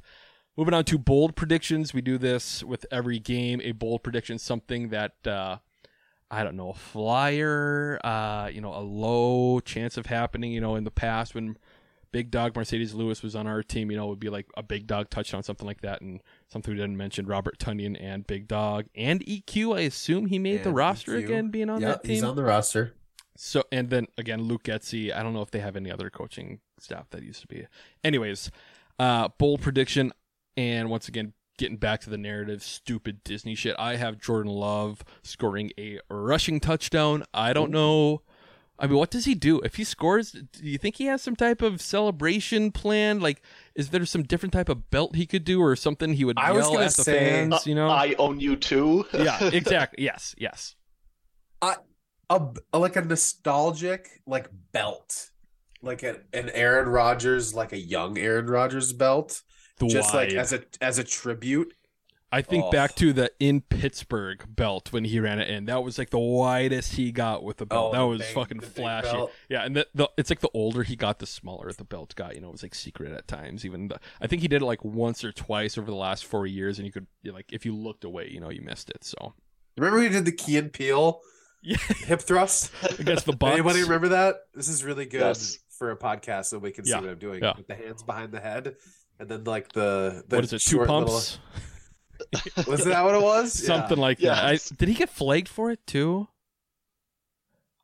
moving 0.58 0.74
on 0.74 0.86
to 0.86 0.98
bold 0.98 1.36
predictions, 1.36 1.94
we 1.94 2.02
do 2.02 2.18
this 2.18 2.64
with 2.64 2.86
every 2.92 3.20
game. 3.20 3.62
A 3.64 3.72
bold 3.72 4.04
prediction, 4.04 4.40
something 4.40 4.90
that. 4.90 5.26
uh 5.26 5.58
I 6.32 6.44
don't 6.44 6.56
know, 6.56 6.72
a 6.72 6.74
flyer, 6.74 8.00
uh, 8.04 8.50
you 8.52 8.60
know, 8.60 8.74
a 8.74 8.82
low 8.82 9.60
chance 9.60 9.98
of 9.98 10.08
happening, 10.08 10.52
you 10.52 10.62
know, 10.62 10.76
in 10.76 10.84
the 10.84 10.90
past 10.90 11.36
when 11.36 11.58
Big 12.14 12.30
Dog 12.30 12.54
Marcedes 12.54 12.94
Lewis 12.94 13.24
was 13.24 13.36
on 13.36 13.48
our 13.48 13.64
team, 13.64 13.90
you 13.90 13.98
know, 13.98 14.06
it 14.06 14.10
would 14.10 14.20
be 14.20 14.30
like 14.30 14.46
a 14.56 14.62
Big 14.62 14.86
Dog 14.86 15.10
touchdown, 15.10 15.42
something 15.42 15.66
like 15.66 15.82
that. 15.82 16.00
And 16.00 16.22
something 16.48 16.72
we 16.72 16.80
didn't 16.80 16.96
mention, 16.96 17.26
Robert 17.26 17.58
Tonyan 17.58 17.98
and 18.00 18.26
Big 18.26 18.48
Dog 18.48 18.86
and 18.96 19.20
EQ. 19.26 19.76
I 19.76 19.82
assume 19.82 20.28
he 20.28 20.38
made 20.40 20.64
the 20.64 20.72
roster 20.72 21.14
EQ. 21.14 21.24
again, 21.26 21.50
being 21.50 21.72
on 21.72 21.82
yeah, 21.82 21.90
that 21.90 22.04
team. 22.04 22.12
he's 22.12 22.24
on 22.24 22.36
the 22.36 22.44
roster. 22.44 22.94
So 23.36 23.64
and 23.72 23.90
then 23.90 24.08
again, 24.16 24.44
Luke 24.44 24.64
Getsy. 24.64 25.14
I 25.14 25.24
don't 25.24 25.34
know 25.34 25.42
if 25.42 25.50
they 25.50 25.60
have 25.60 25.76
any 25.76 25.92
other 25.92 26.12
coaching 26.12 26.60
staff 26.80 27.10
that 27.10 27.24
used 27.24 27.42
to 27.42 27.48
be. 27.48 27.66
Anyways, 28.04 28.52
uh, 29.00 29.30
bold 29.40 29.62
prediction, 29.62 30.14
and 30.56 30.92
once 30.92 31.08
again, 31.08 31.34
getting 31.58 31.78
back 31.78 32.02
to 32.02 32.12
the 32.12 32.18
narrative, 32.18 32.62
stupid 32.62 33.24
Disney 33.24 33.56
shit. 33.56 33.76
I 33.80 33.96
have 33.96 34.20
Jordan 34.20 34.52
Love 34.52 35.04
scoring 35.24 35.72
a 35.80 36.00
rushing 36.12 36.60
touchdown. 36.60 37.24
I 37.34 37.54
don't 37.54 37.72
know. 37.72 38.22
I 38.80 38.88
mean, 38.88 38.98
what 38.98 39.12
does 39.12 39.26
he 39.26 39.36
do 39.36 39.60
if 39.62 39.76
he 39.76 39.84
scores? 39.84 40.32
Do 40.32 40.42
you 40.62 40.78
think 40.78 40.96
he 40.96 41.06
has 41.06 41.22
some 41.22 41.36
type 41.36 41.62
of 41.62 41.80
celebration 41.80 42.72
plan? 42.72 43.20
Like, 43.20 43.42
is 43.76 43.92
there 43.92 44.04
some 44.06 44.24
different 44.24 44.52
type 44.52 44.68
of 44.68 44.90
belt 44.90 45.16
he 45.16 45.26
could 45.28 45.44
do, 45.46 45.62
or 45.62 45.76
something 45.76 46.14
he 46.14 46.26
would 46.26 46.38
I 46.40 46.52
was 46.52 46.66
yell 46.66 46.74
gonna 46.74 46.86
at 46.86 46.94
the 46.96 47.04
say- 47.04 47.20
fans? 47.20 47.68
You 47.68 47.76
know? 47.76 47.90
I 47.90 48.16
own 48.18 48.40
you 48.40 48.56
too. 48.56 49.06
yeah, 49.14 49.38
exactly. 49.54 50.04
Yes, 50.04 50.34
yes. 50.38 50.76
A, 51.62 51.76
a 52.74 52.80
like 52.80 52.96
a 52.96 53.02
nostalgic 53.02 54.22
like 54.26 54.50
belt. 54.72 55.30
like 55.82 56.02
an, 56.04 56.18
an 56.34 56.50
Aaron 56.50 56.90
Rodgers, 56.90 57.54
like 57.54 57.74
a 57.74 57.80
young 57.80 58.18
Aaron 58.18 58.48
Rodgers 58.48 58.92
belt, 58.92 59.42
just 59.88 60.14
like 60.14 60.34
as 60.34 60.52
a 60.52 60.64
as 60.82 60.98
a 60.98 61.04
tribute. 61.04 61.74
I 62.34 62.42
think 62.42 62.66
Oh. 62.66 62.72
back 62.72 62.96
to 62.96 63.14
the 63.14 63.32
in 63.40 63.62
Pittsburgh 63.62 64.44
belt 64.48 64.92
when 64.92 65.06
he 65.06 65.20
ran 65.20 65.40
it 65.40 65.50
in. 65.50 65.66
That 65.66 65.84
was 65.84 65.98
like 65.98 66.10
the 66.10 66.18
widest 66.20 66.94
he 66.96 67.12
got 67.12 67.44
with 67.44 67.58
the 67.58 67.66
belt. 67.66 67.94
Oh, 67.94 67.98
that 67.98 68.04
was 68.08 68.20
big- 68.22 68.34
fucking 68.34 68.60
flashy. 68.62 69.26
Yeah, 69.50 69.64
and 69.64 69.76
the, 69.76 69.88
the 69.94 70.10
it's 70.18 70.30
like 70.30 70.40
the 70.40 70.50
older 70.54 70.84
he 70.84 70.96
got, 70.96 71.20
the 71.20 71.26
smaller 71.28 71.72
the 71.72 71.84
belt 71.84 72.16
got. 72.16 72.36
You 72.36 72.42
know, 72.42 72.50
it 72.50 72.54
was 72.54 72.64
like 72.64 72.76
secret 72.76 73.12
at 73.14 73.28
times. 73.28 73.64
Even 73.66 73.88
the, 73.90 74.00
I 74.20 74.28
think 74.28 74.42
he 74.42 74.48
did 74.48 74.62
it 74.62 74.66
like 74.66 74.84
once 74.84 75.24
or 75.24 75.32
twice 75.32 75.78
over 75.78 75.90
the 75.90 75.96
last 75.98 76.26
four 76.26 76.48
years, 76.48 76.80
and 76.80 76.86
you 76.86 76.92
could 76.92 77.08
like 77.24 77.54
if 77.54 77.66
you 77.66 77.76
looked 77.76 78.04
away, 78.04 78.30
you 78.30 78.40
know, 78.40 78.50
you 78.50 78.62
missed 78.62 78.90
it. 78.90 79.04
So 79.04 79.34
Remember 79.78 80.00
we 80.00 80.10
did 80.10 80.26
the 80.26 80.32
Key 80.32 80.58
and 80.58 80.74
Peele 80.74 81.22
yeah, 81.62 81.78
hip 82.06 82.22
thrust? 82.22 82.72
against 83.00 83.26
the 83.26 83.34
Bucks. 83.34 83.54
Anybody 83.54 83.84
remember 83.84 84.10
that? 84.10 84.36
This 84.54 84.68
is 84.70 84.84
really 84.84 85.06
good 85.06 85.22
Yes. 85.22 85.60
for 85.70 85.92
a 85.92 85.98
podcast, 85.98 86.46
so 86.46 86.58
we 86.60 86.72
can 86.72 86.84
see 86.86 86.94
what 86.96 87.06
I'm 87.10 87.18
doing. 87.20 87.42
yeah. 87.44 87.54
With 87.58 87.68
the 87.68 87.76
hands 87.76 88.04
behind 88.04 88.32
the 88.32 88.40
head, 88.40 88.76
and 89.20 89.30
then 89.30 89.44
like 89.46 89.72
the, 89.72 90.24
the 90.28 90.36
what 90.38 90.44
is 90.46 90.54
it? 90.54 90.60
Two 90.62 90.84
pumps, 90.86 91.12
Little, 91.12 91.70
was 92.68 92.86
that 92.86 93.04
what 93.04 93.16
it 93.16 93.22
was? 93.22 93.60
Yeah. 93.62 93.68
something 93.68 93.98
like 93.98 94.20
that. 94.20 94.44
I, 94.44 94.60
did 94.78 94.88
he 94.90 94.96
get 94.96 95.10
flagged 95.10 95.48
for 95.48 95.72
it 95.72 95.86
too? 95.88 96.28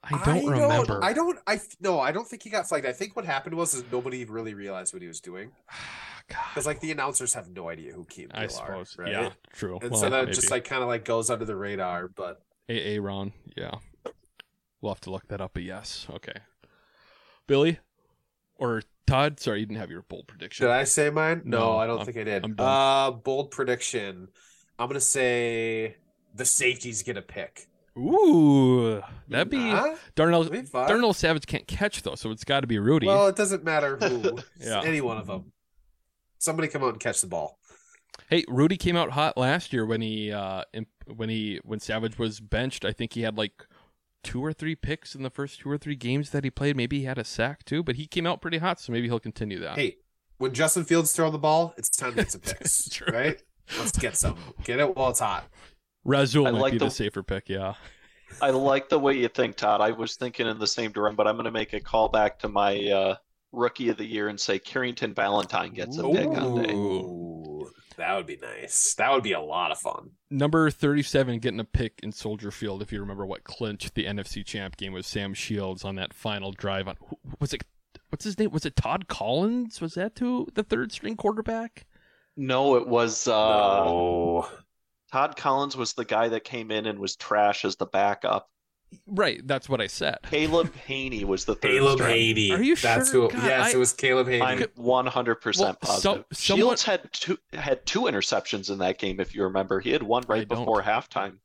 I 0.03 0.23
don't 0.25 0.45
remember. 0.49 1.03
I 1.03 1.11
don't. 1.13 1.37
I 1.45 1.59
no. 1.81 1.99
I 1.99 2.11
don't 2.13 2.25
think 2.27 2.41
he 2.43 2.49
got 2.49 2.67
flagged. 2.69 2.85
I 2.85 2.93
think 2.93 3.15
what 3.15 3.25
happened 3.25 3.55
was 3.55 3.73
is 3.73 3.83
nobody 3.91 4.23
really 4.25 4.53
realized 4.53 4.93
what 4.93 5.01
he 5.01 5.07
was 5.09 5.19
doing 5.19 5.51
God, 6.29 6.37
because 6.53 6.65
like 6.65 6.79
the 6.79 6.91
announcers 6.91 7.33
have 7.33 7.49
no 7.49 7.67
idea 7.69 7.91
who 7.93 8.05
Key 8.05 8.23
and 8.23 8.31
I 8.33 8.47
Peele 8.47 8.57
are, 8.59 8.65
suppose. 8.85 8.95
right? 8.97 9.11
Yeah, 9.11 9.29
true. 9.51 9.77
And 9.81 9.91
Well, 9.91 9.99
so 9.99 10.09
that 10.09 10.23
maybe. 10.25 10.33
just 10.35 10.51
like 10.51 10.63
kind 10.63 10.81
of 10.81 10.87
like 10.87 11.03
goes 11.03 11.29
under 11.29 11.43
the 11.45 11.55
radar. 11.55 12.07
But 12.07 12.41
a 12.69 12.95
a 12.95 12.99
Ron, 12.99 13.33
yeah. 13.57 13.71
We'll 14.81 14.93
have 14.93 15.01
to 15.01 15.11
look 15.11 15.27
that 15.27 15.41
up, 15.41 15.51
but 15.53 15.63
yes. 15.63 16.07
Okay. 16.09 16.39
Billy? 17.47 17.79
Or 18.59 18.83
Todd? 19.07 19.39
Sorry, 19.39 19.61
you 19.61 19.65
didn't 19.65 19.79
have 19.79 19.89
your 19.89 20.03
bold 20.03 20.27
prediction. 20.27 20.65
Did 20.67 20.71
I 20.73 20.83
say 20.83 21.09
mine? 21.09 21.41
No, 21.45 21.59
No, 21.59 21.77
I 21.77 21.87
don't 21.87 21.97
I'm- 21.97 22.05
think 22.05 22.17
I 22.17 22.23
did. 22.23 22.59
Uh, 22.59 23.11
bold 23.11 23.51
prediction. 23.51 24.27
I'm 24.77 24.87
gonna 24.87 24.99
say 25.01 25.95
the 26.35 26.45
safety's 26.45 27.01
gonna 27.03 27.21
pick. 27.21 27.67
Ooh. 27.97 29.01
That'd 29.27 29.49
be 29.49 29.57
Huh? 29.57 29.95
Darnell 30.15 30.49
be. 30.49 30.61
Darnell 30.61 31.13
Savage 31.13 31.45
can't 31.47 31.67
catch 31.67 32.01
though, 32.01 32.15
so 32.15 32.31
it's 32.31 32.43
gotta 32.43 32.67
be 32.67 32.79
Rudy. 32.79 33.07
Well, 33.07 33.27
it 33.27 33.35
doesn't 33.35 33.63
matter 33.63 33.97
who. 33.97 34.37
Yeah. 34.59 34.81
Any 34.83 35.01
one 35.01 35.17
of 35.17 35.27
them. 35.27 35.51
Somebody 36.37 36.67
come 36.69 36.83
out 36.83 36.89
and 36.93 36.99
catch 36.99 37.21
the 37.21 37.27
ball. 37.27 37.59
hey, 38.29 38.45
Rudy 38.47 38.77
came 38.77 38.95
out 38.95 39.11
hot 39.11 39.37
last 39.37 39.73
year 39.73 39.85
when 39.85 40.01
he 40.01 40.31
uh 40.31 40.63
imp- 40.73 40.87
when 41.15 41.29
he 41.29 41.59
when 41.63 41.79
Savage 41.79 42.17
was 42.17 42.39
benched. 42.39 42.85
I 42.85 42.91
think 42.93 43.13
he 43.13 43.21
had 43.21 43.37
like 43.37 43.65
two 44.23 44.43
or 44.43 44.53
three 44.53 44.75
picks 44.75 45.15
in 45.15 45.23
the 45.23 45.29
first 45.29 45.59
two 45.59 45.69
or 45.69 45.77
three 45.77 45.95
games 45.95 46.31
that 46.31 46.43
he 46.43 46.49
played. 46.49 46.75
Maybe 46.75 46.99
he 46.99 47.05
had 47.05 47.17
a 47.17 47.23
sack 47.23 47.63
too, 47.65 47.83
but 47.83 47.95
he 47.95 48.05
came 48.07 48.27
out 48.27 48.41
pretty 48.41 48.57
hot, 48.57 48.79
so 48.79 48.91
maybe 48.91 49.07
he'll 49.07 49.19
continue 49.19 49.59
that. 49.59 49.77
Hey, 49.77 49.97
when 50.37 50.53
Justin 50.53 50.85
Fields 50.85 51.13
throwing 51.13 51.31
the 51.31 51.39
ball, 51.39 51.73
it's 51.77 51.89
time 51.89 52.11
to 52.11 52.17
get 52.17 52.31
some 52.31 52.41
picks, 52.45 53.01
right? 53.01 53.41
Let's 53.77 53.97
get 53.97 54.17
some. 54.17 54.37
Get 54.63 54.79
it 54.79 54.95
while 54.95 55.09
it's 55.09 55.19
hot. 55.19 55.47
Rasul 56.05 56.47
I 56.47 56.51
might 56.51 56.59
like 56.59 56.71
be 56.73 56.77
the... 56.79 56.85
the- 56.85 56.91
safer 56.91 57.23
pick, 57.23 57.49
yeah. 57.49 57.75
I 58.41 58.51
like 58.51 58.89
the 58.89 58.99
way 58.99 59.17
you 59.17 59.27
think, 59.27 59.55
Todd. 59.55 59.81
I 59.81 59.91
was 59.91 60.15
thinking 60.15 60.45
in 60.45 60.59
the 60.59 60.67
same 60.67 60.91
direction, 60.91 61.15
but 61.15 61.27
I'm 61.27 61.35
going 61.35 61.45
to 61.45 61.51
make 61.51 61.73
a 61.73 61.79
call 61.79 62.09
back 62.09 62.37
to 62.39 62.47
my 62.47 62.77
uh, 62.87 63.15
rookie 63.51 63.89
of 63.89 63.97
the 63.97 64.05
year 64.05 64.27
and 64.29 64.39
say 64.39 64.59
Carrington 64.59 65.13
Valentine 65.15 65.73
gets 65.73 65.97
a 65.97 66.03
pick 66.03 66.27
on 66.27 66.61
day. 66.61 66.73
Ooh, 67.99 68.03
that 68.03 68.15
would 68.15 68.25
be 68.25 68.37
nice. 68.37 68.95
That 68.95 69.11
would 69.11 69.23
be 69.23 69.33
a 69.33 69.41
lot 69.41 69.71
of 69.71 69.77
fun. 69.77 70.11
Number 70.29 70.69
37 70.69 71.39
getting 71.39 71.59
a 71.59 71.65
pick 71.65 71.99
in 72.01 72.11
Soldier 72.11 72.51
Field, 72.51 72.81
if 72.81 72.91
you 72.91 72.99
remember 72.99 73.25
what 73.25 73.43
clinched 73.43 73.95
the 73.95 74.05
NFC 74.05 74.45
champ 74.45 74.77
game 74.77 74.93
was 74.93 75.07
Sam 75.07 75.33
Shields 75.33 75.83
on 75.83 75.95
that 75.95 76.13
final 76.13 76.51
drive 76.51 76.87
on 76.87 76.95
was 77.39 77.53
it 77.53 77.63
what's 78.09 78.25
his 78.25 78.37
name? 78.37 78.51
Was 78.51 78.65
it 78.65 78.75
Todd 78.75 79.07
Collins? 79.07 79.81
Was 79.81 79.93
that 79.95 80.17
who 80.17 80.47
the 80.53 80.63
third 80.63 80.91
string 80.91 81.15
quarterback? 81.15 81.85
No, 82.37 82.75
it 82.77 82.87
was 82.87 83.27
uh, 83.27 83.33
oh, 83.33 84.49
Todd 85.11 85.35
Collins 85.35 85.75
was 85.75 85.93
the 85.93 86.05
guy 86.05 86.29
that 86.29 86.43
came 86.43 86.71
in 86.71 86.85
and 86.85 86.99
was 86.99 87.15
trash 87.15 87.65
as 87.65 87.75
the 87.75 87.85
backup. 87.85 88.49
Right, 89.07 89.45
that's 89.47 89.67
what 89.69 89.81
I 89.81 89.87
said. 89.87 90.17
Caleb 90.29 90.71
Hanie 90.87 91.23
was 91.23 91.45
the 91.45 91.55
third 91.55 91.71
Caleb 91.71 91.99
string. 91.99 92.35
Hanie. 92.35 92.51
Are 92.51 92.61
you 92.61 92.75
That's 92.75 93.11
sure? 93.11 93.29
who. 93.29 93.35
God, 93.35 93.43
yes, 93.45 93.67
I- 93.67 93.77
it 93.77 93.79
was 93.79 93.93
Caleb 93.93 94.27
Hanie. 94.27 94.41
I'm 94.41 94.59
100% 94.59 95.59
Well, 95.59 95.73
positive. 95.75 95.81
so- 95.81 96.25
somewhat- 96.31 96.35
Shields 96.35 96.83
had 96.83 97.11
two 97.13 97.37
had 97.53 97.85
two 97.85 98.01
interceptions 98.01 98.69
in 98.71 98.77
that 98.79 98.97
game 98.97 99.19
if 99.19 99.33
you 99.35 99.43
remember. 99.43 99.79
He 99.79 99.91
had 99.91 100.03
one 100.03 100.23
I 100.29 100.33
right 100.33 100.47
don't. 100.47 100.59
before 100.59 100.81
halftime. 100.83 101.37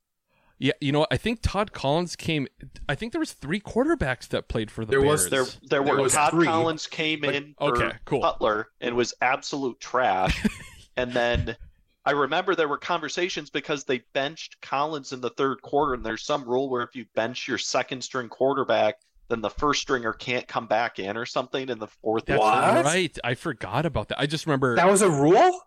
Yeah, 0.59 0.73
you 0.81 0.93
know 0.93 1.01
what? 1.01 1.09
I 1.13 1.17
think 1.17 1.41
Todd 1.43 1.73
Collins 1.73 2.15
came 2.17 2.47
I 2.89 2.95
think 2.95 3.13
there 3.13 3.19
was 3.21 3.33
three 3.33 3.61
quarterbacks 3.61 4.29
that 4.29 4.49
played 4.49 4.71
for 4.71 4.85
the 4.85 4.93
There 4.93 5.01
Bears. 5.01 5.23
was- 5.23 5.31
There 5.31 5.45
there 5.45 5.85
There 5.85 5.97
were 5.97 6.03
was 6.03 6.13
Todd 6.15 6.31
three, 6.31 6.47
Collins 6.47 6.87
came 6.87 7.21
but- 7.23 7.35
in 7.35 7.55
for 7.59 7.77
Okay, 7.77 7.97
cool. 8.05 8.21
Butler 8.21 8.69
and 8.81 8.95
was 8.97 9.13
absolute 9.21 9.81
trash. 9.81 10.47
and 10.97 11.13
then 11.13 11.57
I 12.07 12.11
remember 12.13 12.55
there 12.55 12.69
were 12.69 12.79
conversations 12.79 13.51
because 13.51 13.85
they 13.85 14.03
benched 14.13 14.61
Collins 14.61 15.13
in 15.13 15.21
the 15.21 15.31
third 15.31 15.63
quarter, 15.63 15.95
and 15.95 16.05
there's 16.05 16.25
some 16.25 16.45
rule 16.45 16.69
where 16.69 16.83
if 16.83 16.95
you 16.95 17.07
bench 17.15 17.49
your 17.49 17.59
second 17.59 18.03
string 18.03 18.29
quarterback, 18.29 18.97
then 19.29 19.41
the 19.41 19.51
first 19.51 19.81
stringer 19.81 20.13
can't 20.13 20.47
come 20.47 20.67
back 20.67 20.99
in 20.99 21.17
or 21.17 21.25
something 21.25 21.69
in 21.69 21.79
the 21.79 21.87
fourth 21.87 22.27
That's. 22.27 22.41
What? 22.41 22.85
right. 22.85 23.19
I 23.25 23.35
forgot 23.35 23.87
about 23.87 24.09
that. 24.09 24.21
I 24.21 24.27
just 24.27 24.47
remember 24.47 24.77
that 24.77 24.91
was 24.91 25.03
a 25.03 25.11
rule. 25.11 25.61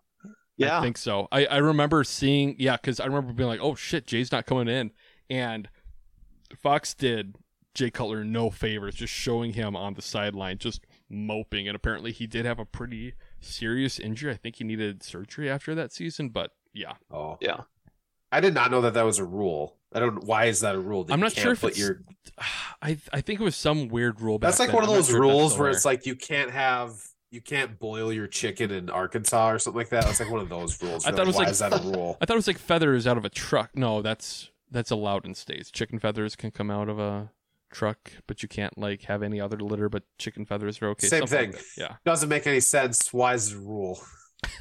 Yeah. 0.56 0.78
I 0.78 0.82
think 0.82 0.96
so. 0.96 1.28
I, 1.30 1.46
I 1.46 1.56
remember 1.58 2.02
seeing, 2.04 2.56
yeah, 2.58 2.76
because 2.76 2.98
I 3.00 3.06
remember 3.06 3.32
being 3.32 3.48
like, 3.48 3.60
oh 3.60 3.74
shit, 3.74 4.06
Jay's 4.06 4.32
not 4.32 4.46
coming 4.46 4.68
in. 4.68 4.90
And 5.30 5.68
Fox 6.56 6.94
did 6.94 7.36
Jay 7.74 7.90
Cutler 7.90 8.24
no 8.24 8.50
favors, 8.50 8.96
just 8.96 9.12
showing 9.12 9.52
him 9.52 9.76
on 9.76 9.94
the 9.94 10.02
sideline, 10.02 10.58
just 10.58 10.84
moping. 11.08 11.68
And 11.68 11.76
apparently 11.76 12.10
he 12.10 12.26
did 12.26 12.44
have 12.44 12.58
a 12.58 12.64
pretty 12.64 13.14
serious 13.40 13.98
injury. 13.98 14.32
I 14.32 14.36
think 14.36 14.56
he 14.56 14.64
needed 14.64 15.02
surgery 15.02 15.48
after 15.50 15.74
that 15.74 15.92
season, 15.92 16.28
but 16.30 16.52
yeah. 16.72 16.92
Oh, 17.10 17.36
Yeah. 17.40 17.62
I 18.30 18.40
did 18.40 18.52
not 18.52 18.70
know 18.70 18.82
that 18.82 18.92
that 18.94 19.04
was 19.06 19.18
a 19.18 19.24
rule. 19.24 19.76
I 19.94 20.00
don't. 20.00 20.22
Why 20.24 20.44
is 20.46 20.60
that 20.60 20.74
a 20.74 20.78
rule? 20.78 21.04
that 21.04 21.14
I'm 21.14 21.20
not 21.20 21.32
sure 21.32 21.52
if 21.52 21.62
put 21.62 21.72
it's- 21.72 21.78
your. 21.88 22.02
I 22.82 22.98
I 23.10 23.22
think 23.22 23.40
it 23.40 23.42
was 23.42 23.56
some 23.56 23.88
weird 23.88 24.20
rule 24.20 24.38
back 24.38 24.48
That's 24.48 24.58
like 24.60 24.68
then. 24.68 24.74
one 24.76 24.84
of 24.84 24.90
those 24.90 25.08
sure 25.08 25.18
rules 25.20 25.58
where 25.58 25.70
it's 25.70 25.84
like 25.86 26.04
you 26.04 26.14
can't 26.14 26.50
have. 26.50 26.92
You 27.30 27.40
can't 27.42 27.78
boil 27.78 28.10
your 28.12 28.26
chicken 28.26 28.70
in 28.70 28.88
Arkansas 28.90 29.50
or 29.50 29.58
something 29.58 29.78
like 29.78 29.88
that. 29.90 30.08
It's 30.08 30.18
like 30.20 30.30
one 30.30 30.40
of 30.40 30.48
those 30.48 30.82
rules. 30.82 31.04
I 31.04 31.08
You're 31.10 31.16
thought 31.16 31.22
it 31.24 31.26
was 31.26 31.36
why 31.36 31.42
like- 31.44 31.50
is 31.52 31.58
that 31.60 31.72
a 31.72 31.82
rule? 31.82 32.16
I 32.22 32.24
thought 32.26 32.34
it 32.34 32.36
was 32.36 32.46
like 32.46 32.58
feathers 32.58 33.06
out 33.06 33.16
of 33.18 33.24
a 33.24 33.28
truck. 33.30 33.70
No, 33.74 34.00
that's 34.02 34.50
that's 34.70 34.90
allowed 34.90 35.24
in 35.24 35.34
states. 35.34 35.70
Chicken 35.70 35.98
feathers 35.98 36.36
can 36.36 36.50
come 36.50 36.70
out 36.70 36.90
of 36.90 36.98
a 36.98 37.30
truck, 37.70 38.12
but 38.26 38.42
you 38.42 38.48
can't 38.48 38.76
like 38.78 39.02
have 39.02 39.22
any 39.22 39.40
other 39.40 39.58
litter. 39.58 39.88
But 39.88 40.04
chicken 40.18 40.44
feathers 40.44 40.80
are 40.82 40.88
okay. 40.90 41.06
Same 41.06 41.26
something 41.26 41.52
like 41.52 41.60
thing. 41.60 41.64
that. 41.76 41.80
Yeah. 41.82 41.96
Doesn't 42.04 42.28
make 42.28 42.46
any 42.46 42.60
sense. 42.60 43.12
Why 43.12 43.34
is 43.34 43.52
a 43.52 43.58
rule? 43.58 44.00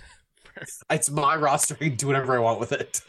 it's 0.89 1.09
my 1.09 1.35
roster. 1.35 1.75
I 1.75 1.85
can 1.85 1.95
do 1.95 2.07
whatever 2.07 2.35
I 2.35 2.39
want 2.39 2.59
with 2.59 2.71
it. 2.71 3.01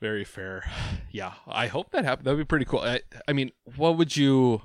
Very 0.00 0.24
fair. 0.24 0.64
Yeah, 1.10 1.34
I 1.46 1.66
hope 1.66 1.90
that 1.90 2.04
happens. 2.04 2.24
That'd 2.24 2.38
be 2.38 2.44
pretty 2.44 2.64
cool. 2.64 2.80
I, 2.80 3.00
I 3.28 3.32
mean, 3.34 3.50
what 3.76 3.98
would 3.98 4.16
you? 4.16 4.62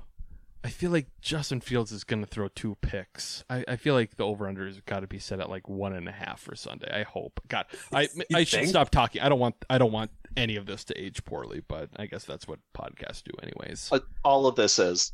I 0.64 0.68
feel 0.68 0.90
like 0.90 1.06
Justin 1.20 1.60
Fields 1.60 1.92
is 1.92 2.04
going 2.04 2.24
to 2.24 2.26
throw 2.26 2.48
two 2.48 2.76
picks. 2.80 3.44
I, 3.48 3.64
I 3.68 3.76
feel 3.76 3.94
like 3.94 4.16
the 4.16 4.24
over 4.24 4.48
under 4.48 4.66
has 4.66 4.80
got 4.80 5.00
to 5.00 5.06
be 5.06 5.18
set 5.18 5.38
at 5.38 5.50
like 5.50 5.68
one 5.68 5.92
and 5.92 6.08
a 6.08 6.12
half 6.12 6.40
for 6.40 6.56
Sunday. 6.56 6.90
I 6.90 7.02
hope. 7.04 7.40
God, 7.48 7.66
I 7.92 8.02
You 8.16 8.24
I 8.34 8.44
should 8.44 8.68
stop 8.68 8.90
talking. 8.90 9.20
I 9.20 9.28
don't 9.28 9.38
want 9.38 9.56
I 9.68 9.76
don't 9.78 9.92
want 9.92 10.10
any 10.36 10.56
of 10.56 10.66
this 10.66 10.84
to 10.84 11.00
age 11.00 11.24
poorly, 11.24 11.62
but 11.66 11.88
I 11.96 12.06
guess 12.06 12.24
that's 12.24 12.46
what 12.46 12.58
podcasts 12.76 13.22
do, 13.22 13.32
anyways. 13.42 13.90
Uh, 13.92 14.00
All 14.24 14.46
of 14.46 14.56
this 14.56 14.78
is 14.78 15.12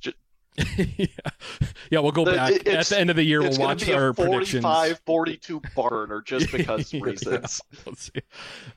yeah. 0.76 1.06
yeah, 1.90 1.98
we'll 2.00 2.12
go 2.12 2.24
The- 2.24 2.32
back 2.32 2.52
it- 2.52 2.66
at 2.68 2.86
the 2.86 2.98
end 3.00 3.08
of 3.10 3.16
the 3.16 3.24
year. 3.24 3.40
We'll 3.40 3.58
watch 3.58 3.86
be 3.86 3.92
our 3.94 4.08
a 4.08 4.14
predictions. 4.14 4.62
45 4.62 5.00
42 5.06 5.60
burner 5.74 6.20
just 6.22 6.52
because 6.56 6.92
Yeah. 6.92 7.00
reasons. 7.02 7.60
Let's 7.86 8.04
see. 8.12 8.20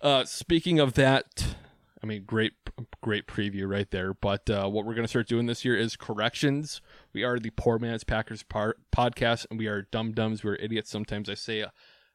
Uh, 0.02 0.24
speaking 0.24 0.80
of 0.80 0.94
that, 0.94 1.56
I 2.02 2.06
mean, 2.08 2.24
great, 2.26 2.54
great 3.02 3.28
preview 3.28 3.68
right 3.70 3.90
there. 3.92 4.14
But 4.14 4.50
uh, 4.50 4.68
what 4.70 4.86
we're 4.86 4.94
going 4.94 5.04
to 5.06 5.10
start 5.10 5.28
doing 5.28 5.48
this 5.48 5.66
year 5.66 5.76
is 5.76 5.96
corrections. 5.98 6.80
We 7.14 7.24
are 7.24 7.40
the 7.40 7.50
Poor 7.50 7.78
Man's 7.80 8.04
Packers 8.04 8.44
par- 8.44 8.78
podcast, 8.96 9.48
and 9.50 9.60
we 9.60 9.68
are 9.68 9.82
dum 9.82 10.14
dums. 10.14 10.44
We're 10.44 10.56
idiots. 10.56 10.90
Sometimes 10.92 11.30
I 11.30 11.34
say 11.34 11.62
uh, 11.64 11.70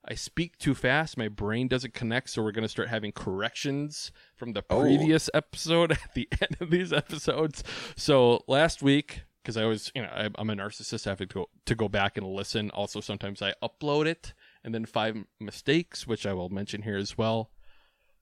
I 0.09 0.15
speak 0.15 0.57
too 0.59 0.75
fast. 0.75 1.19
My 1.19 1.29
brain 1.29 1.69
doesn't 1.69 1.93
connect. 1.95 2.31
So 2.31 2.43
we're 2.43 2.53
going 2.53 2.63
to 2.65 2.69
start 2.69 2.89
having 2.89 3.13
corrections 3.13 4.13
from 4.35 4.55
the 4.55 4.65
Oh. 4.71 4.81
previous 4.81 5.29
episode 5.35 5.93
at 6.05 6.15
the 6.15 6.29
end 6.41 6.57
of 6.61 6.71
these 6.71 6.93
episodes. 6.93 7.63
So 7.97 8.43
last 8.49 8.83
week, 8.83 9.23
because 9.43 9.57
I 9.57 9.65
was, 9.67 9.93
you 9.95 10.03
know, 10.03 10.09
I, 10.09 10.29
I'm 10.37 10.51
a 10.51 10.55
narcissist. 10.57 11.07
I 11.07 11.11
have 11.11 11.19
to 11.19 11.27
go 11.27 11.49
to 11.67 11.75
go 11.75 11.89
back 11.89 12.17
and 12.17 12.27
listen. 12.27 12.71
Also, 12.71 13.01
sometimes 13.01 13.43
I 13.43 13.55
upload 13.63 14.07
it, 14.07 14.33
and 14.65 14.75
then 14.75 14.85
five 14.87 15.17
mistakes, 15.39 16.07
which 16.07 16.27
I 16.27 16.33
will 16.33 16.49
mention 16.49 16.83
here 16.83 16.97
as 16.97 17.17
well. 17.19 17.51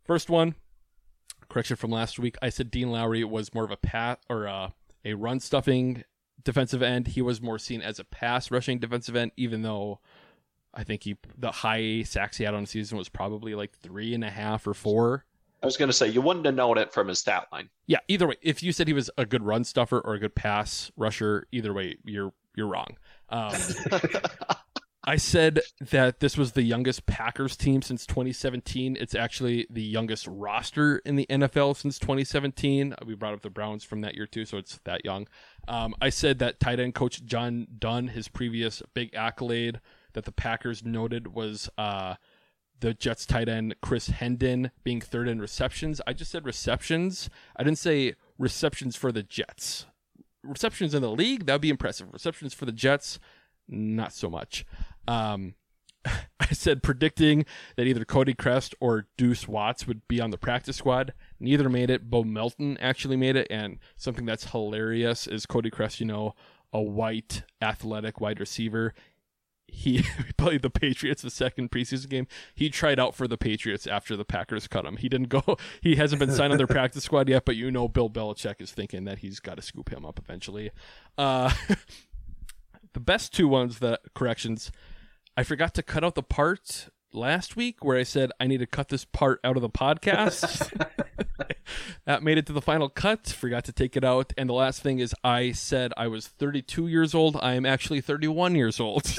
First 0.05 0.29
one, 0.31 0.55
correction 1.49 1.77
from 1.77 1.91
last 1.91 2.19
week. 2.19 2.37
I 2.43 2.49
said 2.51 2.71
Dean 2.71 2.91
Lowry 2.91 3.25
was 3.25 3.55
more 3.55 3.65
of 3.65 3.71
a 3.71 3.77
pass 3.77 4.19
or 4.29 4.47
uh, 4.49 4.71
a 5.05 5.15
run 5.15 5.41
stuffing 5.41 6.05
defensive 6.45 6.83
end. 6.83 7.09
He 7.09 7.23
was 7.23 7.41
more 7.43 7.59
seen 7.59 7.83
as 7.83 7.99
a 7.99 8.05
pass 8.05 8.51
rushing 8.51 8.79
defensive 8.79 9.17
end, 9.17 9.33
even 9.37 9.63
though 9.63 10.01
I 10.79 10.85
think 10.85 11.03
he 11.03 11.17
the 11.37 11.51
high 11.51 12.05
sacks 12.05 12.37
he 12.37 12.45
had 12.45 12.55
on 12.55 12.63
the 12.63 12.69
season 12.69 12.97
was 12.97 13.09
probably 13.09 13.57
like 13.57 13.73
three 13.73 14.15
and 14.15 14.23
a 14.23 14.31
half 14.31 14.65
or 14.65 14.75
four. 14.75 15.25
I 15.61 15.67
was 15.67 15.77
going 15.77 15.89
to 15.89 15.93
say, 15.93 16.07
you 16.07 16.21
wouldn't 16.21 16.47
have 16.47 16.55
known 16.55 16.79
it 16.79 16.93
from 16.93 17.09
his 17.09 17.19
stat 17.19 17.49
line. 17.51 17.69
Yeah, 17.89 17.99
either 18.07 18.29
way, 18.29 18.37
if 18.43 18.63
you 18.63 18.71
said 18.71 18.87
he 18.87 18.93
was 18.93 19.11
a 19.19 19.27
good 19.27 19.43
run 19.43 19.65
stuffer 19.65 19.99
or 19.99 20.15
a 20.15 20.21
good 20.21 20.37
pass 20.37 20.93
rusher, 20.97 21.49
either 21.51 21.73
way, 21.73 21.97
you're 22.05 22.33
you're 22.55 22.69
wrong. 22.69 22.97
Um, 23.29 23.53
I 25.05 25.17
said 25.17 25.61
that 25.81 26.21
this 26.21 26.37
was 26.37 26.53
the 26.53 26.63
youngest 26.63 27.07
Packers 27.07 27.57
team 27.57 27.83
since 27.83 28.07
2017. 28.07 28.97
It's 29.01 29.15
actually 29.17 29.67
the 29.71 29.83
youngest 29.83 30.29
roster 30.29 30.99
in 30.99 31.17
the 31.17 31.27
NFL 31.29 31.77
since 31.77 31.99
2017. 31.99 32.95
We 33.05 33.15
brought 33.15 33.35
up 33.35 33.41
the 33.41 33.51
Browns 33.51 33.83
from 33.83 34.03
that 34.03 34.15
year 34.15 34.27
too, 34.27 34.45
so 34.45 34.59
it's 34.59 34.79
that 34.85 35.05
young. 35.05 35.27
Um, 35.67 35.95
I 36.01 36.11
said 36.11 36.39
that 36.39 36.61
tight 36.61 36.79
end 36.79 36.95
coach 36.95 37.25
John 37.25 37.67
Dunn, 37.79 38.09
his 38.09 38.29
previous 38.29 38.81
big 38.95 39.15
accolade 39.15 39.81
that 40.19 40.25
the 40.25 40.33
Packers 40.33 40.85
noted 40.85 41.33
was 41.33 41.71
uh, 41.79 42.17
the 42.81 42.93
Jets 42.93 43.25
tight 43.25 43.49
end 43.49 43.77
Chris 43.81 44.09
Herndon 44.09 44.73
being 44.83 45.01
third 45.01 45.29
in 45.29 45.41
receptions. 45.41 46.01
I 46.09 46.13
just 46.13 46.33
said 46.33 46.45
receptions. 46.45 47.31
I 47.55 47.63
didn't 47.63 47.79
say 47.79 48.15
receptions 48.37 48.97
for 48.97 49.13
the 49.13 49.23
Jets. 49.23 49.87
Receptions 50.43 50.93
in 50.93 51.03
the 51.03 51.11
league, 51.13 51.47
that 51.47 51.53
would 51.53 51.61
be 51.61 51.71
impressive. 51.71 52.09
Receptions 52.13 52.53
for 52.53 52.67
the 52.67 52.73
Jets, 52.73 53.21
not 53.69 54.13
so 54.13 54.29
much. 54.29 54.67
Um, 55.07 55.55
I 56.05 56.47
said 56.51 56.83
predicting 56.83 57.47
that 57.77 57.87
either 57.87 58.05
Cody 58.05 58.35
Chrest 58.35 58.75
or 58.81 59.07
Duece 59.17 59.47
Watts 59.47 59.87
would 59.87 60.09
be 60.09 60.21
on 60.21 60.31
the 60.31 60.39
practice 60.39 60.79
squad. 60.79 61.13
Neither 61.39 61.69
made 61.69 61.91
it. 61.91 62.11
Bo 62.11 62.25
Melton 62.25 62.77
actually 62.79 63.17
made 63.17 63.37
it. 63.37 63.47
And 63.51 63.79
something 63.97 64.27
that's 64.27 64.51
hilarious 64.51 65.29
is 65.29 65.47
Cody 65.47 65.71
Chrest, 65.71 66.01
you 66.01 66.07
know, 66.07 66.35
a 66.73 66.83
white, 66.83 67.45
athletic 67.63 68.21
wide 68.21 68.41
receiver. 68.41 68.95
He 69.79 70.03
played 70.37 70.63
the 70.63 70.71
Patriots 70.71 71.23
the 71.23 71.31
second 71.31 71.71
preseason 71.71 72.09
game. 72.09 72.27
He 72.55 72.69
tried 72.69 72.99
out 72.99 73.15
for 73.15 73.29
the 73.29 73.39
Patriots 73.39 73.87
after 73.87 74.17
the 74.17 74.25
Packers 74.25 74.67
cut 74.67 74.85
him. 74.85 74.97
He 74.97 75.09
didn't 75.09 75.29
go. 75.29 75.43
He 75.81 75.97
hasn't 75.97 76.19
been 76.19 76.33
signed 76.33 76.53
on 76.53 76.59
their 76.59 76.67
practice 76.67 77.05
squad 77.05 77.29
yet, 77.29 77.45
but 77.45 77.55
you 77.55 77.71
know 77.71 77.87
Bill 77.87 78.11
Belichick 78.11 78.61
is 78.61 78.73
thinking 78.73 79.05
that 79.05 79.19
he's 79.19 79.39
got 79.41 79.57
to 79.57 79.63
scoop 79.63 79.91
him 79.91 80.05
up 80.05 80.19
eventually. 80.19 80.71
Uh, 81.17 81.53
the 82.93 83.01
best 83.01 83.33
two 83.33 83.47
ones 83.47 83.79
that 83.79 84.01
corrections 84.15 84.73
I 85.37 85.45
forgot 85.45 85.73
to 85.75 85.85
cut 85.85 86.03
out 86.03 86.17
the 86.17 86.23
part 86.25 86.89
last 87.13 87.57
week 87.57 87.85
where 87.85 87.97
I 87.97 88.03
said 88.03 88.31
I 88.41 88.47
need 88.47 88.59
to 88.59 88.67
cut 88.67 88.89
this 88.89 89.05
part 89.05 89.41
out 89.45 89.57
of 89.57 89.63
the 89.63 89.71
podcast. 89.71 90.71
that 92.07 92.23
made 92.23 92.39
it 92.39 92.47
to 92.47 92.53
the 92.53 92.61
final 92.63 92.89
cut. 92.89 93.29
Forgot 93.29 93.65
to 93.65 93.73
take 93.73 93.97
it 93.97 94.05
out. 94.05 94.33
And 94.37 94.49
the 94.49 94.55
last 94.55 94.83
thing 94.83 94.99
is 94.99 95.15
I 95.25 95.53
said 95.53 95.93
I 95.97 96.09
was 96.09 96.27
32 96.27 96.89
years 96.89 97.15
old. 97.15 97.37
I 97.41 97.55
am 97.55 97.67
actually 97.67 98.01
31 98.01 98.55
years 98.55 98.81
old. 98.81 99.05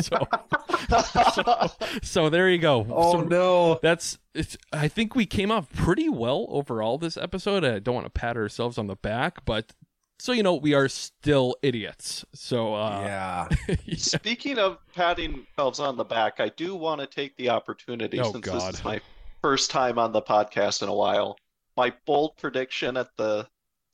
So, 0.90 1.04
so, 1.34 1.72
so 2.02 2.30
there 2.30 2.50
you 2.50 2.58
go. 2.58 2.88
Oh 2.90 3.12
So 3.12 3.22
no. 3.22 3.80
That's. 3.84 4.18
It's, 4.34 4.58
I 4.74 4.88
think 4.88 5.14
we 5.14 5.26
came 5.26 5.52
off 5.52 5.72
pretty 5.74 6.10
well 6.10 6.48
overall 6.50 6.98
this 6.98 7.16
episode. 7.18 7.64
I 7.64 7.78
don't 7.80 7.94
want 7.94 8.06
to 8.06 8.10
pat 8.12 8.38
ourselves 8.38 8.78
on 8.78 8.88
the 8.88 8.96
back, 8.96 9.46
but 9.46 9.74
so 10.20 10.32
you 10.32 10.44
know 10.44 10.56
we 10.56 10.74
are 10.74 10.88
still 10.88 11.56
idiots. 11.62 12.26
So 12.34 12.74
uh, 12.76 13.02
Yeah. 13.02 13.76
Speaking 13.98 14.58
of 14.60 14.78
patting 14.94 15.46
ourselves 15.58 15.80
on 15.80 15.98
the 15.98 16.04
back, 16.06 16.40
I 16.40 16.50
do 16.50 16.76
want 16.76 17.02
to 17.02 17.08
take 17.08 17.36
the 17.38 17.50
opportunity 17.50 18.20
Oh, 18.20 18.32
since 18.32 18.46
God. 18.46 18.56
this 18.74 18.80
is 18.80 18.86
my 18.86 19.02
first 19.42 19.72
time 19.72 19.98
on 19.98 20.12
the 20.12 20.22
podcast 20.22 20.84
in 20.84 20.90
a 20.90 20.94
while. 20.94 21.38
My 21.78 21.94
bold 22.06 22.38
prediction 22.38 22.98
at 22.98 23.10
the 23.18 23.48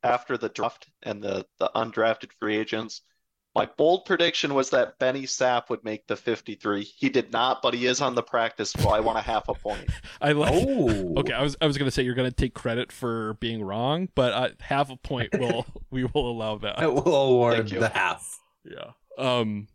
after 0.03 0.38
the 0.38 0.49
draft 0.49 0.88
and 1.03 1.23
the 1.23 1.45
the 1.60 1.69
undrafted 1.76 2.31
free 2.39 2.57
agents. 2.57 3.02
My 3.56 3.69
bold 3.77 4.03
prediction 4.03 4.53
was 4.53 4.69
that 4.72 4.99
Benny 4.99 5.23
Sapp 5.23 5.69
would 5.69 5.82
make 5.86 6.07
the 6.07 6.18
53. 6.18 6.84
He 6.84 7.07
did 7.07 7.32
not, 7.32 7.61
but 7.61 7.73
he 7.73 7.86
is 7.86 8.02
on 8.02 8.14
the 8.14 8.22
practice 8.22 8.72
squad. 8.72 8.95
I 8.95 8.99
want 8.99 9.18
a 9.18 9.22
half 9.22 9.48
a 9.48 9.53
point. 9.53 9.90
I 10.22 10.34
like. 10.34 10.52
Oh. 10.53 11.14
Okay, 11.19 11.32
I 11.32 11.41
was 11.41 11.56
I 11.61 11.65
was 11.65 11.77
gonna 11.77 11.91
say 11.91 12.03
you're 12.03 12.15
gonna 12.15 12.32
take 12.32 12.53
credit 12.53 12.91
for 12.91 13.36
being 13.36 13.64
wrong, 13.64 14.10
but 14.14 14.34
uh, 14.34 14.49
half 14.60 14.91
a 14.91 14.98
point 14.98 15.30
will 15.40 15.65
we 15.90 16.03
will 16.03 16.30
allow 16.30 16.57
that. 16.57 16.80
I 16.80 16.88
will 16.88 17.15
award 17.15 17.72
you. 17.72 17.80
the 17.80 17.90
half. 17.90 18.40
Yeah. 18.65 18.91
Um. 19.18 19.69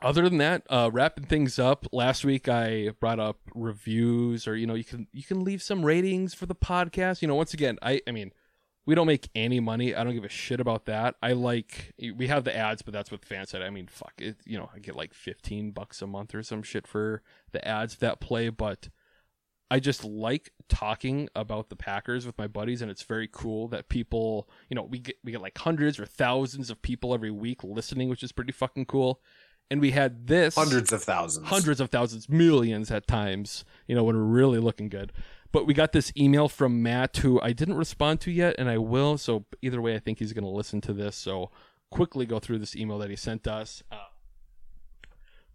Other 0.00 0.28
than 0.28 0.38
that, 0.38 0.64
uh, 0.68 0.90
wrapping 0.92 1.26
things 1.26 1.60
up. 1.60 1.86
Last 1.92 2.24
week 2.24 2.48
I 2.48 2.90
brought 2.98 3.20
up 3.20 3.38
reviews, 3.54 4.48
or 4.48 4.56
you 4.56 4.66
know, 4.66 4.74
you 4.74 4.84
can 4.84 5.06
you 5.12 5.22
can 5.22 5.44
leave 5.44 5.62
some 5.62 5.84
ratings 5.84 6.32
for 6.34 6.46
the 6.46 6.54
podcast. 6.54 7.20
You 7.20 7.28
know, 7.28 7.34
once 7.34 7.52
again, 7.52 7.78
I 7.82 8.00
I 8.08 8.10
mean, 8.10 8.32
we 8.84 8.94
don't 8.94 9.06
make 9.06 9.28
any 9.34 9.60
money. 9.60 9.94
I 9.94 10.02
don't 10.02 10.14
give 10.14 10.24
a 10.24 10.28
shit 10.28 10.60
about 10.60 10.86
that. 10.86 11.14
I 11.22 11.32
like 11.32 11.94
we 12.16 12.26
have 12.26 12.44
the 12.44 12.56
ads, 12.56 12.82
but 12.82 12.92
that's 12.92 13.10
what 13.10 13.20
with 13.20 13.28
Fanside. 13.28 13.62
I 13.62 13.70
mean, 13.70 13.86
fuck 13.86 14.14
it. 14.18 14.36
You 14.44 14.58
know, 14.58 14.70
I 14.74 14.78
get 14.78 14.96
like 14.96 15.14
fifteen 15.14 15.70
bucks 15.70 16.02
a 16.02 16.06
month 16.06 16.34
or 16.34 16.42
some 16.42 16.62
shit 16.62 16.86
for 16.86 17.22
the 17.52 17.66
ads 17.66 17.96
that 17.96 18.20
play, 18.20 18.48
but 18.48 18.88
I 19.70 19.80
just 19.80 20.04
like 20.04 20.52
talking 20.68 21.28
about 21.34 21.70
the 21.70 21.76
Packers 21.76 22.26
with 22.26 22.36
my 22.36 22.46
buddies, 22.46 22.82
and 22.82 22.90
it's 22.90 23.04
very 23.04 23.28
cool 23.30 23.68
that 23.68 23.88
people, 23.88 24.48
you 24.68 24.74
know, 24.74 24.82
we 24.82 24.98
get 24.98 25.16
we 25.24 25.32
get 25.32 25.40
like 25.40 25.56
hundreds 25.56 25.98
or 25.98 26.04
thousands 26.04 26.68
of 26.68 26.82
people 26.82 27.14
every 27.14 27.30
week 27.30 27.62
listening, 27.64 28.08
which 28.08 28.22
is 28.22 28.32
pretty 28.32 28.52
fucking 28.52 28.86
cool. 28.86 29.22
And 29.70 29.80
we 29.80 29.92
had 29.92 30.26
this 30.26 30.54
Hundreds 30.56 30.92
of 30.92 31.02
thousands. 31.02 31.48
hundreds 31.48 31.80
of 31.80 31.88
thousands, 31.88 32.28
millions 32.28 32.90
at 32.90 33.06
times, 33.06 33.64
you 33.86 33.94
know, 33.94 34.04
when 34.04 34.14
we're 34.14 34.22
really 34.22 34.58
looking 34.58 34.90
good. 34.90 35.12
But 35.52 35.66
we 35.66 35.74
got 35.74 35.92
this 35.92 36.12
email 36.16 36.48
from 36.48 36.82
Matt 36.82 37.18
who 37.18 37.40
I 37.40 37.52
didn't 37.52 37.76
respond 37.76 38.20
to 38.22 38.30
yet, 38.30 38.56
and 38.58 38.68
I 38.68 38.78
will. 38.78 39.18
So 39.18 39.44
either 39.60 39.80
way, 39.80 39.94
I 39.94 39.98
think 39.98 40.18
he's 40.18 40.32
going 40.32 40.44
to 40.44 40.50
listen 40.50 40.80
to 40.82 40.92
this. 40.92 41.14
So 41.14 41.50
quickly 41.90 42.26
go 42.26 42.38
through 42.38 42.58
this 42.58 42.74
email 42.74 42.98
that 42.98 43.10
he 43.10 43.16
sent 43.16 43.46
us. 43.46 43.82
Uh, 43.92 43.98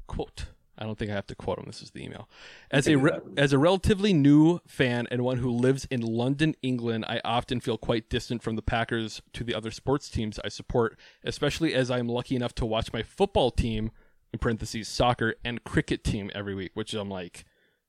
quote. 0.06 0.46
I 0.80 0.86
don't 0.86 0.98
think 0.98 1.10
I 1.10 1.16
have 1.16 1.26
to 1.28 1.36
quote 1.36 1.58
him. 1.58 1.66
This 1.66 1.82
is 1.82 1.90
the 1.90 2.04
email. 2.04 2.30
As 2.70 2.88
a 2.88 2.98
re- 2.98 3.20
as 3.36 3.52
a 3.52 3.58
relatively 3.58 4.14
new 4.14 4.60
fan 4.68 5.08
and 5.10 5.24
one 5.24 5.38
who 5.40 5.50
lives 5.50 5.88
in 5.90 6.02
London, 6.02 6.56
England, 6.62 7.06
I 7.08 7.20
often 7.26 7.60
feel 7.60 7.80
quite 7.80 8.10
distant 8.10 8.44
from 8.44 8.56
the 8.56 8.62
Packers 8.62 9.22
to 9.34 9.44
the 9.44 9.56
other 9.56 9.72
sports 9.72 10.08
teams 10.08 10.40
I 10.46 10.50
support, 10.50 10.96
especially 11.24 11.74
as 11.74 11.90
I'm 11.90 12.08
lucky 12.08 12.36
enough 12.36 12.54
to 12.56 12.66
watch 12.66 12.94
my 12.94 13.02
football 13.02 13.50
team 13.50 13.90
in 14.32 14.38
parentheses 14.38 14.88
soccer 14.88 15.34
and 15.44 15.64
cricket 15.64 16.04
team 16.04 16.30
every 16.36 16.54
week, 16.54 16.72
which 16.76 16.94
I'm 16.94 17.10
like, 17.10 17.46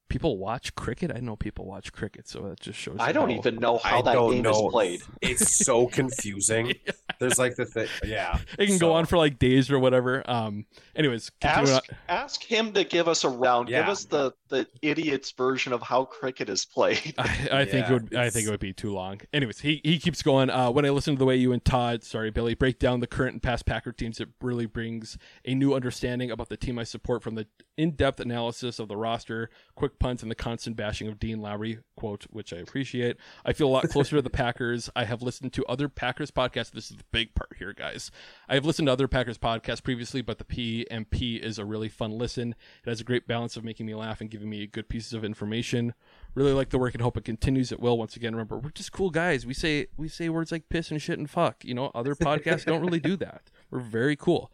people 0.09 0.39
watch 0.39 0.74
cricket. 0.74 1.10
I 1.14 1.20
know 1.20 1.36
people 1.36 1.64
watch 1.66 1.93
cricket, 1.93 2.28
so 2.28 2.40
that 2.48 2.60
just 2.60 2.78
shows. 2.78 2.97
I 2.98 3.12
don't 3.12 3.30
how- 3.30 3.36
even 3.39 3.56
know 3.56 3.78
how 3.78 3.98
I 3.98 4.02
that 4.02 4.12
don't 4.14 4.32
game 4.32 4.43
know. 4.43 4.66
is 4.66 4.72
played. 4.72 5.02
It's 5.20 5.56
so 5.64 5.86
confusing. 5.93 6.74
There's 7.18 7.39
like 7.39 7.56
the 7.56 7.64
thing. 7.66 7.89
Yeah. 8.05 8.39
It 8.59 8.66
can 8.66 8.78
So- 8.78 8.89
go 8.89 8.93
on 8.94 9.06
for 9.06 9.18
like 9.18 9.39
days 9.39 9.70
or 9.70 9.78
whatever. 9.78 10.28
Um. 10.30 10.66
Anyways, 10.97 11.30
Ask, 11.43 11.85
ask 12.09 12.43
him 12.43 12.72
to 12.72 12.82
give 12.85 13.06
us 13.09 13.22
a 13.24 13.28
round. 13.28 13.68
Give 13.68 13.89
us 13.89 14.05
the, 14.05 14.32
the 14.48 14.66
idiot's 14.82 15.30
version 15.32 15.72
of 15.72 15.80
how 15.82 16.05
cricket 16.05 16.48
is 16.48 16.64
played. 16.64 17.14
I, 17.18 17.48
I 17.52 17.64
think 17.64 17.86
it 17.86 17.89
Yeah, 17.89 17.93
would. 17.93 18.14
I 18.14 18.30
think 18.30 18.47
it 18.47 18.51
would 18.51 18.59
be 18.60 18.72
too 18.72 18.93
long. 18.93 19.20
Anyways, 19.32 19.60
he 19.60 19.80
he 19.85 19.98
keeps 19.98 20.22
going. 20.22 20.51
Uh, 20.51 20.70
when 20.70 20.85
I 20.85 20.90
listen 20.90 21.14
to 21.14 21.18
the 21.18 21.24
way 21.24 21.36
you 21.36 21.52
and 21.52 21.64
Todd, 21.64 22.02
sorry 22.05 22.30
Billy, 22.30 22.55
break 22.55 22.78
down 22.78 23.01
the 23.01 23.06
current 23.06 23.35
and 23.35 23.43
past 23.43 23.66
Packer 23.66 23.93
teams, 23.93 24.20
it 24.20 24.28
really 24.40 24.66
brings 24.66 25.16
a 25.44 25.55
new 25.55 25.74
understanding 25.74 26.30
about 26.30 26.48
the 26.48 26.56
team 26.56 26.78
I 26.78 26.85
support. 26.85 27.22
From 27.22 27.35
the 27.36 27.47
in-depth 27.76 28.18
analysis 28.20 28.78
of 28.78 28.89
the 28.89 28.97
roster, 28.97 29.51
quick 29.76 29.98
punts, 29.99 30.23
and 30.23 30.31
the 30.31 30.35
constant 30.35 30.77
bashing 30.77 31.09
of 31.09 31.19
Dean 31.19 31.41
Lowry 31.41 31.79
quote, 31.97 32.27
which 32.31 32.53
I 32.53 32.59
appreciate. 32.59 33.16
I 33.45 33.53
feel 33.53 33.69
a 33.69 33.70
lot 33.70 33.89
closer 33.89 34.16
to 34.16 34.23
the 34.23 34.31
Packers. 34.39 34.89
I 34.95 35.05
have 35.05 35.23
listened 35.23 35.53
to 35.55 35.66
other 35.66 35.89
Packers 35.89 36.31
podcasts. 36.31 36.70
This 36.70 36.91
is 36.91 36.97
the 36.97 37.05
big 37.11 37.35
part 37.35 37.55
here, 37.59 37.73
guys. 37.73 38.11
I 38.49 38.55
have 38.55 38.65
listened 38.65 38.87
to 38.87 38.93
other 38.93 39.09
Packers 39.09 39.39
podcasts 39.39 39.83
previously, 39.83 40.23
but 40.23 40.39
the 40.39 40.45
PMP 40.45 41.41
is 41.41 41.59
a 41.59 41.65
really 41.65 41.89
fun 41.89 42.12
listen. 42.12 42.55
It 42.85 42.89
has 42.89 43.01
a 43.01 43.05
great 43.05 43.27
balance 43.27 43.57
of 43.57 43.65
making 43.65 43.87
me 43.87 43.95
laugh 43.95 44.20
and 44.20 44.31
giving 44.31 44.49
me 44.49 44.66
good 44.66 44.89
pieces 44.89 45.12
of 45.12 45.25
information. 45.25 45.95
Really 46.35 46.53
like 46.53 46.70
the 46.70 46.79
work 46.79 46.95
and 46.95 47.03
hope 47.03 47.16
it 47.16 47.25
continues. 47.25 47.73
It 47.73 47.81
will. 47.81 47.99
Once 47.99 48.16
again, 48.16 48.35
remember 48.35 48.59
we're 48.59 48.70
just 48.70 48.93
cool 48.93 49.11
guys. 49.11 49.45
We 49.45 49.55
say 49.55 49.89
we 49.97 50.09
say 50.09 50.29
words 50.29 50.53
like 50.53 50.69
piss 50.69 50.91
and 50.91 51.03
shit 51.03 51.19
and 51.19 51.29
fuck. 51.29 51.65
You 51.65 51.75
know, 51.75 51.91
other 51.95 52.15
podcasts 52.15 52.65
don't 52.65 52.83
really 52.83 53.01
do 53.01 53.16
that. 53.16 53.51
We're 53.70 53.81
very 53.81 54.16
cool. 54.16 54.53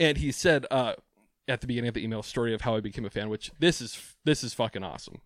And 0.00 0.18
he 0.18 0.32
said 0.32 0.64
uh, 0.70 0.94
at 1.48 1.60
the 1.60 1.66
beginning 1.66 1.88
of 1.88 1.94
the 1.94 2.04
email 2.04 2.22
story 2.22 2.54
of 2.54 2.60
how 2.60 2.76
I 2.76 2.80
became 2.80 3.04
a 3.04 3.10
fan, 3.10 3.28
which 3.28 3.50
this 3.58 3.80
is 3.80 4.16
this 4.24 4.44
is 4.44 4.54
fucking 4.54 4.84
awesome. 4.84 5.20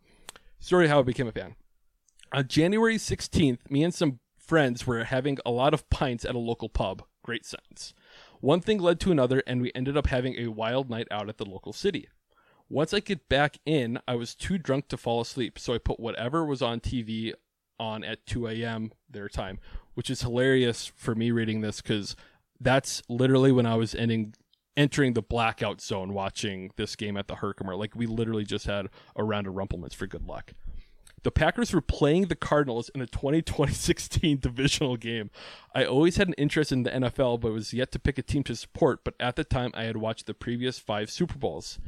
Story 0.61 0.85
of 0.85 0.91
how 0.91 1.01
I 1.01 1.03
became 1.03 1.27
a 1.27 1.33
fan. 1.33 1.57
On 2.33 2.47
January 2.47 2.97
16th, 2.97 3.71
me 3.71 3.83
and 3.83 3.93
some 3.93 4.21
friends 4.39 4.87
were 4.87 5.05
having 5.05 5.39
a 5.45 5.51
lot 5.51 5.75
of 5.75 5.89
pints 5.91 6.25
at 6.25 6.35
a 6.35 6.39
local 6.39 6.69
pub. 6.69 7.03
Great 7.23 7.45
sense. 7.45 7.95
One 8.41 8.61
thing 8.61 8.79
led 8.79 8.99
to 9.01 9.13
another, 9.13 9.43
and 9.47 9.61
we 9.61 9.71
ended 9.75 9.97
up 9.97 10.07
having 10.07 10.37
a 10.37 10.49
wild 10.49 10.89
night 10.89 11.09
out 11.11 11.29
at 11.29 11.39
the 11.39 11.45
local 11.45 11.73
city. 11.73 12.09
Once 12.69 12.95
I 12.95 13.01
get 13.01 13.29
back 13.29 13.59
in, 13.67 14.01
I 14.09 14.15
was 14.15 14.35
too 14.35 14.57
drunk 14.57 14.89
to 14.89 14.97
fall 14.97 15.21
asleep, 15.21 15.59
so 15.59 15.75
I 15.75 15.79
put 15.79 16.01
whatever 16.01 16.45
was 16.45 16.63
on 16.63 16.81
TV 16.81 17.35
on 17.79 18.03
at 18.03 18.25
2 18.27 18.49
a.m. 18.49 18.93
their 19.11 19.29
time, 19.29 19.59
which 19.95 20.09
is 20.09 20.23
hilarious 20.23 20.87
for 20.87 21.15
me 21.15 21.31
reading 21.31 21.61
this 21.61 21.83
because 21.83 22.17
that's 22.61 23.03
literally 23.09 23.53
when 23.53 23.67
I 23.67 23.75
was 23.75 23.95
ending 23.95 24.35
entering 24.77 25.13
the 25.13 25.23
blackout 25.23 25.81
zone 25.81 26.13
watching 26.15 26.71
this 26.77 26.97
game 26.97 27.17
at 27.17 27.29
the 27.29 27.37
Herkimer. 27.37 27.77
Like 27.77 27.95
we 27.95 28.07
literally 28.07 28.45
just 28.45 28.67
had 28.67 28.89
a 29.17 29.25
round 29.25 29.47
of 29.47 29.55
rumplements 29.55 29.95
for 29.95 30.07
good 30.07 30.27
luck. 30.27 30.53
The 31.23 31.31
Packers 31.31 31.73
were 31.73 31.81
playing 31.81 32.27
the 32.27 32.35
Cardinals 32.35 32.89
in 32.89 33.01
the 33.01 33.07
2016 33.07 34.39
divisional 34.41 34.97
game. 34.97 35.31
I 35.75 35.85
always 35.85 36.17
had 36.17 36.27
an 36.27 36.35
interest 36.35 36.73
in 36.73 36.83
the 36.83 36.91
NFL, 36.91 37.41
but 37.41 37.53
was 37.53 37.73
yet 37.73 37.93
to 37.93 38.01
pick 38.01 38.19
a 38.19 38.23
team 38.23 38.43
to 38.45 38.57
support. 38.57 39.05
But 39.05 39.15
at 39.21 39.37
the 39.37 39.45
time, 39.45 39.71
I 39.75 39.85
had 39.85 39.99
watched 39.99 40.27
the 40.27 40.35
previous 40.35 40.81
five 40.81 41.11
Super 41.11 41.39
Bowls. 41.39 41.79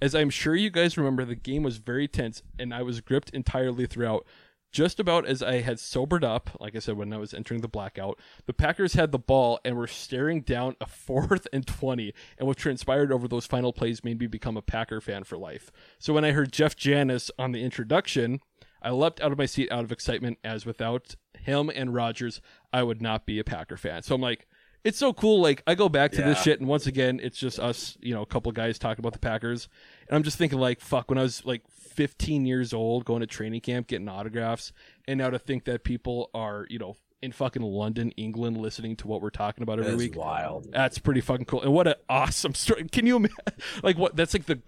As 0.00 0.14
I'm 0.14 0.30
sure 0.30 0.54
you 0.54 0.70
guys 0.70 0.96
remember, 0.96 1.24
the 1.24 1.34
game 1.34 1.62
was 1.62 1.78
very 1.78 2.06
tense, 2.06 2.42
and 2.58 2.72
I 2.72 2.82
was 2.82 3.00
gripped 3.00 3.30
entirely 3.30 3.86
throughout. 3.86 4.26
Just 4.74 4.98
about 4.98 5.24
as 5.24 5.40
I 5.40 5.60
had 5.60 5.78
sobered 5.78 6.24
up, 6.24 6.50
like 6.60 6.74
I 6.74 6.80
said, 6.80 6.96
when 6.96 7.12
I 7.12 7.16
was 7.16 7.32
entering 7.32 7.60
the 7.60 7.68
blackout, 7.68 8.18
the 8.46 8.52
Packers 8.52 8.94
had 8.94 9.12
the 9.12 9.20
ball 9.20 9.60
and 9.64 9.76
were 9.76 9.86
staring 9.86 10.40
down 10.40 10.74
a 10.80 10.86
fourth 10.88 11.46
and 11.52 11.64
20. 11.64 12.12
And 12.38 12.48
what 12.48 12.56
transpired 12.56 13.12
over 13.12 13.28
those 13.28 13.46
final 13.46 13.72
plays 13.72 14.02
made 14.02 14.18
me 14.18 14.26
become 14.26 14.56
a 14.56 14.62
Packer 14.62 15.00
fan 15.00 15.22
for 15.22 15.38
life. 15.38 15.70
So 16.00 16.12
when 16.12 16.24
I 16.24 16.32
heard 16.32 16.52
Jeff 16.52 16.74
Janis 16.74 17.30
on 17.38 17.52
the 17.52 17.62
introduction, 17.62 18.40
I 18.82 18.90
leapt 18.90 19.20
out 19.20 19.30
of 19.30 19.38
my 19.38 19.46
seat 19.46 19.70
out 19.70 19.84
of 19.84 19.92
excitement, 19.92 20.38
as 20.42 20.66
without 20.66 21.14
him 21.38 21.70
and 21.72 21.94
Rodgers, 21.94 22.40
I 22.72 22.82
would 22.82 23.00
not 23.00 23.26
be 23.26 23.38
a 23.38 23.44
Packer 23.44 23.76
fan. 23.76 24.02
So 24.02 24.16
I'm 24.16 24.20
like, 24.20 24.48
it's 24.84 24.98
so 24.98 25.12
cool. 25.12 25.40
Like 25.40 25.62
I 25.66 25.74
go 25.74 25.88
back 25.88 26.12
to 26.12 26.22
this 26.22 26.40
shit, 26.42 26.60
and 26.60 26.68
once 26.68 26.86
again, 26.86 27.18
it's 27.22 27.38
just 27.38 27.58
us, 27.58 27.96
you 28.00 28.14
know, 28.14 28.22
a 28.22 28.26
couple 28.26 28.50
of 28.50 28.54
guys 28.54 28.78
talking 28.78 29.02
about 29.02 29.14
the 29.14 29.18
Packers, 29.18 29.68
and 30.08 30.16
I'm 30.16 30.22
just 30.22 30.36
thinking 30.38 30.58
like, 30.58 30.80
fuck, 30.80 31.08
when 31.08 31.18
I 31.18 31.22
was 31.22 31.44
like 31.44 31.62
15 31.70 32.44
years 32.46 32.72
old, 32.74 33.04
going 33.04 33.20
to 33.20 33.26
training 33.26 33.62
camp, 33.62 33.86
getting 33.86 34.08
autographs, 34.08 34.72
and 35.08 35.18
now 35.18 35.30
to 35.30 35.38
think 35.38 35.64
that 35.64 35.84
people 35.84 36.30
are, 36.34 36.66
you 36.68 36.78
know, 36.78 36.96
in 37.22 37.32
fucking 37.32 37.62
London, 37.62 38.10
England, 38.12 38.58
listening 38.58 38.96
to 38.96 39.08
what 39.08 39.22
we're 39.22 39.30
talking 39.30 39.62
about 39.62 39.78
every 39.78 39.92
That's 39.92 39.98
week. 39.98 40.16
wild. 40.16 40.70
That's 40.70 40.98
pretty 40.98 41.22
fucking 41.22 41.46
cool. 41.46 41.62
And 41.62 41.72
what 41.72 41.88
an 41.88 41.94
awesome 42.08 42.54
story. 42.54 42.84
Can 42.88 43.06
you 43.06 43.16
imagine? 43.16 43.36
Like, 43.82 43.96
what? 43.96 44.14
That's 44.14 44.34
like 44.34 44.44
the. 44.44 44.60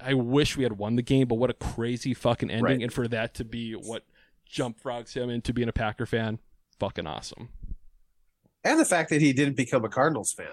I 0.00 0.14
wish 0.14 0.56
we 0.56 0.64
had 0.64 0.78
won 0.78 0.96
the 0.96 1.02
game, 1.02 1.28
but 1.28 1.36
what 1.36 1.48
a 1.50 1.54
crazy 1.54 2.12
fucking 2.12 2.50
ending. 2.50 2.64
Right. 2.64 2.82
And 2.82 2.92
for 2.92 3.06
that 3.06 3.34
to 3.34 3.44
be 3.44 3.74
what 3.74 4.04
jump 4.44 4.80
frogs 4.80 5.14
him 5.14 5.30
into 5.30 5.52
being 5.52 5.68
a 5.68 5.72
Packer 5.72 6.06
fan, 6.06 6.40
fucking 6.80 7.06
awesome. 7.06 7.50
And 8.64 8.78
the 8.78 8.84
fact 8.84 9.10
that 9.10 9.20
he 9.20 9.32
didn't 9.32 9.56
become 9.56 9.84
a 9.84 9.88
Cardinals 9.88 10.32
fan. 10.32 10.46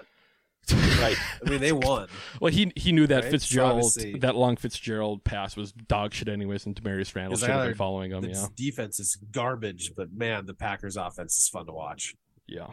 Right. 1.00 1.16
I 1.44 1.48
mean, 1.48 1.60
they 1.60 1.72
won. 1.72 2.08
Well, 2.40 2.52
he 2.52 2.70
he 2.76 2.92
knew 2.92 3.06
that 3.06 3.24
Right? 3.24 3.30
Fitzgerald, 3.30 3.72
obviously- 3.78 4.18
that 4.20 4.36
long 4.36 4.56
Fitzgerald 4.56 5.24
pass 5.24 5.56
was 5.56 5.72
dog 5.72 6.12
shit 6.12 6.28
anyways, 6.28 6.66
and 6.66 6.74
Damarious 6.76 7.14
Randall 7.14 7.38
should 7.38 7.48
have 7.50 7.66
been 7.68 7.74
following 7.74 8.10
him. 8.12 8.24
Yeah, 8.24 8.46
defense 8.54 9.00
is 9.00 9.16
garbage, 9.32 9.92
but 9.96 10.12
man, 10.12 10.46
the 10.46 10.54
Packers 10.54 10.96
offense 10.96 11.36
is 11.38 11.48
fun 11.48 11.66
to 11.66 11.72
watch. 11.72 12.14
yeah, 12.46 12.68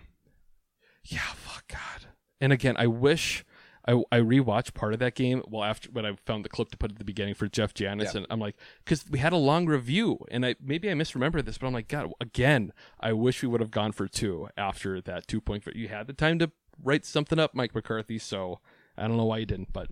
yeah. 1.05 1.19
Fuck 1.19 1.67
God. 1.69 2.11
And 2.41 2.51
again, 2.53 2.75
I 2.77 2.87
wish 2.87 3.43
I 3.87 3.93
I 4.11 4.19
rewatched 4.19 4.73
part 4.73 4.93
of 4.93 4.99
that 4.99 5.15
game. 5.15 5.41
Well, 5.47 5.63
after 5.63 5.89
when 5.91 6.05
I 6.05 6.15
found 6.25 6.43
the 6.45 6.49
clip 6.49 6.69
to 6.71 6.77
put 6.77 6.91
at 6.91 6.97
the 6.97 7.05
beginning 7.05 7.35
for 7.35 7.47
Jeff 7.47 7.73
Janis, 7.73 8.13
Yeah. 8.13 8.19
and 8.19 8.27
I'm 8.29 8.39
like, 8.39 8.55
because 8.83 9.09
we 9.09 9.19
had 9.19 9.33
a 9.33 9.37
long 9.37 9.65
review, 9.65 10.25
and 10.29 10.45
I 10.45 10.55
maybe 10.61 10.89
I 10.89 10.93
misremember 10.93 11.41
this, 11.41 11.57
but 11.57 11.67
I'm 11.67 11.73
like, 11.73 11.87
God, 11.87 12.11
again, 12.19 12.73
I 12.99 13.13
wish 13.13 13.41
we 13.41 13.47
would 13.47 13.61
have 13.61 13.71
gone 13.71 13.91
for 13.93 14.07
two 14.07 14.49
after 14.57 14.99
that 15.01 15.27
two 15.27 15.39
point. 15.41 15.63
You 15.73 15.87
had 15.87 16.07
the 16.07 16.13
time 16.13 16.39
to 16.39 16.51
write 16.83 17.05
something 17.05 17.39
up, 17.39 17.55
Mike 17.55 17.73
McCarthy. 17.73 18.19
So 18.19 18.59
I 18.97 19.07
don't 19.07 19.17
know 19.17 19.25
why 19.25 19.37
you 19.39 19.45
didn't, 19.45 19.71
but 19.73 19.89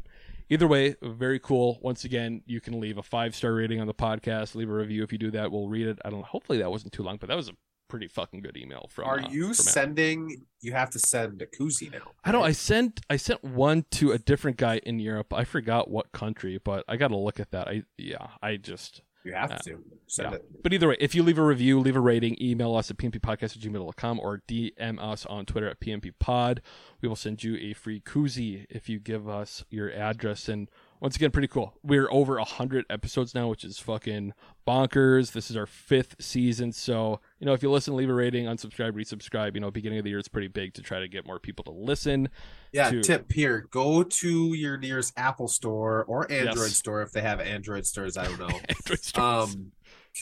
either 0.49 0.67
way, 0.67 0.95
very 1.01 1.39
cool. 1.39 1.79
Once 1.81 2.03
again, 2.03 2.41
you 2.45 2.59
can 2.61 2.79
leave 2.79 2.97
a 2.97 3.03
five 3.03 3.35
star 3.35 3.53
rating 3.53 3.79
on 3.79 3.87
the 3.87 3.93
podcast, 3.93 4.55
leave 4.55 4.69
a 4.69 4.73
review 4.73 5.03
if 5.03 5.11
you 5.11 5.17
do 5.17 5.31
that. 5.31 5.51
We'll 5.51 5.67
read 5.69 5.87
it. 5.87 5.99
I 6.03 6.09
don't 6.09 6.19
know. 6.19 6.25
Hopefully 6.25 6.57
that 6.59 6.69
wasn't 6.71 6.93
too 6.93 7.03
long, 7.03 7.17
but 7.17 7.29
that 7.29 7.37
was 7.37 7.49
a 7.49 7.53
pretty 7.95 8.07
fucking 8.09 8.41
good 8.41 8.57
email 8.57 8.89
from. 8.91 9.05
Are 9.05 9.19
uh, 9.19 9.29
you 9.29 9.53
from 9.53 9.67
Adam. 9.67 9.71
sending? 9.71 10.45
You 10.59 10.73
have 10.73 10.89
to 10.91 10.99
send 10.99 11.41
a 11.41 11.45
koozie 11.45 11.89
now. 11.89 12.11
I 12.25 12.33
don't. 12.33 12.43
I 12.43 12.51
sent 12.51 12.99
I 13.09 13.15
sent 13.15 13.41
one 13.41 13.85
to 13.91 14.11
a 14.11 14.17
different 14.17 14.57
guy 14.57 14.81
in 14.83 14.99
Europe. 14.99 15.33
I 15.33 15.45
forgot 15.45 15.89
what 15.89 16.11
country, 16.11 16.59
but 16.61 16.83
I 16.89 16.97
got 16.97 17.07
to 17.09 17.17
look 17.17 17.39
at 17.39 17.51
that. 17.51 17.69
I 17.69 17.83
yeah. 17.97 18.27
I 18.41 18.57
just 18.57 19.01
You 19.23 19.31
have 19.31 19.53
uh, 19.53 19.57
to 19.59 19.79
send 20.07 20.31
yeah. 20.31 20.35
it. 20.35 20.61
But 20.61 20.73
either 20.73 20.89
way, 20.89 20.97
if 20.99 21.15
you 21.15 21.23
leave 21.23 21.37
a 21.37 21.45
review, 21.45 21.79
leave 21.79 21.95
a 21.95 22.01
rating, 22.01 22.35
email 22.41 22.75
us 22.75 22.91
at 22.91 22.97
pmpodcast 22.97 23.55
at 23.55 23.59
gmail.com 23.59 24.19
or 24.19 24.41
DM 24.45 25.01
us 25.01 25.25
on 25.25 25.45
Twitter 25.45 25.69
at 25.69 25.79
pmpod. 25.79 26.59
We 26.99 27.07
will 27.07 27.15
send 27.15 27.45
you 27.45 27.55
a 27.55 27.71
free 27.71 28.01
koozie 28.01 28.65
if 28.69 28.89
you 28.89 28.99
give 28.99 29.29
us 29.29 29.63
your 29.69 29.89
address. 29.89 30.49
And 30.49 30.69
once 31.05 31.17
again, 31.17 31.29
pretty 31.29 31.47
cool. 31.47 31.71
We're 31.83 32.11
over 32.11 32.37
100 32.37 32.85
episodes 32.89 33.35
now, 33.35 33.47
which 33.47 33.63
is 33.63 33.77
fucking 33.77 34.33
bonkers. 34.67 35.33
This 35.33 35.51
is 35.51 35.55
our 35.55 35.67
fifth 35.67 36.15
season. 36.19 36.71
So, 36.71 37.19
you 37.39 37.45
know, 37.45 37.53
if 37.53 37.61
you 37.61 37.69
listen, 37.69 37.95
leave 37.95 38.09
a 38.09 38.13
rating, 38.15 38.45
unsubscribe, 38.45 38.93
resubscribe. 38.93 39.53
You 39.53 39.61
know, 39.61 39.69
beginning 39.69 39.99
of 39.99 40.03
the 40.03 40.09
year, 40.09 40.17
it's 40.17 40.27
pretty 40.27 40.47
big 40.47 40.73
to 40.73 40.81
try 40.81 40.99
to 40.99 41.07
get 41.07 41.27
more 41.27 41.39
people 41.39 41.63
to 41.65 41.69
listen. 41.69 42.29
Yeah, 42.71 42.89
to- 42.89 43.03
tip 43.03 43.31
here. 43.31 43.67
Go 43.69 44.01
to 44.01 44.53
your 44.55 44.79
nearest 44.79 45.13
Apple 45.15 45.47
store 45.47 46.05
or 46.05 46.23
Android 46.31 46.57
Yes. 46.69 46.77
store 46.77 47.03
if 47.03 47.11
they 47.11 47.21
have 47.21 47.39
Android 47.39 47.85
stores. 47.85 48.17
I 48.17 48.23
don't 48.25 48.39
know. 48.39 48.47
Android 48.69 49.03
stores. 49.03 49.55
um, 49.55 49.71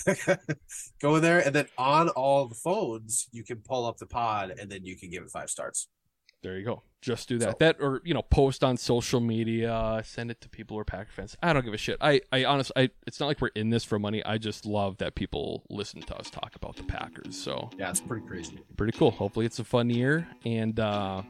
go 1.02 1.16
in 1.16 1.22
there, 1.22 1.40
and 1.40 1.56
then 1.56 1.68
on 1.78 2.10
all 2.10 2.50
the 2.50 2.56
phones, 2.56 3.30
you 3.32 3.46
can 3.46 3.60
pull 3.60 3.86
up 3.86 4.00
the 4.00 4.06
pod, 4.06 4.54
and 4.60 4.70
then 4.70 4.84
you 4.84 4.98
can 4.98 5.10
give 5.10 5.24
it 5.24 5.30
five 5.30 5.50
stars. 5.50 5.88
There 6.44 6.58
you 6.60 6.66
go. 6.66 6.84
Just 7.02 7.28
do 7.28 7.38
that. 7.40 7.52
So- 7.52 7.56
that 7.60 7.78
or 7.80 8.02
you 8.06 8.14
know, 8.14 8.22
post 8.22 8.64
on 8.64 8.78
social 8.78 9.20
media, 9.20 10.02
send 10.06 10.30
it 10.32 10.40
to 10.42 10.50
people 10.50 10.76
who 10.78 10.82
are 10.82 10.86
Packer 10.86 11.12
fans. 11.12 11.36
I 11.42 11.52
don't 11.54 11.66
give 11.66 11.74
a 11.74 11.78
shit. 11.78 11.98
I 12.00 12.22
I 12.32 12.46
honestly, 12.46 12.74
I 12.84 12.90
it's 13.08 13.20
not 13.20 13.26
like 13.28 13.42
we're 13.42 13.48
in 13.56 13.70
this 13.70 13.84
for 13.84 13.98
money. 14.00 14.24
I 14.24 14.38
just 14.38 14.66
love 14.66 14.98
that 14.98 15.16
people 15.16 15.64
listen 15.70 16.02
to 16.04 16.16
us 16.18 16.30
talk 16.30 16.56
about 16.56 16.76
the 16.76 16.84
Packers. 16.84 17.36
So 17.42 17.70
Yeah, 17.78 17.90
it's 17.90 18.00
pretty 18.02 18.26
crazy. 18.28 18.60
pretty 18.78 18.98
cool. 18.98 19.12
Hopefully, 19.12 19.46
it's 19.46 19.60
a 19.60 19.64
fun 19.64 19.90
year. 19.90 20.28
And 20.46 20.80
uh 20.80 21.24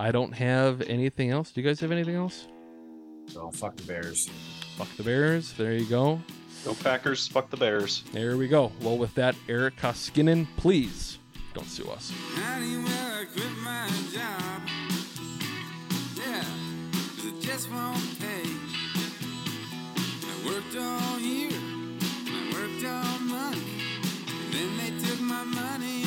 I 0.00 0.12
don't 0.12 0.32
have 0.32 0.80
anything 0.82 1.30
else. 1.30 1.50
Do 1.50 1.60
you 1.60 1.66
guys 1.66 1.80
have 1.80 1.90
anything 1.92 2.14
else? 2.14 2.46
No, 3.34 3.50
fuck 3.50 3.76
the 3.76 3.82
Bears. 3.82 4.28
Fuck 4.76 4.88
the 4.96 5.02
Bears. 5.02 5.52
There 5.54 5.74
you 5.74 5.84
go. 5.86 6.20
Go 6.64 6.74
Packers, 6.74 7.26
fuck 7.28 7.50
the 7.50 7.56
Bears. 7.56 8.02
There 8.12 8.36
we 8.36 8.48
go. 8.48 8.72
Well, 8.80 8.96
with 8.98 9.14
that, 9.14 9.34
Eric 9.48 9.76
Koskinen, 9.76 10.46
please 10.56 11.17
don't 11.58 11.68
sue 11.68 11.90
us. 11.90 12.12
I 12.36 13.24
quit 13.34 13.52
my 13.64 13.88
job. 14.14 14.62
Yeah, 16.14 16.44
it 17.26 17.40
just 17.40 17.68
won't 17.72 18.20
pay. 18.20 18.46
I 20.22 20.34
worked 20.46 20.76
all 20.76 21.18
year, 21.18 21.58
I 22.26 22.52
worked 22.54 22.84
all 22.86 23.18
month. 23.18 23.64
Then 24.52 24.70
they 24.78 25.04
took 25.04 25.20
my 25.20 25.42
money 25.42 25.97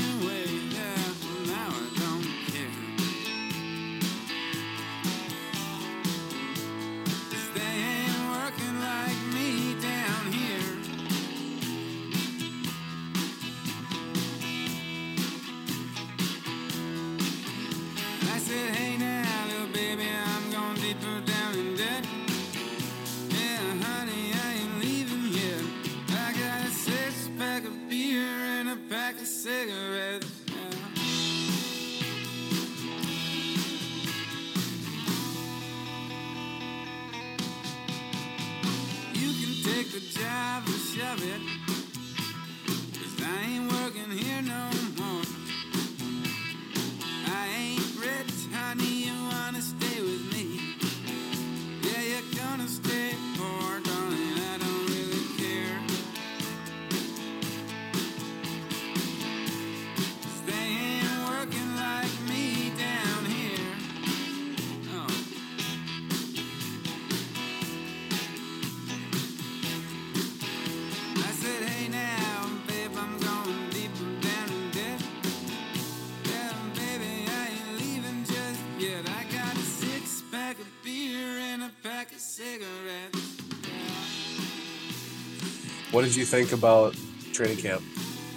What 85.91 86.03
did 86.03 86.15
you 86.15 86.25
think 86.25 86.51
about 86.53 86.95
training 87.33 87.57
camp? 87.57 87.81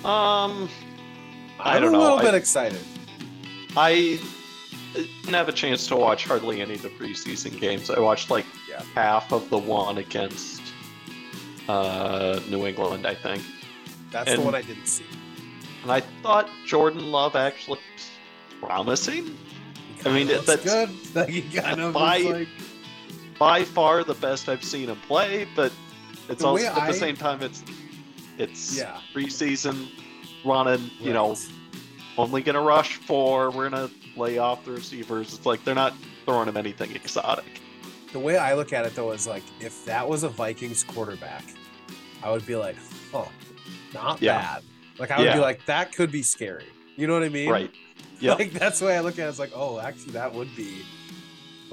Um, 0.05 0.68
I 1.60 1.76
I'm 1.76 1.82
don't 1.82 1.89
a 1.90 1.93
know. 1.93 2.02
little 2.02 2.18
I- 2.18 2.22
bit 2.22 2.35
excited. 2.35 2.81
I 3.76 4.20
didn't 4.94 5.35
have 5.35 5.48
a 5.48 5.52
chance 5.52 5.86
to 5.89 5.97
watch 5.97 6.24
hardly 6.24 6.60
any 6.60 6.74
of 6.74 6.82
the 6.82 6.89
preseason 6.90 7.59
games. 7.59 7.90
I 7.90 7.98
watched 7.98 8.31
like 8.31 8.47
Yeah. 8.68 8.82
half 8.94 9.32
of 9.32 9.48
the 9.51 9.59
one 9.59 9.98
against 9.98 10.62
uh, 11.68 12.40
New 12.48 12.66
England, 12.66 13.06
I 13.06 13.14
think. 13.14 13.43
That's 14.10 14.32
the 14.35 14.40
one 14.40 14.55
I 14.55 14.62
didn't 14.62 14.86
see. 14.86 15.05
And 15.82 15.90
I 15.90 16.01
thought 16.22 16.48
Jordan 16.66 17.10
Love 17.10 17.35
actually 17.36 17.81
was 17.97 18.10
promising. 18.60 19.36
I 20.05 20.10
mean, 20.10 20.28
Looks 20.28 20.47
that's 20.47 20.64
good. 20.64 20.90
Like, 21.14 21.28
he 21.31 21.43
kind 21.43 21.81
of 21.81 21.94
by- 21.94 22.18
looks 22.18 22.39
like 22.39 22.48
by 23.39 23.64
far 23.64 24.05
the 24.05 24.14
best 24.14 24.48
I've 24.48 24.62
seen 24.62 24.89
him 24.89 25.01
play, 25.09 25.48
but 25.56 25.72
it's 26.29 26.41
The 26.43 26.47
also 26.49 26.65
at 26.67 26.77
I- 26.77 26.87
the 26.89 26.95
same 26.95 27.17
time 27.17 27.43
it's 27.43 27.63
It's 28.37 28.77
Yeah. 28.77 28.99
preseason 29.15 29.89
running, 30.45 30.91
you 31.01 31.13
know, 31.13 31.37
only 32.19 32.43
going 32.43 32.55
to 32.57 32.61
rush 32.61 32.97
four. 32.97 33.51
We're 33.53 33.69
to 33.71 33.89
lay 34.17 34.39
off 34.39 34.65
the 34.65 34.73
receivers. 34.73 35.33
It's 35.35 35.47
like 35.47 35.63
they're 35.65 35.75
not 35.77 35.95
throwing 36.25 36.49
him 36.49 36.57
anything 36.57 36.91
exotic. 36.97 37.45
The 38.13 38.19
way 38.19 38.37
I 38.37 38.55
look 38.55 38.73
at 38.73 38.87
it 38.87 38.95
though 38.97 39.13
is 39.13 39.27
like 39.29 39.45
if 39.61 39.85
that 39.85 40.09
was 40.09 40.25
a 40.25 40.29
Vikings 40.29 40.83
quarterback, 40.83 41.45
I 42.25 42.31
would 42.33 42.45
be 42.45 42.57
like, 42.57 42.75
oh, 43.13 43.29
not 43.93 44.21
Yeah. 44.21 44.41
bad. 44.41 44.63
Like 44.99 45.13
I 45.13 45.19
would 45.19 45.27
Yeah. 45.27 45.35
be 45.35 45.41
like, 45.41 45.65
that 45.67 45.93
could 45.95 46.11
be 46.11 46.23
scary. 46.23 46.67
You 46.97 47.07
know 47.07 47.15
what 47.15 47.23
I 47.23 47.29
mean? 47.29 47.49
Right. 47.51 47.71
Yep. 48.21 48.39
Like 48.39 48.53
that's 48.53 48.79
the 48.81 48.87
way 48.87 48.97
I 48.97 49.01
look 49.01 49.15
at 49.19 49.27
it. 49.27 49.29
It's 49.29 49.39
like, 49.41 49.53
oh, 49.55 49.79
actually, 49.81 50.13
that 50.13 50.33
would 50.35 50.55
be 50.57 50.85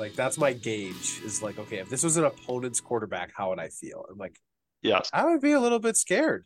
like 0.01 0.15
that's 0.15 0.37
my 0.37 0.51
gauge. 0.53 1.21
Is 1.23 1.41
like, 1.41 1.57
okay, 1.59 1.77
if 1.77 1.89
this 1.89 2.03
was 2.03 2.17
an 2.17 2.25
opponent's 2.25 2.81
quarterback, 2.81 3.31
how 3.35 3.49
would 3.49 3.59
I 3.59 3.69
feel? 3.69 4.05
I'm 4.09 4.17
like, 4.17 4.37
Yes. 4.81 5.09
I 5.13 5.25
would 5.25 5.41
be 5.41 5.51
a 5.51 5.59
little 5.59 5.79
bit 5.79 5.95
scared. 5.95 6.45